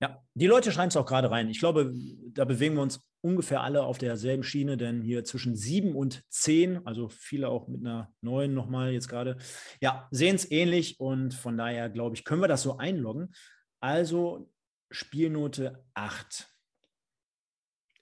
Ja, 0.00 0.24
die 0.34 0.46
Leute 0.46 0.72
schreiben 0.72 0.88
es 0.88 0.96
auch 0.96 1.06
gerade 1.06 1.30
rein. 1.30 1.50
Ich 1.50 1.58
glaube, 1.58 1.92
da 2.32 2.46
bewegen 2.46 2.74
wir 2.74 2.82
uns 2.82 3.06
ungefähr 3.20 3.60
alle 3.60 3.82
auf 3.82 3.98
derselben 3.98 4.42
Schiene, 4.42 4.78
denn 4.78 5.02
hier 5.02 5.24
zwischen 5.24 5.54
sieben 5.56 5.94
und 5.94 6.24
zehn, 6.30 6.86
also 6.86 7.08
viele 7.08 7.48
auch 7.48 7.68
mit 7.68 7.82
einer 7.82 8.10
neuen 8.22 8.54
nochmal 8.54 8.92
jetzt 8.92 9.08
gerade, 9.08 9.36
ja, 9.82 10.08
sehen 10.10 10.36
es 10.36 10.50
ähnlich 10.50 10.98
und 11.00 11.34
von 11.34 11.58
daher 11.58 11.90
glaube 11.90 12.16
ich, 12.16 12.24
können 12.24 12.40
wir 12.40 12.48
das 12.48 12.62
so 12.62 12.78
einloggen. 12.78 13.34
Also 13.80 14.50
Spielnote 14.90 15.84
8. 15.92 16.48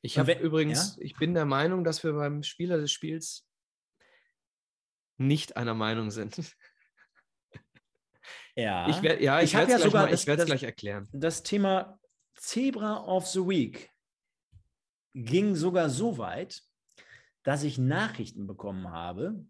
Ich 0.03 0.19
habe 0.19 0.33
übrigens, 0.35 0.97
ja? 0.97 1.03
ich 1.03 1.17
bin 1.17 1.35
der 1.35 1.45
Meinung, 1.45 1.83
dass 1.83 2.05
wir 2.05 2.13
beim 2.13 2.45
Spieler 2.45 2.79
des 2.79 2.93
Spiels 2.93 3.48
nicht 5.19 5.57
einer 5.57 5.75
Meinung 5.75 6.11
sind. 6.11 6.57
Ja, 8.55 8.89
ich, 8.89 9.01
ja, 9.21 9.39
ich, 9.41 9.45
ich 9.45 9.55
werde 9.55 9.73
ja 9.73 9.79
sogar, 9.79 10.07
mal, 10.07 10.15
ich 10.15 10.27
werde 10.27 10.43
es 10.43 10.47
gleich 10.47 10.65
erklären. 10.65 11.09
Das 11.13 11.45
Thema 11.45 12.01
Zebra 12.35 13.05
of 13.05 13.27
the 13.29 13.41
Week 13.41 13.91
ging 15.15 15.55
sogar 15.55 15.89
so 15.91 16.19
weit, 16.19 16.63
dass 17.45 17.63
ich 17.63 17.79
Nachrichten 17.79 18.49
bekommen 18.49 18.91
habe. 18.91 19.47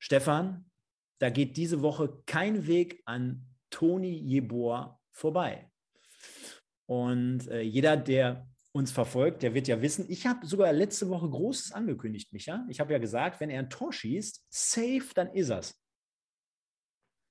Stefan, 0.00 0.68
da 1.18 1.30
geht 1.30 1.56
diese 1.56 1.82
Woche 1.82 2.22
kein 2.26 2.66
Weg 2.66 3.00
an 3.04 3.46
Toni 3.70 4.12
Jeboa 4.12 5.00
vorbei. 5.12 5.70
Und 6.86 7.46
äh, 7.46 7.60
jeder, 7.60 7.96
der 7.96 8.49
uns 8.72 8.92
verfolgt, 8.92 9.42
der 9.42 9.54
wird 9.54 9.68
ja 9.68 9.82
wissen, 9.82 10.06
ich 10.08 10.26
habe 10.26 10.46
sogar 10.46 10.72
letzte 10.72 11.08
Woche 11.08 11.28
Großes 11.28 11.72
angekündigt, 11.72 12.32
Micha. 12.32 12.64
Ich 12.68 12.78
habe 12.80 12.92
ja 12.92 12.98
gesagt, 12.98 13.40
wenn 13.40 13.50
er 13.50 13.60
ein 13.60 13.70
Tor 13.70 13.92
schießt, 13.92 14.46
safe, 14.48 15.08
dann 15.14 15.32
ist 15.32 15.50
er's. 15.50 15.80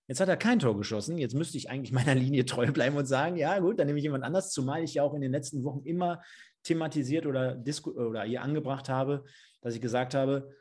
Jetzt 0.07 0.19
hat 0.19 0.27
er 0.27 0.37
kein 0.37 0.57
Tor 0.57 0.75
geschossen. 0.75 1.19
Jetzt 1.19 1.35
müsste 1.35 1.57
ich 1.57 1.69
eigentlich 1.69 1.91
meiner 1.93 2.15
Linie 2.15 2.45
treu 2.45 2.71
bleiben 2.71 2.97
und 2.97 3.05
sagen, 3.05 3.37
ja 3.37 3.57
gut, 3.59 3.79
dann 3.79 3.87
nehme 3.87 3.99
ich 3.99 4.03
jemand 4.03 4.23
anders, 4.23 4.51
zumal 4.51 4.83
ich 4.83 4.95
ja 4.95 5.03
auch 5.03 5.13
in 5.13 5.21
den 5.21 5.31
letzten 5.31 5.63
Wochen 5.63 5.83
immer 5.85 6.21
thematisiert 6.63 7.25
oder, 7.25 7.63
oder 7.85 8.23
hier 8.23 8.41
angebracht 8.41 8.89
habe, 8.89 9.23
dass 9.61 9.75
ich 9.75 9.81
gesagt 9.81 10.13
habe, 10.13 10.53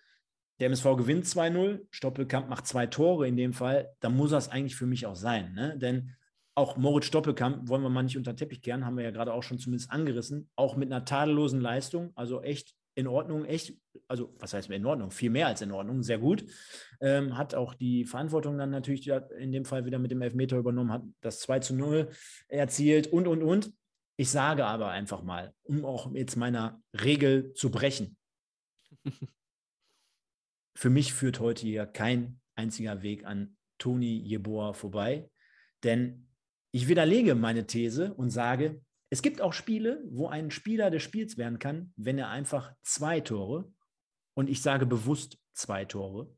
der 0.61 0.67
MSV 0.67 0.97
gewinnt 0.97 1.25
2-0, 1.25 1.87
Stoppelkamp 1.91 2.49
macht 2.49 2.67
zwei 2.67 2.87
Tore 2.87 3.27
in 3.27 3.37
dem 3.37 3.53
Fall, 3.53 3.91
dann 4.01 4.17
muss 4.17 4.31
das 4.31 4.49
eigentlich 4.49 4.77
für 4.77 4.87
mich 4.87 5.07
auch 5.07 5.17
sein. 5.17 5.55
Ne? 5.55 5.79
Denn 5.79 6.15
auch 6.59 6.77
Moritz 6.77 7.07
Stoppelkamp 7.07 7.69
wollen 7.69 7.83
wir 7.83 7.89
mal 7.89 8.03
nicht 8.03 8.17
unter 8.17 8.33
den 8.33 8.37
Teppich 8.37 8.61
kehren, 8.63 8.85
haben 8.85 8.97
wir 8.97 9.05
ja 9.05 9.13
gerade 9.13 9.33
auch 9.33 9.45
schon 9.45 9.59
zumindest 9.59 9.93
angerissen, 9.93 10.51
auch 10.57 10.77
mit 10.77 10.93
einer 10.93 11.05
tadellosen 11.05 11.61
Leistung, 11.61 12.11
also 12.17 12.43
echt 12.43 12.75
in 12.97 13.07
Ordnung, 13.07 13.45
echt, 13.45 13.75
also 14.09 14.35
was 14.41 14.55
heißt 14.55 14.69
in 14.71 14.85
Ordnung, 14.85 15.13
viel 15.13 15.31
mehr 15.31 15.47
als 15.47 15.63
in 15.63 15.71
Ordnung, 15.71 16.03
sehr 16.03 16.19
gut. 16.19 16.45
Ähm, 17.01 17.39
hat 17.39 17.55
auch 17.55 17.75
die 17.75 18.05
Verantwortung 18.05 18.59
dann 18.59 18.71
natürlich 18.71 19.07
in 19.39 19.53
dem 19.53 19.65
Fall 19.65 19.85
wieder 19.85 20.01
mit 20.01 20.11
dem 20.11 20.21
Elfmeter 20.21 20.59
übernommen, 20.59 20.91
hat 20.91 21.05
das 21.21 21.39
2 21.41 21.61
zu 21.61 21.77
0 21.77 22.11
erzielt 22.49 23.07
und, 23.07 23.29
und, 23.29 23.43
und. 23.43 23.73
Ich 24.17 24.31
sage 24.31 24.67
aber 24.67 24.91
einfach 24.91 25.23
mal, 25.23 25.55
um 25.63 25.85
auch 25.85 26.13
jetzt 26.13 26.35
meiner 26.35 26.83
Regel 26.93 27.55
zu 27.55 27.71
brechen, 27.71 28.17
für 30.75 30.91
mich 30.91 31.15
führt 31.15 31.39
heute 31.39 31.63
hier 31.63 31.87
kein 31.87 32.41
einziger 32.57 33.03
Weg 33.03 33.25
an 33.25 33.57
Toni 33.79 34.17
Jeboa 34.17 34.73
vorbei, 34.73 35.31
denn 35.85 36.28
ich 36.71 36.89
widerlege 36.89 37.35
meine 37.35 37.67
These 37.67 38.15
und 38.15 38.31
sage, 38.31 38.81
es 39.11 39.23
gibt 39.23 39.41
auch 39.41 39.53
Spiele, 39.53 40.03
wo 40.11 40.29
ein 40.29 40.51
Spieler 40.51 40.91
des 40.91 41.03
Spiels 41.03 41.39
werden 41.39 41.59
kann, 41.59 41.93
wenn 41.97 42.19
er 42.19 42.29
einfach 42.29 42.75
zwei 42.83 43.21
Tore, 43.21 43.73
und 44.35 44.49
ich 44.49 44.63
sage 44.63 44.87
bewusst 44.87 45.39
zwei 45.53 45.85
Tore, 45.85 46.33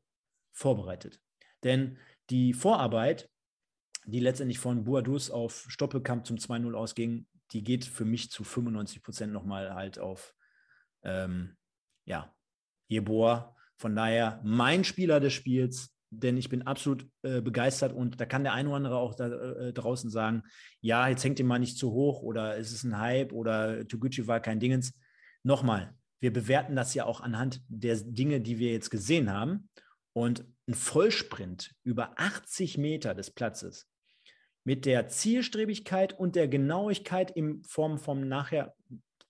vorbereitet. 0.53 1.21
Denn 1.63 1.97
die 2.29 2.53
Vorarbeit, 2.53 3.29
die 4.05 4.19
letztendlich 4.19 4.57
von 4.57 4.85
Boadus 4.85 5.29
auf 5.29 5.65
Stoppelkamp 5.67 6.25
zum 6.25 6.37
2-0 6.37 6.73
ausging, 6.73 7.27
die 7.51 7.63
geht 7.63 7.85
für 7.85 8.05
mich 8.05 8.31
zu 8.31 8.43
95 8.43 9.03
Prozent 9.03 9.33
nochmal 9.33 9.75
halt 9.75 9.99
auf 9.99 10.33
ähm, 11.03 11.57
ja, 12.05 12.33
Jeboa. 12.87 13.55
Von 13.77 13.95
daher 13.95 14.41
mein 14.43 14.83
Spieler 14.83 15.19
des 15.19 15.33
Spiels, 15.33 15.93
denn 16.11 16.37
ich 16.37 16.49
bin 16.49 16.61
absolut 16.63 17.07
äh, 17.23 17.41
begeistert 17.41 17.93
und 17.93 18.19
da 18.19 18.25
kann 18.25 18.43
der 18.43 18.53
eine 18.53 18.67
oder 18.69 18.77
andere 18.77 18.97
auch 18.97 19.15
da, 19.15 19.27
äh, 19.27 19.73
draußen 19.73 20.09
sagen, 20.09 20.43
ja, 20.81 21.07
jetzt 21.07 21.23
hängt 21.23 21.39
ihr 21.39 21.45
mal 21.45 21.59
nicht 21.59 21.77
zu 21.77 21.91
hoch 21.91 22.21
oder 22.21 22.57
es 22.57 22.71
ist 22.71 22.83
ein 22.83 22.99
Hype 22.99 23.31
oder 23.31 23.87
Toguchi 23.87 24.27
war 24.27 24.41
kein 24.41 24.59
Dingens. 24.59 24.93
Nochmal, 25.43 25.93
wir 26.19 26.33
bewerten 26.33 26.75
das 26.75 26.93
ja 26.93 27.05
auch 27.05 27.21
anhand 27.21 27.61
der 27.67 27.95
Dinge, 27.95 28.41
die 28.41 28.59
wir 28.59 28.71
jetzt 28.71 28.91
gesehen 28.91 29.31
haben 29.31 29.69
und 30.13 30.45
ein 30.67 30.73
Vollsprint 30.73 31.73
über 31.83 32.19
80 32.19 32.77
Meter 32.77 33.15
des 33.15 33.31
Platzes 33.31 33.87
mit 34.63 34.85
der 34.85 35.07
Zielstrebigkeit 35.07 36.17
und 36.17 36.35
der 36.35 36.47
Genauigkeit 36.47 37.31
in 37.31 37.63
Form 37.63 37.97
vom 37.97 38.27
nachher 38.27 38.75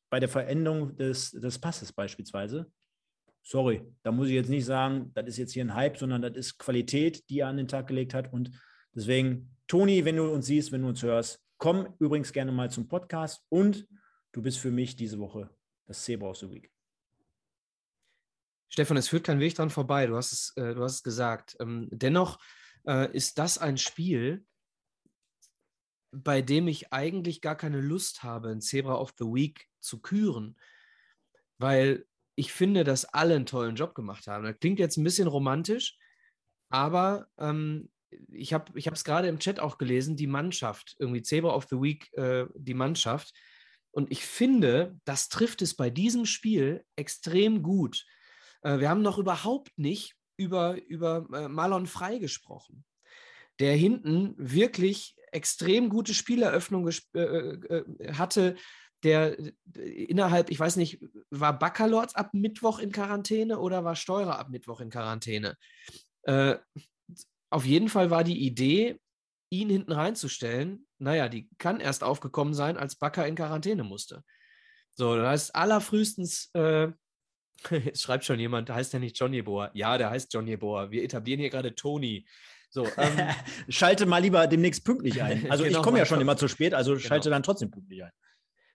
bei 0.09 0.19
der 0.19 0.29
Veränderung 0.29 0.97
des, 0.97 1.31
des 1.31 1.59
Passes 1.59 1.93
beispielsweise, 1.93 2.69
sorry, 3.43 3.81
da 4.03 4.11
muss 4.11 4.27
ich 4.27 4.33
jetzt 4.33 4.49
nicht 4.49 4.65
sagen, 4.65 5.11
das 5.13 5.27
ist 5.27 5.37
jetzt 5.37 5.53
hier 5.53 5.63
ein 5.63 5.75
Hype, 5.75 5.97
sondern 5.97 6.21
das 6.21 6.35
ist 6.35 6.57
Qualität, 6.57 7.29
die 7.29 7.39
er 7.39 7.47
an 7.47 7.57
den 7.57 7.67
Tag 7.67 7.87
gelegt 7.87 8.13
hat. 8.13 8.31
Und 8.31 8.51
deswegen, 8.93 9.55
Toni, 9.67 10.05
wenn 10.05 10.17
du 10.17 10.31
uns 10.31 10.45
siehst, 10.45 10.71
wenn 10.71 10.81
du 10.81 10.89
uns 10.89 11.03
hörst, 11.03 11.41
komm 11.57 11.93
übrigens 11.99 12.33
gerne 12.33 12.51
mal 12.51 12.71
zum 12.71 12.87
Podcast 12.87 13.43
und 13.49 13.87
du 14.31 14.41
bist 14.41 14.59
für 14.59 14.71
mich 14.71 14.95
diese 14.95 15.19
Woche 15.19 15.49
das 15.85 16.03
Zebra 16.03 16.29
of 16.29 16.37
the 16.37 16.49
Week. 16.49 16.71
Stefan, 18.69 18.97
es 18.97 19.09
führt 19.09 19.25
kein 19.25 19.39
Weg 19.39 19.55
dran 19.55 19.69
vorbei, 19.69 20.07
du 20.07 20.15
hast 20.15 20.31
es, 20.31 20.53
äh, 20.55 20.73
du 20.73 20.83
hast 20.83 20.95
es 20.95 21.03
gesagt. 21.03 21.57
Ähm, 21.59 21.89
dennoch 21.91 22.39
äh, 22.87 23.11
ist 23.15 23.37
das 23.37 23.57
ein 23.57 23.77
Spiel, 23.77 24.45
bei 26.11 26.41
dem 26.41 26.67
ich 26.67 26.93
eigentlich 26.93 27.41
gar 27.41 27.55
keine 27.55 27.81
Lust 27.81 28.23
habe, 28.23 28.49
ein 28.49 28.61
Zebra 28.61 28.95
of 28.95 29.13
the 29.17 29.25
Week 29.25 29.67
zu 29.79 30.01
küren, 30.01 30.57
weil 31.57 32.05
ich 32.41 32.51
finde, 32.51 32.83
dass 32.83 33.05
alle 33.05 33.35
einen 33.35 33.45
tollen 33.45 33.75
Job 33.75 33.93
gemacht 33.93 34.25
haben. 34.25 34.43
Das 34.43 34.57
klingt 34.59 34.79
jetzt 34.79 34.97
ein 34.97 35.03
bisschen 35.03 35.27
romantisch, 35.27 35.95
aber 36.69 37.27
ähm, 37.37 37.91
ich 38.31 38.53
habe 38.53 38.73
es 38.75 39.03
gerade 39.03 39.27
im 39.27 39.37
Chat 39.37 39.59
auch 39.59 39.77
gelesen, 39.77 40.17
die 40.17 40.25
Mannschaft, 40.25 40.95
irgendwie 40.97 41.21
Zebra 41.21 41.53
of 41.53 41.67
the 41.69 41.75
Week, 41.75 42.11
äh, 42.13 42.47
die 42.55 42.73
Mannschaft. 42.73 43.31
Und 43.91 44.11
ich 44.11 44.25
finde, 44.25 44.97
das 45.05 45.29
trifft 45.29 45.61
es 45.61 45.75
bei 45.75 45.91
diesem 45.91 46.25
Spiel 46.25 46.83
extrem 46.95 47.61
gut. 47.61 48.07
Äh, 48.63 48.79
wir 48.79 48.89
haben 48.89 49.03
noch 49.03 49.19
überhaupt 49.19 49.77
nicht 49.77 50.15
über, 50.35 50.81
über 50.87 51.27
äh, 51.33 51.47
Marlon 51.47 51.85
Frei 51.85 52.17
gesprochen, 52.17 52.83
der 53.59 53.75
hinten 53.75 54.33
wirklich 54.35 55.15
extrem 55.31 55.89
gute 55.89 56.15
Spieleröffnung 56.15 56.89
äh, 57.13 57.19
äh, 57.19 58.13
hatte, 58.13 58.55
der 59.03 59.37
innerhalb, 59.75 60.49
ich 60.49 60.59
weiß 60.59 60.75
nicht, 60.75 60.99
war 61.29 61.57
Baccalords 61.57 62.15
ab 62.15 62.33
Mittwoch 62.33 62.79
in 62.79 62.91
Quarantäne 62.91 63.59
oder 63.59 63.83
war 63.83 63.95
Steurer 63.95 64.37
ab 64.37 64.49
Mittwoch 64.49 64.81
in 64.81 64.89
Quarantäne? 64.89 65.57
Äh, 66.23 66.55
auf 67.49 67.65
jeden 67.65 67.89
Fall 67.89 68.09
war 68.09 68.23
die 68.23 68.45
Idee, 68.45 68.99
ihn 69.49 69.69
hinten 69.69 69.91
reinzustellen, 69.91 70.87
naja, 70.97 71.27
die 71.27 71.49
kann 71.57 71.79
erst 71.79 72.03
aufgekommen 72.03 72.53
sein, 72.53 72.77
als 72.77 72.95
Bakker 72.95 73.27
in 73.27 73.35
Quarantäne 73.35 73.83
musste. 73.83 74.23
So, 74.93 75.15
das 75.15 75.27
heißt, 75.27 75.55
allerfrühestens, 75.55 76.49
äh, 76.53 76.89
jetzt 77.69 78.01
schreibt 78.01 78.23
schon 78.23 78.39
jemand, 78.39 78.69
heißt 78.69 78.93
der 78.93 78.99
nicht 78.99 79.19
Johnny 79.19 79.41
Boer? 79.41 79.71
Ja, 79.73 79.97
der 79.97 80.09
heißt 80.09 80.33
Johnny 80.33 80.57
Boer. 80.57 80.91
Wir 80.91 81.03
etablieren 81.03 81.39
hier 81.39 81.49
gerade 81.49 81.75
Tony. 81.75 82.25
So, 82.69 82.87
ähm, 82.97 83.29
schalte 83.69 84.05
mal 84.05 84.19
lieber 84.19 84.47
demnächst 84.47 84.85
pünktlich 84.85 85.21
ein. 85.21 85.45
Also 85.51 85.63
genau, 85.63 85.79
ich 85.79 85.83
komme 85.83 85.99
ja 85.99 86.05
schon 86.05 86.21
immer 86.21 86.37
zu 86.37 86.47
spät, 86.47 86.73
also 86.73 86.93
genau. 86.93 87.05
schalte 87.05 87.29
dann 87.29 87.43
trotzdem 87.43 87.71
pünktlich 87.71 88.03
ein. 88.03 88.11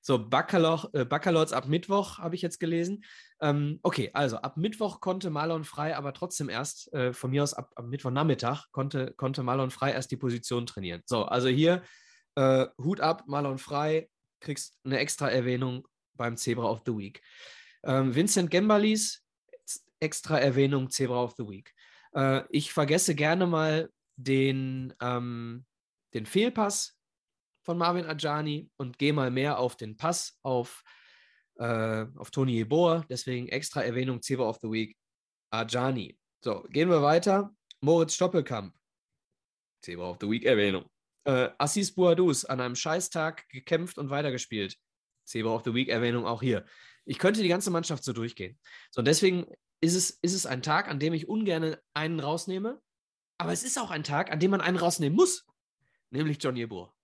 So, 0.07 0.21
Baccalor, 0.21 0.89
äh, 0.93 1.05
ab 1.05 1.67
Mittwoch 1.67 2.19
habe 2.19 2.37
ich 2.37 2.43
jetzt 2.43 2.61
gelesen. 2.61 3.05
Ähm, 3.41 3.81
okay, 3.83 4.13
also 4.15 4.37
ab 4.37 4.57
Mittwoch 4.57 5.01
konnte 5.01 5.31
Marlon 5.31 5.65
Frei 5.65 5.97
aber 5.97 6.13
trotzdem 6.13 6.49
erst, 6.49 6.93
äh, 6.95 7.13
von 7.13 7.33
mir 7.33 7.43
aus 7.43 7.55
ab, 7.55 7.73
ab 7.75 7.87
Mittwochnachmittag, 7.87 8.67
konnte, 8.71 9.15
konnte 9.17 9.43
Marlon 9.43 9.73
Frei 9.73 9.91
erst 9.91 10.13
die 10.13 10.17
Position 10.17 10.65
trainieren. 10.65 11.03
So, 11.07 11.25
also 11.25 11.49
hier 11.49 11.83
äh, 12.37 12.67
Hut 12.79 13.01
ab, 13.01 13.25
Marlon 13.27 13.59
Frei, 13.59 14.09
kriegst 14.39 14.79
eine 14.85 15.01
extra 15.01 15.29
Erwähnung 15.29 15.89
beim 16.15 16.37
Zebra 16.37 16.71
of 16.71 16.83
the 16.87 16.97
Week. 16.97 17.21
Ähm, 17.83 18.15
Vincent 18.15 18.49
Gembalis, 18.53 19.25
extra 19.99 20.39
Erwähnung 20.39 20.89
Zebra 20.89 21.21
of 21.21 21.35
the 21.37 21.49
Week. 21.49 21.75
Äh, 22.15 22.43
ich 22.51 22.73
vergesse 22.73 23.17
gerne 23.17 23.49
mal 23.49 23.91
den, 24.15 24.95
ähm, 25.01 25.67
den 26.15 26.27
Fehlpass 26.27 26.96
von 27.67 27.77
Marvin 27.77 28.07
Ajani 28.07 28.71
und 28.77 28.97
gehe 28.97 29.13
mal 29.13 29.31
mehr 29.31 29.59
auf 29.59 29.77
den 29.77 29.97
Pass 29.97 30.39
auf, 30.43 30.83
äh, 31.57 32.07
auf 32.17 32.31
Tony 32.31 32.61
Eboa. 32.61 33.05
Deswegen 33.11 33.49
extra 33.49 33.83
Erwähnung 33.83 34.23
Zebra 34.23 34.49
of 34.49 34.59
the 34.63 34.71
Week 34.71 34.97
Ajani. 35.51 36.17
So, 36.43 36.63
gehen 36.71 36.89
wir 36.89 37.03
weiter. 37.03 37.55
Moritz 37.81 38.15
Stoppelkamp. 38.15 38.75
Zebra 39.83 40.11
of 40.11 40.19
the 40.21 40.31
Week 40.31 40.45
Erwähnung. 40.45 40.89
Äh, 41.25 41.51
Assis 41.59 41.93
Bouadous 41.93 42.45
an 42.45 42.61
einem 42.61 42.77
Scheißtag 42.77 43.49
gekämpft 43.49 43.99
und 43.99 44.11
weitergespielt. 44.11 44.79
Zebra 45.25 45.51
of 45.51 45.65
the 45.65 45.75
Week 45.75 45.89
Erwähnung 45.89 46.25
auch 46.25 46.41
hier. 46.41 46.65
Ich 47.05 47.19
könnte 47.19 47.43
die 47.43 47.49
ganze 47.49 47.71
Mannschaft 47.71 48.05
so 48.05 48.13
durchgehen. 48.13 48.59
So, 48.93 49.01
und 49.01 49.07
deswegen 49.07 49.47
ist 49.81 49.97
es, 49.97 50.11
ist 50.11 50.35
es 50.35 50.47
ein 50.47 50.63
Tag, 50.63 50.89
an 50.89 51.01
dem 51.01 51.13
ich 51.15 51.29
ungern 51.29 51.77
einen 51.95 52.21
rausnehme. 52.21 52.81
Aber 53.39 53.53
es 53.53 53.65
ist 53.65 53.77
auch 53.77 53.91
ein 53.91 54.05
Tag, 54.05 54.31
an 54.31 54.39
dem 54.39 54.53
man 54.53 54.61
einen 54.61 54.77
rausnehmen 54.77 55.17
muss. 55.17 55.45
Nämlich 56.11 56.39
John 56.41 56.57
Yeboah. 56.57 56.96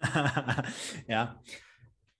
ja. 1.08 1.42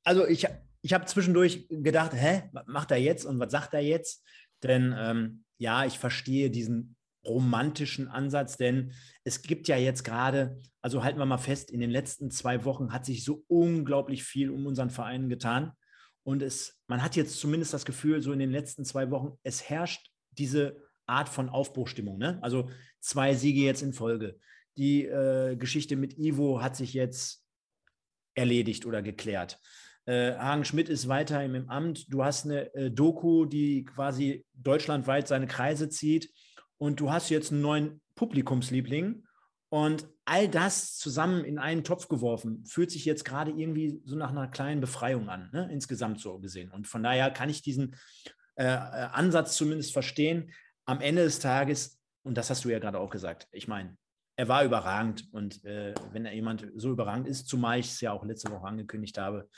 Also 0.04 0.26
ich, 0.26 0.46
ich 0.82 0.92
habe 0.92 1.06
zwischendurch 1.06 1.66
gedacht, 1.68 2.12
hä, 2.14 2.44
was 2.52 2.66
macht 2.66 2.90
er 2.90 2.98
jetzt 2.98 3.24
und 3.24 3.38
was 3.38 3.50
sagt 3.50 3.74
er 3.74 3.80
jetzt? 3.80 4.24
Denn 4.62 4.94
ähm, 4.96 5.44
ja, 5.58 5.84
ich 5.84 5.98
verstehe 5.98 6.50
diesen 6.50 6.96
romantischen 7.26 8.08
Ansatz, 8.08 8.56
denn 8.56 8.92
es 9.24 9.42
gibt 9.42 9.68
ja 9.68 9.76
jetzt 9.76 10.04
gerade, 10.04 10.60
also 10.80 11.02
halten 11.02 11.18
wir 11.18 11.26
mal 11.26 11.38
fest, 11.38 11.70
in 11.70 11.80
den 11.80 11.90
letzten 11.90 12.30
zwei 12.30 12.64
Wochen 12.64 12.92
hat 12.92 13.04
sich 13.04 13.24
so 13.24 13.44
unglaublich 13.48 14.22
viel 14.22 14.50
um 14.50 14.66
unseren 14.66 14.90
Verein 14.90 15.28
getan. 15.28 15.72
Und 16.22 16.42
es, 16.42 16.80
man 16.86 17.02
hat 17.02 17.16
jetzt 17.16 17.38
zumindest 17.38 17.74
das 17.74 17.84
Gefühl, 17.84 18.22
so 18.22 18.32
in 18.32 18.38
den 18.38 18.50
letzten 18.50 18.84
zwei 18.84 19.10
Wochen, 19.10 19.38
es 19.42 19.68
herrscht 19.68 20.10
diese 20.30 20.76
Art 21.06 21.28
von 21.28 21.48
Aufbruchstimmung. 21.48 22.18
Ne? 22.18 22.38
Also 22.42 22.70
zwei 23.00 23.34
Siege 23.34 23.60
jetzt 23.60 23.82
in 23.82 23.92
Folge. 23.92 24.38
Die 24.77 25.05
äh, 25.07 25.57
Geschichte 25.57 25.97
mit 25.97 26.19
Ivo 26.19 26.62
hat 26.62 26.77
sich 26.77 26.93
jetzt 26.94 27.44
erledigt 28.35 28.86
oder 28.86 29.03
geklärt. 29.03 29.59
Äh, 30.07 30.35
Hagen 30.35 30.65
Schmidt 30.65 30.89
ist 30.89 31.09
weiter 31.09 31.43
im 31.43 31.69
Amt. 31.69 32.12
Du 32.12 32.24
hast 32.24 32.44
eine 32.44 32.73
äh, 32.74 32.90
Doku, 32.90 33.44
die 33.44 33.85
quasi 33.85 34.44
deutschlandweit 34.55 35.27
seine 35.27 35.47
Kreise 35.47 35.89
zieht. 35.89 36.31
Und 36.78 37.01
du 37.01 37.11
hast 37.11 37.31
jetzt 37.31 37.51
einen 37.51 37.62
neuen 37.62 38.01
Publikumsliebling. 38.15 39.24
Und 39.69 40.09
all 40.24 40.48
das 40.48 40.97
zusammen 40.97 41.44
in 41.44 41.59
einen 41.59 41.82
Topf 41.82 42.09
geworfen, 42.09 42.65
fühlt 42.66 42.90
sich 42.90 43.05
jetzt 43.05 43.24
gerade 43.24 43.51
irgendwie 43.51 44.01
so 44.05 44.15
nach 44.15 44.31
einer 44.31 44.48
kleinen 44.48 44.81
Befreiung 44.81 45.28
an, 45.28 45.51
ne? 45.53 45.69
insgesamt 45.73 46.20
so 46.20 46.39
gesehen. 46.39 46.70
Und 46.70 46.86
von 46.86 47.03
daher 47.03 47.31
kann 47.31 47.48
ich 47.48 47.62
diesen 47.62 47.97
äh, 48.55 48.65
äh 48.65 49.09
Ansatz 49.12 49.57
zumindest 49.57 49.93
verstehen. 49.93 50.53
Am 50.85 51.01
Ende 51.01 51.24
des 51.24 51.40
Tages, 51.40 52.01
und 52.23 52.39
das 52.39 52.48
hast 52.48 52.65
du 52.65 52.69
ja 52.69 52.78
gerade 52.78 53.01
auch 53.01 53.11
gesagt, 53.11 53.48
ich 53.51 53.66
meine, 53.66 53.97
er 54.36 54.48
war 54.48 54.64
überragend. 54.64 55.28
Und 55.32 55.64
äh, 55.64 55.94
wenn 56.12 56.26
er 56.26 56.34
jemand 56.34 56.66
so 56.76 56.92
überragend 56.92 57.26
ist, 57.26 57.48
zumal 57.48 57.80
ich 57.80 57.86
es 57.86 58.00
ja 58.00 58.12
auch 58.12 58.24
letzte 58.24 58.50
Woche 58.50 58.66
angekündigt 58.66 59.18
habe, 59.18 59.48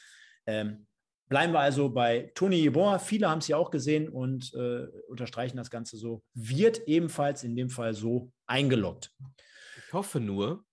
ähm, 0.47 0.87
bleiben 1.29 1.53
wir 1.53 1.61
also 1.61 1.91
bei 1.91 2.31
Toni 2.35 2.57
Jeboa. 2.57 2.99
Viele 2.99 3.29
haben 3.29 3.41
es 3.41 3.49
ja 3.49 3.57
auch 3.57 3.71
gesehen 3.71 4.09
und 4.09 4.55
äh, 4.55 4.87
unterstreichen 5.09 5.57
das 5.57 5.71
Ganze 5.71 5.97
so. 5.97 6.23
Wird 6.33 6.87
ebenfalls 6.87 7.45
in 7.45 7.57
dem 7.57 7.71
Fall 7.71 7.93
so 7.93 8.33
eingeloggt. 8.47 9.13
Ich 9.87 9.93
hoffe 9.93 10.21
nur, 10.21 10.65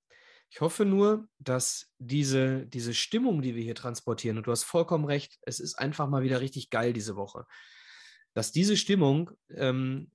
ich 0.50 0.62
hoffe 0.62 0.86
nur, 0.86 1.28
dass 1.40 1.92
diese, 1.98 2.66
diese 2.68 2.94
Stimmung, 2.94 3.42
die 3.42 3.56
wir 3.56 3.64
hier 3.64 3.76
transportieren, 3.76 4.38
und 4.38 4.48
du 4.48 4.52
hast 4.52 4.64
vollkommen 4.64 5.06
recht, 5.06 5.38
es 5.42 5.60
ist 5.60 5.76
einfach 5.76 6.08
mal 6.08 6.24
wieder 6.24 6.40
richtig 6.40 6.70
geil 6.70 6.94
diese 6.94 7.16
Woche, 7.16 7.46
dass 8.34 8.52
diese 8.52 8.78
Stimmung 8.78 9.32
ähm, 9.50 10.12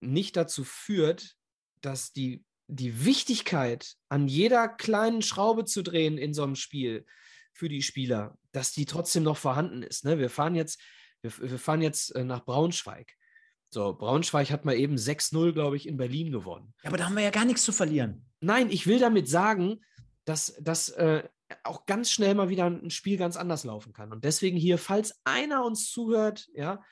nicht 0.00 0.36
dazu 0.36 0.64
führt, 0.64 1.36
dass 1.82 2.12
die, 2.12 2.44
die 2.70 3.04
Wichtigkeit, 3.04 3.94
an 4.08 4.28
jeder 4.28 4.68
kleinen 4.68 5.22
Schraube 5.22 5.64
zu 5.64 5.82
drehen 5.82 6.18
in 6.18 6.34
so 6.34 6.42
einem 6.42 6.56
Spiel, 6.56 7.04
für 7.52 7.68
die 7.68 7.82
Spieler, 7.82 8.38
dass 8.52 8.72
die 8.72 8.86
trotzdem 8.86 9.22
noch 9.22 9.36
vorhanden 9.36 9.82
ist. 9.82 10.04
Ne? 10.04 10.18
Wir 10.18 10.30
fahren 10.30 10.54
jetzt, 10.54 10.80
wir, 11.20 11.32
wir 11.38 11.58
fahren 11.58 11.82
jetzt 11.82 12.14
äh, 12.14 12.24
nach 12.24 12.44
Braunschweig. 12.44 13.12
So, 13.68 13.94
Braunschweig 13.94 14.50
hat 14.50 14.64
mal 14.64 14.74
eben 14.74 14.96
6-0, 14.96 15.52
glaube 15.52 15.76
ich, 15.76 15.86
in 15.86 15.96
Berlin 15.96 16.32
gewonnen. 16.32 16.74
Ja, 16.82 16.88
aber 16.88 16.96
da 16.96 17.04
haben 17.04 17.14
wir 17.14 17.22
ja 17.22 17.30
gar 17.30 17.44
nichts 17.44 17.62
zu 17.62 17.72
verlieren. 17.72 18.24
Nein, 18.40 18.70
ich 18.70 18.86
will 18.86 18.98
damit 18.98 19.28
sagen, 19.28 19.80
dass, 20.24 20.56
dass 20.60 20.88
äh, 20.90 21.28
auch 21.64 21.86
ganz 21.86 22.10
schnell 22.10 22.34
mal 22.34 22.48
wieder 22.48 22.66
ein 22.66 22.90
Spiel 22.90 23.16
ganz 23.16 23.36
anders 23.36 23.64
laufen 23.64 23.92
kann. 23.92 24.12
Und 24.12 24.24
deswegen 24.24 24.56
hier, 24.56 24.78
falls 24.78 25.20
einer 25.24 25.64
uns 25.64 25.90
zuhört, 25.90 26.48
ja, 26.54 26.82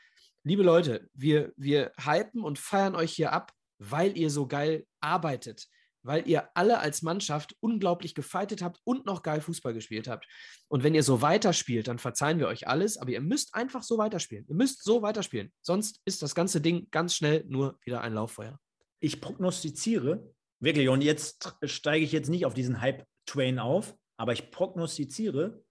liebe 0.44 0.62
Leute, 0.62 1.08
wir, 1.14 1.52
wir 1.56 1.92
hypen 1.98 2.42
und 2.42 2.58
feiern 2.58 2.94
euch 2.94 3.12
hier 3.12 3.32
ab, 3.32 3.52
weil 3.78 4.16
ihr 4.16 4.30
so 4.30 4.46
geil 4.46 4.86
arbeitet 5.00 5.68
weil 6.02 6.28
ihr 6.28 6.48
alle 6.54 6.78
als 6.78 7.02
Mannschaft 7.02 7.56
unglaublich 7.60 8.14
gefeitet 8.14 8.62
habt 8.62 8.80
und 8.84 9.06
noch 9.06 9.22
geil 9.22 9.40
Fußball 9.40 9.74
gespielt 9.74 10.08
habt. 10.08 10.26
Und 10.68 10.82
wenn 10.82 10.94
ihr 10.94 11.02
so 11.02 11.22
weiterspielt, 11.22 11.88
dann 11.88 11.98
verzeihen 11.98 12.38
wir 12.38 12.48
euch 12.48 12.68
alles, 12.68 12.96
aber 12.96 13.10
ihr 13.10 13.20
müsst 13.20 13.54
einfach 13.54 13.82
so 13.82 13.98
weiterspielen. 13.98 14.46
Ihr 14.48 14.54
müsst 14.54 14.82
so 14.82 15.02
weiterspielen. 15.02 15.52
Sonst 15.60 16.00
ist 16.04 16.22
das 16.22 16.34
ganze 16.34 16.60
Ding 16.60 16.88
ganz 16.90 17.14
schnell 17.14 17.44
nur 17.48 17.78
wieder 17.84 18.00
ein 18.00 18.14
Lauffeuer. 18.14 18.58
Ich 19.00 19.20
prognostiziere, 19.20 20.34
wirklich, 20.60 20.88
und 20.88 21.02
jetzt 21.02 21.56
steige 21.64 22.04
ich 22.04 22.12
jetzt 22.12 22.30
nicht 22.30 22.46
auf 22.46 22.54
diesen 22.54 22.80
Hype-Train 22.80 23.58
auf, 23.58 23.94
aber 24.16 24.32
ich 24.32 24.50
prognostiziere 24.50 25.62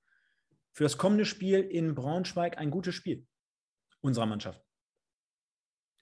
für 0.71 0.83
das 0.83 0.97
kommende 0.97 1.25
Spiel 1.25 1.61
in 1.61 1.95
Braunschweig 1.95 2.57
ein 2.57 2.69
gutes 2.69 2.95
Spiel 2.95 3.25
unserer 4.01 4.27
Mannschaft. 4.27 4.61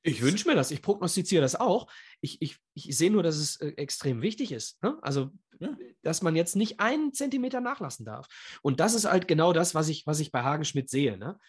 Ich 0.06 0.22
wünsche 0.22 0.48
mir 0.48 0.53
das, 0.53 0.69
ich 0.69 0.84
prognostiziere 0.84 1.41
das 1.41 1.56
auch. 1.56 1.91
Ich, 2.22 2.40
ich, 2.40 2.57
ich 2.76 2.95
sehe 2.95 3.10
nur, 3.10 3.23
dass 3.23 3.38
es 3.38 3.56
äh, 3.56 3.69
extrem 3.69 4.22
wichtig 4.22 4.52
ist. 4.52 4.82
Ne? 4.84 4.99
Also, 5.02 5.32
ja. 5.60 5.76
dass 6.03 6.22
man 6.22 6.36
jetzt 6.36 6.56
nicht 6.56 6.80
einen 6.80 7.11
Zentimeter 7.11 7.60
nachlassen 7.60 8.06
darf. 8.06 8.27
Und 8.61 8.80
das 8.80 8.94
ist 8.94 9.06
halt 9.06 9.27
genau 9.27 9.52
das, 9.52 9.73
was 9.73 9.90
ich, 9.90 10.06
was 10.06 10.19
ich 10.19 10.32
bei 10.32 10.44
Hagen 10.44 10.64
Schmidt 10.64 10.91
sehe. 10.91 11.18
Ne? 11.18 11.40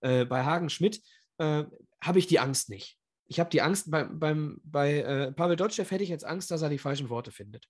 Äh, 0.00 0.24
bei 0.24 0.44
Hagen 0.44 0.70
Schmidt 0.70 1.02
äh, 1.36 1.64
habe 2.02 2.18
ich 2.18 2.26
die 2.26 2.38
Angst 2.38 2.70
nicht. 2.70 2.98
Ich 3.26 3.38
habe 3.38 3.50
die 3.50 3.60
Angst, 3.60 3.90
bei, 3.90 4.04
beim, 4.04 4.62
bei 4.64 5.00
äh, 5.00 5.32
Pavel 5.32 5.56
Dotschew 5.56 5.84
hätte 5.84 6.02
ich 6.02 6.08
jetzt 6.08 6.24
Angst, 6.24 6.50
dass 6.50 6.62
er 6.62 6.70
die 6.70 6.78
falschen 6.78 7.10
Worte 7.10 7.32
findet. 7.32 7.68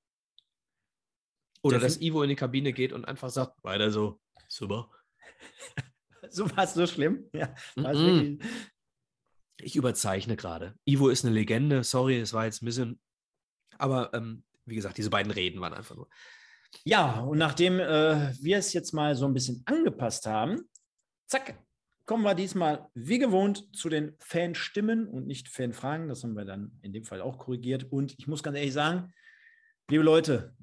Oder 1.63 1.81
dass 1.81 2.01
Ivo 2.01 2.23
in 2.23 2.29
die 2.29 2.37
Kabine 2.37 2.73
geht 2.73 2.93
und 2.93 3.05
einfach 3.05 3.31
sagt, 3.31 3.65
weiter 3.65 3.91
so, 3.91 4.21
super. 4.47 4.93
so 6.31 6.49
war 6.55 6.63
es 6.63 6.75
so 6.75 6.87
schlimm. 6.87 7.29
Ja, 7.33 7.53
mm 7.75 7.85
-mm 7.85 8.41
ich 9.61 9.77
überzeichne 9.77 10.37
gerade. 10.37 10.75
Ivo 10.85 11.09
ist 11.09 11.25
eine 11.25 11.35
Legende, 11.35 11.85
sorry, 11.85 12.21
es 12.21 12.33
war 12.33 12.45
jetzt 12.45 12.63
ein 12.63 12.67
bisschen. 12.67 13.01
Aber 13.79 14.13
ähm, 14.15 14.45
wie 14.65 14.75
gesagt, 14.75 14.99
diese 14.99 15.11
beiden 15.11 15.33
Reden 15.33 15.61
waren 15.61 15.75
einfach 15.75 15.97
nur. 15.97 16.09
Ja, 16.85 17.21
und 17.21 17.39
nachdem 17.39 17.79
äh, 17.81 18.33
wir 18.41 18.59
es 18.59 18.73
jetzt 18.73 18.93
mal 18.93 19.15
so 19.15 19.27
ein 19.27 19.35
bisschen 19.35 19.63
angepasst 19.67 20.27
haben, 20.27 20.69
zack, 21.27 21.59
kommen 22.05 22.23
wir 22.23 22.35
diesmal 22.35 22.89
wie 22.95 23.19
gewohnt 23.19 23.75
zu 23.75 23.89
den 23.89 24.15
Fanstimmen 24.19 25.09
und 25.09 25.27
nicht 25.27 25.49
Fanfragen. 25.49 26.09
Das 26.09 26.23
haben 26.23 26.37
wir 26.37 26.45
dann 26.45 26.79
in 26.83 26.93
dem 26.93 27.05
Fall 27.05 27.21
auch 27.21 27.39
korrigiert. 27.39 27.85
Und 27.85 28.15
ich 28.19 28.27
muss 28.27 28.43
ganz 28.43 28.57
ehrlich 28.57 28.73
sagen, 28.73 29.13
liebe 29.91 30.05
Leute, 30.05 30.55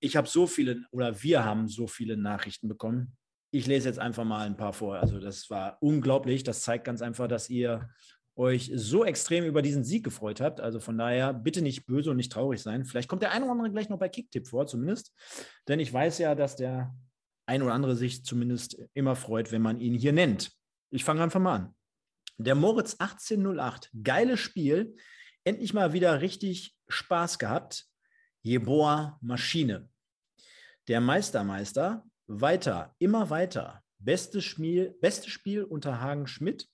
ich 0.00 0.16
habe 0.16 0.28
so 0.28 0.46
viele 0.46 0.84
oder 0.92 1.22
wir 1.22 1.44
haben 1.44 1.68
so 1.68 1.86
viele 1.86 2.16
Nachrichten 2.16 2.68
bekommen 2.68 3.16
ich 3.50 3.66
lese 3.66 3.88
jetzt 3.88 3.98
einfach 3.98 4.24
mal 4.24 4.46
ein 4.46 4.56
paar 4.56 4.72
vor. 4.72 4.96
Also 4.96 5.18
das 5.18 5.48
war 5.50 5.78
unglaublich. 5.80 6.44
Das 6.44 6.62
zeigt 6.62 6.84
ganz 6.84 7.02
einfach, 7.02 7.28
dass 7.28 7.48
ihr 7.48 7.88
euch 8.36 8.70
so 8.74 9.04
extrem 9.04 9.44
über 9.44 9.62
diesen 9.62 9.84
Sieg 9.84 10.04
gefreut 10.04 10.40
habt. 10.40 10.60
Also 10.60 10.80
von 10.80 10.96
daher 10.96 11.34
bitte 11.34 11.60
nicht 11.60 11.86
böse 11.86 12.10
und 12.10 12.16
nicht 12.16 12.30
traurig 12.30 12.62
sein. 12.62 12.84
Vielleicht 12.84 13.08
kommt 13.08 13.22
der 13.22 13.32
eine 13.32 13.44
oder 13.44 13.52
andere 13.52 13.70
gleich 13.70 13.88
noch 13.88 13.98
bei 13.98 14.08
Kicktipp 14.08 14.46
vor, 14.46 14.66
zumindest. 14.66 15.12
Denn 15.66 15.80
ich 15.80 15.92
weiß 15.92 16.18
ja, 16.18 16.34
dass 16.34 16.56
der 16.56 16.94
ein 17.46 17.62
oder 17.62 17.72
andere 17.72 17.96
sich 17.96 18.24
zumindest 18.24 18.78
immer 18.94 19.16
freut, 19.16 19.50
wenn 19.50 19.62
man 19.62 19.80
ihn 19.80 19.94
hier 19.94 20.12
nennt. 20.12 20.52
Ich 20.90 21.04
fange 21.04 21.22
einfach 21.22 21.40
mal 21.40 21.54
an. 21.56 21.74
Der 22.36 22.54
Moritz 22.54 22.96
1808, 22.98 23.90
geiles 24.04 24.38
Spiel. 24.38 24.94
Endlich 25.42 25.74
mal 25.74 25.92
wieder 25.92 26.20
richtig 26.20 26.76
Spaß 26.88 27.38
gehabt. 27.38 27.86
Jeboa 28.42 29.18
Maschine. 29.20 29.88
Der 30.86 31.00
Meistermeister 31.00 32.04
weiter, 32.28 32.94
immer 32.98 33.30
weiter. 33.30 33.82
Bestes 33.98 34.44
Spiel, 34.44 34.96
bestes 35.00 35.32
Spiel 35.32 35.64
unter 35.64 36.00
Hagen 36.00 36.28
Schmidt. 36.28 36.68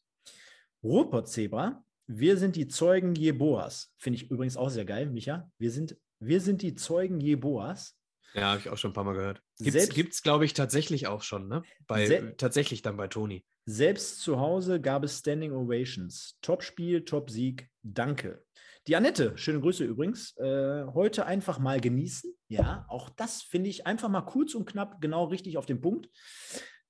Ruhrpott 0.82 1.28
Zebra. 1.28 1.82
Wir 2.06 2.36
sind 2.36 2.56
die 2.56 2.68
Zeugen 2.68 3.14
Jeboas. 3.14 3.94
Finde 3.96 4.18
ich 4.18 4.30
übrigens 4.30 4.58
auch 4.58 4.68
sehr 4.68 4.84
geil, 4.84 5.06
Micha. 5.06 5.50
Wir 5.56 5.70
sind, 5.70 5.96
wir 6.18 6.42
sind 6.42 6.60
die 6.60 6.74
Zeugen 6.74 7.20
Jeboas. 7.20 7.96
Ja, 8.34 8.50
habe 8.50 8.60
ich 8.60 8.68
auch 8.68 8.76
schon 8.76 8.90
ein 8.90 8.94
paar 8.94 9.04
Mal 9.04 9.14
gehört. 9.14 9.42
Gibt 9.58 10.12
es, 10.12 10.22
glaube 10.22 10.44
ich, 10.44 10.52
tatsächlich 10.52 11.06
auch 11.06 11.22
schon, 11.22 11.48
ne? 11.48 11.62
Bei, 11.86 12.34
tatsächlich 12.36 12.82
dann 12.82 12.96
bei 12.96 13.06
Toni. 13.06 13.46
Selbst 13.64 14.20
zu 14.20 14.38
Hause 14.40 14.80
gab 14.80 15.04
es 15.04 15.20
Standing 15.20 15.52
Ovations. 15.52 16.36
Top-Spiel, 16.42 17.04
Top-Sieg, 17.04 17.70
danke. 17.82 18.44
Die 18.86 18.96
Annette, 18.96 19.32
schöne 19.38 19.60
Grüße 19.60 19.82
übrigens. 19.82 20.36
Äh, 20.36 20.84
heute 20.92 21.24
einfach 21.24 21.58
mal 21.58 21.80
genießen. 21.80 22.34
Ja, 22.48 22.84
auch 22.88 23.08
das 23.08 23.42
finde 23.42 23.70
ich 23.70 23.86
einfach 23.86 24.10
mal 24.10 24.22
kurz 24.22 24.54
und 24.54 24.66
knapp, 24.66 25.00
genau 25.00 25.24
richtig 25.24 25.56
auf 25.56 25.64
den 25.64 25.80
Punkt. 25.80 26.10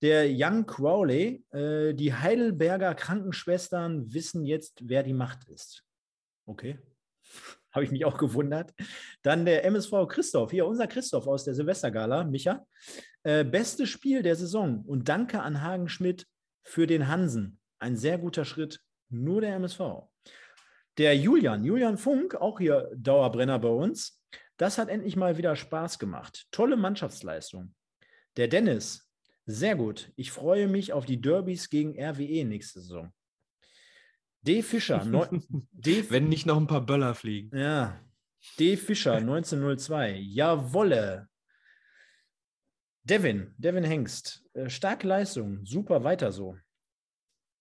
Der 0.03 0.27
Young 0.29 0.67
Crowley, 0.67 1.45
äh, 1.53 1.95
die 1.95 2.13
Heidelberger 2.13 2.95
Krankenschwestern 2.97 4.13
wissen 4.13 4.45
jetzt, 4.45 4.81
wer 4.83 5.05
die 5.05 5.13
Macht 5.13 5.49
ist. 5.49 5.85
Okay. 6.47 6.79
Habe 7.73 7.85
ich 7.85 7.93
mich 7.93 8.05
auch 8.05 8.19
gewundert. 8.19 8.75
Dann 9.23 9.45
der 9.45 9.65
MSV 9.65 10.09
Christoph, 10.09 10.51
hier 10.51 10.67
unser 10.67 10.89
Christoph 10.89 11.29
aus 11.29 11.45
der 11.45 11.55
Silvestergala, 11.55 12.25
Micha. 12.25 12.67
Äh, 13.23 13.45
bestes 13.45 13.89
Spiel 13.89 14.23
der 14.23 14.35
Saison 14.35 14.85
und 14.85 15.09
danke 15.09 15.41
an 15.41 15.63
Hagen 15.63 15.89
Schmidt 15.89 16.27
für 16.65 16.89
den 16.89 17.07
Hansen. 17.07 17.61
Ein 17.79 17.97
sehr 17.97 18.19
guter 18.19 18.45
Schritt, 18.45 18.81
nur 19.11 19.41
der 19.41 19.55
MSV. 19.57 19.81
Der 20.99 21.17
Julian, 21.17 21.65
Julian 21.65 21.99
Funk, 21.99 22.37
auch 22.37 22.59
hier 22.59 22.91
Dauerbrenner 22.95 23.59
bei 23.59 23.69
uns. 23.69 24.21
Das 24.57 24.79
hat 24.79 24.89
endlich 24.89 25.17
mal 25.17 25.37
wieder 25.37 25.57
Spaß 25.57 25.99
gemacht. 25.99 26.47
Tolle 26.53 26.77
Mannschaftsleistung. 26.77 27.75
Der 28.37 28.49
Dennis, 28.49 29.11
sehr 29.47 29.77
gut. 29.77 30.13
Ich 30.17 30.31
freue 30.31 30.69
mich 30.69 30.93
auf 30.93 31.05
die 31.05 31.21
Derbys 31.21 31.69
gegen 31.69 32.01
RWE 32.01 32.45
nächste 32.45 32.81
Saison. 32.81 33.13
D. 34.43 34.63
Fischer. 34.63 35.05
D. 35.73 36.11
Wenn 36.11 36.29
nicht 36.29 36.47
noch 36.47 36.57
ein 36.57 36.67
paar 36.67 36.85
Böller 36.85 37.15
fliegen. 37.15 37.57
Ja. 37.57 38.01
D. 38.59 38.77
Fischer, 38.77 39.15
1902. 39.15 40.19
Jawolle. 40.19 41.29
Devin, 43.03 43.55
Devin 43.59 43.85
Hengst. 43.85 44.45
Äh, 44.55 44.71
starke 44.71 45.07
Leistung. 45.07 45.65
Super, 45.65 46.05
weiter 46.05 46.31
so. 46.31 46.57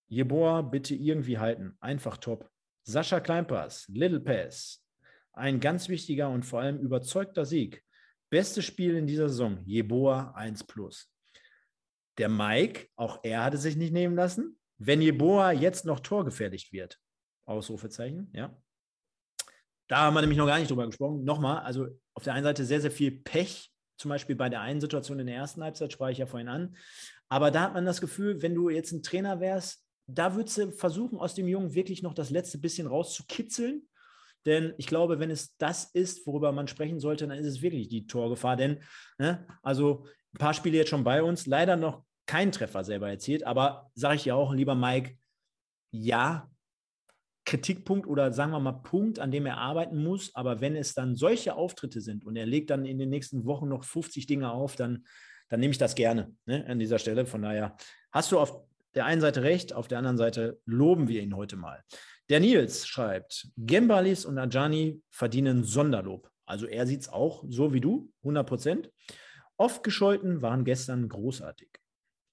Jeboa, 0.07 0.61
bitte 0.61 0.93
irgendwie 0.93 1.37
halten. 1.37 1.75
Einfach 1.79 2.17
top. 2.17 2.49
Sascha 2.83 3.19
Kleinpass, 3.19 3.87
Little 3.87 4.19
Pass. 4.19 4.83
Ein 5.31 5.59
ganz 5.59 5.89
wichtiger 5.89 6.29
und 6.29 6.43
vor 6.43 6.61
allem 6.61 6.79
überzeugter 6.79 7.45
Sieg. 7.45 7.83
Bestes 8.29 8.65
Spiel 8.65 8.95
in 8.95 9.07
dieser 9.07 9.29
Saison. 9.29 9.63
Jeboa 9.65 10.33
1 10.35 10.65
plus. 10.65 11.09
Der 12.17 12.29
Mike, 12.29 12.87
auch 12.95 13.19
er 13.23 13.43
hatte 13.43 13.57
sich 13.57 13.75
nicht 13.75 13.93
nehmen 13.93 14.15
lassen. 14.15 14.59
Wenn 14.77 15.01
Jeboa 15.01 15.51
jetzt 15.51 15.85
noch 15.85 15.99
torgefährlich 15.99 16.71
wird, 16.71 16.99
Ausrufezeichen, 17.45 18.29
ja. 18.33 18.55
Da 19.87 19.97
haben 19.97 20.13
wir 20.13 20.21
nämlich 20.21 20.37
noch 20.37 20.47
gar 20.47 20.59
nicht 20.59 20.69
drüber 20.69 20.85
gesprochen. 20.85 21.23
Nochmal, 21.23 21.59
also 21.59 21.87
auf 22.13 22.23
der 22.23 22.33
einen 22.33 22.43
Seite 22.43 22.65
sehr, 22.65 22.81
sehr 22.81 22.91
viel 22.91 23.11
Pech, 23.11 23.71
zum 23.97 24.09
Beispiel 24.09 24.35
bei 24.35 24.49
der 24.49 24.61
einen 24.61 24.81
Situation 24.81 25.19
in 25.19 25.27
der 25.27 25.35
ersten 25.35 25.63
Halbzeit, 25.63 25.91
sprach 25.91 26.09
ich 26.09 26.17
ja 26.17 26.25
vorhin 26.25 26.49
an. 26.49 26.75
Aber 27.29 27.51
da 27.51 27.61
hat 27.61 27.73
man 27.73 27.85
das 27.85 28.01
Gefühl, 28.01 28.41
wenn 28.41 28.55
du 28.55 28.69
jetzt 28.69 28.91
ein 28.91 29.03
Trainer 29.03 29.39
wärst, 29.39 29.82
da 30.07 30.35
würdest 30.35 30.57
du 30.57 30.71
versuchen, 30.71 31.19
aus 31.19 31.35
dem 31.35 31.47
Jungen 31.47 31.73
wirklich 31.73 32.03
noch 32.03 32.13
das 32.13 32.29
letzte 32.29 32.57
bisschen 32.57 32.87
rauszukitzeln. 32.87 33.87
Denn 34.45 34.73
ich 34.77 34.87
glaube, 34.87 35.19
wenn 35.19 35.31
es 35.31 35.55
das 35.57 35.85
ist, 35.85 36.27
worüber 36.27 36.51
man 36.51 36.67
sprechen 36.67 36.99
sollte, 36.99 37.27
dann 37.27 37.37
ist 37.37 37.47
es 37.47 37.61
wirklich 37.61 37.87
die 37.87 38.07
Torgefahr. 38.07 38.57
Denn, 38.57 38.81
ne, 39.17 39.47
also 39.61 40.05
ein 40.33 40.39
paar 40.39 40.53
Spiele 40.53 40.77
jetzt 40.77 40.89
schon 40.89 41.03
bei 41.03 41.23
uns, 41.23 41.45
leider 41.45 41.77
noch 41.77 42.03
keinen 42.25 42.51
Treffer 42.51 42.83
selber 42.83 43.09
erzielt. 43.09 43.45
Aber 43.45 43.91
sage 43.95 44.15
ich 44.15 44.25
ja 44.25 44.35
auch, 44.35 44.53
lieber 44.53 44.75
Mike, 44.75 45.17
ja, 45.91 46.49
Kritikpunkt 47.45 48.07
oder 48.07 48.31
sagen 48.31 48.51
wir 48.51 48.59
mal 48.59 48.71
Punkt, 48.71 49.19
an 49.19 49.31
dem 49.31 49.45
er 49.45 49.57
arbeiten 49.57 50.01
muss. 50.01 50.33
Aber 50.35 50.61
wenn 50.61 50.75
es 50.75 50.93
dann 50.93 51.15
solche 51.15 51.55
Auftritte 51.55 52.01
sind 52.01 52.25
und 52.25 52.35
er 52.35 52.45
legt 52.45 52.69
dann 52.69 52.85
in 52.85 52.97
den 52.97 53.09
nächsten 53.09 53.45
Wochen 53.45 53.67
noch 53.67 53.83
50 53.83 54.27
Dinge 54.27 54.51
auf, 54.51 54.75
dann, 54.75 55.05
dann 55.49 55.59
nehme 55.59 55.71
ich 55.71 55.77
das 55.77 55.95
gerne 55.95 56.33
ne, 56.45 56.65
an 56.67 56.79
dieser 56.79 56.99
Stelle. 56.99 57.25
Von 57.25 57.41
daher 57.41 57.75
hast 58.11 58.31
du 58.31 58.39
auf 58.39 58.63
der 58.95 59.05
einen 59.05 59.21
Seite 59.21 59.43
recht, 59.43 59.73
auf 59.73 59.87
der 59.87 59.97
anderen 59.97 60.17
Seite 60.17 60.59
loben 60.65 61.07
wir 61.07 61.21
ihn 61.21 61.35
heute 61.35 61.55
mal. 61.55 61.83
Der 62.29 62.39
Nils 62.39 62.87
schreibt, 62.87 63.49
Gembalis 63.57 64.25
und 64.25 64.37
Ajani 64.37 65.01
verdienen 65.09 65.63
Sonderlob. 65.63 66.29
Also 66.45 66.67
er 66.67 66.87
sieht 66.87 67.01
es 67.01 67.09
auch 67.09 67.43
so 67.47 67.73
wie 67.73 67.81
du, 67.81 68.11
100 68.21 68.47
Prozent. 68.47 68.91
Oft 69.57 69.83
gescholten 69.83 70.41
waren 70.41 70.65
gestern 70.65 71.09
großartig. 71.09 71.69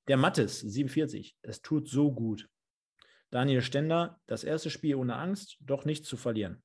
Der 0.08 0.16
Mattes, 0.16 0.60
47, 0.60 1.36
es 1.42 1.62
tut 1.62 1.88
so 1.88 2.12
gut. 2.12 2.48
Daniel 3.30 3.62
Stender, 3.62 4.20
das 4.26 4.42
erste 4.42 4.70
Spiel 4.70 4.96
ohne 4.96 5.16
Angst, 5.16 5.56
doch 5.60 5.84
nicht 5.84 6.04
zu 6.04 6.16
verlieren. 6.16 6.62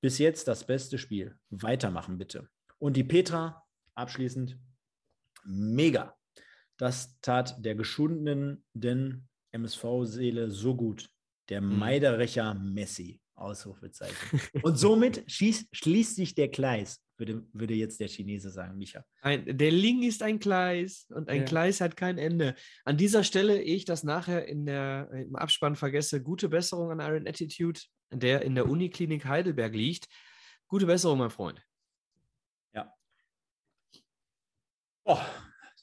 Bis 0.00 0.18
jetzt 0.18 0.48
das 0.48 0.66
beste 0.66 0.98
Spiel. 0.98 1.38
Weitermachen 1.50 2.18
bitte. 2.18 2.48
Und 2.78 2.96
die 2.96 3.04
Petra, 3.04 3.64
abschließend, 3.94 4.58
mega. 5.44 6.16
Das 6.76 7.18
tat 7.20 7.64
der 7.64 7.74
geschundenen 7.74 8.64
MSV-Seele 9.52 10.50
so 10.50 10.74
gut. 10.74 11.08
Der 11.48 11.60
mhm. 11.60 11.78
Meiderecher 11.78 12.54
Messi. 12.54 13.20
Ausrufezeichen. 13.36 14.40
Und 14.62 14.78
somit 14.78 15.24
schießt, 15.30 15.68
schließt 15.72 16.16
sich 16.16 16.34
der 16.34 16.48
Gleis, 16.48 17.02
würde, 17.16 17.44
würde 17.52 17.74
jetzt 17.74 17.98
der 18.00 18.08
Chinese 18.08 18.50
sagen, 18.50 18.78
Micha. 18.78 19.04
Ein, 19.22 19.58
der 19.58 19.70
Ling 19.70 20.02
ist 20.02 20.22
ein 20.22 20.38
Gleis 20.38 21.06
und 21.10 21.28
ein 21.28 21.40
ja. 21.40 21.44
Gleis 21.44 21.80
hat 21.80 21.96
kein 21.96 22.18
Ende. 22.18 22.54
An 22.84 22.96
dieser 22.96 23.24
Stelle, 23.24 23.60
ehe 23.60 23.76
ich 23.76 23.84
das 23.84 24.04
nachher 24.04 24.46
in 24.46 24.66
der, 24.66 25.10
im 25.12 25.36
Abspann 25.36 25.74
vergesse, 25.74 26.22
gute 26.22 26.48
Besserung 26.48 26.90
an 26.92 27.00
Iron 27.00 27.26
Attitude, 27.26 27.80
der 28.12 28.42
in 28.42 28.54
der 28.54 28.68
Uniklinik 28.68 29.24
Heidelberg 29.24 29.74
liegt. 29.74 30.06
Gute 30.68 30.86
Besserung, 30.86 31.18
mein 31.18 31.30
Freund. 31.30 31.60
Ja. 32.72 32.92
Oh, 35.04 35.18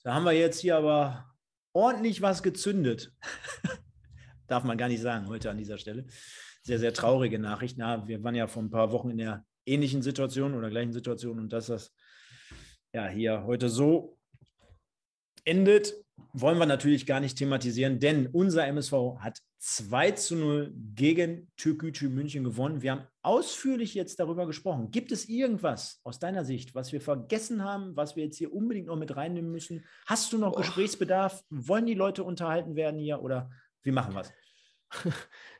da 0.04 0.14
haben 0.14 0.26
wir 0.26 0.32
jetzt 0.32 0.60
hier 0.60 0.78
aber 0.78 1.34
ordentlich 1.74 2.22
was 2.22 2.44
gezündet. 2.44 3.14
Darf 4.48 4.64
man 4.64 4.78
gar 4.78 4.88
nicht 4.88 5.02
sagen 5.02 5.28
heute 5.28 5.50
an 5.50 5.58
dieser 5.58 5.78
Stelle 5.78 6.06
sehr, 6.64 6.80
sehr 6.80 6.94
traurige 6.94 7.40
Nachricht. 7.40 7.78
Na, 7.78 8.08
wir 8.08 8.24
waren 8.24 8.36
ja 8.36 8.48
vor 8.48 8.64
ein 8.64 8.70
paar 8.70 8.92
Wochen 8.92 9.10
in 9.10 9.18
der 9.18 9.46
ähnlichen 9.66 10.02
Situation 10.02 10.54
oder 10.54 10.70
gleichen 10.70 10.94
Situation 10.94 11.40
und 11.40 11.54
dass 11.54 11.68
das 11.68 11.94
ja 12.94 13.08
hier 13.08 13.44
heute 13.46 13.70
so 13.70 14.18
endet, 15.46 15.94
wollen 16.34 16.58
wir 16.58 16.66
natürlich 16.66 17.06
gar 17.06 17.20
nicht 17.20 17.38
thematisieren, 17.38 18.00
denn 18.00 18.28
unser 18.28 18.66
MSV 18.68 18.94
hat 19.20 19.40
2 19.58 20.12
zu 20.12 20.36
0 20.36 20.74
gegen 20.96 21.52
Türkgücü 21.58 22.10
München 22.10 22.44
gewonnen. 22.44 22.82
Wir 22.82 22.92
haben 22.92 23.08
ausführlich 23.22 23.94
jetzt 23.94 24.20
darüber 24.20 24.48
gesprochen. 24.48 24.92
Gibt 24.92 25.12
es 25.12 25.28
irgendwas 25.28 26.00
aus 26.04 26.20
deiner 26.20 26.46
Sicht, 26.46 26.74
was 26.74 26.92
wir 26.92 27.02
vergessen 27.02 27.64
haben, 27.64 27.96
was 27.96 28.16
wir 28.16 28.24
jetzt 28.24 28.38
hier 28.38 28.54
unbedingt 28.54 28.88
noch 28.88 28.98
mit 28.98 29.16
reinnehmen 29.16 29.52
müssen? 29.52 29.86
Hast 30.06 30.32
du 30.34 30.38
noch 30.38 30.54
oh. 30.54 30.58
Gesprächsbedarf? 30.58 31.44
Wollen 31.50 31.86
die 31.86 31.94
Leute 31.94 32.24
unterhalten 32.24 32.76
werden 32.76 33.00
hier 33.00 33.22
oder 33.22 33.50
wie 33.84 33.92
machen 33.92 34.14
wir 34.14 34.22
es? 34.22 34.34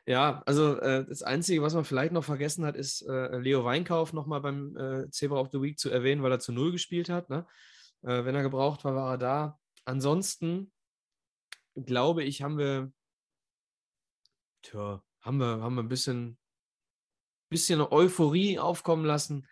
Ja, 0.04 0.42
also 0.46 0.80
äh, 0.80 1.06
das 1.06 1.22
Einzige, 1.22 1.62
was 1.62 1.74
man 1.74 1.84
vielleicht 1.84 2.12
noch 2.12 2.24
vergessen 2.24 2.66
hat, 2.66 2.74
ist 2.74 3.02
äh, 3.02 3.38
Leo 3.38 3.64
Weinkauf 3.64 4.12
nochmal 4.12 4.40
beim 4.40 4.76
äh, 4.76 5.10
Zebra 5.10 5.38
of 5.38 5.50
the 5.52 5.62
Week 5.62 5.78
zu 5.78 5.90
erwähnen, 5.90 6.24
weil 6.24 6.32
er 6.32 6.40
zu 6.40 6.50
Null 6.52 6.72
gespielt 6.72 7.08
hat. 7.08 7.30
Ne? 7.30 7.46
Äh, 8.02 8.24
wenn 8.24 8.34
er 8.34 8.42
gebraucht 8.42 8.84
war, 8.84 8.96
war 8.96 9.12
er 9.12 9.18
da. 9.18 9.58
Ansonsten 9.84 10.72
glaube 11.74 12.24
ich, 12.24 12.42
haben 12.42 12.58
wir, 12.58 12.92
tja, 14.62 15.02
haben 15.20 15.38
wir, 15.38 15.60
haben 15.60 15.74
wir 15.74 15.82
ein 15.82 15.88
bisschen, 15.88 16.38
bisschen 17.48 17.80
Euphorie 17.80 18.58
aufkommen 18.58 19.04
lassen. 19.04 19.46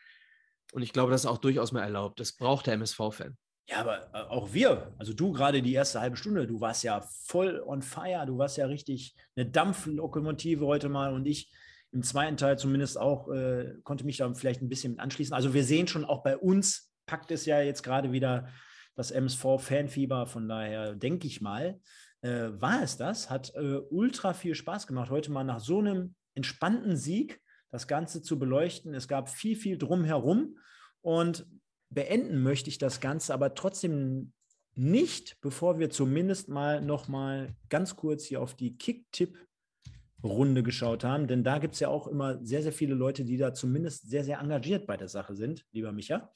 Und 0.73 0.83
ich 0.83 0.93
glaube, 0.93 1.11
das 1.11 1.23
ist 1.23 1.31
auch 1.31 1.39
durchaus 1.39 1.73
mal 1.73 1.83
erlaubt. 1.83 2.21
Das 2.21 2.33
braucht 2.33 2.67
der 2.67 2.75
MSV-Fan. 2.75 3.37
Ja, 3.69 3.81
aber 3.81 4.13
äh, 4.15 4.23
auch 4.29 4.53
wir, 4.53 4.95
also 4.99 5.13
du 5.13 5.33
gerade 5.33 5.63
die 5.63 5.75
erste 5.75 6.01
halbe 6.01 6.17
Stunde, 6.17 6.47
du 6.47 6.61
warst 6.61 6.83
ja 6.83 7.01
voll 7.01 7.63
on 7.65 7.83
fire, 7.83 8.27
du 8.27 8.37
warst 8.37 8.57
ja 8.57 8.67
richtig 8.67 9.15
eine 9.37 9.47
Dampflokomotive 9.47 10.67
heute 10.67 10.89
mal 10.89 11.13
und 11.13 11.27
ich 11.27 11.53
im 11.93 12.03
zweiten 12.03 12.37
Teil 12.37 12.59
zumindest 12.59 12.99
auch, 12.99 13.29
äh, 13.29 13.75
konnte 13.85 14.05
mich 14.05 14.17
da 14.17 14.33
vielleicht 14.35 14.61
ein 14.61 14.69
bisschen 14.69 14.93
mit 14.93 15.01
anschließen. 15.01 15.35
Also 15.35 15.55
wir 15.55 15.65
sehen 15.65 15.87
schon, 15.87 16.05
auch 16.05 16.23
bei 16.23 16.37
uns 16.37 16.93
packt 17.07 17.31
es 17.31 17.47
ja 17.47 17.61
jetzt 17.61 17.83
gerade 17.83 18.13
wieder 18.13 18.49
das 18.95 19.11
MSV-Fanfieber, 19.11 20.27
von 20.27 20.49
daher 20.49 20.95
denke 20.95 21.27
ich 21.27 21.41
mal, 21.41 21.81
äh, 22.23 22.49
war 22.53 22.83
es 22.83 22.97
das, 22.97 23.31
hat 23.31 23.53
äh, 23.55 23.77
ultra 23.91 24.35
viel 24.35 24.55
Spaß 24.55 24.87
gemacht, 24.87 25.11
heute 25.11 25.33
mal 25.33 25.45
nach 25.45 25.61
so 25.61 25.79
einem 25.79 26.15
entspannten 26.35 26.97
Sieg 26.97 27.41
das 27.71 27.87
Ganze 27.87 28.23
zu 28.23 28.39
beleuchten. 28.39 28.95
Es 28.95 29.09
gab 29.09 29.29
viel, 29.29 29.57
viel 29.57 29.79
drumherum 29.79 30.59
und 31.03 31.47
beenden 31.89 32.43
möchte 32.43 32.69
ich 32.69 32.79
das 32.79 33.01
Ganze 33.01 33.33
aber 33.35 33.55
trotzdem 33.55 34.33
nicht, 34.75 35.41
bevor 35.41 35.79
wir 35.79 35.91
zumindest 35.91 36.49
mal 36.49 36.81
noch 36.81 37.09
mal 37.09 37.55
ganz 37.69 37.97
kurz 37.97 38.25
hier 38.25 38.41
auf 38.41 38.55
die 38.55 38.77
Kick-Tipp-Runde 38.77 40.63
geschaut 40.63 41.05
haben. 41.05 41.27
Denn 41.27 41.43
da 41.43 41.59
gibt 41.59 41.75
es 41.75 41.81
ja 41.81 41.89
auch 41.89 42.07
immer 42.07 42.39
sehr, 42.45 42.63
sehr 42.63 42.73
viele 42.73 42.95
Leute, 42.95 43.25
die 43.25 43.37
da 43.37 43.53
zumindest 43.53 44.09
sehr, 44.09 44.25
sehr 44.25 44.39
engagiert 44.39 44.87
bei 44.87 44.97
der 44.97 45.09
Sache 45.09 45.35
sind, 45.35 45.67
lieber 45.73 45.93
Micha. 45.93 46.31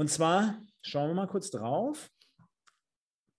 Und 0.00 0.08
zwar 0.08 0.58
schauen 0.80 1.10
wir 1.10 1.14
mal 1.14 1.26
kurz 1.26 1.50
drauf. 1.50 2.10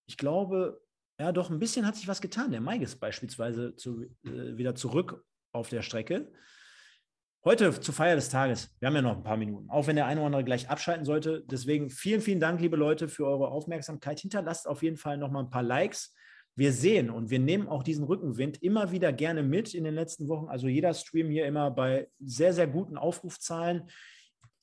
Ich 0.05 0.15
glaube, 0.15 0.79
ja, 1.19 1.31
doch 1.31 1.49
ein 1.49 1.57
bisschen 1.57 1.87
hat 1.87 1.95
sich 1.95 2.07
was 2.07 2.21
getan. 2.21 2.51
Der 2.51 2.61
Mike 2.61 2.83
ist 2.83 2.99
beispielsweise 2.99 3.75
zu, 3.77 4.03
äh, 4.23 4.57
wieder 4.57 4.75
zurück 4.75 5.25
auf 5.53 5.69
der 5.69 5.81
Strecke. 5.81 6.31
Heute 7.43 7.79
zur 7.79 7.95
Feier 7.95 8.15
des 8.15 8.29
Tages. 8.29 8.75
Wir 8.77 8.89
haben 8.89 8.93
ja 8.93 9.01
noch 9.01 9.17
ein 9.17 9.23
paar 9.23 9.37
Minuten, 9.37 9.71
auch 9.71 9.87
wenn 9.87 9.95
der 9.95 10.05
eine 10.05 10.19
oder 10.19 10.27
andere 10.27 10.43
gleich 10.43 10.69
abschalten 10.69 11.03
sollte. 11.03 11.43
Deswegen 11.47 11.89
vielen, 11.89 12.21
vielen 12.21 12.39
Dank, 12.39 12.61
liebe 12.61 12.77
Leute, 12.77 13.09
für 13.09 13.25
eure 13.25 13.47
Aufmerksamkeit. 13.47 14.19
Hinterlasst 14.19 14.67
auf 14.67 14.83
jeden 14.83 14.97
Fall 14.97 15.17
noch 15.17 15.31
mal 15.31 15.39
ein 15.39 15.49
paar 15.49 15.63
Likes. 15.63 16.13
wir 16.53 16.73
sehen 16.73 17.09
und 17.09 17.31
wir 17.31 17.39
nehmen 17.39 17.69
auch 17.69 17.81
diesen 17.81 18.03
Rückenwind 18.03 18.61
immer 18.61 18.91
wieder 18.91 19.11
gerne 19.11 19.41
mit 19.41 19.73
in 19.73 19.83
den 19.83 19.95
letzten 19.95 20.27
Wochen. 20.27 20.47
Also 20.47 20.67
jeder 20.67 20.93
Stream 20.93 21.31
hier 21.31 21.47
immer 21.47 21.71
bei 21.71 22.07
sehr, 22.19 22.53
sehr 22.53 22.67
guten 22.67 22.97
Aufrufzahlen. 22.97 23.89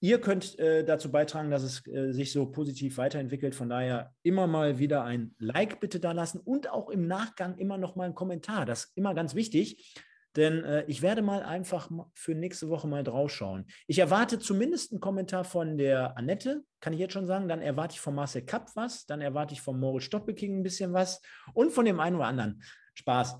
Ihr 0.01 0.21
könnt 0.21 0.59
äh, 0.59 0.85
dazu 0.85 1.11
beitragen, 1.11 1.51
dass 1.51 1.63
es 1.63 1.87
äh, 1.89 2.13
sich 2.13 2.33
so 2.33 2.47
positiv 2.47 2.99
weiterentwickelt. 2.99 3.55
Von 3.55 3.69
daher 3.69 4.15
immer 4.23 4.47
mal 4.47 4.79
wieder 4.79 5.03
ein 5.03 5.35
Like 5.39 5.81
bitte 5.81 5.99
da 5.99 6.13
lassen 6.13 6.39
und 6.39 6.71
auch 6.71 6.89
im 6.89 7.09
Nachgang 7.09 7.59
immer 7.59 7.79
noch 7.79 7.97
mal 7.97 8.05
einen 8.05 8.15
Kommentar. 8.15 8.65
Das 8.65 8.85
ist 8.85 8.97
immer 8.97 9.15
ganz 9.15 9.35
wichtig, 9.35 9.97
denn 10.37 10.63
äh, 10.63 10.85
ich 10.87 11.03
werde 11.03 11.21
mal 11.21 11.43
einfach 11.43 11.91
für 12.15 12.37
nächste 12.37 12.69
Woche 12.69 12.87
mal 12.87 13.03
draufschauen. 13.03 13.67
Ich 13.89 13.99
erwarte 13.99 14.39
zumindest 14.39 14.93
einen 14.93 15.01
Kommentar 15.01 15.43
von 15.43 15.77
der 15.77 16.17
Annette, 16.17 16.63
kann 16.81 16.93
ich 16.93 17.01
jetzt 17.01 17.15
schon 17.15 17.27
sagen. 17.27 17.49
Dann 17.49 17.61
erwarte 17.61 17.95
ich 17.95 18.01
von 18.01 18.15
Marcel 18.15 18.43
Kapp 18.43 18.71
was. 18.77 19.05
Dann 19.05 19.21
erwarte 19.21 19.55
ich 19.55 19.61
von 19.61 19.81
Moritz 19.81 20.05
Stoppelking 20.05 20.61
ein 20.61 20.63
bisschen 20.63 20.93
was 20.93 21.21
und 21.55 21.73
von 21.73 21.85
dem 21.85 21.99
einen 21.99 22.15
oder 22.15 22.27
anderen. 22.27 22.63
Spaß. 22.95 23.37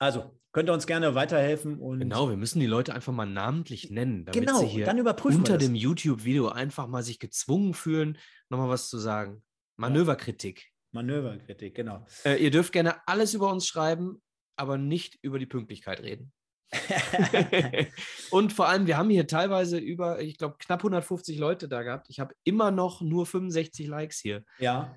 Also, 0.00 0.38
könnt 0.58 0.70
ihr 0.70 0.72
uns 0.72 0.88
gerne 0.88 1.14
weiterhelfen. 1.14 1.78
Und 1.78 2.00
genau, 2.00 2.28
wir 2.28 2.36
müssen 2.36 2.58
die 2.58 2.66
Leute 2.66 2.92
einfach 2.92 3.12
mal 3.12 3.26
namentlich 3.26 3.92
nennen, 3.92 4.24
damit 4.24 4.40
genau, 4.40 4.58
sie 4.58 4.66
hier 4.66 4.84
dann 4.84 4.98
überprüfen 4.98 5.38
unter 5.38 5.56
dem 5.56 5.76
YouTube-Video 5.76 6.48
einfach 6.48 6.88
mal 6.88 7.04
sich 7.04 7.20
gezwungen 7.20 7.74
fühlen, 7.74 8.18
nochmal 8.48 8.68
was 8.68 8.88
zu 8.88 8.98
sagen. 8.98 9.44
Manöverkritik. 9.76 10.72
Manöverkritik, 10.90 11.76
genau. 11.76 12.04
Äh, 12.24 12.42
ihr 12.42 12.50
dürft 12.50 12.72
gerne 12.72 13.06
alles 13.06 13.34
über 13.34 13.52
uns 13.52 13.68
schreiben, 13.68 14.20
aber 14.56 14.78
nicht 14.78 15.16
über 15.22 15.38
die 15.38 15.46
Pünktlichkeit 15.46 16.00
reden. 16.00 16.32
und 18.32 18.52
vor 18.52 18.66
allem, 18.68 18.88
wir 18.88 18.96
haben 18.96 19.10
hier 19.10 19.28
teilweise 19.28 19.78
über, 19.78 20.20
ich 20.20 20.38
glaube, 20.38 20.56
knapp 20.58 20.80
150 20.80 21.38
Leute 21.38 21.68
da 21.68 21.84
gehabt. 21.84 22.08
Ich 22.10 22.18
habe 22.18 22.34
immer 22.42 22.72
noch 22.72 23.00
nur 23.00 23.26
65 23.26 23.86
Likes 23.86 24.18
hier. 24.18 24.42
Ja. 24.58 24.96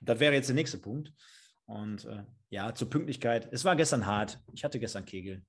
Das 0.00 0.20
wäre 0.20 0.34
jetzt 0.34 0.48
der 0.48 0.54
nächste 0.54 0.76
Punkt. 0.76 1.14
Und 1.66 2.04
äh, 2.04 2.24
ja, 2.50 2.74
zur 2.74 2.90
Pünktlichkeit. 2.90 3.48
Es 3.52 3.64
war 3.64 3.76
gestern 3.76 4.06
hart. 4.06 4.38
Ich 4.52 4.64
hatte 4.64 4.78
gestern 4.78 5.04
Kegel. 5.04 5.44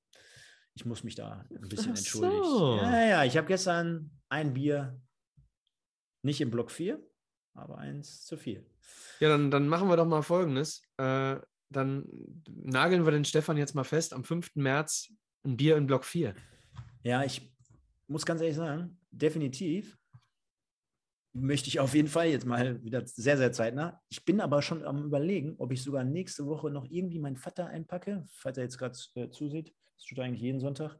Ich 0.76 0.86
muss 0.86 1.04
mich 1.04 1.16
da 1.16 1.46
ein 1.50 1.70
bisschen 1.70 1.94
Ach 1.94 1.98
entschuldigen. 1.98 2.44
So. 2.44 2.78
Ja, 2.78 3.06
ja, 3.06 3.24
ich 3.24 3.38
habe 3.38 3.48
gestern 3.48 4.12
ein 4.30 4.54
Bier, 4.54 5.00
nicht 6.22 6.42
im 6.42 6.52
Block 6.52 6.72
4, 6.72 7.00
aber 7.54 7.78
eins 7.78 8.26
zu 8.26 8.38
viel. 8.38 8.66
Ja, 9.20 9.30
dann, 9.30 9.52
dann 9.52 9.68
machen 9.68 9.88
wir 9.88 9.96
doch 9.96 10.06
mal 10.06 10.22
Folgendes. 10.22 10.82
Äh, 10.98 11.38
dann 11.70 12.06
nageln 12.48 13.06
wir 13.06 13.12
den 13.12 13.26
Stefan 13.26 13.58
jetzt 13.58 13.76
mal 13.76 13.84
fest. 13.84 14.14
Am 14.14 14.24
5. 14.24 14.56
März 14.56 15.10
ein 15.46 15.58
Bier 15.58 15.78
in 15.78 15.88
Block 15.88 16.04
4. 16.04 16.36
Ja, 17.04 17.24
ich 17.24 17.54
muss 18.08 18.26
ganz 18.26 18.42
ehrlich 18.42 18.56
sagen, 18.56 19.00
definitiv 19.12 19.98
möchte 21.36 21.68
ich 21.68 21.82
auf 21.82 21.94
jeden 21.94 22.08
Fall 22.08 22.28
jetzt 22.28 22.46
mal 22.46 22.82
wieder 22.84 23.06
sehr, 23.06 23.38
sehr 23.38 23.52
zeitnah. 23.52 24.02
Ich 24.08 24.24
bin 24.24 24.40
aber 24.40 24.62
schon 24.62 24.86
am 24.86 25.04
Überlegen, 25.04 25.56
ob 25.58 25.74
ich 25.74 25.84
sogar 25.84 26.06
nächste 26.06 26.46
Woche 26.46 26.70
noch 26.70 26.86
irgendwie 26.90 27.20
meinen 27.20 27.36
Vater 27.36 27.68
einpacke, 27.68 28.24
falls 28.32 28.58
er 28.58 28.64
jetzt 28.64 28.78
gerade 28.78 28.98
äh, 29.16 29.30
zusieht. 29.30 29.76
Das 29.98 30.06
tut 30.06 30.18
er 30.18 30.24
eigentlich 30.24 30.42
jeden 30.42 30.62
Sonntag. 30.62 30.98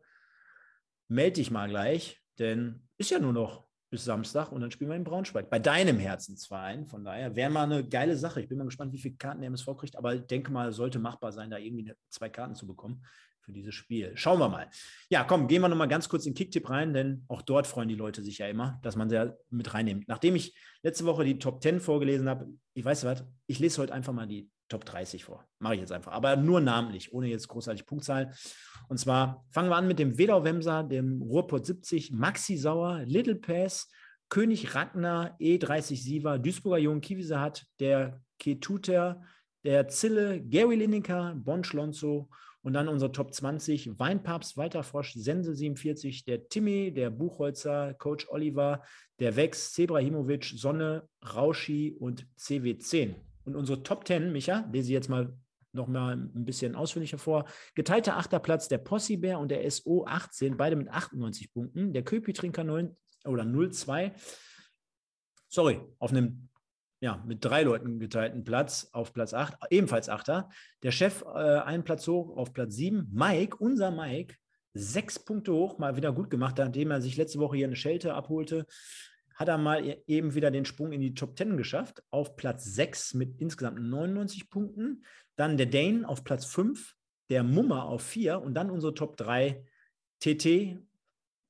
Melde 1.08 1.36
dich 1.36 1.52
mal 1.52 1.70
gleich, 1.70 2.22
denn 2.38 2.88
ist 2.98 3.12
ja 3.12 3.20
nur 3.20 3.32
noch 3.32 3.66
bis 3.90 4.04
Samstag 4.04 4.52
und 4.52 4.60
dann 4.60 4.72
spielen 4.72 4.90
wir 4.90 4.98
in 4.98 5.06
Braunschweig. 5.06 5.50
Bei 5.50 5.60
deinem 5.60 6.00
Herzensverein. 6.00 6.86
Von 6.86 7.06
daher 7.06 7.34
wäre 7.36 7.50
mal 7.50 7.64
eine 7.64 7.88
geile 7.88 8.18
Sache. 8.18 8.42
Ich 8.42 8.50
bin 8.50 8.58
mal 8.58 8.66
gespannt, 8.66 8.92
wie 8.92 9.00
viele 9.00 9.16
Karten 9.16 9.40
der 9.40 9.48
MSV 9.48 9.78
kriegt, 9.78 9.96
aber 9.96 10.18
denke 10.18 10.52
mal, 10.52 10.74
sollte 10.74 11.00
machbar 11.00 11.32
sein, 11.32 11.50
da 11.50 11.58
irgendwie 11.58 11.94
zwei 12.10 12.28
Karten 12.28 12.56
zu 12.56 12.68
bekommen 12.68 13.06
für 13.46 13.54
dieses 13.54 13.76
Spiel. 13.76 14.12
Schauen 14.16 14.40
wir 14.40 14.50
mal. 14.50 14.70
Ja, 15.10 15.24
komm, 15.24 15.48
gehen 15.48 15.62
wir 15.62 15.70
nochmal 15.70 15.88
ganz 15.88 16.10
kurz 16.10 16.26
in 16.26 16.34
Kicktipp 16.34 16.70
rein, 16.70 16.94
denn 16.94 17.24
auch 17.28 17.42
dort 17.42 17.68
freuen 17.68 17.88
die 17.88 17.96
Leute 17.96 18.24
sich 18.24 18.40
ja 18.40 18.48
immer, 18.48 18.80
dass 18.82 18.96
man 18.96 19.10
sie 19.10 19.34
mit 19.50 19.74
reinnimmt. 19.74 20.08
Nachdem 20.08 20.36
ich 20.36 20.58
letzte 20.82 21.06
Woche 21.06 21.24
die 21.24 21.40
Top 21.40 21.62
10 21.62 21.80
vorgelesen 21.80 22.28
habe, 22.28 22.48
ich 22.74 22.84
weiß 22.84 23.06
was, 23.06 23.24
ich 23.48 23.60
lese 23.60 23.82
heute 23.82 23.94
einfach 23.94 24.14
mal 24.14 24.28
die 24.28 24.50
Top 24.68 24.84
30 24.84 25.24
vor. 25.24 25.48
Mache 25.60 25.76
ich 25.76 25.82
jetzt 25.82 25.92
einfach. 25.92 26.12
Aber 26.12 26.36
nur 26.36 26.60
namentlich, 26.60 27.14
ohne 27.14 27.28
jetzt 27.28 27.48
großartig 27.48 27.86
Punktzahl. 27.86 28.34
Und 28.88 28.98
zwar 28.98 29.46
fangen 29.52 29.70
wir 29.70 29.76
an 29.76 29.88
mit 29.88 30.00
dem 30.00 30.18
Wedau 30.18 30.44
Wemser, 30.44 30.84
dem 30.84 31.22
Ruhrpott 31.22 31.68
70, 31.68 32.12
Maxi 32.12 32.58
Sauer, 32.58 33.04
Little 33.06 33.36
Pass, 33.36 33.88
König 34.30 34.74
Ragnar, 34.74 35.38
E30 35.40 36.02
Siva, 36.02 36.40
Duisburger 36.40 36.80
Jung, 36.80 37.00
Kiwise 37.00 37.40
hat, 37.40 37.66
der 37.80 38.22
Ketuter, 38.40 39.22
der 39.64 39.88
Zille, 39.88 40.42
Gary 40.42 40.76
Lineker, 40.76 41.36
Bon 41.36 41.64
Schlonzo 41.64 42.30
und 42.66 42.74
dann 42.74 42.88
unsere 42.88 43.12
Top 43.12 43.32
20, 43.32 44.00
Weinpapst, 44.00 44.58
Walter 44.58 44.82
Frosch, 44.82 45.14
Sense 45.14 45.54
47, 45.54 46.26
der 46.26 46.50
Timmy, 46.50 46.92
der 46.92 47.12
Buchholzer, 47.12 47.94
Coach 47.94 48.28
Oliver, 48.30 48.82
der 49.20 49.36
Wex, 49.36 49.74
Zebrahimovic, 49.74 50.46
Sonne, 50.46 51.08
Rauschi 51.24 51.96
und 52.00 52.26
CW10. 52.40 53.14
Und 53.44 53.56
unsere 53.56 53.84
Top 53.84 54.08
10, 54.08 54.32
Micha, 54.32 54.68
lese 54.74 54.88
ich 54.88 54.94
jetzt 54.94 55.10
mal 55.10 55.32
noch 55.74 55.88
mal 55.88 56.14
ein 56.14 56.44
bisschen 56.44 56.74
ausführlicher 56.74 57.20
vor. 57.20 57.46
Geteilter 57.76 58.18
achter 58.18 58.40
Platz 58.40 58.68
der 58.68 58.80
Possibär 58.80 59.38
und 59.38 59.52
der 59.52 59.70
SO 59.70 60.06
18, 60.08 60.58
beide 60.58 60.76
mit 60.76 60.90
98 60.90 61.54
Punkten. 61.54 61.94
Der 61.94 62.02
Köpi-Trinker 62.02 62.64
9 62.64 62.96
oder 63.26 63.46
02, 63.46 64.12
sorry, 65.50 65.82
auf 66.00 66.10
einem 66.10 66.50
ja, 67.00 67.22
mit 67.26 67.44
drei 67.44 67.64
Leuten 67.64 68.00
geteilten 68.00 68.44
Platz 68.44 68.90
auf 68.92 69.14
Platz 69.14 69.34
8, 69.34 69.56
ebenfalls 69.70 70.10
Achter. 70.10 70.50
Der 70.84 70.92
Chef 70.92 71.24
äh, 71.24 71.60
einen 71.60 71.84
Platz 71.84 72.08
hoch 72.08 72.38
auf 72.38 72.54
Platz 72.54 72.76
7. 72.76 73.10
Mike, 73.12 73.58
unser 73.58 73.92
Mike, 73.92 74.36
sechs 74.74 75.20
Punkte 75.20 75.54
hoch, 75.54 75.78
mal 75.78 75.96
wieder 75.98 76.14
gut 76.14 76.30
gemacht, 76.30 76.58
nachdem 76.58 76.92
er 76.92 77.02
sich 77.02 77.18
letzte 77.18 77.40
Woche 77.40 77.58
hier 77.58 77.68
eine 77.68 77.76
Schelte 77.76 78.14
abholte. 78.14 78.66
Hat 79.36 79.50
er 79.50 79.58
mal 79.58 79.86
e-, 79.86 80.02
eben 80.08 80.36
wieder 80.36 80.52
den 80.52 80.66
Sprung 80.66 80.92
in 80.94 81.02
die 81.02 81.14
Top 81.14 81.38
10 81.38 81.58
geschafft, 81.58 82.02
auf 82.12 82.36
Platz 82.36 82.64
6 82.66 83.14
mit 83.16 83.42
insgesamt 83.42 83.80
99 83.82 84.50
Punkten. 84.50 85.04
Dann 85.36 85.58
der 85.58 85.68
Dane 85.68 86.08
auf 86.08 86.24
Platz 86.24 86.46
5, 86.46 86.96
der 87.30 87.44
Mummer 87.44 87.86
auf 87.86 88.04
4 88.04 88.42
und 88.42 88.54
dann 88.54 88.70
unsere 88.70 88.94
Top 88.94 89.18
3 89.18 89.66
TT 90.22 90.80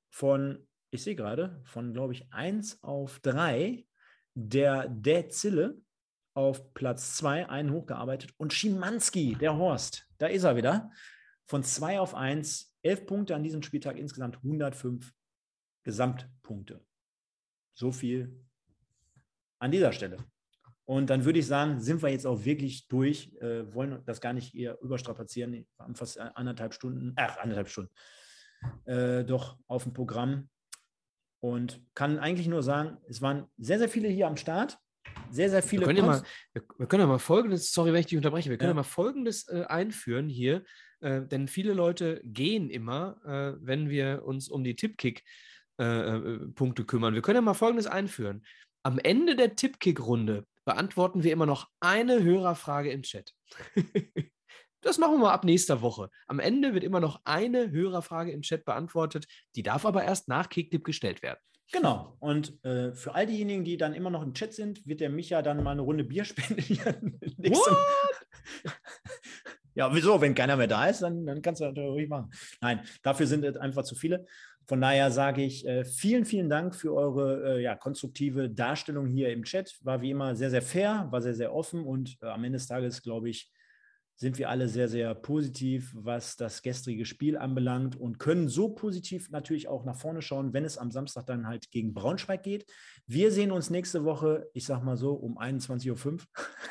von, 0.09 0.67
ich 0.89 1.03
sehe 1.03 1.15
gerade, 1.15 1.61
von 1.65 1.93
glaube 1.93 2.13
ich 2.13 2.31
1 2.34 2.84
auf 2.84 3.19
3 3.19 3.85
der 4.36 4.88
Der 4.90 5.30
Zille 5.30 5.82
auf 6.36 6.74
Platz 6.74 7.16
2, 7.16 7.49
einen 7.49 7.72
hochgearbeitet. 7.72 8.34
Und 8.38 8.53
Schimanski, 8.53 9.36
der 9.36 9.57
Horst, 9.57 10.07
da 10.18 10.28
ist 10.28 10.44
er 10.44 10.56
wieder. 10.56 10.91
Von 11.48 11.64
2 11.64 11.99
auf 11.99 12.14
1, 12.14 12.76
11 12.84 13.06
Punkte 13.06 13.36
an 13.36 13.44
diesem 13.44 13.64
Spieltag, 13.64 13.98
insgesamt 13.98 14.38
105 14.38 15.14
Gesamtpunkte. 15.84 16.84
So 17.74 17.91
viel 17.91 18.44
an 19.60 19.72
dieser 19.72 19.94
Stelle. 19.94 20.18
Und 20.86 21.10
dann 21.10 21.26
würde 21.26 21.40
ich 21.40 21.48
sagen, 21.48 21.80
sind 21.80 22.03
wir 22.03 22.10
jetzt 22.10 22.28
auch 22.28 22.45
wirklich 22.45 22.88
durch, 22.88 23.34
äh, 23.41 23.74
wollen 23.74 24.03
das 24.06 24.22
gar 24.22 24.34
nicht 24.34 24.53
eher 24.53 24.80
überstrapazieren. 24.82 25.53
Wir 25.53 25.66
haben 25.80 25.95
fast 25.95 26.20
anderthalb 26.20 26.74
Stunden, 26.74 27.14
ach, 27.16 27.38
anderthalb 27.38 27.70
Stunden, 27.70 27.91
äh, 28.86 29.24
doch 29.24 29.57
auf 29.68 29.84
dem 29.84 29.94
Programm. 29.94 30.49
Und 31.40 31.82
kann 31.94 32.18
eigentlich 32.18 32.48
nur 32.48 32.64
sagen, 32.64 32.98
es 33.07 33.22
waren 33.22 33.45
sehr, 33.57 33.78
sehr 33.78 33.90
viele 33.90 34.07
hier 34.07 34.28
am 34.28 34.38
Start. 34.38 34.80
Sehr, 35.30 35.49
sehr 35.49 35.64
viele. 35.64 35.82
Wir 35.82 35.88
können, 35.88 35.99
ja 35.99 36.06
mal, 36.06 36.24
wir, 36.53 36.88
können 36.88 37.02
ja 37.02 37.07
mal 37.07 37.20
Folgendes, 37.20 37.72
sorry, 37.72 37.94
wenn 37.94 37.99
ich 37.99 38.07
dich 38.07 38.18
unterbreche, 38.18 38.49
wir 38.49 38.57
können 38.57 38.70
ja, 38.70 38.74
ja 38.74 38.76
mal 38.76 38.84
Folgendes 38.84 39.48
äh, 39.48 39.66
einführen 39.68 40.30
hier, 40.30 40.64
äh, 41.02 41.22
denn 41.22 41.48
viele 41.48 41.74
Leute 41.74 42.22
gehen 42.24 42.70
immer, 42.70 43.18
äh, 43.26 43.57
wenn 43.62 43.90
wir 43.90 44.24
uns 44.26 44.49
um 44.49 44.64
die 44.64 44.76
Tippkick-Punkte 44.76 46.82
äh, 46.82 46.84
äh, 46.84 46.88
kümmern. 46.88 47.14
Wir 47.14 47.22
können 47.22 47.36
ja 47.36 47.41
mal 47.41 47.53
Folgendes 47.53 47.88
einführen. 47.88 48.45
Am 48.84 48.99
Ende 48.99 49.36
der 49.36 49.56
Tippkick-Runde 49.56 50.45
beantworten 50.64 51.24
wir 51.24 51.32
immer 51.32 51.45
noch 51.45 51.70
eine 51.80 52.24
Hörerfrage 52.24 52.91
im 52.91 53.03
Chat. 53.03 53.34
Das 54.86 54.99
machen 54.99 55.14
wir 55.14 55.18
mal 55.18 55.34
ab 55.34 55.44
nächster 55.44 55.82
Woche. 55.82 56.12
Am 56.28 56.40
Ende 56.40 56.76
wird 56.76 56.84
immer 56.84 56.99
noch 56.99 57.20
eine 57.24 57.72
Hörerfrage 57.72 58.32
im 58.32 58.44
Chat 58.44 58.66
beantwortet. 58.66 59.26
Die 59.56 59.64
darf 59.64 59.84
aber 59.84 60.03
erst 60.03 60.28
nach 60.28 60.48
Kicktipp 60.48 60.84
gestellt 60.84 61.24
werden. 61.24 61.40
Genau. 61.72 62.16
Und 62.20 62.64
äh, 62.64 62.94
für 62.94 63.16
all 63.16 63.26
diejenigen, 63.26 63.64
die 63.64 63.78
dann 63.78 63.95
immer 63.95 64.12
noch 64.12 64.22
im 64.22 64.36
Chat 64.36 64.53
sind, 64.53 64.86
wird 64.86 64.99
der 64.99 65.10
Micha 65.10 65.41
dann 65.41 65.64
mal 65.64 65.72
eine 65.72 65.82
Runde 65.82 66.03
Bier 66.03 66.24
spenden. 66.26 66.62
ja, 69.74 69.91
wieso? 69.91 70.22
Wenn 70.22 70.36
keiner 70.36 70.56
mehr 70.56 70.68
da 70.68 70.86
ist, 70.86 71.02
dann, 71.02 71.26
dann 71.26 71.41
kannst 71.41 71.62
du 71.62 71.72
das 71.72 71.84
ruhig 71.84 72.07
machen. 72.07 72.30
Nein, 72.62 72.82
dafür 73.02 73.26
sind 73.26 73.44
es 73.44 73.57
einfach 73.57 73.86
zu 73.86 73.95
viele. 73.95 74.28
Von 74.68 74.82
daher 74.82 75.10
sage 75.10 75.41
ich 75.41 75.66
äh, 75.66 75.84
vielen, 75.84 76.26
vielen 76.26 76.48
Dank 76.48 76.76
für 76.76 76.94
eure 76.94 77.56
äh, 77.56 77.64
ja, 77.64 77.76
konstruktive 77.76 78.52
Darstellung 78.52 79.07
hier 79.07 79.34
im 79.34 79.45
Chat. 79.45 79.80
War 79.82 80.02
wie 80.02 80.12
immer 80.12 80.36
sehr, 80.36 80.52
sehr 80.52 80.62
fair, 80.62 81.07
war 81.10 81.24
sehr, 81.24 81.34
sehr 81.34 81.56
offen 81.56 81.84
und 81.84 82.18
äh, 82.22 82.28
am 82.28 82.44
Ende 82.44 82.57
des 82.57 82.68
Tages, 82.68 83.02
glaube 83.02 83.32
ich, 83.32 83.52
sind 84.18 84.38
wir 84.38 84.50
alle 84.50 84.70
sehr, 84.70 84.88
sehr 84.88 85.14
positiv, 85.14 85.92
was 85.94 86.38
das 86.38 86.62
gestrige 86.62 87.06
Spiel 87.06 87.38
anbelangt 87.38 87.98
und 87.98 88.18
können 88.18 88.48
so 88.48 88.70
positiv 88.70 89.30
natürlich 89.30 89.68
auch 89.68 89.84
nach 89.84 89.98
vorne 89.98 90.22
schauen, 90.22 90.54
wenn 90.54 90.64
es 90.64 90.78
am 90.78 90.90
Samstag 90.90 91.26
dann 91.26 91.48
halt 91.48 91.70
gegen 91.72 91.94
Braunschweig 91.94 92.42
geht. 92.42 92.66
Wir 93.08 93.32
sehen 93.32 93.52
uns 93.52 93.70
nächste 93.70 94.06
Woche, 94.06 94.50
ich 94.54 94.66
sag 94.66 94.84
mal 94.84 94.96
so, 94.96 95.14
um 95.14 95.38
21.05 95.38 96.06
Uhr, 96.14 96.20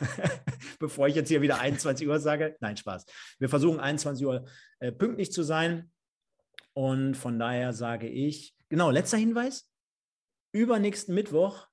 bevor 0.78 1.06
ich 1.06 1.14
jetzt 1.16 1.28
hier 1.28 1.42
wieder 1.42 1.60
21 1.60 2.08
Uhr 2.08 2.18
sage. 2.18 2.56
Nein, 2.60 2.78
Spaß. 2.78 3.04
Wir 3.38 3.50
versuchen 3.50 3.78
21 3.78 4.24
Uhr 4.24 4.46
äh, 4.78 4.90
pünktlich 4.90 5.30
zu 5.30 5.42
sein. 5.42 5.90
Und 6.72 7.14
von 7.14 7.38
daher 7.38 7.74
sage 7.74 8.08
ich, 8.08 8.56
genau, 8.70 8.90
letzter 8.90 9.18
Hinweis. 9.18 9.70
Übernächsten 10.52 11.14
Mittwoch, 11.14 11.68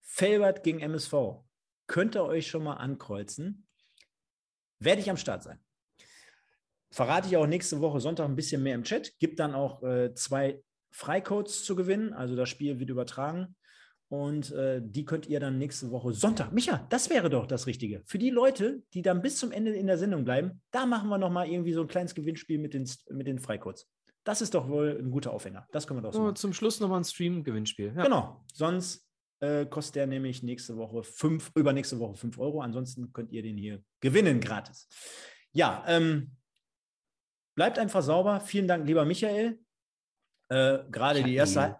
Felbert 0.00 0.62
gegen 0.62 0.80
MSV. 0.80 1.44
Könnt 1.88 2.16
ihr 2.16 2.24
euch 2.24 2.46
schon 2.46 2.64
mal 2.64 2.74
ankreuzen 2.74 3.67
werde 4.80 5.00
ich 5.00 5.10
am 5.10 5.16
Start 5.16 5.42
sein. 5.42 5.58
Verrate 6.90 7.28
ich 7.28 7.36
auch 7.36 7.46
nächste 7.46 7.80
Woche 7.80 8.00
Sonntag 8.00 8.26
ein 8.26 8.36
bisschen 8.36 8.62
mehr 8.62 8.74
im 8.74 8.84
Chat. 8.84 9.18
Gibt 9.18 9.38
dann 9.40 9.54
auch 9.54 9.82
äh, 9.82 10.14
zwei 10.14 10.62
Freicodes 10.90 11.64
zu 11.64 11.76
gewinnen. 11.76 12.12
Also 12.14 12.34
das 12.34 12.48
Spiel 12.48 12.78
wird 12.78 12.90
übertragen. 12.90 13.54
Und 14.08 14.52
äh, 14.52 14.80
die 14.82 15.04
könnt 15.04 15.26
ihr 15.26 15.38
dann 15.38 15.58
nächste 15.58 15.90
Woche 15.90 16.14
Sonntag. 16.14 16.52
Micha, 16.52 16.86
das 16.88 17.10
wäre 17.10 17.28
doch 17.28 17.46
das 17.46 17.66
Richtige. 17.66 18.02
Für 18.06 18.18
die 18.18 18.30
Leute, 18.30 18.82
die 18.94 19.02
dann 19.02 19.20
bis 19.20 19.36
zum 19.36 19.52
Ende 19.52 19.72
in 19.72 19.86
der 19.86 19.98
Sendung 19.98 20.24
bleiben, 20.24 20.62
da 20.70 20.86
machen 20.86 21.10
wir 21.10 21.18
nochmal 21.18 21.48
irgendwie 21.48 21.74
so 21.74 21.82
ein 21.82 21.88
kleines 21.88 22.14
Gewinnspiel 22.14 22.58
mit 22.58 22.72
den, 22.72 22.88
mit 23.10 23.26
den 23.26 23.38
Freicodes. 23.38 23.86
Das 24.24 24.40
ist 24.40 24.54
doch 24.54 24.68
wohl 24.68 24.98
ein 24.98 25.10
guter 25.10 25.32
Aufhänger. 25.32 25.66
Das 25.72 25.86
können 25.86 25.98
wir 25.98 26.02
doch 26.02 26.14
so. 26.14 26.22
Oh, 26.22 26.32
zum 26.32 26.54
Schluss 26.54 26.80
nochmal 26.80 27.00
ein 27.00 27.04
Stream-Gewinnspiel. 27.04 27.92
Ja. 27.96 28.02
Genau. 28.02 28.44
Sonst 28.52 29.07
äh, 29.40 29.66
kostet 29.66 29.96
der 29.96 30.06
nämlich 30.06 30.42
nächste 30.42 30.76
Woche 30.76 31.02
fünf, 31.02 31.50
übernächste 31.54 31.98
Woche 31.98 32.16
5 32.16 32.38
Euro. 32.38 32.60
Ansonsten 32.60 33.12
könnt 33.12 33.32
ihr 33.32 33.42
den 33.42 33.56
hier 33.56 33.82
gewinnen 34.00 34.40
gratis. 34.40 34.88
Ja, 35.52 35.84
ähm, 35.86 36.36
bleibt 37.54 37.78
einfach 37.78 38.02
sauber. 38.02 38.40
Vielen 38.40 38.68
Dank, 38.68 38.86
lieber 38.86 39.04
Michael. 39.04 39.58
Äh, 40.48 40.78
Gerade 40.90 41.22
die 41.22 41.34
erste. 41.34 41.76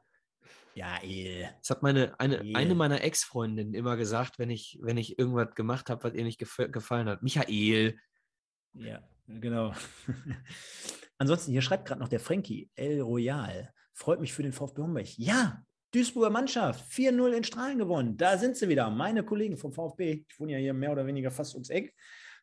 Ja, 0.74 1.02
eh. 1.02 1.48
Das 1.58 1.70
hat 1.70 1.82
meine, 1.82 2.18
eine, 2.20 2.40
eine 2.54 2.74
meiner 2.76 3.02
Ex-Freundinnen 3.02 3.74
immer 3.74 3.96
gesagt, 3.96 4.38
wenn 4.38 4.50
ich, 4.50 4.78
wenn 4.80 4.96
ich 4.96 5.18
irgendwas 5.18 5.54
gemacht 5.56 5.90
habe, 5.90 6.04
was 6.04 6.14
ihr 6.14 6.22
nicht 6.22 6.38
gef 6.38 6.56
gefallen 6.70 7.08
hat. 7.08 7.22
Michael. 7.22 7.98
Ja, 8.74 9.02
genau. 9.26 9.74
Ansonsten, 11.18 11.50
hier 11.50 11.62
schreibt 11.62 11.88
gerade 11.88 12.00
noch 12.00 12.08
der 12.08 12.20
Frankie, 12.20 12.70
El 12.76 13.00
Royal. 13.00 13.72
Freut 13.92 14.20
mich 14.20 14.32
für 14.32 14.44
den 14.44 14.52
VfB 14.52 14.82
Homberg. 14.82 15.18
Ja, 15.18 15.64
Duisburger 15.92 16.30
Mannschaft, 16.30 16.84
4-0 16.92 17.32
in 17.32 17.44
Strahlen 17.44 17.78
gewonnen. 17.78 18.16
Da 18.16 18.36
sind 18.36 18.56
sie 18.56 18.68
wieder, 18.68 18.90
meine 18.90 19.24
Kollegen 19.24 19.56
vom 19.56 19.72
VfB. 19.72 20.24
Ich 20.28 20.40
wohne 20.40 20.52
ja 20.52 20.58
hier 20.58 20.74
mehr 20.74 20.92
oder 20.92 21.06
weniger 21.06 21.30
fast 21.30 21.54
ums 21.54 21.70
Eck. 21.70 21.94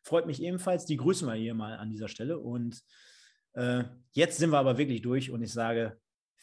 Freut 0.02 0.26
mich 0.26 0.42
ebenfalls. 0.42 0.84
Die 0.86 0.96
grüßen 0.96 1.26
wir 1.28 1.34
hier 1.34 1.54
mal 1.54 1.76
an 1.78 1.90
dieser 1.90 2.08
Stelle. 2.08 2.38
Und 2.38 2.82
äh, 3.54 3.84
jetzt 4.12 4.38
sind 4.38 4.50
wir 4.50 4.58
aber 4.58 4.78
wirklich 4.78 5.02
durch 5.02 5.30
und 5.30 5.42
ich 5.42 5.52
sage 5.52 5.98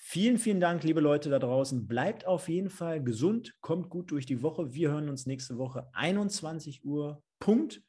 Vielen, 0.05 0.37
vielen 0.37 0.59
Dank, 0.59 0.83
liebe 0.83 0.99
Leute 0.99 1.29
da 1.29 1.39
draußen. 1.39 1.87
Bleibt 1.87 2.27
auf 2.27 2.49
jeden 2.49 2.69
Fall 2.69 3.01
gesund, 3.01 3.55
kommt 3.61 3.89
gut 3.89 4.11
durch 4.11 4.25
die 4.25 4.41
Woche. 4.43 4.73
Wir 4.73 4.91
hören 4.91 5.07
uns 5.07 5.25
nächste 5.25 5.57
Woche 5.57 5.87
21 5.93 6.83
Uhr. 6.83 7.23
Punkt. 7.39 7.81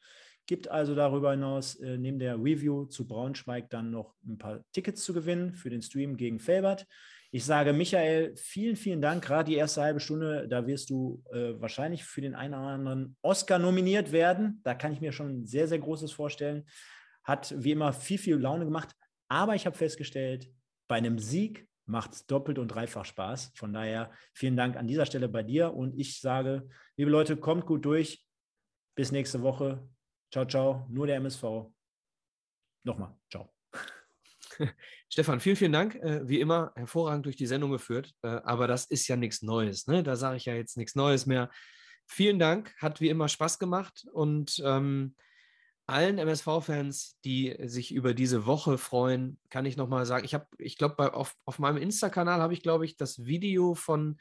Gibt 0.47 0.69
also 0.69 0.95
darüber 0.95 1.33
hinaus 1.33 1.75
äh, 1.75 1.99
neben 1.99 2.21
der 2.21 2.37
Review 2.37 2.87
zu 2.87 3.09
Braunschweig 3.09 3.69
dann 3.69 3.91
noch 3.91 4.15
ein 4.25 4.39
paar 4.39 4.65
Tickets 4.73 5.03
zu 5.03 5.13
gewinnen 5.13 5.55
für 5.55 5.71
den 5.71 5.83
Stream 5.83 6.17
gegen 6.17 6.39
Felbert. 6.39 6.87
Ich 7.35 7.45
sage 7.45 7.73
Michael, 7.73 8.37
vielen, 8.37 8.77
vielen 8.77 9.03
Dank. 9.03 9.25
Gerade 9.25 9.51
die 9.51 9.57
erste 9.57 9.83
halbe 9.83 9.99
Stunde, 9.99 10.47
da 10.47 10.69
wirst 10.69 10.89
du 10.89 11.21
äh, 11.33 11.61
wahrscheinlich 11.61 12.05
für 12.05 12.21
den 12.21 12.37
einen 12.37 12.55
oder 12.55 12.63
anderen 12.63 13.17
Oscar 13.23 13.59
nominiert 13.59 14.13
werden. 14.13 14.61
Da 14.63 14.77
kann 14.77 14.93
ich 14.93 15.01
mir 15.01 15.11
schon 15.11 15.45
sehr, 15.45 15.67
sehr 15.67 15.81
Großes 15.81 16.13
vorstellen. 16.13 16.65
Hat 17.25 17.53
wie 17.59 17.73
immer 17.73 17.93
viel, 17.93 18.19
viel 18.19 18.37
Laune 18.37 18.65
gemacht. 18.65 18.95
Aber 19.27 19.57
ich 19.57 19.67
habe 19.67 19.77
festgestellt, 19.77 20.49
bei 20.87 20.95
einem 20.95 21.19
Sieg 21.19 21.67
macht 21.87 22.13
es 22.13 22.25
doppelt 22.25 22.61
und 22.61 22.69
dreifach 22.69 23.05
Spaß. 23.05 23.51
Von 23.57 23.73
daher 23.73 24.13
vielen 24.33 24.57
Dank 24.57 24.77
an 24.77 24.87
dieser 24.87 25.05
Stelle 25.05 25.29
bei 25.29 25.43
dir 25.43 25.75
und 25.75 25.99
ich 25.99 26.21
sage, 26.21 26.69
liebe 26.97 27.11
Leute, 27.11 27.37
kommt 27.37 27.67
gut 27.67 27.85
durch. 27.85 28.25
Bis 28.95 29.11
nächste 29.11 29.43
Woche. 29.43 29.85
Ciao, 30.31 30.45
ciao. 30.45 30.87
Nur 30.89 31.09
der 31.09 31.17
MSV. 31.17 31.67
Nochmal, 32.85 33.19
ciao. 33.29 33.54
Stefan, 35.09 35.41
vielen, 35.41 35.57
vielen 35.57 35.73
Dank. 35.73 35.95
Äh, 35.97 36.29
wie 36.29 36.41
immer, 36.41 36.73
hervorragend 36.75 37.27
durch 37.27 37.37
die 37.37 37.47
Sendung 37.47 37.71
geführt. 37.71 38.13
Äh, 38.23 38.29
aber 38.45 38.67
das 38.67 38.87
ist 38.87 39.09
ja 39.09 39.17
nichts 39.17 39.43
Neues. 39.43 39.87
Ne? 39.87 40.03
Da 40.03 40.17
sage 40.17 40.37
ich 40.37 40.45
ja 40.45 40.55
jetzt 40.55 40.77
nichts 40.77 40.95
Neues 40.95 41.27
mehr. 41.27 41.51
Vielen 42.07 42.39
Dank. 42.39 42.75
Hat 42.79 43.01
wie 43.01 43.09
immer 43.09 43.29
Spaß 43.29 43.59
gemacht. 43.59 44.07
Und 44.13 44.63
ähm, 44.65 45.15
allen 45.87 46.19
MSV-Fans, 46.19 47.19
die 47.25 47.57
sich 47.65 47.93
über 47.93 48.15
diese 48.15 48.47
Woche 48.47 48.79
freuen, 48.79 49.39
kann 49.51 49.67
ich 49.67 49.77
nochmal 49.77 50.07
sagen, 50.07 50.25
ich 50.25 50.35
habe, 50.35 50.47
ich 50.59 50.79
glaube, 50.79 51.15
auf, 51.15 51.35
auf 51.45 51.59
meinem 51.59 51.77
Insta-Kanal 51.77 52.41
habe 52.41 52.55
ich, 52.55 52.63
glaube 52.63 52.85
ich, 52.85 52.97
das 52.97 53.25
Video 53.25 53.75
von 53.75 54.17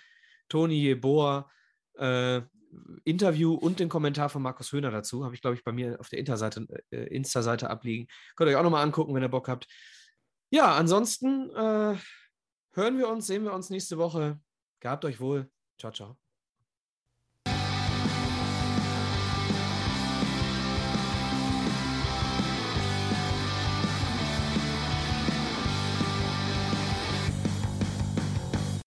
Toni 0.50 0.76
Jeboa 0.76 1.50
äh, 1.96 2.42
Interview 3.04 3.54
und 3.54 3.80
den 3.80 3.90
Kommentar 3.90 4.30
von 4.30 4.42
Markus 4.42 4.72
Höhner 4.72 4.92
dazu, 4.92 5.24
habe 5.24 5.36
ich, 5.36 5.42
glaube 5.42 5.56
ich, 5.56 5.64
bei 5.64 5.72
mir 5.72 6.00
auf 6.00 6.10
der 6.10 6.20
Insta-Seite 6.20 6.68
äh, 6.92 7.16
Insta 7.16 7.42
abliegen. 7.42 8.08
Könnt 8.36 8.50
ihr 8.50 8.54
euch 8.54 8.60
auch 8.60 8.64
nochmal 8.64 8.84
angucken, 8.84 9.14
wenn 9.14 9.24
ihr 9.24 9.30
Bock 9.30 9.48
habt. 9.48 9.68
Ja, 10.54 10.76
ansonsten 10.76 11.50
äh, 11.50 11.98
hören 12.74 12.98
wir 13.00 13.10
uns, 13.10 13.26
sehen 13.26 13.44
wir 13.44 13.54
uns 13.54 13.72
nächste 13.72 13.98
Woche. 13.98 14.40
Gehabt 14.82 15.04
euch 15.04 15.20
wohl. 15.20 15.52
Ciao, 15.80 15.92
ciao. 15.92 16.23